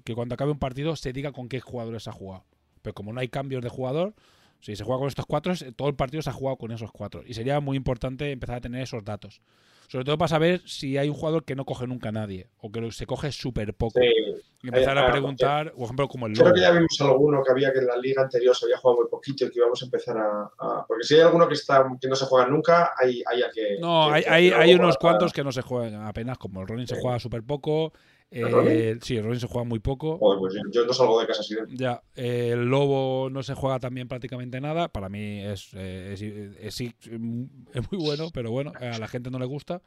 que 0.05 0.15
cuando 0.15 0.35
acabe 0.35 0.51
un 0.51 0.59
partido 0.59 0.95
se 0.95 1.11
diga 1.13 1.31
con 1.33 1.49
qué 1.49 1.59
jugadores 1.59 2.07
ha 2.07 2.11
jugado. 2.13 2.45
Pero 2.81 2.93
como 2.93 3.11
no 3.13 3.19
hay 3.19 3.27
cambios 3.27 3.61
de 3.61 3.69
jugador, 3.69 4.15
si 4.61 4.75
se 4.75 4.83
juega 4.83 4.99
con 4.99 5.07
estos 5.09 5.25
cuatro, 5.25 5.53
todo 5.75 5.89
el 5.89 5.95
partido 5.95 6.21
se 6.21 6.29
ha 6.29 6.33
jugado 6.33 6.57
con 6.57 6.71
esos 6.71 6.91
cuatro. 6.91 7.23
Y 7.27 7.33
sería 7.33 7.59
muy 7.59 7.75
importante 7.77 8.31
empezar 8.31 8.57
a 8.57 8.61
tener 8.61 8.81
esos 8.83 9.03
datos. 9.03 9.41
Sobre 9.91 10.05
todo 10.05 10.17
para 10.17 10.29
saber 10.29 10.61
si 10.65 10.97
hay 10.97 11.09
un 11.09 11.15
jugador 11.15 11.43
que 11.43 11.53
no 11.53 11.65
coge 11.65 11.85
nunca 11.85 12.07
a 12.09 12.11
nadie 12.13 12.47
o 12.59 12.71
que 12.71 12.93
se 12.93 13.05
coge 13.05 13.29
súper 13.33 13.73
poco. 13.73 13.99
Sí, 13.99 14.07
Y 14.63 14.67
empezar 14.69 14.97
a 14.97 15.11
preguntar, 15.11 15.73
por 15.73 15.83
ejemplo, 15.83 16.07
como 16.07 16.27
el 16.27 16.33
Creo 16.33 16.45
lobo. 16.45 16.55
que 16.55 16.61
ya 16.61 16.71
vimos 16.71 17.01
alguno 17.01 17.43
que 17.43 17.51
había 17.51 17.73
que 17.73 17.79
en 17.79 17.87
la 17.87 17.97
liga 17.97 18.21
anterior 18.21 18.55
se 18.55 18.67
había 18.67 18.77
jugado 18.77 19.01
muy 19.01 19.09
poquito 19.09 19.43
y 19.43 19.49
que 19.51 19.59
íbamos 19.59 19.81
a 19.81 19.85
empezar 19.85 20.17
a. 20.17 20.49
a- 20.59 20.85
porque 20.87 21.03
si 21.03 21.15
hay 21.15 21.21
alguno 21.21 21.45
que 21.45 21.55
está 21.55 21.85
que 21.99 22.07
no 22.07 22.15
se 22.15 22.25
juega 22.25 22.47
nunca, 22.47 22.91
hay, 22.97 23.21
hay 23.29 23.41
a 23.43 23.49
que. 23.51 23.79
No, 23.81 24.07
que- 24.07 24.13
hay, 24.15 24.23
que 24.23 24.29
hay, 24.29 24.49
hay 24.51 24.73
unos 24.75 24.95
para- 24.95 25.11
cuantos 25.11 25.33
que 25.33 25.43
no 25.43 25.51
se 25.51 25.61
juegan 25.61 26.03
apenas, 26.07 26.37
como 26.37 26.61
el 26.61 26.67
Ronin 26.69 26.87
se 26.87 26.95
Sí. 26.95 27.01
juega 27.01 27.19
súper 27.19 27.43
poco. 27.43 27.91
Eh, 28.31 28.97
sí, 29.01 29.17
el 29.17 29.23
Ronin 29.23 29.39
se 29.39 29.47
juega 29.47 29.67
muy 29.67 29.79
poco. 29.79 30.17
Joder, 30.17 30.39
pues 30.39 30.55
yo, 30.71 30.85
no 30.85 30.93
salgo 30.93 31.19
de 31.19 31.27
casa 31.27 31.41
así 31.41 31.53
de. 31.55 31.61
Ya, 31.75 32.01
eh, 32.15 32.51
el 32.53 32.65
Lobo 32.65 33.29
no 33.29 33.43
se 33.43 33.53
juega 33.53 33.79
también 33.79 34.07
prácticamente 34.07 34.59
nada. 34.61 34.87
Para 34.87 35.09
mí 35.09 35.41
es, 35.43 35.69
eh, 35.73 36.11
es, 36.13 36.21
es- 36.21 36.73
sí, 36.75 36.93
es 37.01 37.11
muy 37.91 38.03
bueno, 38.03 38.29
pero 38.33 38.51
bueno, 38.51 38.71
a 38.79 38.97
la 38.97 39.07
gente 39.07 39.29
no 39.29 39.37
le 39.39 39.45
gusta. 39.45 39.81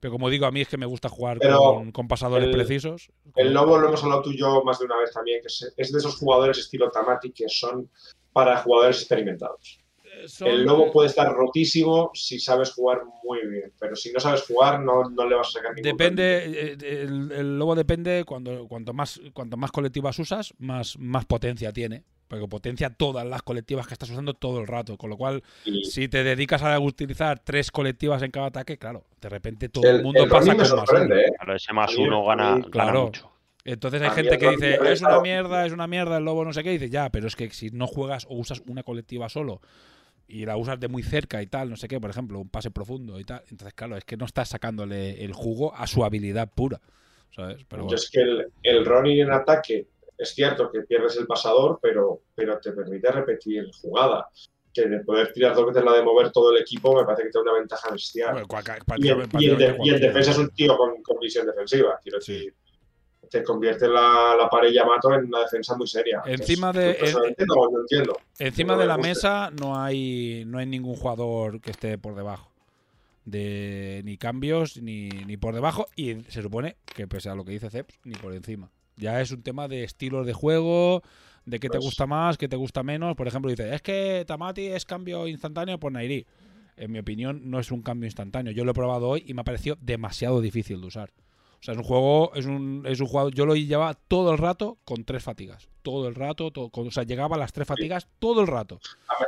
Pero 0.00 0.12
como 0.12 0.28
digo, 0.28 0.44
a 0.44 0.50
mí 0.50 0.60
es 0.60 0.68
que 0.68 0.76
me 0.76 0.84
gusta 0.86 1.08
jugar 1.08 1.38
con, 1.38 1.92
con 1.92 2.08
pasadores 2.08 2.48
el- 2.48 2.52
precisos. 2.54 3.10
El 3.36 3.54
Lobo 3.54 3.78
lo 3.78 3.88
hemos 3.88 4.02
hablado 4.02 4.22
tú 4.22 4.32
y 4.32 4.38
yo 4.38 4.62
más 4.64 4.78
de 4.78 4.84
una 4.86 4.98
vez 4.98 5.12
también, 5.12 5.40
que 5.40 5.46
es, 5.46 5.72
es 5.76 5.92
de 5.92 5.98
esos 5.98 6.16
jugadores 6.16 6.58
estilo 6.58 6.90
Tamati 6.90 7.32
que 7.32 7.48
son 7.48 7.88
para 8.32 8.58
jugadores 8.58 8.98
experimentados. 8.98 9.78
Eh, 10.24 10.28
son- 10.28 10.48
El 10.48 10.64
Lobo 10.64 10.90
puede 10.92 11.08
estar 11.08 11.32
rotísimo 11.32 12.10
si 12.14 12.38
sabes 12.38 12.72
jugar 12.72 13.02
muy 13.22 13.46
bien, 13.46 13.72
pero 13.78 13.94
si 13.96 14.12
no 14.12 14.20
sabes 14.20 14.42
jugar 14.42 14.80
no, 14.80 15.08
no 15.10 15.28
le 15.28 15.34
vas 15.36 15.48
a 15.48 15.50
sacar 15.52 15.74
ningún 15.74 15.90
Depende, 15.96 16.44
eh, 16.72 16.76
el, 16.80 17.32
el 17.32 17.58
lobo 17.58 17.74
depende 17.74 18.24
cuando 18.26 18.66
cuanto 18.68 18.92
más 18.92 19.20
cuanto 19.32 19.56
más 19.56 19.70
colectivas 19.70 20.18
usas, 20.18 20.52
más, 20.58 20.98
más 20.98 21.24
potencia 21.26 21.72
tiene. 21.72 22.02
Porque 22.26 22.48
potencia 22.48 22.88
todas 22.88 23.26
las 23.26 23.42
colectivas 23.42 23.86
que 23.86 23.92
estás 23.92 24.08
usando 24.10 24.32
todo 24.32 24.58
el 24.58 24.66
rato. 24.66 24.96
Con 24.96 25.10
lo 25.10 25.16
cual, 25.18 25.42
si 25.82 26.08
te 26.08 26.24
dedicas 26.24 26.62
a 26.62 26.80
utilizar 26.80 27.38
tres 27.38 27.70
colectivas 27.70 28.22
en 28.22 28.30
cada 28.30 28.46
ataque, 28.46 28.78
claro, 28.78 29.04
de 29.20 29.28
repente 29.28 29.68
todo 29.68 29.88
el, 29.90 29.96
el, 29.96 30.02
mundo 30.02 30.24
el 30.24 30.30
pasa 30.30 30.48
con 30.48 30.56
más 30.56 30.68
sorprende, 30.68 31.14
uno. 31.14 31.22
¿eh? 31.22 31.32
Claro, 31.36 31.54
ese 31.54 31.72
más 31.74 31.96
uno 31.98 32.30
a 32.30 32.34
gana, 32.34 32.54
mí- 32.56 32.62
gana 32.62 32.70
Claro. 32.70 33.02
mucho. 33.04 33.30
Entonces 33.66 34.00
hay 34.02 34.10
gente 34.10 34.38
que 34.38 34.50
dice, 34.50 34.78
es 34.90 35.02
una 35.02 35.20
mierda, 35.20 35.66
es 35.66 35.72
una 35.72 35.86
mierda, 35.86 36.16
el 36.16 36.24
lobo 36.24 36.44
no 36.44 36.52
sé 36.54 36.62
qué. 36.64 36.70
Y 36.72 36.78
dice, 36.78 36.90
ya, 36.90 37.10
pero 37.10 37.28
es 37.28 37.36
que 37.36 37.50
si 37.50 37.70
no 37.70 37.86
juegas 37.86 38.26
o 38.28 38.36
usas 38.36 38.62
una 38.66 38.82
colectiva 38.82 39.28
solo 39.28 39.60
y 40.26 40.46
la 40.46 40.56
usas 40.56 40.80
de 40.80 40.88
muy 40.88 41.02
cerca 41.02 41.42
y 41.42 41.46
tal, 41.46 41.70
no 41.70 41.76
sé 41.76 41.88
qué, 41.88 42.00
por 42.00 42.10
ejemplo, 42.10 42.38
un 42.38 42.48
pase 42.48 42.70
profundo 42.70 43.20
y 43.20 43.24
tal, 43.24 43.42
entonces 43.50 43.74
claro, 43.74 43.96
es 43.96 44.04
que 44.04 44.16
no 44.16 44.24
estás 44.24 44.48
sacándole 44.48 45.22
el 45.24 45.32
jugo 45.32 45.74
a 45.74 45.86
su 45.86 46.04
habilidad 46.04 46.50
pura. 46.54 46.80
¿Sabes? 47.30 47.64
Pero 47.68 47.82
bueno. 47.84 47.96
es 47.96 48.10
que 48.10 48.20
el, 48.20 48.46
el 48.62 48.84
Ronin 48.84 49.20
en 49.22 49.32
ataque 49.32 49.88
es 50.16 50.28
cierto 50.34 50.70
que 50.70 50.82
pierdes 50.82 51.16
el 51.16 51.26
pasador, 51.26 51.80
pero, 51.82 52.22
pero 52.34 52.58
te 52.60 52.70
permite 52.72 53.10
repetir 53.10 53.68
jugada. 53.80 54.28
Que 54.72 54.86
de 54.88 55.00
poder 55.00 55.32
tirar 55.32 55.54
dos 55.54 55.66
veces 55.66 55.84
la 55.84 55.92
de 55.92 56.02
mover 56.02 56.30
todo 56.32 56.52
el 56.52 56.60
equipo 56.60 56.96
me 56.96 57.04
parece 57.04 57.24
que 57.24 57.30
te 57.30 57.38
da 57.38 57.42
una 57.42 57.58
ventaja 57.58 57.90
bestial. 57.90 58.32
Bueno, 58.32 58.46
y, 58.46 58.48
prácticamente- 58.84 59.36
y 59.40 59.44
y 59.46 59.48
prácticamente 59.56 60.06
defensa 60.06 60.30
es 60.30 60.38
un 60.38 60.50
tío 60.50 60.76
con, 60.76 61.02
con 61.02 61.18
visión 61.18 61.46
defensiva. 61.46 61.98
Quiero 62.02 62.20
Sí. 62.20 62.48
Te 63.38 63.42
convierte 63.42 63.88
la, 63.88 64.36
la 64.38 64.48
pared 64.48 64.70
Yamato 64.72 65.12
en 65.12 65.24
una 65.26 65.40
defensa 65.40 65.76
muy 65.76 65.86
seria. 65.88 66.22
Encima 66.24 66.72
de- 66.72 66.94
personalmente 66.94 67.44
no, 67.46 67.54
no 67.70 67.80
entiendo. 67.80 68.16
Encima 68.38 68.74
no 68.74 68.80
de 68.80 68.86
la 68.86 68.96
mesa 68.96 69.50
no 69.60 69.76
hay, 69.78 70.44
no 70.46 70.58
hay 70.58 70.66
ningún 70.66 70.94
jugador 70.94 71.60
que 71.60 71.72
esté 71.72 71.98
por 71.98 72.14
debajo. 72.14 72.50
De 73.24 74.02
ni 74.04 74.18
cambios 74.18 74.76
ni, 74.80 75.08
ni 75.08 75.36
por 75.36 75.54
debajo. 75.54 75.86
Y 75.96 76.14
se 76.28 76.42
supone 76.42 76.76
que, 76.84 77.08
pese 77.08 77.28
a 77.30 77.34
lo 77.34 77.44
que 77.44 77.52
dice 77.52 77.70
Ceps, 77.70 77.98
ni 78.04 78.14
por 78.14 78.34
encima. 78.34 78.70
Ya 78.96 79.20
es 79.20 79.30
un 79.32 79.42
tema 79.42 79.66
de 79.66 79.82
estilos 79.82 80.26
de 80.26 80.32
juego, 80.34 81.02
de 81.46 81.58
qué 81.58 81.68
te 81.68 81.78
Pues- 81.78 81.84
gusta 81.86 82.06
más, 82.06 82.38
qué 82.38 82.48
te 82.48 82.56
gusta 82.56 82.82
menos. 82.82 83.16
Por 83.16 83.26
ejemplo, 83.26 83.50
dice, 83.50 83.74
es 83.74 83.82
que 83.82 84.24
Tamati 84.26 84.66
es 84.66 84.84
cambio 84.84 85.26
instantáneo 85.26 85.78
por 85.80 85.90
Nairi. 85.92 86.26
En 86.76 86.92
mi 86.92 86.98
opinión, 86.98 87.42
no 87.50 87.60
es 87.60 87.70
un 87.70 87.82
cambio 87.82 88.06
instantáneo. 88.06 88.52
Yo 88.52 88.64
lo 88.64 88.72
he 88.72 88.74
probado 88.74 89.08
hoy 89.08 89.24
y 89.26 89.32
me 89.34 89.40
ha 89.40 89.44
parecido 89.44 89.76
demasiado 89.80 90.40
difícil 90.40 90.80
de 90.80 90.86
usar. 90.88 91.10
O 91.64 91.66
sea, 91.66 91.72
es 91.72 91.78
un 91.78 91.84
juego, 91.84 92.30
es 92.34 92.44
un, 92.44 92.84
es 92.86 93.00
un 93.00 93.06
juego. 93.06 93.30
Yo 93.30 93.46
lo 93.46 93.56
llevaba 93.56 93.94
todo 93.94 94.32
el 94.32 94.36
rato 94.36 94.76
con 94.84 95.02
tres 95.02 95.22
fatigas. 95.22 95.66
Todo 95.80 96.08
el 96.08 96.14
rato, 96.14 96.50
todo, 96.50 96.68
con- 96.68 96.88
o 96.88 96.90
sea, 96.90 97.04
llegaba 97.04 97.36
a 97.36 97.38
las 97.38 97.54
tres 97.54 97.66
fatigas 97.66 98.06
todo 98.18 98.42
el 98.42 98.46
rato. 98.48 98.80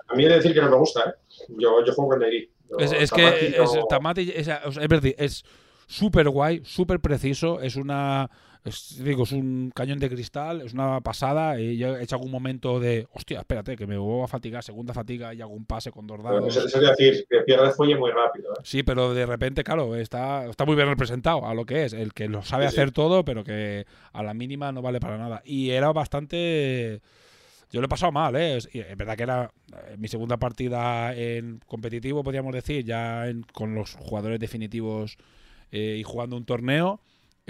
A 0.06 0.14
mí 0.14 0.22
he 0.26 0.28
de 0.28 0.34
decir 0.36 0.52
que 0.52 0.60
no 0.60 0.68
me 0.68 0.76
gusta, 0.76 1.00
¿eh? 1.08 1.12
Yo, 1.56 1.82
yo 1.82 1.94
juego 1.94 2.10
con 2.10 2.18
Neri. 2.18 2.50
Yo, 2.68 2.76
Es, 2.76 3.10
que 3.10 3.56
es, 3.56 3.70
Tamati 3.88 4.30
es, 4.36 4.48
es 4.48 5.14
es 5.16 5.44
súper 5.86 6.28
guay, 6.28 6.60
súper 6.62 7.00
preciso, 7.00 7.58
es 7.62 7.76
una 7.76 8.30
es, 8.66 9.02
digo, 9.02 9.22
es 9.22 9.32
un 9.32 9.70
cañón 9.74 9.98
de 9.98 10.08
cristal, 10.10 10.60
es 10.60 10.74
una 10.74 11.00
pasada. 11.00 11.58
Y 11.60 11.76
yo 11.78 11.96
he 11.96 12.02
hecho 12.02 12.16
algún 12.16 12.30
momento 12.30 12.78
de, 12.80 13.06
hostia, 13.12 13.38
espérate, 13.38 13.76
que 13.76 13.86
me 13.86 13.96
vuelvo 13.96 14.24
a 14.24 14.28
fatigar, 14.28 14.62
segunda 14.62 14.92
fatiga 14.92 15.32
y 15.32 15.40
hago 15.40 15.52
un 15.54 15.64
pase 15.64 15.90
con 15.92 16.06
dos 16.06 16.22
dados. 16.22 16.48
Eso, 16.56 16.66
eso 16.66 16.80
es 16.82 16.96
decir, 16.96 17.26
que 17.30 17.40
pierde 17.40 17.70
fuelle 17.70 17.96
muy 17.96 18.10
rápido. 18.10 18.52
¿eh? 18.52 18.60
Sí, 18.64 18.82
pero 18.82 19.14
de 19.14 19.24
repente, 19.24 19.62
claro, 19.64 19.94
está, 19.96 20.46
está 20.46 20.64
muy 20.64 20.74
bien 20.76 20.88
representado 20.88 21.46
a 21.46 21.54
lo 21.54 21.64
que 21.64 21.84
es. 21.84 21.92
El 21.92 22.12
que 22.12 22.28
lo 22.28 22.42
sabe 22.42 22.64
Sí, 22.68 22.74
sí. 22.74 22.80
hacer 22.80 22.90
todo, 22.92 23.24
pero 23.24 23.44
que 23.44 23.86
a 24.12 24.22
la 24.22 24.34
mínima 24.34 24.72
no 24.72 24.82
vale 24.82 25.00
para 25.00 25.16
nada. 25.16 25.42
Y 25.44 25.70
era 25.70 25.92
bastante. 25.92 27.00
Yo 27.72 27.80
lo 27.80 27.86
he 27.86 27.88
pasado 27.88 28.12
mal, 28.12 28.36
¿eh? 28.36 28.56
Es 28.58 28.68
verdad 28.96 29.16
que 29.16 29.22
era 29.24 29.50
eh, 29.72 29.96
mi 29.98 30.06
segunda 30.08 30.36
partida 30.36 31.14
en 31.14 31.60
competitivo, 31.66 32.22
podríamos 32.22 32.54
decir, 32.54 32.84
ya 32.84 33.28
en- 33.28 33.42
con 33.52 33.74
los 33.74 33.94
jugadores 33.96 34.38
definitivos 34.38 35.16
eh, 35.72 35.96
y 35.98 36.02
jugando 36.04 36.36
un 36.36 36.44
torneo. 36.44 37.00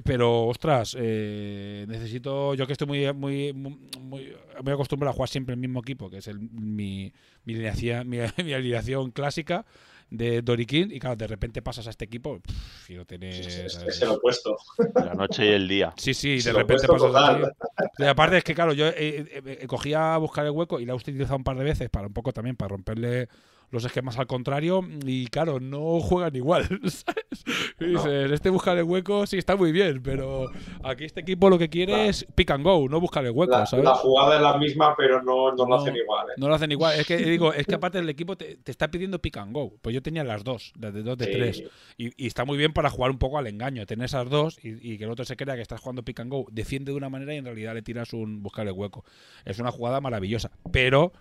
Pero, 0.04 0.46
ostras, 0.46 0.94
eh, 0.98 1.86
necesito. 1.88 2.54
Yo 2.54 2.66
que 2.66 2.72
estoy 2.74 2.86
muy, 2.86 3.12
muy, 3.14 3.52
muy, 3.54 4.34
muy 4.62 4.72
acostumbrado 4.72 5.10
a 5.10 5.14
jugar 5.14 5.28
siempre 5.28 5.54
el 5.54 5.60
mismo 5.60 5.80
equipo, 5.80 6.10
que 6.10 6.18
es 6.18 6.26
el, 6.26 6.38
mi, 6.38 7.12
mi, 7.44 7.54
alineación, 7.54 8.08
mi, 8.08 8.18
mi 8.44 8.52
alineación 8.52 9.10
clásica 9.10 9.64
de 10.10 10.42
Dorikin. 10.42 10.92
Y 10.92 11.00
claro, 11.00 11.16
de 11.16 11.26
repente 11.26 11.62
pasas 11.62 11.86
a 11.86 11.90
este 11.90 12.04
equipo 12.04 12.40
pff, 12.40 12.90
y 12.90 12.94
no 12.94 13.04
tienes. 13.04 13.46
Es, 13.46 14.02
el 14.02 14.08
opuesto. 14.08 14.56
La 14.94 15.14
noche 15.14 15.46
y 15.46 15.48
el 15.48 15.68
día. 15.68 15.94
Sí, 15.96 16.14
sí, 16.14 16.40
de 16.40 16.52
repente 16.52 16.86
pasas 16.86 17.12
total. 17.12 17.54
aquí. 17.76 17.86
Y 17.98 18.04
aparte 18.04 18.38
es 18.38 18.44
que, 18.44 18.54
claro, 18.54 18.72
yo 18.72 18.86
eh, 18.88 18.94
eh, 18.98 19.58
eh, 19.62 19.66
cogía 19.66 20.14
a 20.14 20.18
buscar 20.18 20.44
el 20.44 20.52
hueco 20.52 20.80
y 20.80 20.86
la 20.86 20.92
he 20.92 20.96
utilizado 20.96 21.36
un 21.36 21.44
par 21.44 21.56
de 21.56 21.64
veces 21.64 21.90
para 21.90 22.06
un 22.06 22.12
poco 22.12 22.32
también 22.32 22.56
para 22.56 22.68
romperle 22.68 23.28
los 23.70 23.84
esquemas 23.84 24.18
al 24.18 24.26
contrario 24.26 24.80
y 25.04 25.26
claro, 25.26 25.58
no 25.60 26.00
juegan 26.00 26.34
igual, 26.36 26.64
¿sabes? 26.84 27.44
No. 27.78 27.86
dices, 27.88 28.30
este 28.30 28.48
buscar 28.50 28.76
el 28.78 28.84
hueco 28.84 29.26
sí 29.26 29.36
está 29.38 29.56
muy 29.56 29.72
bien, 29.72 30.02
pero 30.02 30.46
aquí 30.84 31.04
este 31.04 31.20
equipo 31.20 31.50
lo 31.50 31.58
que 31.58 31.68
quiere 31.68 32.08
es 32.08 32.24
pick 32.34 32.50
and 32.52 32.64
go, 32.64 32.88
no 32.88 33.00
buscar 33.00 33.24
el 33.24 33.32
hueco, 33.32 33.52
La, 33.52 33.66
¿sabes? 33.66 33.84
la 33.84 33.94
jugada 33.94 34.36
es 34.36 34.42
la 34.42 34.56
misma, 34.56 34.94
pero 34.96 35.22
no, 35.22 35.50
no, 35.50 35.56
No. 35.56 35.66
lo 35.66 35.74
hacen 35.76 35.96
igual. 35.96 36.26
¿eh? 36.28 36.32
No 36.38 36.48
lo 36.48 36.54
hacen 36.54 36.70
igual. 36.72 36.98
Es 36.98 37.06
que 37.06 37.16
digo, 37.18 37.52
es 37.52 37.66
que 37.66 37.74
aparte 37.74 37.98
el 37.98 38.08
equipo 38.08 38.36
te, 38.36 38.56
te 38.56 38.70
está 38.70 38.90
pidiendo 38.90 39.20
pick 39.20 39.36
and 39.38 39.52
go. 39.52 39.74
Pues 39.82 39.94
yo 39.94 40.02
tenía 40.02 40.24
las 40.24 40.44
dos, 40.44 40.72
las 40.80 40.94
de 40.94 41.02
dos, 41.02 41.18
de 41.18 41.24
Sí. 41.26 41.32
tres. 41.32 41.62
Y, 41.96 42.24
y 42.24 42.26
está 42.26 42.44
muy 42.44 42.56
bien 42.56 42.72
para 42.72 42.88
jugar 42.90 43.10
un 43.10 43.18
poco 43.18 43.36
al 43.38 43.46
engaño. 43.46 43.84
Tener 43.86 44.06
esas 44.06 44.30
dos 44.30 44.58
y, 44.64 44.92
y 44.92 44.96
que 44.98 45.04
el 45.04 45.10
otro 45.10 45.24
se 45.24 45.36
crea 45.36 45.56
que 45.56 45.62
estás 45.62 45.80
jugando 45.80 46.02
pick 46.04 46.20
and 46.20 46.30
go, 46.30 46.46
defiende 46.50 46.92
de 46.92 46.96
una 46.98 47.08
manera 47.08 47.34
y 47.34 47.38
en 47.38 47.44
realidad 47.44 47.74
le 47.74 47.82
tiras 47.82 48.12
un 48.12 48.42
buscar 48.42 48.66
el 48.66 48.72
hueco. 48.72 49.04
Es 49.44 49.58
una 49.58 49.70
jugada 49.72 50.00
maravillosa. 50.00 50.50
Pero 50.72 51.12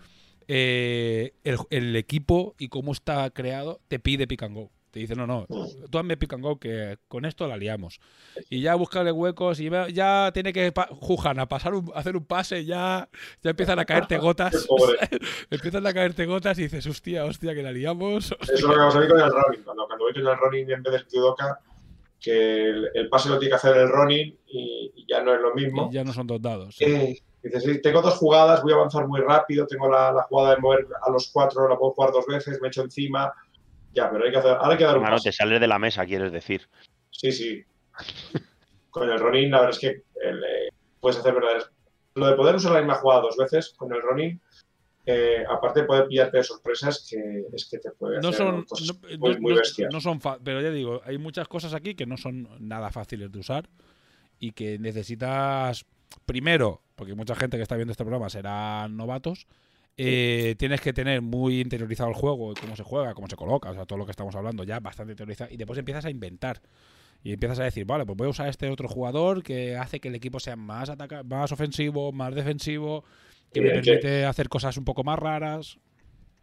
eh, 0.47 1.33
el, 1.43 1.57
el 1.69 1.95
equipo 1.95 2.55
y 2.57 2.67
cómo 2.69 2.91
está 2.91 3.29
creado 3.31 3.79
te 3.87 3.99
pide 3.99 4.27
pick 4.27 4.43
and 4.43 4.55
go. 4.55 4.71
Te 4.91 5.01
dice, 5.01 5.13
no, 5.13 5.27
no, 5.27 5.45
tú 5.91 5.97
hazme 5.97 6.15
pick 6.15 6.31
and 6.31 6.41
go 6.41 6.57
que 6.57 6.97
con 7.09 7.25
esto 7.25 7.47
la 7.47 7.57
liamos. 7.57 7.99
Y 8.49 8.61
ya 8.61 8.75
buscarle 8.75 9.11
huecos 9.11 9.59
y 9.59 9.69
ya- 9.91 10.31
tiene 10.33 10.53
que 10.53 10.71
Jujana 11.01 11.49
pasar 11.49 11.73
un, 11.73 11.91
hacer 11.95 12.15
un 12.15 12.23
pase, 12.23 12.63
ya, 12.63 13.09
ya 13.43 13.49
empiezan 13.49 13.77
a 13.79 13.83
caerte 13.83 14.17
gotas. 14.17 14.65
Empiezan 15.49 15.85
a 15.85 15.93
caerte 15.93 16.25
gotas 16.25 16.57
y 16.59 16.63
dices, 16.63 16.87
hostia, 16.87 17.25
hostia, 17.25 17.53
que 17.53 17.61
la 17.61 17.73
liamos. 17.73 18.31
Eso 18.41 18.53
es 18.53 18.61
lo 18.61 18.69
que 18.69 18.77
vamos 18.77 18.95
a 18.95 18.99
ver 18.99 19.09
con 19.09 19.19
el 19.19 19.29
Ronin. 19.31 19.63
Cuando, 19.63 19.85
cuando 19.85 20.05
con 20.05 20.15
el 20.27 20.37
Ronin 20.37 20.71
en 20.71 20.83
vez 20.83 20.93
del 20.93 21.05
Kudoka, 21.07 21.59
que 22.21 22.63
el, 22.69 22.89
el 22.93 23.09
pase 23.09 23.27
lo 23.27 23.37
tiene 23.37 23.49
que 23.49 23.55
hacer 23.55 23.75
el 23.75 23.89
Ronin 23.89 24.39
y, 24.47 24.93
y 24.95 25.05
ya 25.09 25.21
no 25.21 25.33
es 25.35 25.41
lo 25.41 25.53
mismo. 25.53 25.89
Y 25.91 25.95
ya 25.95 26.05
no 26.05 26.13
son 26.13 26.25
dos 26.25 26.41
dados. 26.41 26.77
Eh, 26.79 27.19
dices, 27.49 27.63
sí, 27.63 27.81
tengo 27.81 28.01
dos 28.01 28.15
jugadas, 28.15 28.61
voy 28.63 28.71
a 28.73 28.75
avanzar 28.75 29.07
muy 29.07 29.21
rápido, 29.21 29.65
tengo 29.67 29.89
la, 29.89 30.11
la 30.11 30.23
jugada 30.23 30.55
de 30.55 30.61
mover 30.61 30.87
a 31.05 31.09
los 31.11 31.29
cuatro, 31.31 31.67
la 31.69 31.77
puedo 31.77 31.91
jugar 31.93 32.11
dos 32.11 32.25
veces, 32.27 32.59
me 32.61 32.67
echo 32.69 32.81
encima. 32.81 33.31
Ya, 33.93 34.09
pero 34.11 34.25
hay 34.25 34.31
que 34.31 34.37
hacer, 34.37 34.51
ahora 34.51 34.71
hay 34.71 34.77
que 34.77 34.83
dar 34.83 34.95
un 34.95 35.01
Hermano, 35.03 35.15
paso. 35.17 35.23
te 35.29 35.31
sales 35.31 35.59
de 35.59 35.67
la 35.67 35.79
mesa, 35.79 36.05
quieres 36.05 36.31
decir. 36.31 36.67
Sí, 37.11 37.31
sí. 37.31 37.63
Con 38.89 39.09
el 39.09 39.19
Ronin, 39.19 39.51
la 39.51 39.59
verdad 39.61 39.75
es 39.75 39.79
que 39.79 39.87
el, 40.21 40.43
eh, 40.43 40.69
puedes 40.99 41.17
hacer 41.19 41.33
verdaderos. 41.33 41.71
Lo 42.15 42.27
de 42.27 42.35
poder 42.35 42.55
usar 42.55 42.71
la 42.73 42.79
misma 42.79 42.95
jugada 42.95 43.21
dos 43.21 43.35
veces 43.37 43.73
con 43.77 43.91
el 43.93 44.01
Ronin, 44.01 44.41
eh, 45.05 45.43
aparte 45.49 45.81
de 45.81 45.85
poder 45.85 46.07
pillarte 46.07 46.37
de 46.37 46.43
sorpresas, 46.43 47.05
que 47.09 47.45
es 47.53 47.67
que 47.69 47.77
te 47.79 47.91
puede 47.91 48.21
No 48.21 48.29
hacer 48.29 48.37
son, 48.47 48.63
cosas 48.63 48.87
no- 48.87 49.17
muy, 49.19 49.33
no- 49.35 49.39
muy 49.41 49.53
bestias. 49.53 49.93
no 49.93 49.99
son 50.01 50.19
pero 50.43 50.61
ya 50.61 50.71
digo, 50.71 51.01
hay 51.05 51.17
muchas 51.17 51.47
cosas 51.47 51.73
aquí 51.73 51.93
que 51.95 52.05
no 52.05 52.17
son 52.17 52.47
nada 52.59 52.89
fáciles 52.89 53.31
de 53.31 53.39
usar 53.39 53.69
y 54.39 54.51
que 54.53 54.79
necesitas 54.79 55.85
primero, 56.25 56.81
porque 56.95 57.15
mucha 57.15 57.35
gente 57.35 57.57
que 57.57 57.63
está 57.63 57.75
viendo 57.75 57.91
este 57.91 58.03
programa 58.03 58.29
serán 58.29 58.97
novatos, 58.97 59.47
eh, 59.97 60.55
tienes 60.57 60.81
que 60.81 60.91
tener 60.91 61.21
muy 61.21 61.61
interiorizado 61.61 62.09
el 62.09 62.15
juego 62.15 62.53
cómo 62.59 62.75
se 62.75 62.83
juega, 62.83 63.13
cómo 63.13 63.27
se 63.27 63.35
coloca, 63.35 63.69
o 63.69 63.73
sea, 63.73 63.85
todo 63.85 63.97
lo 63.97 64.05
que 64.05 64.11
estamos 64.11 64.35
hablando 64.35 64.63
ya 64.63 64.79
bastante 64.79 65.13
interiorizado 65.13 65.53
y 65.53 65.57
después 65.57 65.79
empiezas 65.79 66.05
a 66.05 66.09
inventar. 66.09 66.61
Y 67.23 67.33
empiezas 67.33 67.59
a 67.59 67.63
decir, 67.63 67.85
vale, 67.85 68.05
pues 68.05 68.17
voy 68.17 68.27
a 68.27 68.29
usar 68.29 68.49
este 68.49 68.69
otro 68.69 68.87
jugador 68.87 69.41
que 69.41 69.75
hace 69.77 69.99
que 69.99 70.09
el 70.09 70.15
equipo 70.15 70.39
sea 70.39 70.55
más, 70.55 70.89
ataca 70.89 71.23
más 71.23 71.51
ofensivo, 71.51 72.11
más 72.11 72.35
defensivo, 72.35 73.03
que 73.51 73.61
me 73.61 73.69
permite 73.71 74.25
hacer 74.25 74.47
cosas 74.47 74.77
un 74.77 74.85
poco 74.85 75.03
más 75.03 75.17
raras. 75.17 75.79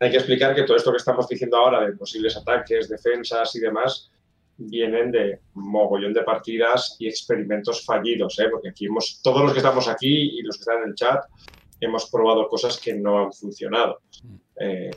Hay 0.01 0.11
que 0.11 0.17
explicar 0.17 0.57
que 0.57 0.65
todo 0.65 0.77
esto 0.77 0.91
que 0.91 0.97
estamos 0.97 1.29
diciendo 1.29 1.57
ahora 1.57 1.87
de 1.87 1.93
posibles 1.93 2.37
ataques, 2.37 2.89
defensas 2.89 3.55
y 3.55 3.61
demás, 3.61 4.11
vienen 4.57 5.11
de 5.11 5.41
mogollón 5.55 6.13
de 6.13 6.23
partidas 6.23 6.97
y 6.99 7.09
experimentos 7.09 7.85
fallidos, 7.85 8.39
¿eh? 8.39 8.49
porque 8.51 8.69
aquí 8.71 8.87
hemos, 8.87 9.21
todos 9.23 9.43
los 9.43 9.53
que 9.53 9.59
estamos 9.59 9.89
aquí 9.89 10.39
y 10.39 10.43
los 10.43 10.57
que 10.57 10.61
están 10.61 10.83
en 10.83 10.91
el 10.91 10.95
chat, 10.95 11.25
hemos 11.81 12.09
probado 12.11 12.49
cosas 12.49 12.79
que 12.79 12.95
no 12.95 13.19
han 13.19 13.33
funcionado. 13.33 14.01
Mm. 14.23 14.37
Eh, 14.61 14.91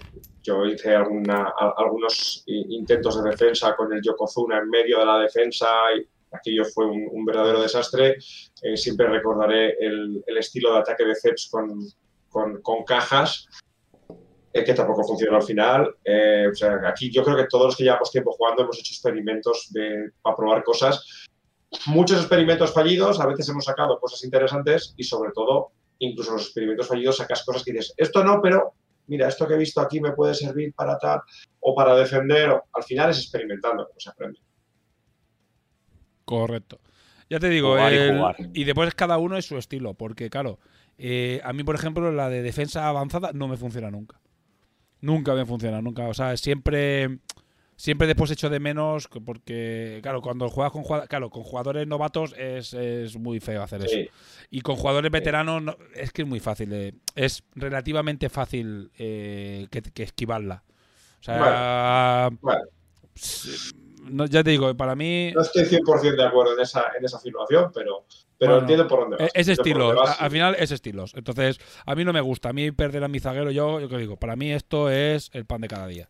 yo 0.43 0.65
hice 0.65 0.95
alguna, 0.95 1.53
algunos 1.77 2.43
intentos 2.45 3.21
de 3.21 3.31
defensa 3.31 3.75
con 3.75 3.91
el 3.91 4.01
Yokozuna 4.01 4.59
en 4.59 4.69
medio 4.69 4.99
de 4.99 5.05
la 5.05 5.17
defensa 5.19 5.67
y 5.97 6.07
aquello 6.31 6.65
fue 6.65 6.85
un, 6.85 7.25
verdadero 7.25 7.61
desastre. 7.61 8.17
Eh, 8.61 8.77
siempre 8.77 9.07
recordaré 9.07 9.75
el, 9.79 10.23
estilo 10.37 10.73
de 10.73 10.79
ataque 10.79 11.05
de 11.05 11.15
Ceps 11.15 11.49
con, 11.49 11.79
con, 12.61 12.83
cajas, 12.83 13.47
eh, 14.55 14.63
que 14.63 14.73
tampoco 14.73 15.03
funcionó 15.03 15.35
al 15.35 15.43
final. 15.43 15.87
o 15.87 16.55
sea, 16.55 16.79
aquí 16.87 17.11
yo 17.11 17.23
creo 17.23 17.35
que 17.35 17.47
todos 17.49 17.65
los 17.65 17.75
que 17.75 17.83
llevamos 17.83 18.11
tiempo 18.11 18.31
jugando 18.31 18.63
hemos 18.63 18.79
hecho 18.79 18.93
experimentos 18.93 19.67
de, 19.71 20.11
para 20.21 20.35
probar 20.35 20.63
cosas. 20.63 21.25
Muchos 21.87 22.19
experimentos 22.19 22.73
fallidos, 22.73 23.19
a 23.19 23.27
veces 23.27 23.49
hemos 23.49 23.65
sacado 23.65 23.99
cosas 23.99 24.23
interesantes 24.23 24.93
y 24.95 25.03
sobre 25.03 25.31
todo, 25.33 25.71
incluso 25.99 26.31
los 26.31 26.43
experimentos 26.43 26.87
fallidos 26.87 27.17
sacas 27.17 27.43
cosas 27.43 27.63
que 27.63 27.73
dices, 27.73 27.93
esto 27.97 28.23
no, 28.23 28.41
pero 28.41 28.73
mira, 29.07 29.27
esto 29.27 29.47
que 29.47 29.55
he 29.55 29.57
visto 29.57 29.81
aquí 29.81 29.99
me 29.99 30.13
puede 30.13 30.33
servir 30.33 30.73
para 30.73 30.97
tal 30.97 31.21
o 31.59 31.75
para 31.75 31.95
defender. 31.95 32.49
al 32.49 32.83
final 32.83 33.09
es 33.09 33.19
experimentando 33.19 33.85
cómo 33.87 33.99
se 33.99 34.09
aprende. 34.09 34.39
Correcto. 36.23 36.79
Ya 37.29 37.39
te 37.39 37.49
digo, 37.49 37.75
y, 38.53 38.63
después 38.63 38.93
cada 38.93 39.17
uno 39.17 39.37
es 39.37 39.45
su 39.45 39.57
estilo, 39.57 39.95
porque 39.95 40.29
claro, 40.29 40.59
eh, 40.97 41.41
a 41.43 41.53
mí 41.53 41.63
por 41.63 41.75
ejemplo 41.75 42.11
la 42.11 42.29
de 42.29 42.43
defensa 42.43 42.87
avanzada 42.87 43.31
no 43.33 43.47
me 43.47 43.57
funciona 43.57 43.89
nunca. 43.89 44.19
Nunca 45.05 45.35
me 45.35 45.45
funciona, 45.45 45.81
nunca. 45.81 46.07
O 46.07 46.13
sea, 46.15 46.35
siempre 46.35 47.19
siempre 47.75 48.07
después 48.07 48.31
echo 48.31 48.49
de 48.49 48.59
menos 48.59 49.07
porque, 49.25 49.99
claro, 50.01 50.21
cuando 50.21 50.49
juegas 50.49 50.71
con, 50.71 50.83
claro, 51.07 51.29
con 51.29 51.43
jugadores 51.43 51.85
novatos 51.87 52.33
es, 52.37 52.73
es 52.73 53.17
muy 53.17 53.39
feo 53.39 53.61
hacer 53.61 53.85
eso. 53.85 54.11
Y 54.49 54.61
con 54.61 54.75
jugadores 54.75 55.11
veteranos 55.11 55.75
es 55.93 56.11
que 56.11 56.23
es 56.23 56.27
muy 56.27 56.39
fácil. 56.39 56.99
es 57.15 57.43
relativamente 57.53 58.29
fácil 58.29 58.91
eh, 58.97 59.67
que, 59.69 60.03
esquivarla. 60.03 60.63
O 61.19 61.23
sea, 61.23 62.29
ya 64.29 64.43
te 64.43 64.49
digo, 64.49 64.75
para 64.75 64.95
mí... 64.95 65.31
No 65.33 65.41
estoy 65.41 65.65
100% 65.65 66.15
de 66.15 66.25
acuerdo 66.25 66.53
en 66.53 66.61
esa, 66.61 66.85
en 66.97 67.05
esa 67.05 67.17
afirmación, 67.17 67.71
pero, 67.73 68.05
pero 68.37 68.59
entiendo 68.59 68.87
por 68.87 69.01
dónde 69.01 69.17
vas. 69.17 69.31
Es 69.33 69.47
estilo, 69.47 70.03
al 70.03 70.31
final 70.31 70.55
es 70.59 70.71
estilos. 70.71 71.13
Entonces, 71.15 71.59
a 71.85 71.95
mí 71.95 72.03
no 72.03 72.13
me 72.13 72.21
gusta. 72.21 72.49
A 72.49 72.53
mí 72.53 72.71
perder 72.71 73.03
a 73.03 73.07
mi 73.07 73.19
zaguero, 73.19 73.51
yo, 73.51 73.79
yo 73.79 73.89
que 73.89 73.97
digo, 73.97 74.17
para 74.17 74.35
mí 74.35 74.51
esto 74.51 74.89
es 74.89 75.29
el 75.33 75.45
pan 75.45 75.61
de 75.61 75.67
cada 75.67 75.87
día. 75.87 76.09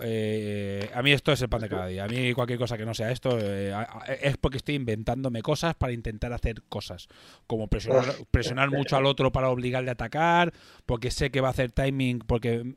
Eh, 0.00 0.90
a 0.92 1.02
mí 1.02 1.12
esto 1.12 1.32
es 1.32 1.40
el 1.42 1.48
pan 1.48 1.60
de 1.60 1.68
cada 1.68 1.86
día. 1.86 2.04
A 2.04 2.08
mí 2.08 2.32
cualquier 2.32 2.58
cosa 2.58 2.76
que 2.76 2.84
no 2.84 2.94
sea 2.94 3.10
esto 3.10 3.38
eh, 3.40 3.72
es 4.20 4.36
porque 4.36 4.58
estoy 4.58 4.74
inventándome 4.74 5.42
cosas 5.42 5.74
para 5.74 5.92
intentar 5.92 6.32
hacer 6.32 6.62
cosas. 6.68 7.08
Como 7.46 7.68
presionar, 8.30 8.70
mucho 8.70 8.96
al 8.96 9.06
otro 9.06 9.32
para 9.32 9.50
obligarle 9.50 9.90
a 9.90 9.92
atacar, 9.92 10.52
porque 10.86 11.10
sé 11.10 11.30
que 11.30 11.40
va 11.40 11.48
a 11.48 11.52
hacer 11.52 11.70
timing, 11.70 12.20
porque 12.20 12.74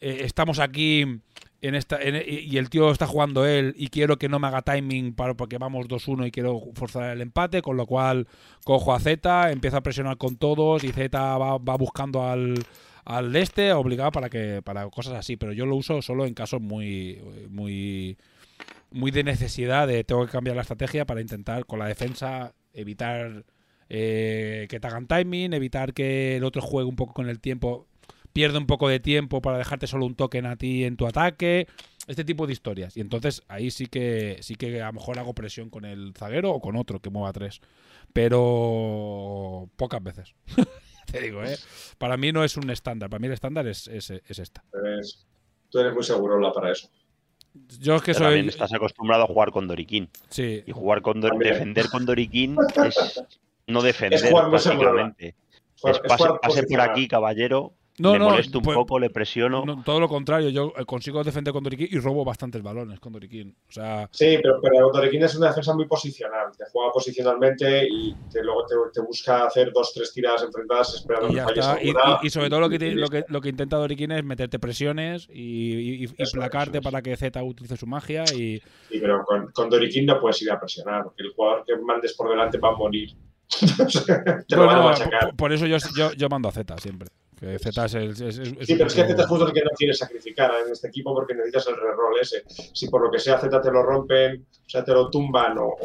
eh, 0.00 0.18
estamos 0.22 0.58
aquí 0.58 1.20
y 1.68 2.58
el 2.58 2.70
tío 2.70 2.90
está 2.90 3.06
jugando 3.06 3.46
él 3.46 3.74
y 3.76 3.88
quiero 3.88 4.18
que 4.18 4.28
no 4.28 4.38
me 4.38 4.46
haga 4.48 4.62
timing 4.62 5.14
para, 5.14 5.34
porque 5.34 5.58
vamos 5.58 5.88
2-1 5.88 6.28
y 6.28 6.30
quiero 6.30 6.60
forzar 6.74 7.10
el 7.10 7.20
empate, 7.20 7.62
con 7.62 7.76
lo 7.76 7.86
cual 7.86 8.28
cojo 8.64 8.94
a 8.94 9.00
Z, 9.00 9.50
empiezo 9.50 9.76
a 9.76 9.82
presionar 9.82 10.16
con 10.16 10.36
todos 10.36 10.84
y 10.84 10.92
Z 10.92 11.38
va 11.38 11.76
buscando 11.76 12.24
al 12.28 12.64
al 13.06 13.34
este 13.36 13.72
obligado 13.72 14.10
para 14.10 14.28
que 14.28 14.60
para 14.62 14.90
cosas 14.90 15.14
así, 15.14 15.36
pero 15.36 15.52
yo 15.52 15.64
lo 15.64 15.76
uso 15.76 16.02
solo 16.02 16.26
en 16.26 16.34
casos 16.34 16.60
muy 16.60 17.22
muy 17.48 18.18
muy 18.90 19.12
de 19.12 19.22
necesidad 19.22 19.88
tengo 20.04 20.26
que 20.26 20.32
cambiar 20.32 20.56
la 20.56 20.62
estrategia 20.62 21.06
para 21.06 21.20
intentar 21.20 21.66
con 21.66 21.78
la 21.78 21.86
defensa 21.86 22.52
evitar 22.72 23.44
eh, 23.88 24.66
que 24.68 24.80
te 24.80 24.86
hagan 24.88 25.06
timing, 25.06 25.52
evitar 25.52 25.94
que 25.94 26.36
el 26.36 26.44
otro 26.44 26.60
juegue 26.62 26.88
un 26.88 26.96
poco 26.96 27.14
con 27.14 27.28
el 27.28 27.38
tiempo, 27.38 27.86
pierde 28.36 28.58
un 28.58 28.66
poco 28.66 28.86
de 28.90 29.00
tiempo 29.00 29.40
para 29.40 29.56
dejarte 29.56 29.86
solo 29.86 30.04
un 30.04 30.14
token 30.14 30.44
a 30.44 30.56
ti 30.56 30.84
en 30.84 30.98
tu 30.98 31.06
ataque, 31.06 31.66
este 32.06 32.22
tipo 32.22 32.46
de 32.46 32.52
historias. 32.52 32.94
Y 32.94 33.00
entonces 33.00 33.42
ahí 33.48 33.70
sí 33.70 33.86
que 33.86 34.36
sí 34.42 34.56
que 34.56 34.82
a 34.82 34.88
lo 34.88 34.92
mejor 34.92 35.18
hago 35.18 35.32
presión 35.32 35.70
con 35.70 35.86
el 35.86 36.12
zaguero 36.14 36.50
o 36.50 36.60
con 36.60 36.76
otro 36.76 37.00
que 37.00 37.08
mueva 37.08 37.32
tres, 37.32 37.62
pero 38.12 39.70
pocas 39.76 40.02
veces. 40.02 40.34
te 41.10 41.22
digo, 41.22 41.42
¿eh? 41.44 41.56
Para 41.96 42.18
mí 42.18 42.30
no 42.30 42.44
es 42.44 42.58
un 42.58 42.68
estándar, 42.68 43.08
para 43.08 43.20
mí 43.20 43.26
el 43.26 43.32
estándar 43.32 43.66
es, 43.68 43.88
es, 43.88 44.10
esta. 44.10 44.62
tú 45.70 45.78
eres 45.78 45.94
muy 45.94 46.04
seguro 46.04 46.52
para 46.52 46.72
eso. 46.72 46.90
Yo 47.80 47.96
es 47.96 48.02
que 48.02 48.12
soy. 48.12 48.24
También 48.24 48.48
estás 48.50 48.74
acostumbrado 48.74 49.24
a 49.24 49.26
jugar 49.28 49.50
con 49.50 49.66
Doriquín. 49.66 50.10
Sí. 50.28 50.62
Y 50.66 50.72
jugar 50.72 51.00
con 51.00 51.22
defender 51.22 51.88
con 51.88 52.04
Doriquín 52.04 52.58
es 52.84 53.24
no 53.66 53.80
defender, 53.80 54.22
es 54.22 54.28
jugar 54.28 54.50
básicamente. 54.50 55.34
Es, 55.82 55.98
pase 56.00 56.64
por 56.64 56.80
aquí, 56.82 57.08
caballero, 57.08 57.72
no, 57.98 58.12
le 58.12 58.18
molesto 58.18 58.58
un 58.58 58.64
pues, 58.64 58.76
poco, 58.76 58.98
le 58.98 59.10
presiono. 59.10 59.82
todo 59.84 60.00
lo 60.00 60.08
contrario, 60.08 60.50
yo 60.50 60.72
eh, 60.76 60.84
consigo 60.84 61.24
defender 61.24 61.52
con 61.52 61.64
Doriquín 61.64 61.88
y 61.90 61.98
robo 61.98 62.24
bastantes 62.24 62.62
balones 62.62 63.00
con 63.00 63.12
Doriquín. 63.12 63.56
O 63.68 63.72
sea... 63.72 64.08
Sí, 64.12 64.38
pero, 64.42 64.60
pero 64.60 64.90
Doriquín 64.92 65.22
es 65.22 65.34
una 65.36 65.48
defensa 65.48 65.74
muy 65.74 65.86
posicional. 65.86 66.52
Te 66.56 66.64
juega 66.70 66.92
posicionalmente 66.92 67.86
y 67.88 68.14
luego 68.42 68.66
te, 68.92 69.00
busca 69.00 69.46
hacer 69.46 69.72
dos, 69.72 69.92
tres 69.94 70.12
tiradas 70.12 70.42
enfrentadas 70.42 70.94
esperando 70.94 71.28
que 71.28 71.40
falles 71.40 71.66
y, 71.82 72.26
y, 72.26 72.30
sobre 72.30 72.50
todo 72.50 72.60
lo 72.60 72.68
que, 72.68 72.78
lo, 72.78 73.08
que, 73.08 73.24
lo 73.28 73.40
que 73.40 73.48
intenta 73.48 73.76
Doriquín 73.76 74.12
es 74.12 74.24
meterte 74.24 74.58
presiones 74.58 75.28
y, 75.32 76.04
y 76.04 76.08
placarte 76.32 76.80
para 76.80 77.02
que 77.02 77.16
Z 77.16 77.42
utilice 77.42 77.76
su 77.76 77.86
magia. 77.86 78.24
Y... 78.34 78.60
Sí, 78.90 78.98
pero 79.00 79.24
con, 79.24 79.50
con 79.52 79.70
Doriquín 79.70 80.06
no 80.06 80.20
puedes 80.20 80.40
ir 80.42 80.50
a 80.50 80.60
presionar, 80.60 81.04
porque 81.04 81.22
el 81.22 81.32
jugador 81.32 81.64
que 81.64 81.76
mandes 81.76 82.14
por 82.14 82.28
delante 82.28 82.58
va 82.58 82.70
a 82.70 82.76
morir. 82.76 83.10
te 84.48 84.56
lo 84.56 84.66
van 84.66 84.78
a 84.78 84.82
machacar. 84.82 85.20
Por, 85.28 85.36
por 85.36 85.52
eso 85.52 85.66
yo, 85.66 85.76
yo, 85.96 86.12
yo 86.12 86.28
mando 86.28 86.48
a 86.48 86.52
Z 86.52 86.76
siempre. 86.78 87.08
Que 87.38 87.58
Z 87.58 87.84
es 87.84 87.94
el. 87.94 88.16
sí, 88.16 88.74
pero 88.76 88.86
es 88.86 88.94
que 88.94 89.04
Z 89.04 89.22
es 89.22 89.26
justo 89.26 89.46
el 89.46 89.52
que 89.52 89.60
no 89.60 89.70
quieres 89.76 89.98
sacrificar 89.98 90.52
en 90.64 90.72
este 90.72 90.88
equipo 90.88 91.12
porque 91.12 91.34
necesitas 91.34 91.68
el 91.68 91.76
reroll 91.76 92.18
ese. 92.18 92.44
Si 92.48 92.88
por 92.88 93.02
lo 93.02 93.10
que 93.10 93.18
sea 93.18 93.38
Z 93.38 93.60
te 93.60 93.70
lo 93.70 93.82
rompen, 93.82 94.46
o 94.50 94.68
sea, 94.68 94.82
te 94.82 94.92
lo 94.92 95.10
tumban 95.10 95.58
o, 95.58 95.76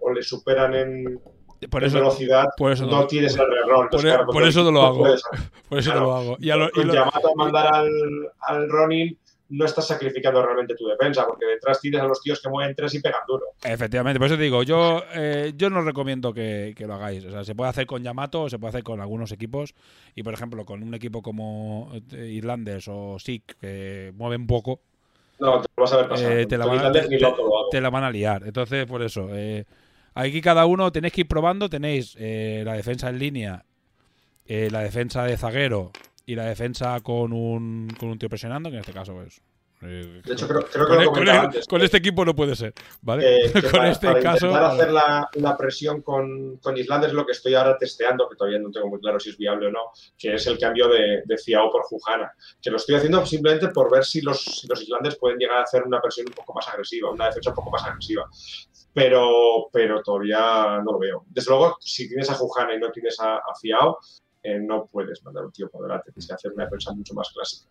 o, 0.00 0.12
le 0.12 0.22
superan 0.22 0.74
en, 0.74 1.20
por 1.68 1.82
eso, 1.82 1.98
velocidad, 1.98 2.44
por 2.56 2.70
eso 2.70 2.86
no, 2.86 3.08
tienes 3.08 3.36
el 3.36 3.46
reroll. 3.50 3.88
Por, 3.88 4.06
e- 4.06 4.18
por, 4.32 4.44
eso 4.44 4.62
no 4.62 4.70
lo 4.70 4.82
hago. 4.82 5.04
por 5.68 5.78
eso 5.80 5.94
no 5.94 6.00
lo 6.00 6.14
hago. 6.14 6.36
Y 6.38 6.50
a 6.50 6.56
lo, 6.56 6.68
y 6.74 6.84
lo... 6.84 7.02
a 7.02 7.10
mandar 7.34 7.74
al, 7.74 7.90
al 8.42 8.68
Ronin 8.68 9.18
no 9.50 9.64
estás 9.64 9.88
sacrificando 9.88 10.42
realmente 10.42 10.74
tu 10.76 10.86
defensa, 10.86 11.26
porque 11.26 11.44
detrás 11.44 11.80
tienes 11.80 12.00
a 12.00 12.04
los 12.04 12.20
tíos 12.20 12.40
que 12.40 12.48
mueven 12.48 12.74
tres 12.74 12.94
y 12.94 13.00
pegan 13.00 13.20
duro. 13.26 13.46
Efectivamente, 13.62 14.18
por 14.18 14.26
eso 14.26 14.36
te 14.36 14.44
digo, 14.44 14.62
yo, 14.62 15.02
eh, 15.12 15.52
yo 15.56 15.68
no 15.70 15.82
recomiendo 15.82 16.32
que, 16.32 16.74
lo 16.78 16.94
hagáis. 16.94 17.24
O 17.24 17.30
sea, 17.30 17.44
se 17.44 17.54
puede 17.54 17.70
hacer 17.70 17.86
con 17.86 18.02
Yamato, 18.02 18.48
se 18.48 18.58
puede 18.58 18.70
hacer 18.70 18.84
con 18.84 19.00
algunos 19.00 19.32
equipos, 19.32 19.74
y 20.14 20.22
por 20.22 20.34
ejemplo, 20.34 20.64
con 20.64 20.82
un 20.82 20.94
equipo 20.94 21.20
como 21.20 21.90
eh, 22.12 22.26
Irlanders 22.26 22.86
o 22.88 23.18
SIC, 23.18 23.56
que 23.60 24.12
mueven 24.16 24.46
poco. 24.46 24.80
No, 25.40 25.60
te 25.60 25.68
lo 25.76 25.82
vas 25.82 25.92
a 25.92 25.96
ver 25.96 26.08
pasar. 26.08 26.32
Eh, 26.32 26.46
te, 26.46 26.56
la 26.56 26.66
van, 26.66 28.04
a 28.04 28.10
liar. 28.10 28.42
Entonces, 28.46 28.86
por 28.86 29.02
eso. 29.02 29.30
aquí 30.14 30.40
cada 30.40 30.66
uno 30.66 30.92
tenéis 30.92 31.14
que 31.14 31.22
ir 31.22 31.28
probando. 31.28 31.68
Tenéis 31.68 32.14
la 32.14 32.74
defensa 32.74 33.08
en 33.08 33.18
línea, 33.18 33.64
la 34.46 34.80
defensa 34.80 35.24
de 35.24 35.36
zaguero 35.36 35.90
y 36.30 36.36
la 36.36 36.44
defensa 36.44 37.00
con 37.00 37.32
un, 37.32 37.88
con 37.98 38.08
un 38.08 38.16
tío 38.16 38.28
presionando, 38.28 38.70
que 38.70 38.76
en 38.76 38.80
este 38.80 38.92
caso 38.92 39.20
es. 39.20 39.42
Eh, 39.82 40.20
de 40.24 40.32
hecho, 40.32 40.46
creo, 40.46 40.64
creo 40.64 40.86
que 40.86 41.06
con, 41.06 41.24
lo 41.24 41.32
antes, 41.32 41.66
con 41.66 41.80
este 41.80 41.96
equipo 41.96 42.24
no 42.24 42.36
puede 42.36 42.54
ser, 42.54 42.72
¿vale? 43.02 43.46
Eh, 43.46 43.52
con 43.52 43.70
para, 43.72 43.90
este 43.90 44.06
para 44.06 44.20
caso. 44.20 44.46
Intentar 44.46 44.70
hacer 44.70 44.92
la, 44.92 45.28
la 45.34 45.56
presión 45.56 46.02
con, 46.02 46.58
con 46.58 46.76
Islandia 46.76 47.08
es 47.08 47.14
lo 47.14 47.26
que 47.26 47.32
estoy 47.32 47.54
ahora 47.54 47.76
testeando, 47.76 48.28
que 48.28 48.36
todavía 48.36 48.60
no 48.60 48.70
tengo 48.70 48.86
muy 48.86 49.00
claro 49.00 49.18
si 49.18 49.30
es 49.30 49.38
viable 49.38 49.66
o 49.66 49.70
no, 49.72 49.90
que 50.16 50.34
es 50.34 50.46
el 50.46 50.56
cambio 50.56 50.86
de, 50.86 51.22
de 51.24 51.36
Ciao 51.36 51.68
por 51.72 51.84
Fujana. 51.88 52.30
Que 52.62 52.70
lo 52.70 52.76
estoy 52.76 52.94
haciendo 52.94 53.26
simplemente 53.26 53.68
por 53.70 53.90
ver 53.90 54.04
si 54.04 54.20
los, 54.20 54.40
si 54.40 54.68
los 54.68 54.80
islandes 54.82 55.16
pueden 55.16 55.38
llegar 55.38 55.58
a 55.58 55.62
hacer 55.62 55.82
una 55.82 56.00
presión 56.00 56.28
un 56.28 56.34
poco 56.34 56.54
más 56.54 56.68
agresiva, 56.68 57.10
una 57.10 57.26
defensa 57.26 57.50
un 57.50 57.56
poco 57.56 57.70
más 57.72 57.84
agresiva. 57.84 58.28
Pero, 58.94 59.68
pero 59.72 60.00
todavía 60.00 60.80
no 60.84 60.92
lo 60.92 60.98
veo. 61.00 61.24
Desde 61.26 61.50
luego, 61.50 61.76
si 61.80 62.06
tienes 62.06 62.30
a 62.30 62.36
Fujana 62.36 62.72
y 62.74 62.78
no 62.78 62.92
tienes 62.92 63.18
a, 63.18 63.36
a 63.38 63.54
Fiao, 63.60 63.98
eh, 64.42 64.58
no 64.58 64.86
puedes 64.86 65.22
mandar 65.24 65.44
un 65.44 65.52
tío 65.52 65.68
por 65.70 65.82
delante, 65.82 66.12
tienes 66.12 66.26
que 66.26 66.34
hacer 66.34 66.52
una 66.52 66.64
defensa 66.64 66.92
mucho 66.92 67.14
más 67.14 67.30
clásica. 67.30 67.70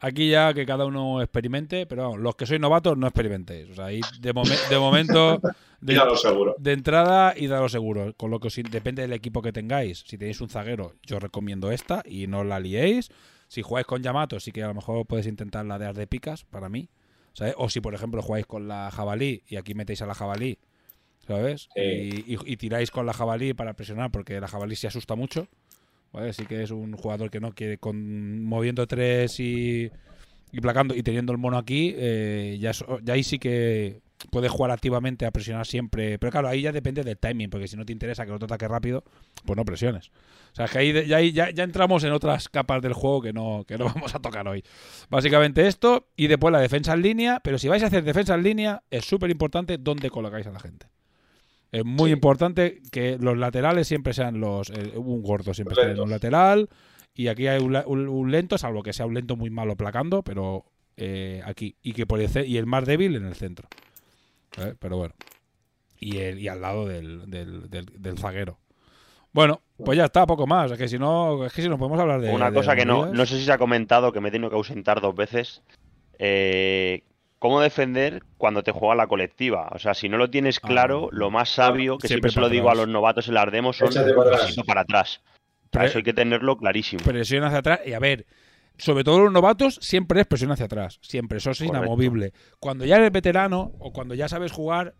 Aquí 0.00 0.30
ya 0.30 0.52
que 0.52 0.66
cada 0.66 0.84
uno 0.84 1.22
experimente, 1.22 1.86
pero 1.86 2.16
los 2.16 2.34
que 2.34 2.44
sois 2.44 2.60
novatos 2.60 2.98
no 2.98 3.06
experimentéis. 3.06 3.70
O 3.70 3.74
sea, 3.74 3.86
ahí 3.86 4.00
de, 4.20 4.32
de 4.68 4.78
momento. 4.78 5.40
De, 5.80 6.00
seguro. 6.14 6.54
De 6.58 6.72
entrada 6.72 7.34
y 7.36 7.48
dalo 7.48 7.68
seguro. 7.68 8.14
Con 8.16 8.30
lo 8.30 8.38
que 8.38 8.48
depende 8.70 9.02
del 9.02 9.12
equipo 9.12 9.42
que 9.42 9.52
tengáis. 9.52 10.04
Si 10.06 10.16
tenéis 10.16 10.40
un 10.40 10.48
zaguero, 10.48 10.94
yo 11.02 11.18
recomiendo 11.18 11.72
esta 11.72 12.04
y 12.04 12.28
no 12.28 12.44
la 12.44 12.60
liéis. 12.60 13.10
Si 13.48 13.62
jugáis 13.62 13.84
con 13.84 14.00
Yamato, 14.00 14.38
sí 14.38 14.52
que 14.52 14.62
a 14.62 14.68
lo 14.68 14.74
mejor 14.74 15.04
puedes 15.06 15.26
intentar 15.26 15.66
la 15.66 15.80
de 15.80 15.92
de 15.92 16.06
picas 16.06 16.44
para 16.44 16.68
mí. 16.68 16.88
¿sabes? 17.32 17.54
O 17.58 17.68
si, 17.68 17.80
por 17.80 17.94
ejemplo, 17.94 18.22
jugáis 18.22 18.46
con 18.46 18.68
la 18.68 18.90
jabalí 18.90 19.42
y 19.48 19.56
aquí 19.56 19.74
metéis 19.74 20.02
a 20.02 20.06
la 20.06 20.14
jabalí, 20.14 20.58
¿sabes? 21.26 21.68
Sí. 21.74 21.80
Y, 22.26 22.34
y- 22.34 22.38
y 22.52 22.56
tiráis 22.56 22.90
con 22.90 23.06
la 23.06 23.12
jabalí 23.12 23.54
para 23.54 23.74
presionar 23.74 24.10
porque 24.10 24.40
la 24.40 24.48
jabalí 24.48 24.76
se 24.76 24.88
asusta 24.88 25.14
mucho, 25.14 25.48
¿vale? 26.12 26.32
Sí 26.32 26.46
que 26.46 26.62
es 26.62 26.70
un 26.70 26.92
jugador 26.96 27.30
que 27.30 27.40
no 27.40 27.52
quiere 27.54 27.78
con 27.78 28.44
moviendo 28.44 28.86
tres 28.86 29.40
y, 29.40 29.90
y 30.52 30.60
placando 30.60 30.94
y 30.94 31.02
teniendo 31.02 31.32
el 31.32 31.38
mono 31.38 31.58
aquí, 31.58 31.94
eh, 31.96 32.58
ya, 32.60 32.72
ya 33.02 33.14
ahí 33.14 33.22
sí 33.24 33.38
que 33.38 34.00
puedes 34.30 34.52
jugar 34.52 34.70
activamente 34.70 35.26
a 35.26 35.30
presionar 35.32 35.66
siempre. 35.66 36.18
Pero 36.18 36.30
claro, 36.30 36.48
ahí 36.48 36.62
ya 36.62 36.72
depende 36.72 37.02
del 37.02 37.18
timing, 37.18 37.50
porque 37.50 37.68
si 37.68 37.76
no 37.76 37.84
te 37.84 37.92
interesa 37.92 38.24
que 38.24 38.30
el 38.30 38.36
otro 38.36 38.46
ataque 38.46 38.68
rápido, 38.68 39.04
pues 39.44 39.56
no 39.56 39.64
presiones. 39.64 40.10
O 40.52 40.54
sea, 40.54 40.66
que 40.68 40.78
ahí 40.78 40.92
ya, 41.06 41.20
ya, 41.20 41.50
ya 41.50 41.64
entramos 41.64 42.04
en 42.04 42.12
otras 42.12 42.48
capas 42.48 42.82
del 42.82 42.92
juego 42.92 43.22
que 43.22 43.32
no, 43.32 43.64
que 43.66 43.78
no 43.78 43.86
vamos 43.94 44.14
a 44.14 44.20
tocar 44.20 44.46
hoy. 44.46 44.62
Básicamente 45.10 45.66
esto, 45.66 46.08
y 46.16 46.26
después 46.28 46.52
la 46.52 46.60
defensa 46.60 46.92
en 46.94 47.02
línea, 47.02 47.40
pero 47.42 47.58
si 47.58 47.68
vais 47.68 47.82
a 47.82 47.86
hacer 47.86 48.04
defensa 48.04 48.34
en 48.34 48.42
línea, 48.42 48.82
es 48.90 49.04
súper 49.06 49.30
importante 49.30 49.78
dónde 49.78 50.10
colocáis 50.10 50.46
a 50.46 50.52
la 50.52 50.60
gente. 50.60 50.86
Es 51.72 51.84
muy 51.84 52.10
Sí. 52.10 52.14
importante 52.14 52.80
que 52.92 53.16
los 53.18 53.36
laterales 53.36 53.88
siempre 53.88 54.12
sean 54.12 54.38
los. 54.40 54.70
eh, 54.70 54.92
un 54.96 55.22
gordo 55.22 55.54
siempre 55.54 55.74
esté 55.80 55.92
en 55.92 56.00
un 56.00 56.10
lateral. 56.10 56.68
Y 57.14 57.28
aquí 57.28 57.46
hay 57.46 57.62
un, 57.62 57.74
un- 57.86 58.08
un 58.08 58.30
lento, 58.30 58.56
salvo 58.58 58.82
que 58.82 58.92
sea 58.92 59.06
un 59.06 59.14
lento 59.14 59.36
muy 59.36 59.50
malo 59.50 59.74
placando, 59.76 60.22
pero 60.22 60.64
eh, 60.96 61.42
aquí. 61.44 61.74
Y 61.82 61.92
que 61.94 62.06
por 62.06 62.20
el, 62.20 62.30
y 62.46 62.56
el 62.58 62.66
más 62.66 62.84
débil 62.86 63.16
en 63.16 63.24
el 63.26 63.34
centro. 63.34 63.68
¿Eh? 64.58 64.74
Pero 64.78 64.98
bueno. 64.98 65.14
Y, 65.98 66.18
el, 66.18 66.38
y 66.40 66.48
al 66.48 66.60
lado 66.60 66.86
del, 66.86 67.30
del, 67.30 67.70
del- 67.70 67.86
del 68.02 68.18
zaguero. 68.18 68.58
Bueno, 69.32 69.62
pues 69.78 69.96
ya 69.96 70.04
está, 70.06 70.26
poco 70.26 70.46
más. 70.46 70.70
Es 70.72 70.76
que 70.78 70.88
si 70.88 70.98
no, 70.98 71.46
es 71.46 71.52
que 71.54 71.62
si 71.62 71.68
no 71.70 71.78
podemos 71.78 71.98
hablar 72.00 72.20
de. 72.20 72.30
Una 72.30 72.50
de 72.50 72.56
cosa 72.56 72.76
que 72.76 72.84
no, 72.84 73.06
no 73.06 73.24
sé 73.24 73.38
si 73.38 73.44
se 73.46 73.52
ha 73.52 73.56
comentado, 73.58 74.12
que 74.12 74.20
me 74.20 74.28
he 74.28 74.32
tenido 74.32 74.50
que 74.50 74.56
ausentar 74.56 75.00
dos 75.00 75.14
veces. 75.14 75.62
eh, 76.18 77.02
¿Cómo 77.42 77.60
defender 77.60 78.22
cuando 78.38 78.62
te 78.62 78.70
juega 78.70 78.94
la 78.94 79.08
colectiva? 79.08 79.68
O 79.74 79.78
sea, 79.80 79.94
si 79.94 80.08
no 80.08 80.16
lo 80.16 80.30
tienes 80.30 80.60
Ah, 80.62 80.68
claro, 80.68 81.08
lo 81.10 81.28
más 81.28 81.48
sabio, 81.48 81.98
que 81.98 82.06
siempre 82.06 82.30
siempre 82.30 82.30
se 82.30 82.40
lo 82.40 82.48
digo 82.48 82.70
a 82.70 82.74
los 82.76 82.86
novatos 82.86 83.26
en 83.26 83.34
las 83.34 83.50
demos, 83.50 83.76
son 83.78 83.88
un 83.88 83.96
atrás. 84.20 84.40
pasito 84.42 84.62
para 84.64 84.82
atrás. 84.82 85.20
Eso 85.72 85.98
hay 85.98 86.04
que 86.04 86.12
tenerlo 86.12 86.56
clarísimo. 86.56 87.02
presión 87.02 87.42
hacia 87.42 87.58
atrás. 87.58 87.80
Y 87.84 87.94
a 87.94 87.98
ver, 87.98 88.26
sobre 88.78 89.02
todo 89.02 89.18
los 89.18 89.32
novatos, 89.32 89.80
siempre 89.82 90.20
es 90.20 90.26
presión 90.28 90.52
hacia 90.52 90.66
atrás. 90.66 91.00
Siempre, 91.02 91.38
eso 91.38 91.50
es 91.50 91.58
Correcto. 91.58 91.78
inamovible. 91.78 92.32
Cuando 92.60 92.84
ya 92.84 92.94
eres 92.94 93.10
veterano 93.10 93.72
o 93.80 93.92
cuando 93.92 94.14
ya 94.14 94.28
sabes 94.28 94.52
jugar, 94.52 94.94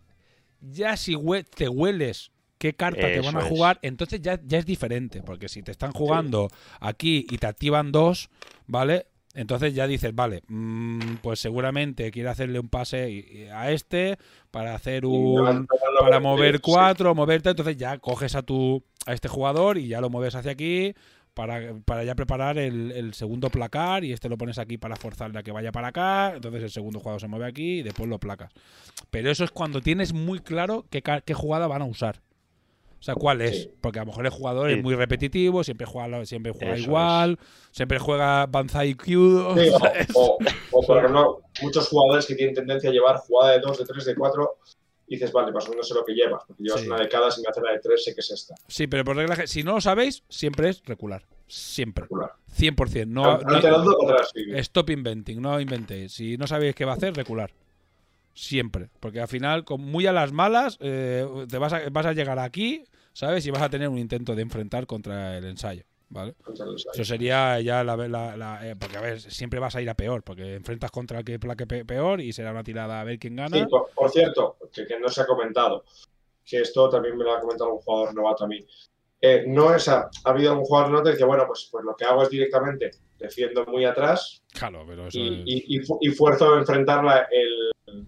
ya 0.59 0.97
si 0.97 1.15
hue- 1.15 1.45
te 1.45 1.69
hueles 1.69 2.31
qué 2.57 2.73
carta 2.73 3.07
te 3.07 3.21
van 3.21 3.37
a 3.37 3.41
es. 3.43 3.47
jugar, 3.47 3.79
entonces 3.83 4.21
ya, 4.21 4.37
ya 4.43 4.57
es 4.57 4.65
diferente. 4.65 5.21
Porque 5.21 5.47
si 5.47 5.63
te 5.63 5.71
están 5.71 5.93
jugando 5.93 6.49
aquí 6.81 7.25
y 7.29 7.37
te 7.37 7.47
activan 7.47 7.93
dos, 7.93 8.29
¿vale? 8.67 9.07
Entonces 9.33 9.73
ya 9.73 9.87
dices, 9.87 10.13
vale, 10.13 10.43
mm, 10.47 11.15
pues 11.21 11.39
seguramente 11.39 12.11
quiere 12.11 12.29
hacerle 12.29 12.59
un 12.59 12.69
pase 12.69 13.49
a 13.51 13.71
este 13.71 14.17
para 14.51 14.75
hacer 14.75 15.05
un, 15.05 15.67
para 15.99 16.19
mover 16.19 16.55
sí. 16.57 16.61
cuatro, 16.63 17.15
moverte, 17.15 17.49
entonces 17.49 17.75
ya 17.77 17.97
coges 17.97 18.35
a 18.35 18.43
tu 18.43 18.83
a 19.05 19.13
este 19.13 19.27
jugador 19.27 19.77
y 19.77 19.87
ya 19.87 20.01
lo 20.01 20.09
mueves 20.09 20.35
hacia 20.35 20.51
aquí 20.51 20.93
para, 21.33 21.73
para 21.85 22.03
ya 22.03 22.13
preparar 22.13 22.59
el, 22.59 22.91
el 22.91 23.13
segundo 23.15 23.49
placar 23.49 24.03
y 24.03 24.13
este 24.13 24.29
lo 24.29 24.37
pones 24.37 24.59
aquí 24.59 24.77
para 24.77 24.95
forzarle 24.95 25.39
a 25.39 25.43
que 25.43 25.51
vaya 25.51 25.71
para 25.71 25.87
acá, 25.87 26.33
entonces 26.35 26.63
el 26.63 26.69
segundo 26.69 26.99
jugador 26.99 27.19
se 27.19 27.27
mueve 27.27 27.47
aquí 27.47 27.79
y 27.79 27.83
después 27.83 28.07
lo 28.07 28.19
placas. 28.19 28.51
Pero 29.09 29.31
eso 29.31 29.43
es 29.43 29.51
cuando 29.51 29.81
tienes 29.81 30.13
muy 30.13 30.39
claro 30.39 30.85
qué, 30.91 31.01
qué 31.01 31.33
jugada 31.33 31.67
van 31.67 31.81
a 31.81 31.85
usar. 31.85 32.21
O 33.03 33.05
sea, 33.05 33.15
cuál 33.15 33.41
es. 33.41 33.63
Sí. 33.63 33.71
Porque 33.81 33.99
a 33.99 34.03
lo 34.03 34.05
mejor 34.05 34.25
el 34.25 34.31
jugador 34.31 34.69
Sí. 34.71 34.77
es 34.77 34.81
muy 34.81 34.95
repetitivo, 34.95 35.61
siempre 35.65 35.85
juega, 35.85 36.25
siempre 36.25 36.53
juega 36.53 36.75
Eso 36.75 36.83
igual, 36.83 37.37
siempre 37.71 37.99
juega 37.99 38.45
Banzai 38.45 38.93
Q. 38.93 39.03
Sí, 39.05 39.69
o- 40.15 40.19
o, 40.21 40.37
o, 40.71 40.81
por 40.87 40.97
ejemplo, 40.99 41.41
muchos 41.61 41.89
jugadores 41.89 42.25
que 42.25 42.35
tienen 42.35 42.55
tendencia 42.55 42.89
a 42.89 42.93
llevar 42.93 43.17
jugada 43.17 43.51
de 43.51 43.59
2, 43.59 43.77
de 43.79 43.85
3, 43.85 44.05
de 44.05 44.15
4, 44.15 44.57
y 45.07 45.15
dices, 45.15 45.33
vale, 45.33 45.51
más 45.51 45.67
o 45.67 45.71
menos 45.71 45.85
sé 45.85 45.93
lo 45.95 46.05
que 46.05 46.13
llevas, 46.13 46.43
porque 46.47 46.63
llevas 46.63 46.81
una 46.85 46.97
de 46.97 47.09
cada, 47.09 47.29
si 47.29 47.41
me 47.41 47.49
hace 47.49 47.59
la 47.59 47.73
de 47.73 47.79
3, 47.79 48.01
sé 48.05 48.13
que 48.15 48.21
es 48.21 48.31
esta. 48.31 48.55
Sí, 48.69 48.87
pero 48.87 49.03
por 49.03 49.17
regla, 49.17 49.47
si 49.47 49.63
no 49.63 49.73
lo 49.73 49.81
sabéis, 49.81 50.23
siempre 50.29 50.69
es 50.69 50.81
recular. 50.85 51.25
Siempre. 51.45 52.03
Regular. 52.05 52.31
100%. 52.57 53.05
No, 53.07 53.23
No, 53.39 53.57
atrás, 53.57 54.31
sí. 54.33 54.45
Stop 54.59 54.91
inventing, 54.91 55.41
no 55.41 55.59
inventéis. 55.59 56.13
Si 56.13 56.37
no 56.37 56.47
sabéis 56.47 56.73
qué 56.73 56.85
va 56.85 56.93
a 56.93 56.95
hacer, 56.95 57.13
recular. 57.13 57.51
Siempre. 58.33 58.89
Porque 58.99 59.19
al 59.21 59.27
final, 59.27 59.63
con 59.63 59.81
muy 59.81 60.05
a 60.07 60.11
las 60.13 60.31
malas, 60.31 60.77
eh, 60.81 61.25
te 61.49 61.57
vas 61.57 61.73
a, 61.73 61.81
vas 61.91 62.05
a 62.05 62.13
llegar 62.13 62.39
aquí, 62.39 62.83
¿sabes? 63.13 63.45
Y 63.45 63.51
vas 63.51 63.61
a 63.61 63.69
tener 63.69 63.87
un 63.89 63.97
intento 63.97 64.35
de 64.35 64.41
enfrentar 64.41 64.85
contra 64.87 65.37
el 65.37 65.45
ensayo. 65.45 65.83
¿Vale? 66.09 66.35
Eso 66.93 67.03
sería 67.05 67.59
ya 67.61 67.83
la. 67.83 67.97
la- 67.97 68.37
la- 68.37 68.69
eh, 68.69 68.75
porque, 68.75 68.97
a 68.97 69.01
ver, 69.01 69.19
siempre 69.19 69.59
vas 69.59 69.75
a 69.75 69.81
ir 69.81 69.89
a 69.89 69.95
peor. 69.95 70.21
Porque 70.21 70.53
enfrentas 70.53 70.91
contra 70.91 71.19
el 71.19 71.25
que 71.25 71.39
plaque 71.39 71.65
pe- 71.65 71.85
peor 71.85 72.21
y 72.21 72.31
será 72.33 72.51
una 72.51 72.63
tirada 72.63 73.01
a 73.01 73.03
ver 73.03 73.17
quién 73.17 73.35
gana. 73.35 73.57
Sí, 73.57 73.65
por, 73.65 73.89
por 73.95 74.11
cierto, 74.11 74.57
que, 74.71 74.85
que 74.85 74.99
no 74.99 75.09
se 75.09 75.21
ha 75.21 75.25
comentado, 75.25 75.85
que 76.45 76.61
esto 76.61 76.87
también 76.87 77.17
me 77.17 77.23
lo 77.23 77.33
ha 77.33 77.39
comentado 77.41 77.73
un 77.73 77.79
jugador 77.79 78.13
novato 78.13 78.43
a 78.43 78.47
mí. 78.47 78.63
Eh, 79.21 79.45
no 79.47 79.73
es 79.73 79.87
a- 79.87 80.07
ha 80.23 80.29
habido 80.29 80.53
un 80.55 80.63
jugador 80.65 80.91
novato 80.91 81.05
que 81.09 81.13
dice, 81.13 81.25
bueno, 81.25 81.45
pues, 81.47 81.67
pues 81.71 81.83
lo 81.83 81.95
que 81.95 82.05
hago 82.05 82.21
es 82.21 82.29
directamente 82.29 82.91
defiendo 83.17 83.65
muy 83.65 83.85
atrás 83.85 84.43
Claro, 84.53 84.83
pero 84.87 85.07
eso 85.07 85.17
y, 85.17 85.27
es- 85.27 85.63
y- 85.65 85.77
y 85.77 85.79
fu- 85.79 85.97
y 85.99 86.09
fuerzo 86.09 86.53
a 86.53 86.59
enfrentarla 86.59 87.27
el, 87.31 88.03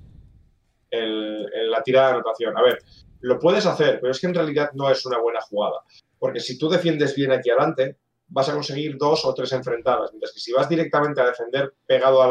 la 1.01 1.83
tirada 1.83 2.07
de 2.07 2.13
anotación. 2.15 2.57
A 2.57 2.61
ver, 2.61 2.79
lo 3.21 3.39
puedes 3.39 3.65
hacer, 3.65 3.99
pero 3.99 4.11
es 4.11 4.19
que 4.19 4.27
en 4.27 4.33
realidad 4.33 4.71
no 4.73 4.89
es 4.89 5.05
una 5.05 5.19
buena 5.19 5.41
jugada. 5.41 5.81
Porque 6.19 6.39
si 6.39 6.57
tú 6.57 6.69
defiendes 6.69 7.15
bien 7.15 7.31
aquí 7.31 7.49
adelante, 7.49 7.97
vas 8.27 8.49
a 8.49 8.53
conseguir 8.53 8.97
dos 8.97 9.25
o 9.25 9.33
tres 9.33 9.51
enfrentadas. 9.53 10.11
Mientras 10.11 10.33
que 10.33 10.39
si 10.39 10.51
vas 10.51 10.69
directamente 10.69 11.21
a 11.21 11.25
defender 11.25 11.73
pegado 11.85 12.21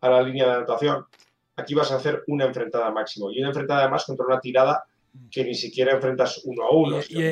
a 0.00 0.08
la 0.08 0.22
línea 0.22 0.46
de 0.46 0.52
anotación, 0.52 1.06
aquí 1.56 1.74
vas 1.74 1.92
a 1.92 1.96
hacer 1.96 2.22
una 2.26 2.46
enfrentada 2.46 2.90
máximo. 2.90 3.30
Y 3.30 3.38
una 3.40 3.48
enfrentada 3.48 3.80
además 3.80 4.04
contra 4.04 4.26
una 4.26 4.40
tirada 4.40 4.84
que 5.30 5.44
ni 5.44 5.54
siquiera 5.54 5.92
enfrentas 5.94 6.40
uno 6.44 6.64
a 6.64 6.70
uno. 6.72 7.00
Y, 7.08 7.18
el, 7.22 7.30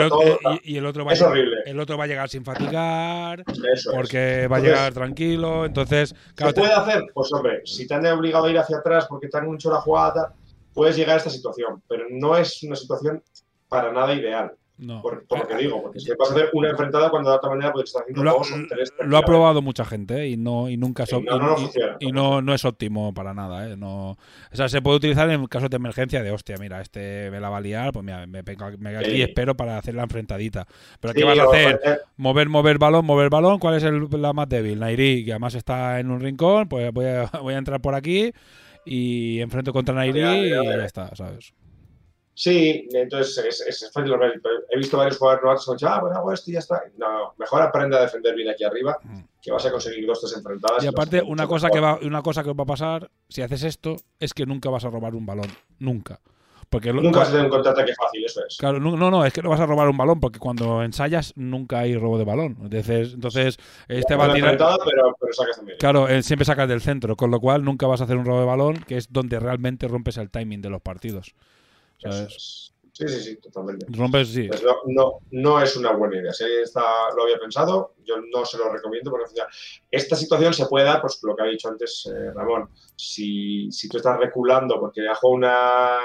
otro, 0.00 0.22
y- 0.64 0.76
el 0.76 0.84
va 0.86 1.10
a 1.10 1.14
Es 1.14 1.22
horrible. 1.22 1.56
el 1.64 1.78
otro 1.80 1.96
va 1.96 2.04
a 2.04 2.06
llegar 2.06 2.28
sin 2.28 2.44
fatigar, 2.44 3.44
Eso 3.72 3.90
es. 3.90 3.96
porque 3.96 4.46
va 4.48 4.56
a 4.56 4.60
llegar 4.60 4.92
tranquilo. 4.92 5.64
Entonces, 5.64 6.14
claro, 6.34 6.50
¿Se 6.50 6.54
te- 6.54 6.60
puede 6.60 6.72
hacer? 6.74 7.02
Pues 7.14 7.32
hombre, 7.32 7.60
si 7.64 7.86
te 7.86 7.94
han 7.94 8.06
obligado 8.06 8.46
a 8.46 8.50
ir 8.50 8.58
hacia 8.58 8.78
atrás 8.78 9.06
porque 9.08 9.28
te 9.28 9.38
han 9.38 9.52
hecho 9.54 9.70
la 9.70 9.80
jugada, 9.80 10.34
puedes 10.74 10.96
llegar 10.96 11.14
a 11.14 11.18
esta 11.18 11.30
situación, 11.30 11.82
pero 11.88 12.04
no 12.10 12.36
es 12.36 12.62
una 12.62 12.76
situación 12.76 13.22
para 13.68 13.92
nada 13.92 14.12
ideal, 14.14 14.52
no. 14.80 15.02
por, 15.02 15.24
por 15.26 15.38
lo 15.40 15.46
que 15.46 15.56
digo, 15.56 15.82
porque 15.82 16.00
si 16.00 16.10
vas 16.18 16.30
a 16.30 16.34
hacer 16.34 16.50
una 16.54 16.70
enfrentada 16.70 17.10
cuando 17.10 17.30
de 17.30 17.36
otra 17.36 17.50
manera 17.50 17.72
puedes 17.72 17.90
estar 17.90 18.02
haciendo 18.02 18.24
Lo, 18.24 18.32
dos 18.32 18.50
o 18.50 18.56
tres. 18.68 18.92
lo 19.04 19.16
ha 19.18 19.22
probado 19.22 19.62
mucha 19.62 19.84
gente 19.84 20.22
¿eh? 20.22 20.28
y 20.30 20.36
no 20.36 20.68
y 20.68 20.76
nunca 20.76 21.04
no, 21.12 21.20
no 21.38 21.50
y- 21.58 21.60
y- 21.60 21.64
funciona. 21.64 21.96
y 22.00 22.12
no, 22.12 22.42
no 22.42 22.54
es 22.54 22.64
óptimo 22.64 23.12
para 23.14 23.34
nada 23.34 23.68
¿eh? 23.68 23.76
no 23.76 24.10
o 24.12 24.16
sea 24.52 24.68
se 24.68 24.80
puede 24.82 24.96
utilizar 24.96 25.28
en 25.30 25.46
casos 25.46 25.70
de 25.70 25.76
emergencia 25.76 26.22
de 26.22 26.30
hostia 26.30 26.56
mira 26.58 26.80
este 26.80 27.30
me 27.30 27.40
la 27.40 27.50
va 27.50 27.58
a 27.58 27.60
liar 27.60 27.92
pues 27.92 28.04
mira 28.04 28.26
me 28.26 28.42
pego 28.42 28.64
aquí 28.66 29.10
y 29.12 29.22
espero 29.22 29.54
para 29.56 29.78
hacer 29.78 29.94
la 29.94 30.02
enfrentadita 30.04 30.66
pero 30.98 31.12
Sí, 31.14 31.20
qué 31.20 31.24
vas 31.26 31.38
a 31.38 31.44
hacer 31.44 31.80
eh, 31.84 31.98
mover 32.16 32.48
mover 32.48 32.78
balón 32.78 33.04
mover 33.04 33.28
balón 33.30 33.58
cuál 33.58 33.74
es 33.76 33.84
el, 33.84 34.08
la 34.12 34.32
más 34.32 34.48
débil 34.48 34.80
Nairi 34.80 35.24
que 35.24 35.32
además 35.32 35.54
está 35.54 36.00
en 36.00 36.10
un 36.10 36.20
rincón 36.20 36.68
pues 36.68 36.90
voy 36.92 37.04
a, 37.06 37.24
voy 37.42 37.54
a 37.54 37.58
entrar 37.58 37.80
por 37.80 37.94
aquí 37.94 38.32
y 38.84 39.40
enfrento 39.40 39.72
contra 39.72 39.94
Nairi 39.94 40.20
y 40.20 40.48
ya 40.50 40.84
está 40.84 41.14
sabes 41.14 41.52
Sí, 42.34 42.88
entonces 42.92 43.36
es, 43.44 43.60
es 43.82 43.90
fácil. 43.92 44.14
He 44.70 44.78
visto 44.78 44.96
varios 44.96 45.18
jugadores 45.18 45.42
novatos 45.44 45.64
que 45.66 45.70
han 45.72 45.76
dicho, 45.76 45.88
ah, 45.88 46.00
bueno, 46.00 46.16
hago 46.16 46.32
esto 46.32 46.50
y 46.50 46.54
ya 46.54 46.60
está. 46.60 46.82
No, 46.96 47.34
mejor 47.38 47.60
aprende 47.62 47.96
a 47.98 48.02
defender 48.02 48.34
bien 48.34 48.48
aquí 48.48 48.64
arriba, 48.64 48.96
Mm. 49.02 49.20
que 49.42 49.52
vas 49.52 49.66
a 49.66 49.70
conseguir 49.72 50.06
dos, 50.06 50.20
tres 50.20 50.36
enfrentadas. 50.36 50.82
y 50.84 50.86
aparte 50.86 51.22
una 51.22 51.46
cosa 51.46 51.68
que 51.70 51.80
va 51.80 51.98
una 52.02 52.22
cosa 52.22 52.42
que 52.42 52.52
va 52.52 52.62
a 52.62 52.66
pasar 52.66 53.10
si 53.28 53.42
haces 53.42 53.64
esto 53.64 53.96
es 54.18 54.32
que 54.32 54.46
nunca 54.46 54.70
vas 54.70 54.84
a 54.84 54.90
robar 54.90 55.14
un 55.14 55.26
balón 55.26 55.48
nunca 55.78 56.20
porque 56.68 56.92
Nunca 56.92 57.18
vas 57.18 57.28
a 57.30 57.32
tener 57.32 57.46
un 57.46 57.50
contraataque 57.50 57.92
fácil, 57.96 58.24
eso 58.24 58.42
es. 58.48 58.56
Claro, 58.56 58.78
no, 58.78 58.96
no, 58.96 59.24
es 59.24 59.32
que 59.32 59.42
no 59.42 59.50
vas 59.50 59.58
a 59.58 59.66
robar 59.66 59.88
un 59.88 59.96
balón 59.96 60.20
porque 60.20 60.38
cuando 60.38 60.84
ensayas 60.84 61.32
nunca 61.34 61.80
hay 61.80 61.96
robo 61.96 62.16
de 62.16 62.22
balón. 62.24 62.56
Entonces, 62.62 63.12
entonces 63.12 63.58
este 63.88 64.14
va 64.14 64.26
a 64.26 64.32
tirar. 64.32 64.52
enfrentada, 64.52 64.76
pero, 64.84 65.16
pero 65.20 65.32
sacas 65.32 65.56
también. 65.56 65.78
Claro, 65.80 66.06
eh, 66.08 66.22
siempre 66.22 66.44
sacas 66.44 66.68
del 66.68 66.80
centro, 66.80 67.16
con 67.16 67.32
lo 67.32 67.40
cual 67.40 67.64
nunca 67.64 67.88
vas 67.88 68.00
a 68.00 68.04
hacer 68.04 68.16
un 68.16 68.24
robo 68.24 68.38
de 68.38 68.46
balón, 68.46 68.76
que 68.86 68.96
es 68.98 69.12
donde 69.12 69.40
realmente 69.40 69.88
rompes 69.88 70.16
el 70.18 70.30
timing 70.30 70.62
de 70.62 70.70
los 70.70 70.80
partidos. 70.80 71.34
Es. 72.02 72.66
Sí, 72.92 73.08
sí, 73.08 73.20
sí, 73.20 73.36
totalmente. 73.36 73.86
Rompes, 73.88 74.28
sí. 74.28 74.46
Pues 74.48 74.62
no, 74.62 74.74
no, 74.88 75.12
no 75.30 75.62
es 75.62 75.74
una 75.76 75.92
buena 75.92 76.18
idea. 76.18 76.32
Si 76.34 76.44
alguien 76.44 76.64
está, 76.64 76.82
lo 77.16 77.22
había 77.22 77.38
pensado, 77.38 77.94
yo 78.04 78.16
no 78.30 78.44
se 78.44 78.58
lo 78.58 78.70
recomiendo 78.70 79.10
porque 79.10 79.24
esta 79.90 80.16
situación 80.16 80.52
se 80.52 80.66
puede 80.66 80.84
dar, 80.84 81.00
pues 81.00 81.18
lo 81.22 81.34
que 81.34 81.42
ha 81.42 81.46
dicho 81.46 81.68
antes 81.68 82.06
eh, 82.14 82.30
Ramón. 82.34 82.68
Si, 82.96 83.70
si 83.72 83.88
tú 83.88 83.96
estás 83.96 84.18
reculando 84.18 84.78
porque 84.78 85.08
has 85.08 85.16
jugado 85.18 85.36
una, 85.36 85.98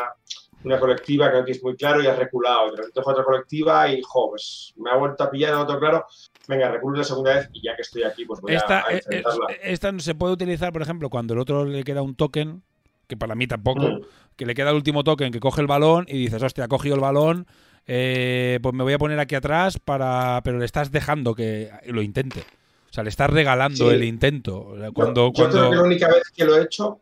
una 0.64 0.80
colectiva 0.80 1.30
que 1.32 1.38
no 1.40 1.44
tienes 1.44 1.64
muy 1.64 1.76
claro 1.76 2.02
y 2.02 2.08
has 2.08 2.18
reculado, 2.18 2.68
y 2.68 2.72
de 2.72 2.78
repente 2.78 3.02
otra 3.04 3.24
colectiva 3.26 3.90
y, 3.92 4.02
jo, 4.02 4.30
pues 4.30 4.74
me 4.78 4.90
ha 4.90 4.96
vuelto 4.96 5.24
a 5.26 5.30
pillar, 5.32 5.54
lo 5.54 5.66
tengo 5.68 5.80
claro. 5.80 6.06
Venga, 6.48 6.72
reculo 6.72 6.96
una 6.96 7.04
segunda 7.04 7.34
vez 7.36 7.50
y 7.52 7.62
ya 7.66 7.76
que 7.76 7.82
estoy 7.82 8.04
aquí, 8.04 8.24
pues 8.24 8.40
voy 8.40 8.54
a- 8.54 8.58
Esta, 8.58 8.86
a, 8.86 8.92
eh, 8.92 8.96
eh, 8.96 9.00
enfrentarla. 9.00 9.46
esta 9.64 9.92
no 9.92 10.00
se 10.00 10.16
puede 10.16 10.34
utilizar, 10.34 10.72
por 10.72 10.84
ejemplo, 10.84 11.10
cuando 11.10 11.34
el 11.34 11.40
otro 11.40 11.66
le 11.66 11.84
queda 11.84 12.04
un 12.04 12.16
token, 12.16 12.64
que 13.08 13.18
para 13.18 13.36
mí 13.36 13.48
tampoco, 13.48 13.82
Mm. 13.82 14.02
que 14.36 14.46
le 14.46 14.54
queda 14.56 14.70
el 14.72 14.76
último 14.76 15.04
token, 15.04 15.32
que 15.32 15.40
coge 15.40 15.62
el 15.62 15.68
balón 15.68 16.06
y 16.08 16.18
dices, 16.18 16.42
hostia, 16.42 16.66
ha 16.66 16.68
cogido 16.68 16.96
el 16.96 17.02
balón, 17.02 17.48
eh, 17.88 18.60
pues 18.62 18.74
me 18.74 18.84
voy 18.84 18.94
a 18.94 18.98
poner 18.98 19.20
aquí 19.20 19.36
atrás 19.36 19.78
para. 19.80 20.42
Pero 20.44 20.58
le 20.58 20.66
estás 20.66 20.92
dejando 20.92 21.36
que 21.36 21.70
lo 21.88 22.02
intente. 22.02 22.42
O 22.90 22.94
sea, 22.96 23.04
le 23.04 23.10
estás 23.10 23.30
regalando 23.30 23.90
Sí. 23.90 23.96
el 23.96 24.04
intento. 24.04 24.76
Yo- 24.78 24.94
cuando, 24.94 25.28
yo, 25.28 25.34
cuando... 25.34 25.58
creo 25.58 25.70
que 25.72 25.76
la 25.76 25.84
única 25.84 26.08
vez 26.08 26.32
que 26.36 26.46
lo 26.46 26.58
he 26.58 26.64
hecho 26.64 27.00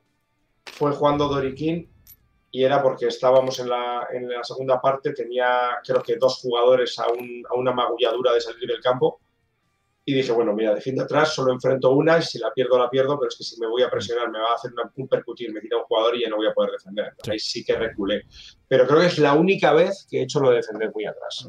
fue 0.65 0.91
jugando 0.91 1.27
Doriquín 1.27 1.87
y 2.51 2.63
era 2.63 2.81
porque 2.81 3.07
estábamos 3.07 3.59
en 3.59 3.69
la, 3.69 4.07
en 4.13 4.27
la 4.29 4.43
segunda 4.43 4.79
parte, 4.81 5.13
tenía 5.13 5.77
creo 5.85 6.01
que 6.03 6.17
dos 6.17 6.37
jugadores 6.39 6.97
a, 6.99 7.07
un- 7.09 7.43
a 7.49 7.55
una 7.55 7.71
magulladura 7.71 8.33
de 8.33 8.41
salir 8.41 8.67
del 8.67 8.79
campo 8.81 9.19
y 10.05 10.13
dije, 10.13 10.31
bueno, 10.33 10.53
mira, 10.53 10.75
defiendo 10.75 11.03
atrás, 11.03 11.33
solo 11.33 11.53
enfrento 11.53 11.91
una 11.91 12.17
y 12.17 12.21
si 12.21 12.37
la 12.37 12.51
pierdo, 12.53 12.77
la 12.77 12.89
pierdo, 12.89 13.17
pero 13.17 13.29
es 13.29 13.37
que 13.37 13.43
si 13.43 13.59
me 13.59 13.67
voy 13.67 13.83
a 13.83 13.89
presionar, 13.89 14.29
me 14.29 14.39
va 14.39 14.51
a 14.51 14.55
hacer 14.55 14.71
una- 14.73 14.91
un 14.97 15.07
percutir, 15.07 15.53
me 15.53 15.61
tira 15.61 15.77
un 15.77 15.83
jugador 15.83 16.15
y 16.17 16.21
ya 16.23 16.29
no 16.29 16.35
voy 16.35 16.47
a 16.47 16.53
poder 16.53 16.71
defender. 16.71 17.05
Entonces, 17.11 17.31
Ahí 17.31 17.39
sí 17.39 17.63
que 17.63 17.75
reculé. 17.75 18.23
Pero 18.67 18.85
creo 18.85 18.99
que 18.99 19.05
es 19.07 19.17
la 19.19 19.33
única 19.33 19.71
vez 19.73 20.05
que 20.09 20.19
he 20.19 20.23
hecho 20.23 20.39
lo 20.41 20.49
de 20.49 20.57
defender 20.57 20.91
muy 20.93 21.05
atrás. 21.05 21.47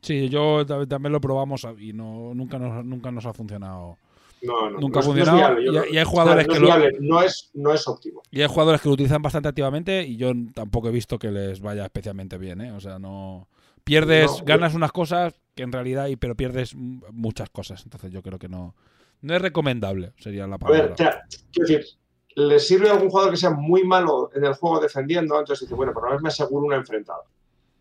Sí, 0.00 0.28
yo 0.28 0.64
ta- 0.66 0.86
también 0.86 1.12
lo 1.12 1.20
probamos 1.20 1.66
y 1.78 1.92
no, 1.92 2.34
nunca, 2.34 2.58
nos, 2.58 2.84
nunca 2.84 3.10
nos 3.10 3.26
ha 3.26 3.32
funcionado. 3.32 3.96
No, 4.42 4.68
no, 4.70 4.80
Nunca 4.80 4.96
no 4.96 5.00
ha 5.00 5.02
funcionado 5.04 5.36
viable, 5.56 5.90
y- 5.92 5.96
hay 5.98 6.04
jugadores 6.04 6.48
que 6.48 6.58
lo- 6.58 6.68
no 7.00 7.22
es, 7.22 7.50
no 7.54 7.72
es 7.72 7.86
óptimo. 7.86 8.22
Y 8.30 8.42
hay 8.42 8.48
jugadores 8.48 8.80
que 8.80 8.88
lo 8.88 8.94
utilizan 8.94 9.22
bastante 9.22 9.48
activamente 9.48 10.02
y 10.04 10.16
yo 10.16 10.32
tampoco 10.54 10.88
he 10.88 10.92
visto 10.92 11.18
que 11.18 11.30
les 11.30 11.60
vaya 11.60 11.84
especialmente 11.84 12.38
bien, 12.38 12.60
¿eh? 12.60 12.72
O 12.72 12.80
sea, 12.80 12.98
no... 12.98 13.46
Pierdes, 13.84 14.42
ganas 14.44 14.74
unas 14.74 14.92
cosas 14.92 15.34
que 15.54 15.62
en 15.62 15.72
realidad, 15.72 16.06
y- 16.08 16.16
pero 16.16 16.34
pierdes 16.34 16.74
muchas 16.74 17.50
cosas. 17.50 17.82
Entonces 17.84 18.10
yo 18.12 18.22
creo 18.22 18.38
que 18.38 18.48
no... 18.48 18.74
No 19.20 19.36
es 19.36 19.42
recomendable, 19.42 20.12
sería 20.18 20.46
la 20.48 20.56
A 20.56 20.58
ver, 20.70 20.88
palabra. 20.88 20.94
o 20.94 20.96
sea, 20.96 21.22
quiero 21.52 21.68
decir, 21.68 21.86
¿le 22.34 22.58
sirve 22.58 22.88
a 22.88 22.92
algún 22.94 23.08
jugador 23.08 23.30
que 23.30 23.36
sea 23.36 23.50
muy 23.50 23.84
malo 23.84 24.30
en 24.34 24.44
el 24.44 24.54
juego 24.54 24.80
defendiendo? 24.80 25.38
Entonces 25.38 25.60
dice, 25.68 25.76
bueno, 25.76 25.92
por 25.92 26.02
lo 26.02 26.08
menos 26.08 26.22
me 26.22 26.28
aseguro 26.28 26.66
una 26.66 26.76
enfrentada. 26.76 27.20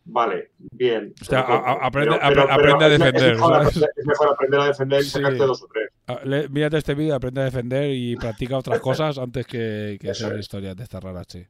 Vale, 0.06 0.52
bien. 0.60 1.14
O 1.20 1.26
sea, 1.26 1.46
Pero- 1.46 1.58
a- 1.58 1.72
a- 1.72 1.88
aprende- 1.88 2.18
pero- 2.20 2.30
pero- 2.30 2.44
apre- 2.44 2.54
aprende 2.54 2.74
a 2.74 2.78
pero 2.78 2.90
defender, 2.90 3.32
Es 3.32 3.38
mejor, 3.40 3.68
es 3.98 4.06
mejor 4.06 4.30
aprender 4.30 4.60
a 4.60 4.66
defender 4.68 5.00
y 5.02 5.04
Sí. 5.04 5.10
sacarte 5.10 5.38
dos 5.38 5.64
o 5.64 5.68
tres. 5.68 6.50
Mírate 6.52 6.78
este 6.78 6.94
vídeo, 6.94 7.16
aprende 7.16 7.42
a 7.42 7.46
defender 7.46 7.90
y 7.92 8.16
practica 8.18 8.58
otras 8.58 8.80
cosas 8.80 9.18
antes 9.18 9.48
que, 9.48 9.98
que 10.00 10.12
hacer 10.12 10.38
historias 10.40 10.76
de 10.76 10.84
estas 10.84 11.04
raras, 11.04 11.26
sí. 11.30 11.46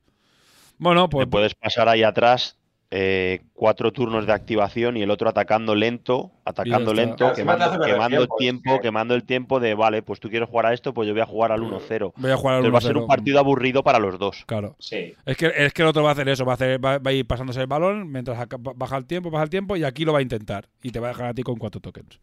Bueno, 0.77 1.07
Te 1.10 1.11
pues... 1.11 1.27
puedes 1.27 1.56
pasar 1.56 1.89
ahí 1.89 2.03
atrás 2.03 2.57
eh, 2.93 3.39
cuatro 3.53 3.93
turnos 3.93 4.26
de 4.27 4.34
activación 4.34 4.97
y 4.97 5.01
el 5.01 5.11
otro 5.11 5.30
atacando 5.30 5.76
lento, 5.76 6.31
atacando 6.43 6.93
lento, 6.93 7.31
quemando, 7.34 7.80
tiempo, 7.80 8.35
tiempo, 8.38 8.69
es 8.72 8.76
que- 8.76 8.81
quemando 8.81 9.15
el 9.15 9.23
tiempo 9.23 9.61
de, 9.61 9.73
vale, 9.76 10.01
pues 10.03 10.19
tú 10.19 10.30
quieres 10.30 10.49
jugar 10.49 10.65
a 10.65 10.73
esto, 10.73 10.93
pues 10.93 11.07
yo 11.07 11.13
voy 11.13 11.22
a 11.22 11.26
jugar 11.26 11.53
al 11.53 11.61
1-0. 11.63 12.11
Voy 12.18 12.31
a 12.31 12.35
jugar 12.35 12.55
al 12.57 12.65
Entonces 12.65 12.73
va 12.73 12.77
a 12.77 12.81
ser 12.81 12.95
1-0. 12.97 13.01
un 13.03 13.07
partido 13.07 13.39
aburrido 13.39 13.81
para 13.84 13.97
los 13.99 14.19
dos. 14.19 14.43
Claro. 14.45 14.76
Sí. 14.77 15.13
Es 15.26 15.38
que, 15.38 15.51
es 15.55 15.72
que 15.73 15.84
el 15.84 15.88
otro 15.88 16.03
va 16.03 16.09
a 16.09 16.11
hacer 16.13 16.27
eso, 16.27 16.43
va 16.43 16.51
a, 16.51 16.55
hacer, 16.55 16.84
va, 16.84 16.97
va 16.99 17.11
a 17.11 17.13
ir 17.13 17.26
pasándose 17.26 17.61
el 17.61 17.68
balón 17.68 18.11
mientras 18.11 18.38
baja 18.76 18.97
el 18.97 19.05
tiempo, 19.05 19.31
baja 19.31 19.45
el 19.45 19.49
tiempo 19.49 19.77
y 19.77 19.85
aquí 19.85 20.03
lo 20.03 20.11
va 20.11 20.19
a 20.19 20.23
intentar. 20.23 20.68
Y 20.84 20.91
te 20.91 20.99
va 20.99 21.07
a 21.07 21.11
dejar 21.11 21.27
a 21.27 21.34
ti 21.34 21.43
con 21.43 21.55
cuatro 21.55 21.80
tokens. 21.80 22.19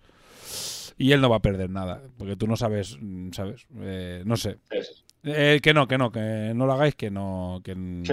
Y 0.99 1.13
él 1.13 1.21
no 1.21 1.31
va 1.31 1.37
a 1.37 1.41
perder 1.43 1.71
nada, 1.71 2.03
porque 2.19 2.35
tú 2.37 2.47
no 2.47 2.57
sabes, 2.57 2.99
mm, 3.01 3.31
¿sabes? 3.33 3.67
Eh, 3.81 4.23
no 4.27 4.37
sé. 4.37 4.59
sí, 4.71 4.79
sí. 4.83 5.05
Eh, 5.25 5.61
que 5.63 5.75
no, 5.75 5.89
que 5.89 5.99
no, 5.99 6.13
que 6.13 6.53
no 6.55 6.65
lo 6.67 6.73
hagáis, 6.75 6.95
que 6.95 7.11
no... 7.11 7.61
Que, 7.65 7.73
n- 7.73 8.05
Sí, 8.07 8.13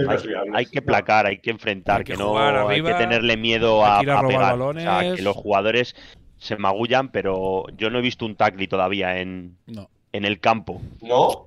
Hay, 0.52 0.66
que 0.66 0.82
placar, 0.82 1.26
hay 1.26 1.38
que 1.38 1.50
enfrentar, 1.50 1.98
Hay 1.98 2.04
que 2.04 2.12
que, 2.12 2.18
no 2.18 2.36
hay 2.68 2.82
que 2.82 2.94
tenerle 2.94 3.36
miedo 3.36 3.84
hay 3.86 4.00
a, 4.02 4.04
que 4.04 4.10
a 4.10 4.18
a 4.18 4.22
robar 4.22 4.36
pegar. 4.36 4.52
balones. 4.52 4.86
O 4.86 4.90
sea, 5.00 5.14
que 5.16 5.22
los 5.22 5.36
jugadores 5.36 5.94
se 6.38 6.56
magullan, 6.56 7.10
pero 7.10 7.64
yo 7.76 7.90
no 7.90 7.98
he 7.98 8.02
visto 8.02 8.26
un 8.26 8.34
tackle 8.34 8.66
todavía 8.66 9.20
en, 9.20 9.56
no. 9.66 9.88
en 10.12 10.24
el 10.24 10.40
campo. 10.40 10.82
No, 11.00 11.46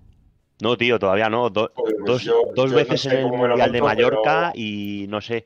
No, 0.61 0.77
tío, 0.77 0.98
todavía 0.98 1.30
no. 1.30 1.49
Do- 1.49 1.72
pues 1.76 1.94
dos 2.06 2.23
yo- 2.23 2.41
dos 2.56 2.72
yo 2.72 2.77
no 2.77 2.84
veces 2.84 3.02
sé 3.02 3.19
en 3.19 3.26
el 3.26 3.31
Mundial 3.31 3.72
de 3.72 3.81
Mallorca 3.81 4.52
pero- 4.53 4.64
y 4.65 5.06
no 5.10 5.19
sé, 5.22 5.45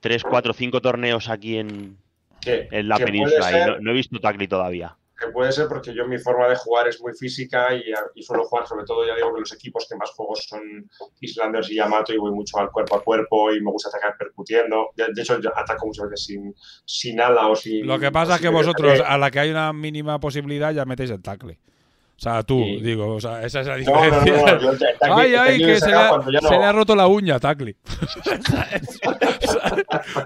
tres, 0.00 0.22
cuatro, 0.24 0.52
cinco 0.52 0.80
torneos 0.82 1.28
aquí 1.28 1.56
en, 1.58 1.96
en 2.44 2.88
la 2.88 2.98
península 2.98 3.78
y 3.78 3.82
no 3.82 3.90
he 3.92 3.94
visto 3.94 4.18
tackle 4.18 4.48
todavía. 4.48 4.96
Que 5.22 5.32
puede 5.32 5.52
ser 5.52 5.68
porque 5.68 5.94
yo 5.94 6.06
mi 6.06 6.18
forma 6.18 6.48
de 6.48 6.56
jugar 6.56 6.88
es 6.88 7.00
muy 7.00 7.12
física 7.14 7.74
y, 7.74 7.82
y 8.14 8.22
suelo 8.22 8.44
jugar 8.44 8.66
sobre 8.66 8.84
todo, 8.84 9.06
ya 9.06 9.14
digo 9.14 9.32
que 9.34 9.40
los 9.40 9.52
equipos 9.52 9.86
que 9.88 9.96
más 9.96 10.10
juego 10.10 10.34
son 10.36 10.90
Islanders 11.20 11.70
y 11.70 11.76
Yamato 11.76 12.12
y 12.12 12.18
voy 12.18 12.32
mucho 12.32 12.58
al 12.58 12.70
cuerpo 12.70 12.96
a 12.96 13.02
cuerpo 13.02 13.52
y 13.52 13.60
me 13.60 13.70
gusta 13.70 13.88
atacar 13.88 14.16
percutiendo. 14.18 14.90
De, 14.96 15.06
de 15.12 15.22
hecho, 15.22 15.40
yo 15.40 15.50
ataco 15.56 15.86
muchas 15.86 16.10
veces 16.10 16.26
sin, 16.26 16.54
sin 16.84 17.20
ala 17.20 17.48
o 17.48 17.56
sin... 17.56 17.86
Lo 17.86 17.98
que 17.98 18.10
pasa 18.10 18.36
es 18.36 18.40
que 18.40 18.48
vosotros, 18.48 19.00
a 19.04 19.18
la 19.18 19.30
que 19.30 19.40
hay 19.40 19.50
una 19.50 19.72
mínima 19.72 20.18
posibilidad, 20.18 20.72
ya 20.72 20.84
metéis 20.84 21.10
el 21.10 21.22
tackle. 21.22 21.58
O 22.22 22.24
sea, 22.24 22.40
tú, 22.44 22.54
digo, 22.80 23.16
o 23.16 23.20
sea, 23.20 23.42
esa 23.42 23.62
es 23.62 23.66
la 23.66 23.78
no, 23.78 23.84
no, 23.84 24.20
diferencia. 24.20 24.54
no, 24.54 24.60
yo 24.60 24.72
Ay, 25.16 25.34
ay, 25.34 25.58
que 25.58 25.80
se 25.80 25.88
le, 25.88 25.94
ha, 25.96 26.08
cuando 26.10 26.30
ya 26.30 26.38
se 26.40 26.56
le 26.56 26.64
ha 26.64 26.70
roto 26.70 26.94
la 26.94 27.08
uña, 27.08 27.40
Tacli. 27.40 27.74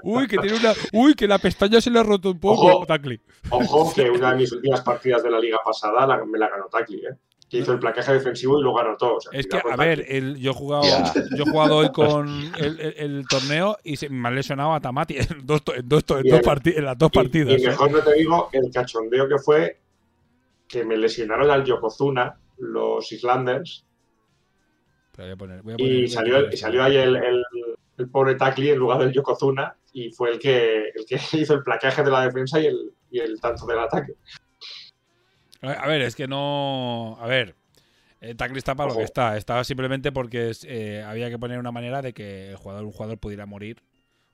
uy, 0.02 0.27
que 0.27 0.36
tiene 0.39 0.56
una. 0.59 0.73
Uy, 0.93 1.14
que 1.14 1.27
la 1.27 1.39
pestaña 1.39 1.81
se 1.81 1.90
le 1.90 1.98
ha 1.98 2.02
roto 2.02 2.31
un 2.32 2.39
poco, 2.39 2.66
Ojo. 2.66 2.86
Tacli. 2.86 3.18
Ojo, 3.51 3.93
que 3.94 4.10
una 4.10 4.31
de 4.32 4.36
mis 4.36 4.52
últimas 4.52 4.82
partidas 4.82 5.23
de 5.23 5.31
la 5.31 5.40
liga 5.40 5.59
pasada 5.64 6.06
la- 6.06 6.23
me 6.24 6.39
la 6.39 6.48
ganó 6.51 6.66
Tacli, 6.66 6.98
¿eh? 6.98 7.16
Que 7.48 7.59
hizo 7.59 7.73
el 7.73 7.78
placaje 7.78 8.12
defensivo 8.12 8.59
y 8.59 8.62
lo 8.62 8.74
ganó 8.74 8.97
todo. 8.98 9.16
o 9.16 9.20
sea, 9.20 9.31
Es 9.39 9.47
que, 9.47 9.56
a 9.59 9.77
ver, 9.77 10.05
el- 10.09 10.36
yo, 10.36 10.51
he 10.51 10.55
jugado, 10.55 10.82
yo 11.36 11.44
he 11.47 11.51
jugado 11.51 11.77
hoy 11.77 11.90
con 11.93 12.28
el, 12.59 12.81
el- 12.81 12.94
el 12.98 13.24
torneo 13.28 13.78
y 13.85 13.97
se, 13.97 14.09
me 14.10 14.28
han 14.28 14.35
lesionado 14.35 14.74
a 14.74 14.81
Tamati 14.81 15.16
en, 15.16 15.47
dos, 15.47 15.62
to- 15.62 15.74
en, 15.74 15.89
dos, 15.89 16.02
en, 16.10 16.28
dos 16.28 16.40
parti- 16.43 16.74
en 16.77 16.85
las 16.85 16.98
dos 16.98 17.10
Y- 17.12 17.16
partidas. 17.16 17.59
Y, 17.59 17.64
¿eh? 17.64 17.68
mejor 17.68 17.90
no 17.93 18.01
te 18.01 18.12
digo 18.14 18.51
el 18.52 18.70
cachondeo 18.73 19.28
que 19.28 19.39
fue 19.39 19.78
que 20.69 20.85
me 20.85 20.97
lesionaron 20.97 21.51
al 21.51 21.65
Yokozuna, 21.65 22.39
los 22.59 23.11
Islanders, 23.13 23.85
voy 25.17 25.31
a 25.31 25.37
poner- 25.37 25.63
voy 25.63 25.75
a 25.75 25.77
poner- 25.77 25.93
y 26.05 26.09
salió, 26.09 26.51
y 26.53 26.57
salió 26.57 26.83
ahí 26.83 26.97
el, 26.97 27.17
el, 27.17 27.45
el 27.99 28.09
pobre 28.09 28.35
Tacli 28.35 28.71
en 28.71 28.79
lugar 28.79 28.99
del 28.99 29.13
Yokozuna 29.13 29.77
y 29.93 30.11
fue 30.11 30.31
el 30.33 30.39
que, 30.39 30.89
el 30.95 31.07
que 31.07 31.19
hizo 31.33 31.55
el 31.55 31.63
placaje 31.63 32.03
de 32.03 32.11
la 32.11 32.25
defensa 32.27 32.61
y 32.61 32.67
el, 32.67 32.93
y 33.11 33.19
el 33.21 33.41
tanto 33.41 33.67
del 33.67 33.79
ataque. 33.79 34.15
A 35.63 35.89
ver, 35.89 36.03
es 36.03 36.15
que 36.15 36.29
no. 36.29 37.17
A 37.21 37.27
ver. 37.27 37.55
El 38.21 38.37
tackle 38.37 38.59
está 38.59 38.75
para 38.75 38.91
lo 38.91 38.97
que 38.99 39.05
está. 39.05 39.37
Estaba 39.37 39.63
simplemente 39.65 40.11
porque 40.13 40.53
eh, 40.65 41.03
había 41.07 41.29
que 41.31 41.39
poner 41.39 41.59
una 41.59 41.71
manera 41.73 42.03
de 42.03 42.13
que 42.13 42.51
el 42.51 42.57
jugador, 42.57 42.85
un 42.85 42.93
jugador 42.93 43.19
pudiera 43.19 43.47
morir. 43.47 43.83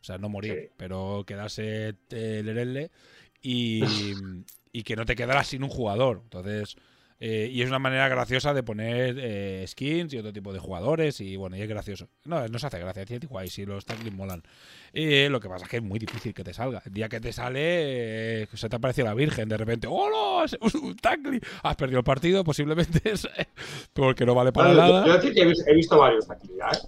O 0.01 0.05
sea, 0.05 0.19
no 0.19 0.29
morir, 0.29 0.59
Sí. 0.69 0.75
pero 0.77 1.25
quedarse 1.27 1.95
eh, 2.11 2.43
lerele 2.45 2.91
y, 3.41 3.83
y 4.73 4.83
que 4.83 4.97
no 4.97 5.05
te 5.05 5.15
quedaras 5.17 5.47
sin 5.49 5.63
un 5.63 5.69
jugador. 5.71 6.21
Entonces. 6.25 6.77
eh, 7.25 7.49
y 7.53 7.63
es 7.63 7.69
una 7.69 7.79
manera 7.79 8.09
graciosa 8.09 8.53
de 8.53 8.65
poner 8.65 9.17
eh, 9.21 9.65
skins 9.69 10.13
y 10.13 10.19
otro 10.19 10.33
tipo 10.33 10.53
de 10.53 10.59
jugadores. 10.59 11.21
Y 11.21 11.37
bueno, 11.37 11.57
y 11.57 11.61
es 11.63 11.69
gracioso. 11.69 12.09
No, 12.25 12.49
no 12.49 12.59
se 12.59 12.67
hace 12.67 12.81
gracia, 12.81 13.05
es 13.05 13.29
guay, 13.29 13.49
si 13.49 13.65
los 13.65 13.85
tackles 13.85 14.13
molan. 14.13 14.43
Eh, 14.93 15.29
lo 15.31 15.39
que 15.39 15.49
pasa 15.49 15.65
es 15.67 15.71
que 15.71 15.77
es 15.77 15.83
muy 15.85 16.01
difícil 16.01 16.35
que 16.35 16.43
te 16.43 16.53
salga. 16.53 16.83
El 16.85 16.93
día 16.93 17.09
que 17.09 17.21
te 17.21 17.33
sale, 17.33 18.43
eh, 18.43 18.49
se 18.53 18.69
te 18.69 18.75
aparece 18.75 19.05
la 19.05 19.15
Virgen 19.15 19.49
de 19.49 19.57
repente. 19.57 19.87
¡Hola! 19.89 20.45
¡Es 20.47 20.75
un- 20.75 20.97
tackle! 20.97 21.41
Has 21.63 21.77
perdido 21.77 21.99
el 22.01 22.05
partido, 22.05 22.43
posiblemente. 22.43 23.01
porque 23.93 24.27
no 24.27 24.35
vale 24.35 24.51
para 24.53 24.75
nada. 24.75 25.07
yo 25.07 25.15
he, 25.15 25.45
vis- 25.47 25.65
he 25.69 25.75
visto 25.75 25.97
varios 25.99 26.27
Tacli 26.27 26.51
ya, 26.59 26.71
¿eh? 26.77 26.83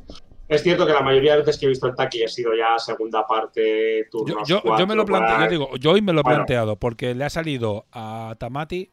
Es 0.49 0.63
cierto 0.63 0.87
que 0.87 0.93
la 0.93 1.01
mayoría 1.01 1.33
de 1.33 1.39
veces 1.39 1.59
que 1.59 1.67
he 1.67 1.69
visto 1.71 1.87
el 1.87 1.95
Tacli 1.95 2.23
ha 2.25 2.29
sido 2.29 2.55
ya 2.55 2.79
segunda 2.79 3.27
parte, 3.27 4.05
Yo, 4.05 4.11
turnos 4.11 4.49
yo, 4.49 4.63
yo 4.79 4.87
me 4.87 4.95
lo 4.95 5.05
cuatro, 5.07 5.27
planteo, 5.27 5.45
yo 5.45 5.51
digo, 5.51 5.77
yo 5.77 5.91
hoy 5.93 6.03
me 6.03 6.13
lo 6.13 6.21
he 6.21 6.23
Bueno. 6.23 6.39
planteado 6.39 6.77
porque 6.77 7.15
le 7.15 7.25
ha 7.25 7.31
salido 7.31 7.87
a 7.93 8.35
Tamati, 8.39 8.91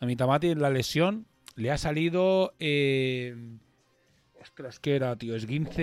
a 0.00 0.06
mi 0.06 0.16
Tamati 0.16 0.48
en 0.48 0.62
la 0.62 0.70
lesión, 0.70 1.26
le 1.56 1.70
ha 1.70 1.76
salido. 1.78 2.54
Eh, 2.58 3.36
ostras, 4.40 4.78
¿qué 4.80 4.96
era, 4.96 5.14
tío? 5.16 5.34
Esguince 5.36 5.82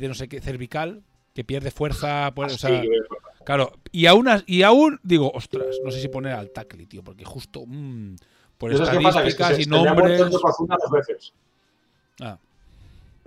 de 0.00 0.04
no 0.08 0.14
sé 0.14 0.28
qué, 0.28 0.40
cervical, 0.40 1.02
que 1.34 1.44
pierde 1.44 1.70
fuerza. 1.70 2.32
Pues, 2.34 2.54
o 2.54 2.56
Sí, 2.56 2.66
sea, 2.66 2.82
claro, 3.44 3.72
y 3.92 4.06
aún, 4.06 4.28
y 4.46 4.62
aún 4.62 4.98
digo, 5.02 5.30
ostras, 5.34 5.76
no 5.84 5.90
sé 5.90 6.00
si 6.00 6.08
poner 6.08 6.32
al 6.32 6.50
tackle, 6.50 6.86
tío, 6.86 7.02
porque 7.04 7.24
justo. 7.24 7.64
mm, 7.66 8.16
por 8.56 8.70
¿Y 8.72 8.74
eso 8.76 8.84
es 8.84 8.90
qué 8.90 9.00
pasa? 9.00 9.18
Que 9.22 9.24
que 9.24 9.28
estadísticas 9.30 9.56
se- 9.56 9.62
y 9.62 9.66
nombres. 9.66 10.30
Dos 10.30 10.90
veces. 10.90 11.32
Ah, 12.20 12.38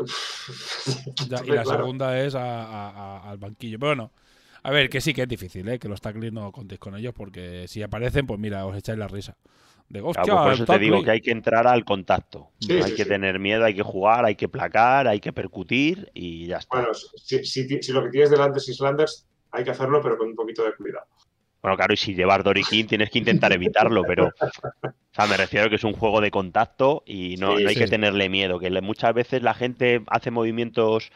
ya, 1.29 1.43
y 1.45 1.51
la 1.51 1.63
claro. 1.63 1.79
segunda 1.79 2.19
es 2.19 2.35
a- 2.35 2.63
a- 2.63 2.89
a- 2.89 3.29
al 3.31 3.37
banquillo. 3.37 3.79
Pero 3.79 3.89
bueno, 3.91 4.11
a 4.63 4.71
ver, 4.71 4.89
que 4.89 5.01
sí 5.01 5.13
que 5.13 5.23
es 5.23 5.27
difícil, 5.27 5.67
¿eh? 5.69 5.79
que 5.79 5.87
los 5.87 6.01
tackles 6.01 6.33
no 6.33 6.51
contéis 6.51 6.79
con 6.79 6.95
ellos, 6.95 7.13
porque 7.15 7.67
si 7.67 7.81
aparecen, 7.81 8.27
pues 8.27 8.39
mira, 8.39 8.65
os 8.65 8.75
echáis 8.77 8.97
la 8.99 9.07
risa. 9.07 9.37
De, 9.87 10.01
hostia, 10.01 10.23
pues 10.23 10.37
por 10.41 10.53
eso 10.53 10.65
te 10.65 10.79
digo 10.79 10.95
tackle". 10.97 11.05
que 11.05 11.11
hay 11.11 11.21
que 11.21 11.31
entrar 11.31 11.67
al 11.67 11.83
contacto. 11.83 12.49
Sí, 12.59 12.73
hay 12.73 12.83
sí, 12.83 12.91
que 12.91 13.03
sí. 13.03 13.09
tener 13.09 13.39
miedo, 13.39 13.65
hay 13.65 13.73
que 13.73 13.81
jugar, 13.81 14.25
hay 14.25 14.35
que 14.35 14.47
placar, 14.47 15.07
hay 15.07 15.19
que 15.19 15.33
percutir 15.33 16.11
y 16.13 16.45
ya 16.47 16.57
está. 16.57 16.79
Bueno, 16.79 16.93
si, 16.93 17.43
si 17.43 17.91
lo 17.91 18.03
que 18.03 18.09
tienes 18.09 18.29
delante 18.29 18.59
es 18.59 18.69
Islanders, 18.69 19.25
hay 19.51 19.63
que 19.63 19.71
hacerlo, 19.71 19.99
pero 20.01 20.17
con 20.17 20.27
un 20.29 20.35
poquito 20.35 20.63
de 20.63 20.75
cuidado. 20.75 21.05
Bueno, 21.61 21.75
claro, 21.75 21.93
y 21.93 21.97
si 21.97 22.15
llevas 22.15 22.43
Doriquín 22.43 22.87
tienes 22.87 23.09
que 23.09 23.19
intentar 23.19 23.51
evitarlo, 23.51 24.03
pero. 24.03 24.27
O 24.27 25.11
sea, 25.11 25.25
me 25.27 25.35
refiero 25.35 25.69
que 25.69 25.75
es 25.75 25.83
un 25.83 25.93
juego 25.93 26.21
de 26.21 26.31
contacto 26.31 27.03
y 27.05 27.35
no, 27.37 27.57
Sí, 27.57 27.63
no 27.63 27.69
hay 27.69 27.75
sí. 27.75 27.81
que 27.81 27.87
tenerle 27.87 28.29
miedo. 28.29 28.59
Que 28.59 28.69
muchas 28.81 29.13
veces 29.13 29.41
la 29.43 29.53
gente 29.53 30.01
hace 30.07 30.31
movimientos 30.31 31.11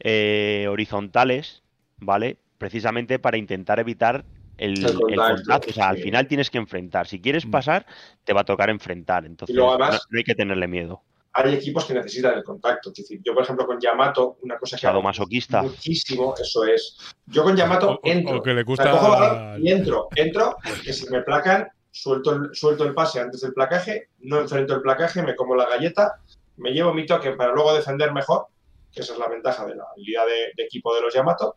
eh, 0.00 0.66
horizontales, 0.70 1.62
¿vale? 1.98 2.36
Precisamente 2.58 3.18
para 3.18 3.36
intentar 3.38 3.80
evitar 3.80 4.24
el, 4.56 4.78
El 4.84 4.96
el 5.10 5.16
contacto. 5.16 5.70
O 5.70 5.72
sea, 5.72 5.88
al 5.88 5.98
final 5.98 6.26
tienes 6.28 6.50
que 6.50 6.58
enfrentar. 6.58 7.06
Si 7.08 7.20
quieres 7.20 7.46
Mm. 7.46 7.50
pasar, 7.50 7.86
te 8.24 8.32
va 8.32 8.42
a 8.42 8.44
tocar 8.44 8.70
enfrentar. 8.70 9.24
Entonces, 9.24 9.56
luego, 9.56 9.70
además- 9.72 9.94
no, 9.94 9.98
no 10.10 10.18
hay 10.18 10.24
que 10.24 10.34
tenerle 10.36 10.68
miedo. 10.68 11.02
Hay 11.40 11.54
equipos 11.54 11.84
que 11.84 11.94
necesitan 11.94 12.34
el 12.34 12.42
contacto. 12.42 12.90
Es 12.90 12.96
decir, 12.96 13.20
yo, 13.24 13.32
por 13.32 13.44
ejemplo, 13.44 13.64
con 13.64 13.78
Yamato, 13.80 14.38
una 14.42 14.58
cosa 14.58 14.76
que 14.76 14.86
hago 14.86 14.94
Sadomasoquista. 14.96 15.62
muchísimo, 15.62 16.34
eso 16.40 16.64
es. 16.64 16.98
Yo 17.26 17.44
con 17.44 17.54
Yamato 17.56 17.92
o- 17.92 18.00
entro. 18.02 18.38
o 18.38 18.42
que 18.42 18.54
le 18.54 18.64
cojo 18.64 18.72
gusta. 18.76 18.92
balón 18.92 19.64
y 19.64 19.70
entro. 19.70 20.08
Entro, 20.16 20.56
que 20.84 20.92
si 20.92 21.08
me 21.10 21.22
placan, 21.22 21.68
suelto 21.90 22.32
el, 22.32 22.54
suelto 22.54 22.84
el 22.84 22.92
pase 22.94 23.20
antes 23.20 23.40
del 23.42 23.52
placaje, 23.52 24.08
no 24.20 24.40
enfrento 24.40 24.74
el 24.74 24.82
placaje, 24.82 25.22
me 25.22 25.36
como 25.36 25.54
la 25.54 25.68
galleta, 25.68 26.20
me 26.56 26.72
llevo 26.72 26.92
mi 26.92 27.06
toque 27.06 27.30
para 27.32 27.52
luego 27.52 27.72
defender 27.74 28.12
mejor 28.12 28.46
que 28.92 29.02
esa 29.02 29.12
es 29.12 29.18
la 29.18 29.28
ventaja 29.28 29.64
de 29.66 29.76
la 29.76 29.84
habilidad 29.92 30.24
de, 30.26 30.52
de 30.56 30.62
equipo 30.64 30.94
de 30.94 31.02
los 31.02 31.14
Yamato, 31.14 31.56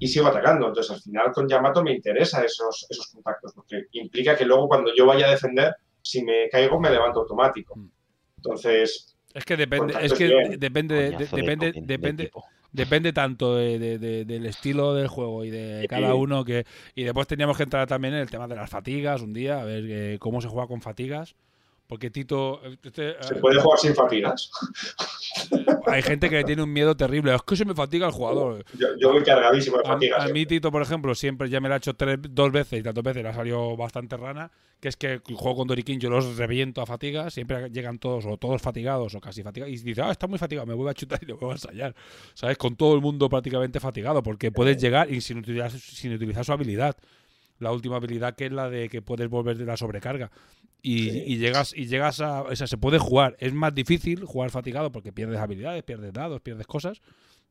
y 0.00 0.08
sigo 0.08 0.26
atacando. 0.26 0.66
Entonces, 0.68 0.90
al 0.92 1.00
final 1.02 1.30
con 1.32 1.46
Yamato 1.48 1.82
me 1.84 1.92
interesa 1.92 2.42
esos, 2.42 2.86
esos 2.88 3.08
contactos, 3.08 3.52
porque 3.54 3.84
implica 3.92 4.34
que 4.36 4.44
luego 4.44 4.66
cuando 4.66 4.90
yo 4.96 5.06
vaya 5.06 5.26
a 5.26 5.30
defender, 5.30 5.76
si 6.02 6.24
me 6.24 6.48
caigo, 6.48 6.80
me 6.80 6.90
levanto 6.90 7.20
automático. 7.20 7.76
Mm. 7.76 7.88
Entonces, 8.38 9.14
Es 9.34 9.44
que 9.44 9.56
depende, 9.56 9.94
es 10.00 10.12
que 10.14 10.26
bien. 10.28 10.58
depende, 10.58 10.94
de- 10.94 11.10
de 11.10 11.26
depende, 11.36 11.66
de 11.72 11.80
depende, 11.82 12.30
depende 12.72 13.12
tanto 13.12 13.56
de- 13.56 13.78
de- 13.78 13.98
de- 13.98 14.24
del 14.24 14.46
estilo 14.46 14.94
del 14.94 15.08
juego 15.08 15.44
y 15.44 15.50
de 15.50 15.86
cada 15.88 16.08
uno 16.18 16.44
que 16.44 16.64
y 16.94 17.04
después 17.04 17.26
teníamos 17.26 17.56
que 17.56 17.62
entrar 17.64 17.86
también 17.86 18.14
en 18.14 18.20
el 18.20 18.30
tema 18.30 18.48
de 18.48 18.56
las 18.56 18.70
fatigas 18.70 19.20
un 19.22 19.32
día 19.34 19.60
a 19.60 19.64
ver 19.64 19.84
eh, 19.88 20.16
cómo 20.18 20.40
se 20.40 20.48
juega 20.48 20.66
con 20.66 20.80
fatigas 20.80 21.34
porque 21.88 22.10
Tito 22.10 22.60
este, 22.64 23.16
se 23.22 23.34
eh, 23.34 23.38
puede 23.40 23.60
jugar 23.60 23.78
sin 23.78 23.94
fatigas. 23.94 24.50
hay 25.86 26.02
gente 26.02 26.28
que 26.28 26.44
tiene 26.44 26.62
un 26.62 26.72
miedo 26.72 26.96
terrible 26.96 27.34
es 27.34 27.42
que 27.42 27.56
se 27.56 27.64
me 27.64 27.74
fatiga 27.74 28.06
el 28.06 28.12
jugador 28.12 28.64
Yo, 28.78 28.88
yo 28.98 29.12
voy 29.12 29.22
cargadísimo 29.22 29.78
de 29.78 29.82
a, 29.84 29.92
fatigas. 29.92 30.24
a 30.24 30.28
¿eh? 30.28 30.32
mí 30.32 30.46
Tito 30.46 30.70
por 30.70 30.82
ejemplo 30.82 31.14
siempre 31.14 31.48
ya 31.48 31.60
me 31.60 31.68
lo 31.68 31.74
ha 31.74 31.78
hecho 31.78 31.94
tres, 31.94 32.18
dos 32.30 32.52
veces 32.52 32.80
y 32.80 32.82
tantas 32.82 33.02
veces 33.02 33.22
le 33.22 33.28
ha 33.30 33.34
salido 33.34 33.76
bastante 33.76 34.16
rana 34.16 34.50
que 34.80 34.88
es 34.88 34.96
que 34.96 35.14
el 35.14 35.34
juego 35.34 35.56
con 35.56 35.68
Doriquín 35.68 35.98
yo 35.98 36.10
los 36.10 36.36
reviento 36.36 36.82
a 36.82 36.86
fatigas 36.86 37.34
siempre 37.34 37.70
llegan 37.70 37.98
todos 37.98 38.26
o 38.26 38.36
todos 38.36 38.60
fatigados 38.60 39.14
o 39.14 39.20
casi 39.20 39.42
fatigados 39.42 39.72
y 39.74 39.78
dice 39.78 40.02
ah 40.02 40.10
está 40.10 40.26
muy 40.26 40.38
fatigado 40.38 40.66
me 40.66 40.74
voy 40.74 40.88
a 40.88 40.94
chutar 40.94 41.18
y 41.22 41.26
le 41.26 41.32
voy 41.32 41.50
a 41.50 41.52
ensayar 41.52 41.94
¿sabes? 42.34 42.56
Con 42.58 42.76
todo 42.76 42.94
el 42.94 43.00
mundo 43.00 43.28
prácticamente 43.28 43.80
fatigado, 43.80 44.22
porque 44.22 44.52
puedes 44.52 44.80
llegar 44.80 45.10
y 45.12 45.20
sin 45.20 45.38
utilizar, 45.38 45.70
sin 45.70 46.12
utilizar 46.12 46.44
su 46.44 46.52
habilidad. 46.52 46.96
La 47.58 47.72
última 47.72 47.96
habilidad 47.96 48.34
que 48.36 48.46
es 48.46 48.52
la 48.52 48.68
de 48.70 48.88
que 48.88 49.02
puedes 49.02 49.28
volver 49.28 49.56
de 49.58 49.64
la 49.66 49.76
sobrecarga. 49.76 50.30
Y, 50.80 51.10
Sí. 51.10 51.22
y 51.26 51.38
llegas 51.38 51.74
y 51.76 51.86
llegas 51.86 52.20
a. 52.20 52.42
O 52.42 52.54
sea, 52.54 52.66
se 52.66 52.78
puede 52.78 52.98
jugar. 52.98 53.36
Es 53.40 53.52
más 53.52 53.74
difícil 53.74 54.24
jugar 54.24 54.50
fatigado 54.50 54.92
porque 54.92 55.12
pierdes 55.12 55.38
habilidades, 55.40 55.82
pierdes 55.82 56.12
dados, 56.12 56.40
pierdes 56.40 56.66
cosas. 56.68 57.00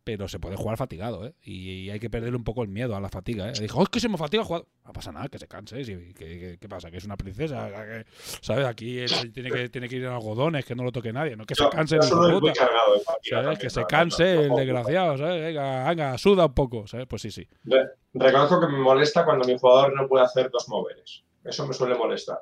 Pero 0.08 0.30
se 0.30 0.40
puede 0.40 0.56
jugar 0.56 0.78
fatigado, 0.78 1.26
¿eh? 1.28 1.34
Y, 1.44 1.70
y 1.82 1.90
hay 1.90 2.00
que 2.00 2.10
perderle 2.10 2.38
un 2.38 2.46
poco 2.46 2.64
el 2.64 2.70
miedo 2.70 2.96
a 2.96 3.02
la 3.02 3.10
fatiga, 3.10 3.50
¿eh? 3.50 3.54
Dijo, 3.60 3.80
"Oh, 3.80 3.84
es 3.84 3.90
que 3.90 4.00
se 4.00 4.08
me 4.08 4.18
fatiga 4.18 4.40
el 4.42 4.48
jugador. 4.48 4.66
No 4.86 4.94
pasa 4.94 5.12
nada, 5.12 5.28
que 5.28 5.38
se 5.38 5.50
canse. 5.50 5.84
¿sí? 5.84 6.14
¿Qué, 6.18 6.40
qué- 6.40 6.58
qué 6.62 6.70
pasa? 6.70 6.90
Que 6.90 6.96
es 6.96 7.04
una 7.04 7.18
princesa. 7.18 7.70
que- 7.70 8.06
¿Sabes? 8.42 8.66
Aquí 8.66 9.04
tiene, 9.34 9.52
que, 9.52 9.68
tiene 9.68 9.90
que 9.90 9.98
ir 9.98 10.06
en 10.06 10.12
algodones, 10.14 10.64
que 10.64 10.76
no 10.76 10.84
lo 10.86 10.94
toque 10.94 11.12
nadie. 11.12 11.36
No 11.36 11.46
que 11.46 11.56
se 11.56 11.68
canse 11.68 11.98
yo 11.98 13.40
el 13.52 13.58
Que 13.58 13.70
se 13.70 13.86
canse 13.86 14.46
el 14.46 14.56
desgraciado, 14.56 15.18
¿sabes? 15.18 15.42
Venga, 15.44 15.90
venga, 15.90 16.18
suda 16.18 16.46
un 16.46 16.54
poco, 16.54 16.88
¿sabes? 16.88 17.06
Pues 17.08 17.22
sí, 17.22 17.32
sí. 17.32 17.46
Re- 17.66 17.90
Reconozco 18.14 18.62
que 18.62 18.68
me 18.68 18.80
molesta 18.80 19.26
cuando 19.26 19.46
mi 19.46 19.58
jugador 19.60 19.94
no 19.94 20.08
puede 20.08 20.24
hacer 20.24 20.50
dos 20.50 20.70
moveres. 20.70 21.24
Eso 21.44 21.68
me 21.68 21.74
suele 21.74 21.96
molestar. 21.96 22.40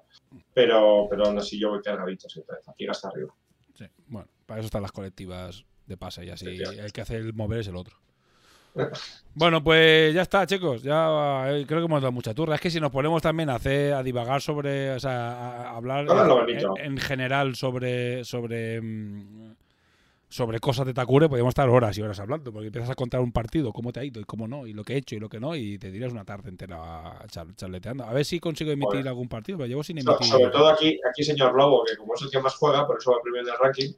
Pero, 0.53 1.07
pero 1.09 1.25
aún 1.25 1.37
así 1.39 1.59
yo 1.59 1.69
voy 1.71 1.81
cargadito 1.81 2.29
siempre, 2.29 2.57
fatiga 2.63 2.91
hasta 2.91 3.07
arriba. 3.09 3.33
Sí, 3.73 3.85
bueno, 4.07 4.27
para 4.45 4.59
eso 4.59 4.67
están 4.67 4.83
las 4.83 4.91
colectivas 4.91 5.65
de 5.87 5.97
pase 5.97 6.25
y 6.25 6.29
así 6.29 6.47
el 6.47 6.91
que 6.91 7.01
hace 7.01 7.15
el 7.17 7.33
mover 7.33 7.59
es 7.59 7.67
el 7.67 7.75
otro. 7.75 7.97
Bueno, 9.37 9.61
pues 9.61 10.13
ya 10.13 10.21
está, 10.21 10.45
chicos. 10.47 10.81
Ya 10.81 11.49
eh, 11.51 11.65
creo 11.67 11.81
que 11.81 11.85
hemos 11.87 12.01
dado 12.01 12.13
mucha 12.13 12.33
turra. 12.33 12.55
Es 12.55 12.61
que 12.61 12.71
si 12.71 12.79
nos 12.79 12.89
ponemos 12.89 13.21
también 13.21 13.49
a 13.49 13.55
hacer, 13.55 13.93
a 13.93 14.01
divagar 14.01 14.41
sobre, 14.41 14.91
o 14.91 14.99
sea, 14.99 15.31
a, 15.71 15.75
hablar 15.75 16.07
en, 16.77 16.97
general 16.97 17.55
sobre, 17.57 18.23
sobre, 18.23 18.79
mm, 18.79 19.55
sobre 20.29 20.59
cosas 20.61 20.85
de 20.85 20.93
Takure, 20.93 21.27
podríamos 21.27 21.51
estar 21.51 21.67
horas 21.67 21.97
y 21.97 22.01
horas 22.01 22.17
hablando, 22.21 22.53
porque 22.53 22.67
empiezas 22.67 22.89
a 22.91 22.95
contar 22.95 23.19
un 23.19 23.33
partido, 23.33 23.73
cómo 23.73 23.91
te 23.91 23.99
ha 23.99 24.05
ido 24.05 24.21
y 24.21 24.23
cómo 24.23 24.47
no, 24.47 24.65
y 24.67 24.71
lo 24.71 24.85
que 24.85 24.93
he 24.93 24.97
hecho 24.97 25.15
y 25.15 25.19
lo 25.19 25.27
que 25.27 25.41
no, 25.41 25.53
y 25.53 25.77
te 25.77 25.91
dirás 25.91 26.13
una 26.13 26.23
tarde 26.23 26.47
entera 26.47 27.19
char- 27.29 27.53
charleteando. 27.57 28.05
A 28.05 28.13
ver 28.13 28.23
si 28.23 28.39
consigo 28.39 28.71
emitir 28.71 29.05
algún 29.05 29.27
partido, 29.27 29.57
pero 29.57 29.67
llevo 29.67 29.83
sin 29.83 30.01
So- 30.01 30.11
emitir. 30.11 30.27
sobre 30.31 30.47
todo 30.49 30.69
aquí, 30.69 30.97
aquí, 31.09 31.25
señor 31.25 31.53
Lobo, 31.55 31.83
que 31.83 31.97
como 31.97 32.13
es 32.15 32.21
el 32.21 32.31
que 32.31 32.39
más 32.39 32.55
juega, 32.55 32.87
por 32.87 32.97
eso 32.99 33.11
va 33.11 33.17
primero 33.21 33.45
en 33.45 33.53
el 33.53 33.59
ranking, 33.59 33.91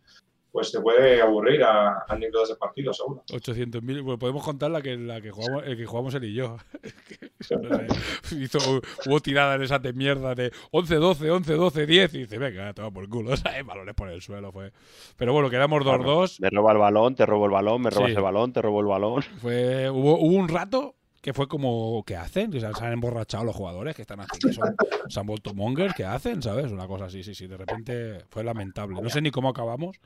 pues 0.57 0.71
te 0.71 0.81
puede 0.81 1.21
aburrir 1.21 1.61
a 1.61 2.03
anécdotas 2.07 2.49
de 2.49 2.55
partido, 2.55 2.91
seguro. 2.91 3.21
800.000, 3.27 4.03
pues 4.03 4.17
podemos 4.17 4.43
contar 4.43 4.71
la 4.71 4.81
que, 4.81 4.97
la 4.97 5.21
que 5.21 5.29
jugamos, 5.29 5.63
el 5.67 5.77
que 5.77 5.85
jugamos 5.85 6.15
él 6.15 6.23
y 6.23 6.33
yo. 6.33 6.57
Hizo, 8.31 8.81
hubo 9.05 9.19
tiradas 9.19 9.61
esas 9.61 9.83
de 9.83 9.93
mierda 9.93 10.33
de 10.33 10.51
11, 10.71 10.95
12, 10.95 11.29
11, 11.29 11.53
12, 11.53 11.85
10 11.85 12.13
y 12.15 12.17
dice, 12.21 12.39
venga, 12.39 12.73
toma 12.73 12.89
por 12.89 13.07
culo, 13.07 13.37
¿sabes? 13.37 13.63
Balones 13.63 13.93
por 13.93 14.09
el 14.09 14.19
suelo 14.19 14.51
fue. 14.51 14.71
Pero 15.15 15.31
bueno, 15.31 15.51
quedamos 15.51 15.83
2-2. 15.83 16.39
Me 16.39 16.49
roba 16.49 16.71
el 16.71 16.79
balón, 16.79 17.13
te 17.13 17.27
robo 17.27 17.45
el 17.45 17.51
balón, 17.51 17.81
me 17.83 17.91
robas 17.91 18.09
Sí. 18.09 18.15
el 18.15 18.23
balón, 18.23 18.51
te 18.51 18.61
robo 18.63 18.81
el 18.81 18.87
balón. 18.87 19.21
Fue, 19.39 19.91
hubo, 19.91 20.17
hubo 20.17 20.35
un 20.37 20.47
rato 20.49 20.95
que 21.21 21.33
fue 21.33 21.47
como, 21.47 22.03
¿qué 22.03 22.15
hacen? 22.15 22.49
Que 22.49 22.59
se, 22.59 22.73
se 22.73 22.83
han 22.83 22.93
emborrachado 22.93 23.43
los 23.43 23.55
jugadores 23.55 23.95
que 23.95 24.01
están 24.01 24.21
así, 24.21 24.39
que 24.39 24.53
son, 24.53 24.75
se 25.07 25.19
han 25.19 25.25
vuelto 25.27 25.53
mongers, 25.53 25.93
¿qué 25.93 26.03
hacen? 26.03 26.41
¿Sabes? 26.41 26.71
Una 26.71 26.87
cosa 26.87 27.05
así, 27.05 27.21
sí, 27.21 27.35
sí, 27.35 27.45
de 27.45 27.57
repente 27.57 28.19
fue 28.29 28.43
lamentable. 28.43 28.99
No 28.99 29.09
sé 29.09 29.21
ni 29.21 29.29
cómo 29.29 29.49
acabamos. 29.49 29.99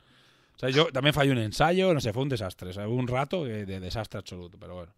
O 0.56 0.58
sea, 0.58 0.68
yo 0.70 0.86
también 0.92 1.12
fallé 1.14 1.32
un 1.32 1.38
ensayo, 1.38 1.92
no 1.92 2.00
sé, 2.00 2.12
fue 2.12 2.22
un 2.22 2.28
desastre. 2.28 2.70
O 2.70 2.72
sea, 2.72 2.86
hubo 2.88 2.96
un 2.96 3.08
rato 3.08 3.44
que- 3.44 3.64
de 3.66 3.80
desastre 3.80 4.18
absoluto, 4.18 4.58
pero 4.60 4.74
bueno. 4.74 4.92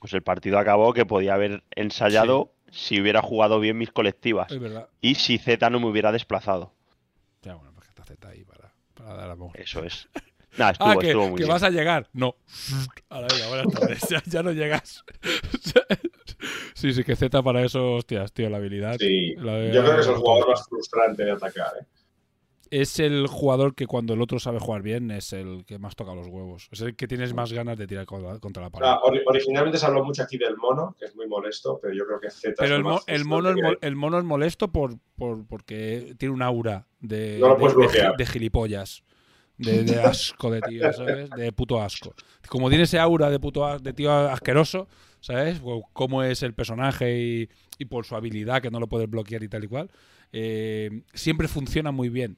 Pues 0.00 0.12
el 0.12 0.22
partido 0.22 0.58
acabó 0.58 0.92
que 0.92 1.06
podía 1.06 1.34
haber 1.34 1.62
ensayado 1.74 2.52
si 2.70 3.00
hubiera 3.00 3.22
jugado 3.22 3.60
bien 3.60 3.78
mis 3.78 3.90
colectivas 3.90 4.50
Es 4.50 4.58
verdad. 4.60 4.88
y 5.00 5.14
si 5.14 5.38
Z 5.38 5.70
no 5.70 5.80
me 5.80 5.86
hubiera 5.86 6.12
desplazado. 6.12 6.72
Ya, 7.42 7.54
bueno, 7.54 7.72
porque 7.74 7.88
está 7.88 8.04
Z 8.04 8.28
ahí 8.28 8.44
para, 8.44 8.72
para 8.94 9.14
dar 9.14 9.30
amor. 9.30 9.52
Eso 9.54 9.84
es. 9.84 10.08
Nada, 10.58 10.72
estuvo, 10.72 10.88
ah, 10.88 10.96
que, 10.98 11.06
estuvo 11.08 11.28
muy 11.28 11.36
que 11.36 11.44
bien. 11.44 11.52
vas 11.52 11.62
a 11.62 11.70
llegar. 11.70 12.08
No. 12.12 12.34
Ahora 13.10 13.28
venga, 13.30 13.48
buenas 13.48 13.72
tardes. 13.72 14.08
Ya, 14.10 14.22
ya 14.26 14.42
no 14.42 14.52
llegas. 14.52 15.04
sí, 16.74 16.92
sí, 16.92 17.04
que 17.04 17.14
Z 17.16 17.42
para 17.42 17.62
eso, 17.64 17.94
hostias, 17.94 18.32
tío, 18.32 18.48
la 18.50 18.56
habilidad. 18.58 18.96
Sí, 18.98 19.34
la 19.36 19.54
de- 19.54 19.72
yo 19.74 19.82
creo 19.82 19.94
que 19.96 20.00
es 20.00 20.06
el 20.08 20.16
jugador 20.16 20.48
más 20.50 20.66
frustrante 20.68 21.24
de 21.24 21.32
atacar. 21.32 21.72
¿eh? 21.80 21.86
Es 22.70 22.98
el 22.98 23.26
jugador 23.28 23.74
que 23.74 23.86
cuando 23.86 24.14
el 24.14 24.20
otro 24.20 24.38
sabe 24.40 24.58
jugar 24.58 24.82
bien 24.82 25.10
es 25.10 25.32
el 25.32 25.64
que 25.64 25.78
más 25.78 25.94
toca 25.94 26.14
los 26.14 26.26
huevos. 26.26 26.68
Es 26.72 26.80
el 26.80 26.96
que 26.96 27.06
tienes 27.06 27.32
más 27.34 27.52
ganas 27.52 27.78
de 27.78 27.86
tirar 27.86 28.06
contra, 28.06 28.38
contra 28.40 28.62
la 28.64 28.70
pared. 28.70 28.86
originalmente 29.26 29.78
se 29.78 29.86
habló 29.86 30.04
mucho 30.04 30.22
aquí 30.22 30.36
del 30.36 30.56
mono, 30.56 30.96
que 30.98 31.04
es 31.06 31.14
muy 31.16 31.26
molesto, 31.28 31.78
pero 31.80 31.94
yo 31.94 32.06
creo 32.06 32.20
que 32.20 32.30
Z 32.30 32.54
Pero 32.58 32.74
es 32.74 32.78
el, 32.78 32.82
mo- 32.84 33.00
el 33.06 33.24
mono 33.24 33.50
es 33.50 33.56
mo- 33.56 33.76
el 33.80 33.96
mono 33.96 34.18
es 34.18 34.24
molesto 34.24 34.72
por, 34.72 34.98
por- 35.16 35.46
porque 35.46 36.14
tiene 36.18 36.34
un 36.34 36.42
aura 36.42 36.86
de, 37.00 37.38
No 37.40 37.56
de- 37.56 38.26
gilipollas. 38.26 39.02
De, 39.58 39.84
de 39.84 39.98
asco 40.02 40.50
de 40.50 40.60
tío, 40.60 40.92
¿sabes? 40.92 41.30
De 41.30 41.50
puto 41.50 41.80
asco. 41.80 42.14
Como 42.46 42.68
tiene 42.68 42.84
ese 42.84 42.98
aura 42.98 43.30
de 43.30 43.40
puto 43.40 43.78
de 43.78 43.92
tío 43.94 44.12
asqueroso, 44.12 44.86
¿sabes? 45.20 45.62
O 45.64 45.82
Cómo 45.94 46.22
es 46.22 46.42
el 46.42 46.52
personaje 46.52 47.18
y, 47.18 47.48
y 47.78 47.86
por 47.86 48.04
su 48.04 48.16
habilidad 48.16 48.60
que 48.60 48.70
no 48.70 48.80
lo 48.80 48.86
puedes 48.86 49.08
bloquear 49.08 49.42
y 49.42 49.48
tal 49.48 49.64
y 49.64 49.68
cual. 49.68 49.90
eh, 50.32 51.02
siempre 51.14 51.48
funciona 51.48 51.90
muy 51.90 52.10
bien. 52.10 52.36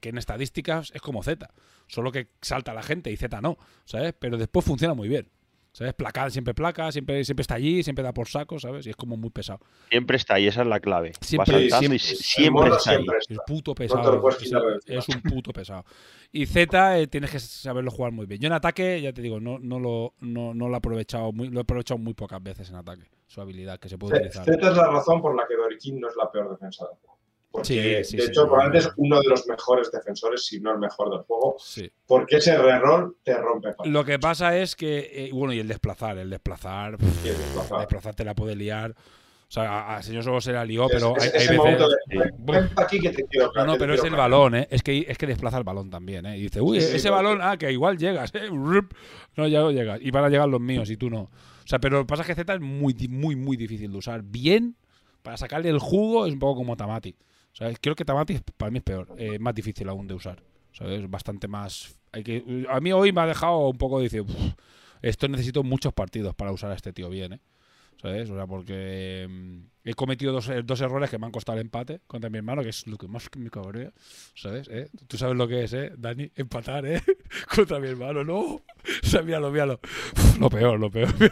Que 0.00 0.08
en 0.08 0.18
estadísticas 0.18 0.90
es 0.94 1.00
como 1.02 1.22
Z. 1.22 1.48
Solo 1.86 2.10
que 2.12 2.28
salta 2.40 2.72
la 2.74 2.82
gente 2.82 3.10
y 3.10 3.16
Z 3.16 3.40
no, 3.40 3.58
¿sabes? 3.84 4.14
Pero 4.18 4.36
después 4.38 4.64
funciona 4.64 4.94
muy 4.94 5.08
bien. 5.08 5.28
¿Sabes? 5.74 5.94
Placa, 5.94 6.28
siempre 6.28 6.52
placa, 6.52 6.92
siempre, 6.92 7.24
siempre 7.24 7.40
está 7.40 7.54
allí, 7.54 7.82
siempre 7.82 8.04
da 8.04 8.12
por 8.12 8.28
saco, 8.28 8.58
¿sabes? 8.60 8.86
Y 8.86 8.90
es 8.90 8.96
como 8.96 9.16
muy 9.16 9.30
pesado. 9.30 9.60
Siempre 9.88 10.18
está 10.18 10.34
ahí, 10.34 10.46
esa 10.46 10.60
es 10.60 10.66
la 10.66 10.80
clave. 10.80 11.12
Siempre- 11.22 11.54
Va 11.54 11.60
saltando 11.70 11.78
siempre- 11.78 11.96
y 11.96 11.98
está 12.76 12.90
ahí. 12.90 12.96
siempre 12.98 13.16
Es 13.18 13.30
está. 13.30 13.44
puto 13.46 13.74
pesado. 13.74 14.30
es 14.86 15.08
un 15.08 15.22
puto 15.22 15.50
pesado. 15.54 15.86
Y 16.30 16.44
Z 16.44 16.98
eh, 16.98 17.06
tienes 17.06 17.30
que 17.30 17.40
saberlo 17.40 17.90
jugar 17.90 18.12
muy 18.12 18.26
bien. 18.26 18.38
Yo 18.42 18.48
en 18.48 18.52
ataque, 18.52 19.00
ya 19.00 19.14
te 19.14 19.22
digo, 19.22 19.40
no, 19.40 19.58
no, 19.58 19.80
lo, 19.80 20.12
no, 20.20 20.52
no 20.52 20.68
lo 20.68 20.74
he 20.74 20.76
aprovechado 20.76 21.32
muy, 21.32 21.48
lo 21.48 21.60
he 21.60 21.62
aprovechado 21.62 21.96
muy 21.96 22.12
pocas 22.12 22.42
veces 22.42 22.68
en 22.68 22.76
ataque. 22.76 23.04
Su 23.26 23.40
habilidad 23.40 23.80
que 23.80 23.88
se 23.88 23.96
puede 23.96 24.16
Z 24.16 24.26
utilizar. 24.42 24.44
Z 24.44 24.70
es 24.72 24.76
la 24.76 24.88
razón 24.90 25.22
por 25.22 25.34
la 25.34 25.46
que 25.48 25.56
Dorikin 25.56 25.98
no 26.00 26.08
es 26.08 26.16
la 26.16 26.30
peor 26.30 26.50
defensa 26.50 26.84
del 26.86 26.96
juego. 26.98 27.18
Porque, 27.52 27.66
Sí, 28.02 28.10
sí, 28.12 28.16
de 28.16 28.22
sí. 28.24 28.28
hecho, 28.30 28.46
probablemente 28.46 28.78
es 28.88 28.90
uno 28.96 29.20
de 29.20 29.28
los 29.28 29.46
mejores 29.46 29.92
defensores, 29.92 30.46
si 30.46 30.58
no 30.58 30.72
el 30.72 30.78
mejor 30.78 31.10
del 31.10 31.20
juego, 31.20 31.56
Sí. 31.58 31.90
porque 32.06 32.36
ese 32.38 32.56
reroll 32.56 33.16
te 33.22 33.34
rompe. 33.36 33.68
Lo 33.84 34.04
que 34.06 34.18
pasa 34.18 34.56
es 34.56 34.74
que, 34.74 35.10
eh, 35.26 35.30
bueno, 35.32 35.52
y 35.52 35.58
el 35.60 35.68
desplazar, 35.68 36.16
el 36.16 36.30
desplazar, 36.30 36.96
pff, 36.96 37.26
el 37.26 37.36
desplazar. 37.36 37.78
desplazar 37.80 38.14
te 38.14 38.24
la 38.24 38.34
puede 38.34 38.56
liar. 38.56 38.92
O 38.92 39.54
sea, 39.54 39.96
a, 39.96 40.02
señor 40.02 40.24
solo 40.24 40.40
se 40.40 40.50
la 40.52 40.64
lió, 40.64 40.86
pero 40.90 41.14
es- 41.18 41.24
hay, 41.34 41.58
veces. 41.58 41.78
de 42.08 42.70
aquí 42.82 42.98
que 43.00 43.10
te 43.10 43.24
quiero 43.26 43.52
No, 43.54 43.66
no, 43.66 43.76
pero 43.76 43.92
es 43.92 44.02
el 44.02 44.08
clavar". 44.08 44.30
balón, 44.30 44.54
¿eh? 44.54 44.66
Es 44.70 44.82
que, 44.82 45.04
es 45.06 45.18
que 45.18 45.26
desplaza 45.26 45.58
el 45.58 45.64
balón 45.64 45.90
también, 45.90 46.24
¿eh? 46.24 46.38
Y 46.38 46.42
dice, 46.44 46.62
uy, 46.62 46.80
Sí, 46.80 46.86
sí, 46.88 46.96
ese 46.96 47.10
balón, 47.10 47.40
ah, 47.42 47.58
que 47.58 47.70
igual 47.70 47.98
llegas, 47.98 48.30
¿eh? 48.34 48.48
No, 48.50 49.46
ya 49.46 49.60
no 49.60 49.70
llegas. 49.70 50.00
Y 50.02 50.10
van 50.10 50.24
a 50.24 50.30
llegar 50.30 50.48
los 50.48 50.60
míos 50.60 50.88
y 50.88 50.96
tú 50.96 51.10
no. 51.10 51.20
O 51.24 51.66
sea, 51.66 51.78
pero 51.80 51.98
lo 51.98 52.04
que 52.04 52.08
pasa 52.08 52.22
es 52.22 52.28
que 52.28 52.34
Z 52.34 52.54
es 52.54 52.60
muy, 52.62 52.94
muy, 53.10 53.36
muy 53.36 53.58
difícil 53.58 53.92
de 53.92 53.98
usar. 53.98 54.22
Bien, 54.22 54.74
para 55.22 55.36
sacarle 55.36 55.68
el 55.68 55.78
jugo 55.78 56.24
es 56.26 56.32
un 56.32 56.38
poco 56.38 56.56
como 56.56 56.74
Tamati. 56.76 57.14
O 57.52 57.56
sea, 57.56 57.72
creo 57.80 57.94
que 57.94 58.04
Tamati 58.04 58.38
para 58.56 58.70
mí 58.70 58.78
es 58.78 58.84
peor, 58.84 59.08
eh, 59.18 59.38
más 59.38 59.54
difícil 59.54 59.88
aún 59.88 60.06
de 60.06 60.14
usar. 60.14 60.42
¿Sabes? 60.72 61.08
Bastante 61.10 61.48
más. 61.48 61.98
Hay 62.12 62.22
que, 62.24 62.66
a 62.70 62.80
mí 62.80 62.92
hoy 62.92 63.12
me 63.12 63.20
ha 63.20 63.26
dejado 63.26 63.68
un 63.68 63.76
poco, 63.76 64.00
dice, 64.00 64.22
"Uf, 64.22 64.30
esto 65.02 65.28
necesito 65.28 65.62
muchos 65.62 65.92
partidos 65.92 66.34
para 66.34 66.50
usar 66.52 66.70
a 66.70 66.74
este 66.74 66.92
tío 66.92 67.10
bien, 67.10 67.34
¿eh? 67.34 67.40
¿Sabes? 68.00 68.30
O 68.30 68.34
sea, 68.34 68.46
porque 68.46 69.26
mm, 69.28 69.60
he 69.84 69.94
cometido 69.94 70.32
dos, 70.32 70.50
dos 70.64 70.80
errores 70.80 71.10
que 71.10 71.18
me 71.18 71.26
han 71.26 71.32
costado 71.32 71.58
el 71.58 71.62
empate 71.64 72.00
contra 72.06 72.30
mi 72.30 72.38
hermano, 72.38 72.62
que 72.62 72.68
es 72.70 72.86
lo 72.86 72.96
que 72.98 73.08
más 73.08 73.28
me 73.36 73.50
cabrea. 73.50 73.90
¿Sabes? 74.34 74.68
¿Eh? 74.70 74.88
Tú 75.08 75.16
sabes 75.18 75.36
lo 75.36 75.48
que 75.48 75.64
es, 75.64 75.72
¿eh? 75.72 75.92
Dani, 75.96 76.30
empatar, 76.36 76.86
¿eh? 76.86 77.02
contra 77.54 77.78
mi 77.80 77.88
hermano, 77.88 78.22
no. 78.24 78.38
O 78.40 78.62
sea, 79.02 79.22
míralo, 79.22 79.50
míralo. 79.50 79.80
Uf, 80.14 80.38
lo 80.38 80.48
peor, 80.50 80.78
lo 80.80 80.90
peor. 80.90 81.12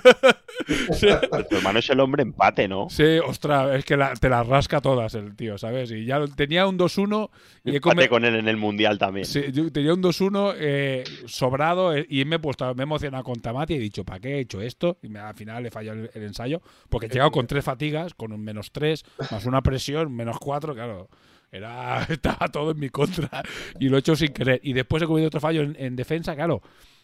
Tu 1.48 1.56
hermano 1.56 1.78
es 1.78 1.88
el 1.90 2.00
hombre 2.00 2.22
empate, 2.22 2.68
¿no? 2.68 2.88
Sí, 2.90 3.18
ostras, 3.24 3.74
es 3.76 3.84
que 3.84 3.96
la- 3.96 4.14
te 4.14 4.28
las 4.28 4.46
rasca 4.46 4.80
todas 4.80 5.14
el 5.14 5.34
tío, 5.34 5.58
¿sabes? 5.58 5.90
Y 5.90 6.04
ya 6.04 6.24
tenía 6.36 6.66
un 6.66 6.78
2-1 6.78 7.30
y 7.64 7.76
he 7.76 7.80
come- 7.80 8.08
con 8.08 8.24
él 8.24 8.34
en 8.36 8.46
el 8.48 8.56
mundial 8.56 8.98
también. 8.98 9.24
Sí, 9.24 9.42
yo 9.52 9.70
tenía 9.72 9.94
un 9.94 10.02
2-1 10.02 10.54
eh, 10.58 11.04
sobrado 11.26 11.94
eh, 11.96 12.06
y 12.08 12.24
me 12.24 12.36
he 12.36 12.38
puesto, 12.38 12.72
me 12.74 12.82
he 12.82 12.84
emocionado 12.84 13.24
con 13.24 13.40
Tamati 13.40 13.74
y 13.74 13.76
he 13.76 13.80
dicho, 13.80 14.04
¿para 14.04 14.20
qué 14.20 14.36
he 14.36 14.40
hecho 14.40 14.60
esto? 14.60 14.98
Y 15.02 15.08
me- 15.08 15.18
al 15.18 15.34
final 15.34 15.62
le 15.62 15.70
falló 15.70 15.92
el, 15.92 16.10
el 16.14 16.22
ensayo, 16.24 16.60
porque 16.88 17.06
he 17.06 17.08
llegado 17.08 17.30
con 17.30 17.46
tres 17.46 17.64
fatigas, 17.64 18.14
con 18.14 18.32
un 18.32 18.39
menos 18.42 18.72
3, 18.72 19.04
más 19.30 19.46
una 19.46 19.62
presión, 19.62 20.14
menos 20.14 20.38
4, 20.38 20.74
claro. 20.74 21.08
Era, 21.52 22.02
estaba 22.08 22.48
todo 22.48 22.70
en 22.70 22.78
mi 22.78 22.90
contra 22.90 23.42
y 23.78 23.88
lo 23.88 23.96
he 23.96 24.00
hecho 24.00 24.14
sin 24.16 24.32
querer. 24.32 24.60
Y 24.62 24.72
después 24.72 25.02
he 25.02 25.06
cometido 25.06 25.28
otro 25.28 25.40
fallo 25.40 25.62
en, 25.62 25.76
en 25.78 25.96
defensa, 25.96 26.34
claro, 26.34 26.62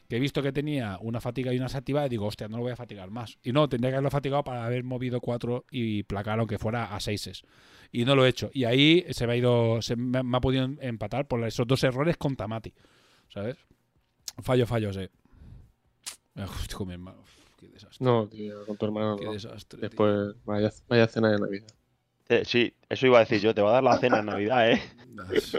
que 0.08 0.16
he 0.16 0.20
visto 0.20 0.42
que 0.42 0.52
tenía 0.52 0.98
una 1.00 1.20
fatiga 1.20 1.52
y 1.52 1.58
una 1.58 1.68
y 2.06 2.08
digo, 2.08 2.26
hostia, 2.26 2.48
no 2.48 2.58
lo 2.58 2.62
voy 2.62 2.72
a 2.72 2.76
fatigar 2.76 3.10
más. 3.10 3.38
Y 3.42 3.52
no, 3.52 3.68
tendría 3.68 3.90
que 3.90 3.96
haberlo 3.96 4.10
fatigado 4.10 4.44
para 4.44 4.64
haber 4.64 4.84
movido 4.84 5.20
4 5.20 5.66
y 5.70 6.04
placar 6.04 6.38
aunque 6.38 6.58
fuera 6.58 6.94
a 6.94 7.00
6 7.00 7.42
y 7.92 8.04
no 8.04 8.14
lo 8.14 8.24
he 8.24 8.28
hecho. 8.28 8.50
Y 8.52 8.64
ahí 8.64 9.04
se 9.10 9.26
me 9.26 9.34
ha 9.34 9.36
ido, 9.36 9.82
se 9.82 9.96
me, 9.96 10.18
ha 10.18 10.40
podido 10.40 10.68
empatar 10.80 11.26
por 11.26 11.44
esos 11.44 11.66
dos 11.66 11.82
errores 11.84 12.16
con 12.16 12.36
Tamati, 12.36 12.72
¿sabes? 13.28 13.56
Fallo, 14.42 14.66
fallo, 14.66 14.92
sí. 14.92 15.08
Uf, 16.36 16.74
con 16.74 16.88
mi 16.88 16.94
hermano. 16.94 17.24
Qué 17.66 17.72
desastre. 17.74 18.04
No, 18.04 18.28
tío, 18.28 18.64
con 18.66 18.76
tu 18.76 18.86
hermano. 18.86 19.16
qué 19.16 19.24
no. 19.24 19.32
desastre. 19.32 19.80
Después, 19.80 20.34
vaya, 20.44 20.70
vaya 20.88 21.08
cena 21.08 21.30
de 21.32 21.38
Navidad. 21.38 21.68
Eh, 22.28 22.44
Sí, 22.44 22.74
eso 22.88 23.06
iba 23.06 23.18
a 23.18 23.20
decir 23.20 23.40
yo. 23.40 23.54
Te 23.54 23.62
va 23.62 23.70
a 23.70 23.74
dar 23.74 23.84
la 23.84 23.98
cena 23.98 24.20
en 24.20 24.26
Navidad, 24.26 24.70
¿eh? 24.70 24.82
Sí, 25.40 25.58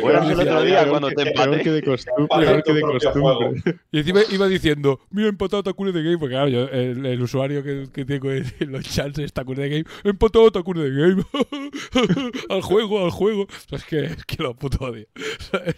Fueras 0.00 0.30
el 0.30 0.40
otro 0.40 0.62
día 0.62 0.88
cuando 0.88 1.10
te. 1.10 1.32
Peor 1.32 1.62
que 1.62 1.70
de 1.70 1.82
costumbre. 1.82 2.62
Que 2.64 2.72
de 2.72 2.80
costumbre. 2.80 3.62
Y 3.90 3.98
encima 3.98 4.20
iba 4.30 4.46
diciendo, 4.46 5.00
mira, 5.10 5.26
he 5.26 5.30
empatado 5.30 5.62
Takure 5.62 5.92
de 5.92 6.02
Game, 6.02 6.18
porque 6.18 6.34
claro, 6.34 6.48
yo, 6.48 6.68
el, 6.68 7.04
el 7.04 7.22
usuario 7.22 7.62
que, 7.62 7.88
que 7.92 8.04
tengo 8.04 8.30
en 8.30 8.44
los 8.72 8.84
chats 8.84 9.18
es 9.18 9.32
Takure 9.32 9.62
de 9.62 9.68
Game, 9.68 9.84
he 10.04 10.10
empatado 10.10 10.50
Takure 10.50 10.82
de 10.82 10.90
Game, 10.90 11.24
al 12.48 12.62
juego, 12.62 13.04
al 13.04 13.10
juego. 13.10 13.42
O 13.42 13.48
sea, 13.68 13.78
es, 13.78 13.84
que, 13.84 14.04
es 14.04 14.24
que 14.24 14.42
lo 14.42 14.54
puto 14.54 14.84
odio. 14.84 15.06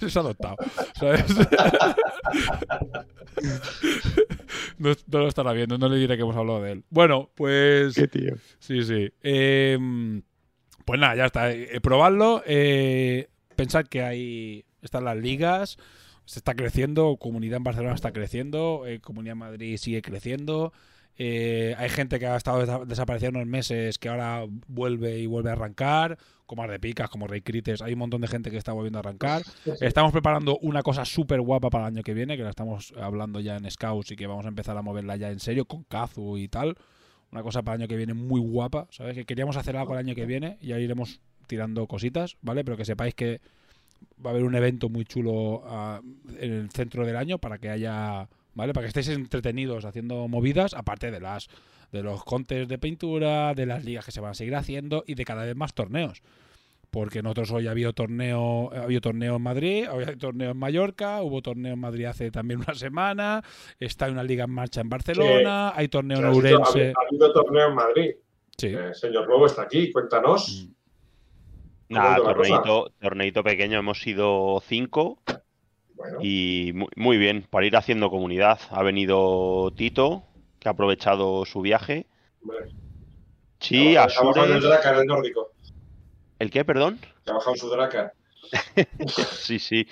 Es 0.01 0.16
adoptado, 0.16 0.56
¿sabes? 0.94 1.24
no, 4.78 4.90
no 5.06 5.19
lo 5.19 5.28
estará 5.28 5.52
viendo, 5.52 5.78
no 5.78 5.89
le 5.89 5.97
diré 5.97 6.16
que 6.16 6.23
hemos 6.23 6.36
hablado 6.36 6.62
de 6.62 6.73
él. 6.73 6.85
Bueno, 6.90 7.31
pues... 7.35 7.94
Qué 7.94 8.09
tío. 8.09 8.35
Sí, 8.59 8.82
sí. 8.82 9.10
Eh, 9.23 9.78
pues 10.89 10.98
nada, 10.98 11.15
ya 11.16 11.27
está. 11.27 11.52
Eh, 11.52 11.81
probadlo. 11.82 12.43
Eh, 12.47 13.28
pensad 13.56 13.85
que 13.85 14.02
hay. 14.02 14.65
Están 14.81 15.05
las 15.05 15.19
ligas. 15.19 15.77
Se 16.24 16.39
está 16.39 16.55
creciendo. 16.55 17.19
Comunidad 17.19 17.59
en 17.59 17.65
Barcelona 17.65 17.94
está 17.94 18.10
creciendo. 18.12 18.85
eh, 18.86 18.98
Comunidad 18.98 19.32
en 19.32 19.39
Madrid 19.39 19.77
sigue 19.77 20.01
creciendo. 20.01 20.73
eh, 21.19 21.74
hay 21.78 21.90
gente 21.90 22.19
que 22.19 22.27
ha 22.27 22.36
estado 22.36 22.65
desa- 22.65 22.86
desaparecida 22.86 23.28
unos 23.31 23.44
meses 23.47 23.98
que 23.98 24.09
ahora 24.09 24.44
vuelve 24.69 25.19
y 25.19 25.27
vuelve 25.27 25.51
a 25.51 25.55
arrancar. 25.55 26.16
Como 26.47 26.62
Ardepicas, 26.62 27.10
como 27.10 27.27
Rey 27.27 27.43
Crites. 27.43 27.82
Hay 27.82 27.93
un 27.93 27.98
montón 27.98 28.23
de 28.23 28.28
gente 28.28 28.51
que 28.51 28.56
está 28.56 28.73
volviendo 28.73 28.98
a 28.98 29.01
arrancar. 29.01 29.43
Estamos 29.82 30.12
preparando 30.12 30.56
una 30.62 30.82
cosa 30.82 31.05
súper 31.05 31.43
guapa 31.43 31.69
para 31.69 31.89
el 31.89 31.94
año 31.97 32.02
que 32.02 32.15
viene, 32.15 32.39
que 32.39 32.43
la 32.44 32.48
estamos 32.51 32.94
hablando 32.98 33.40
ya 33.40 33.56
en 33.59 33.70
Scouts 33.70 34.12
y 34.12 34.16
que 34.16 34.27
vamos 34.27 34.47
a 34.47 34.48
empezar 34.48 34.74
a 34.78 34.81
moverla 34.81 35.16
ya 35.16 35.31
en 35.31 35.40
serio 35.40 35.66
con 35.66 35.82
Kazu 35.85 36.39
y 36.39 36.48
tal. 36.48 36.77
Una 37.30 37.42
cosa 37.42 37.62
para 37.62 37.76
el 37.76 37.82
año 37.82 37.88
que 37.88 37.96
viene 37.96 38.14
muy 38.14 38.40
guapa, 38.40 38.86
¿sabes? 38.90 39.14
Que 39.14 39.24
queríamos 39.24 39.56
hacer 39.56 39.76
algo 39.76 39.92
el 39.92 39.98
año 39.98 40.14
que 40.14 40.26
viene 40.26 40.56
y 40.60 40.68
ya 40.68 40.78
iremos 40.78 41.20
tirando 41.46 41.86
cositas, 41.86 42.36
¿vale? 42.40 42.64
Pero 42.64 42.76
que 42.76 42.84
sepáis 42.84 43.14
que 43.14 43.40
va 44.24 44.30
a 44.30 44.32
haber 44.32 44.44
un 44.44 44.55
evento 44.55 44.88
muy 44.88 45.05
chulo 45.05 45.62
ah, 45.66 46.00
en 46.38 46.52
el 46.52 46.70
centro 46.70 47.05
del 47.05 47.16
año 47.16 47.38
para 47.38 47.59
que 47.59 47.70
haya, 47.70 48.28
¿vale? 48.55 48.72
Para 48.72 48.84
que 48.84 48.88
estéis 48.88 49.09
entretenidos 49.09 49.84
haciendo 49.84 50.28
movidas, 50.28 50.74
aparte 50.74 51.10
de 51.10 51.20
las 51.20 51.48
de 51.92 52.02
los 52.02 52.22
contes 52.24 52.68
de 52.68 52.78
pintura, 52.78 53.55
de 53.55 53.66
las 53.66 53.84
ligas 53.84 54.05
que 54.05 54.12
se 54.12 54.20
van 54.20 54.32
a 54.32 54.34
seguir 54.34 54.55
haciendo 54.56 55.05
y 55.06 55.14
de 55.14 55.24
cada 55.24 55.44
vez 55.44 55.56
más 55.56 55.74
torneos. 55.74 56.22
Porque 56.90 57.23
nosotros 57.23 57.51
hoy 57.52 57.66
ha 57.66 57.73
habido 57.73 57.93
torneo, 57.93 58.70
ha 58.73 58.85
habido 58.85 59.01
torneo 59.02 59.36
en 59.36 59.43
Madrid, 59.43 59.86
hoy 59.93 60.05
hay 60.09 60.16
torneo 60.16 60.52
en 60.52 60.56
Mallorca, 60.56 61.20
hubo 61.23 61.43
torneo 61.43 61.74
en 61.74 61.78
Madrid 61.81 62.06
hace 62.06 62.31
también 62.31 62.60
una 62.60 62.74
semana, 62.74 63.43
está 63.78 64.09
una 64.09 64.23
liga 64.23 64.44
en 64.44 64.51
marcha 64.51 64.81
en 64.81 64.89
Barcelona, 64.89 65.73
hay 65.77 65.89
torneo 65.89 66.19
en 66.19 66.24
Ha 66.24 66.28
habido- 66.28 66.56
Ourense. 66.59 66.93
Ha 66.97 67.06
habido 67.09 67.32
torneo 67.32 67.69
en 67.69 67.74
Madrid. 67.74 68.10
Sí. 68.56 68.69
Eh, 68.69 68.94
señor 68.94 69.28
Lobo 69.28 69.47
está 69.47 69.62
aquí, 69.62 69.93
cuéntanos. 69.93 70.66
Nada, 71.90 72.16
¿Cómo 72.16 72.28
ha 72.28 72.32
la 72.32 72.36
cosa? 72.36 72.48
torneito, 72.62 72.93
torneito 73.01 73.43
pequeño. 73.44 73.78
Hemos 73.78 74.01
sido 74.01 74.60
cinco 74.66 75.23
Bueno, 75.94 76.19
y 76.23 76.73
muy, 76.74 76.89
muy 76.97 77.16
bien. 77.19 77.47
Para 77.48 77.66
ir 77.66 77.77
haciendo 77.77 78.10
comunidad. 78.10 78.59
Ha 78.70 78.82
venido 78.82 79.73
Tito, 79.77 80.24
que 80.59 80.69
ha 80.69 80.73
aprovechado 80.73 81.44
su 81.44 81.60
viaje. 81.60 82.06
Sí, 83.60 83.97
ha 83.97 84.06
bajado- 84.06 84.20
ha 84.23 84.27
bajado 84.28 84.47
el 84.47 84.52
Asure. 84.52 84.69
Dracar, 84.69 84.94
el 85.01 85.06
nórdico. 85.06 85.52
¿El 86.39 86.51
qué, 86.51 86.65
perdón? 86.65 86.98
Que 87.24 87.31
ha 87.31 87.35
bajado 87.35 87.56
su 87.56 87.69
Dracar. 87.69 88.12
Sí, 89.40 89.59
sí. 89.59 89.86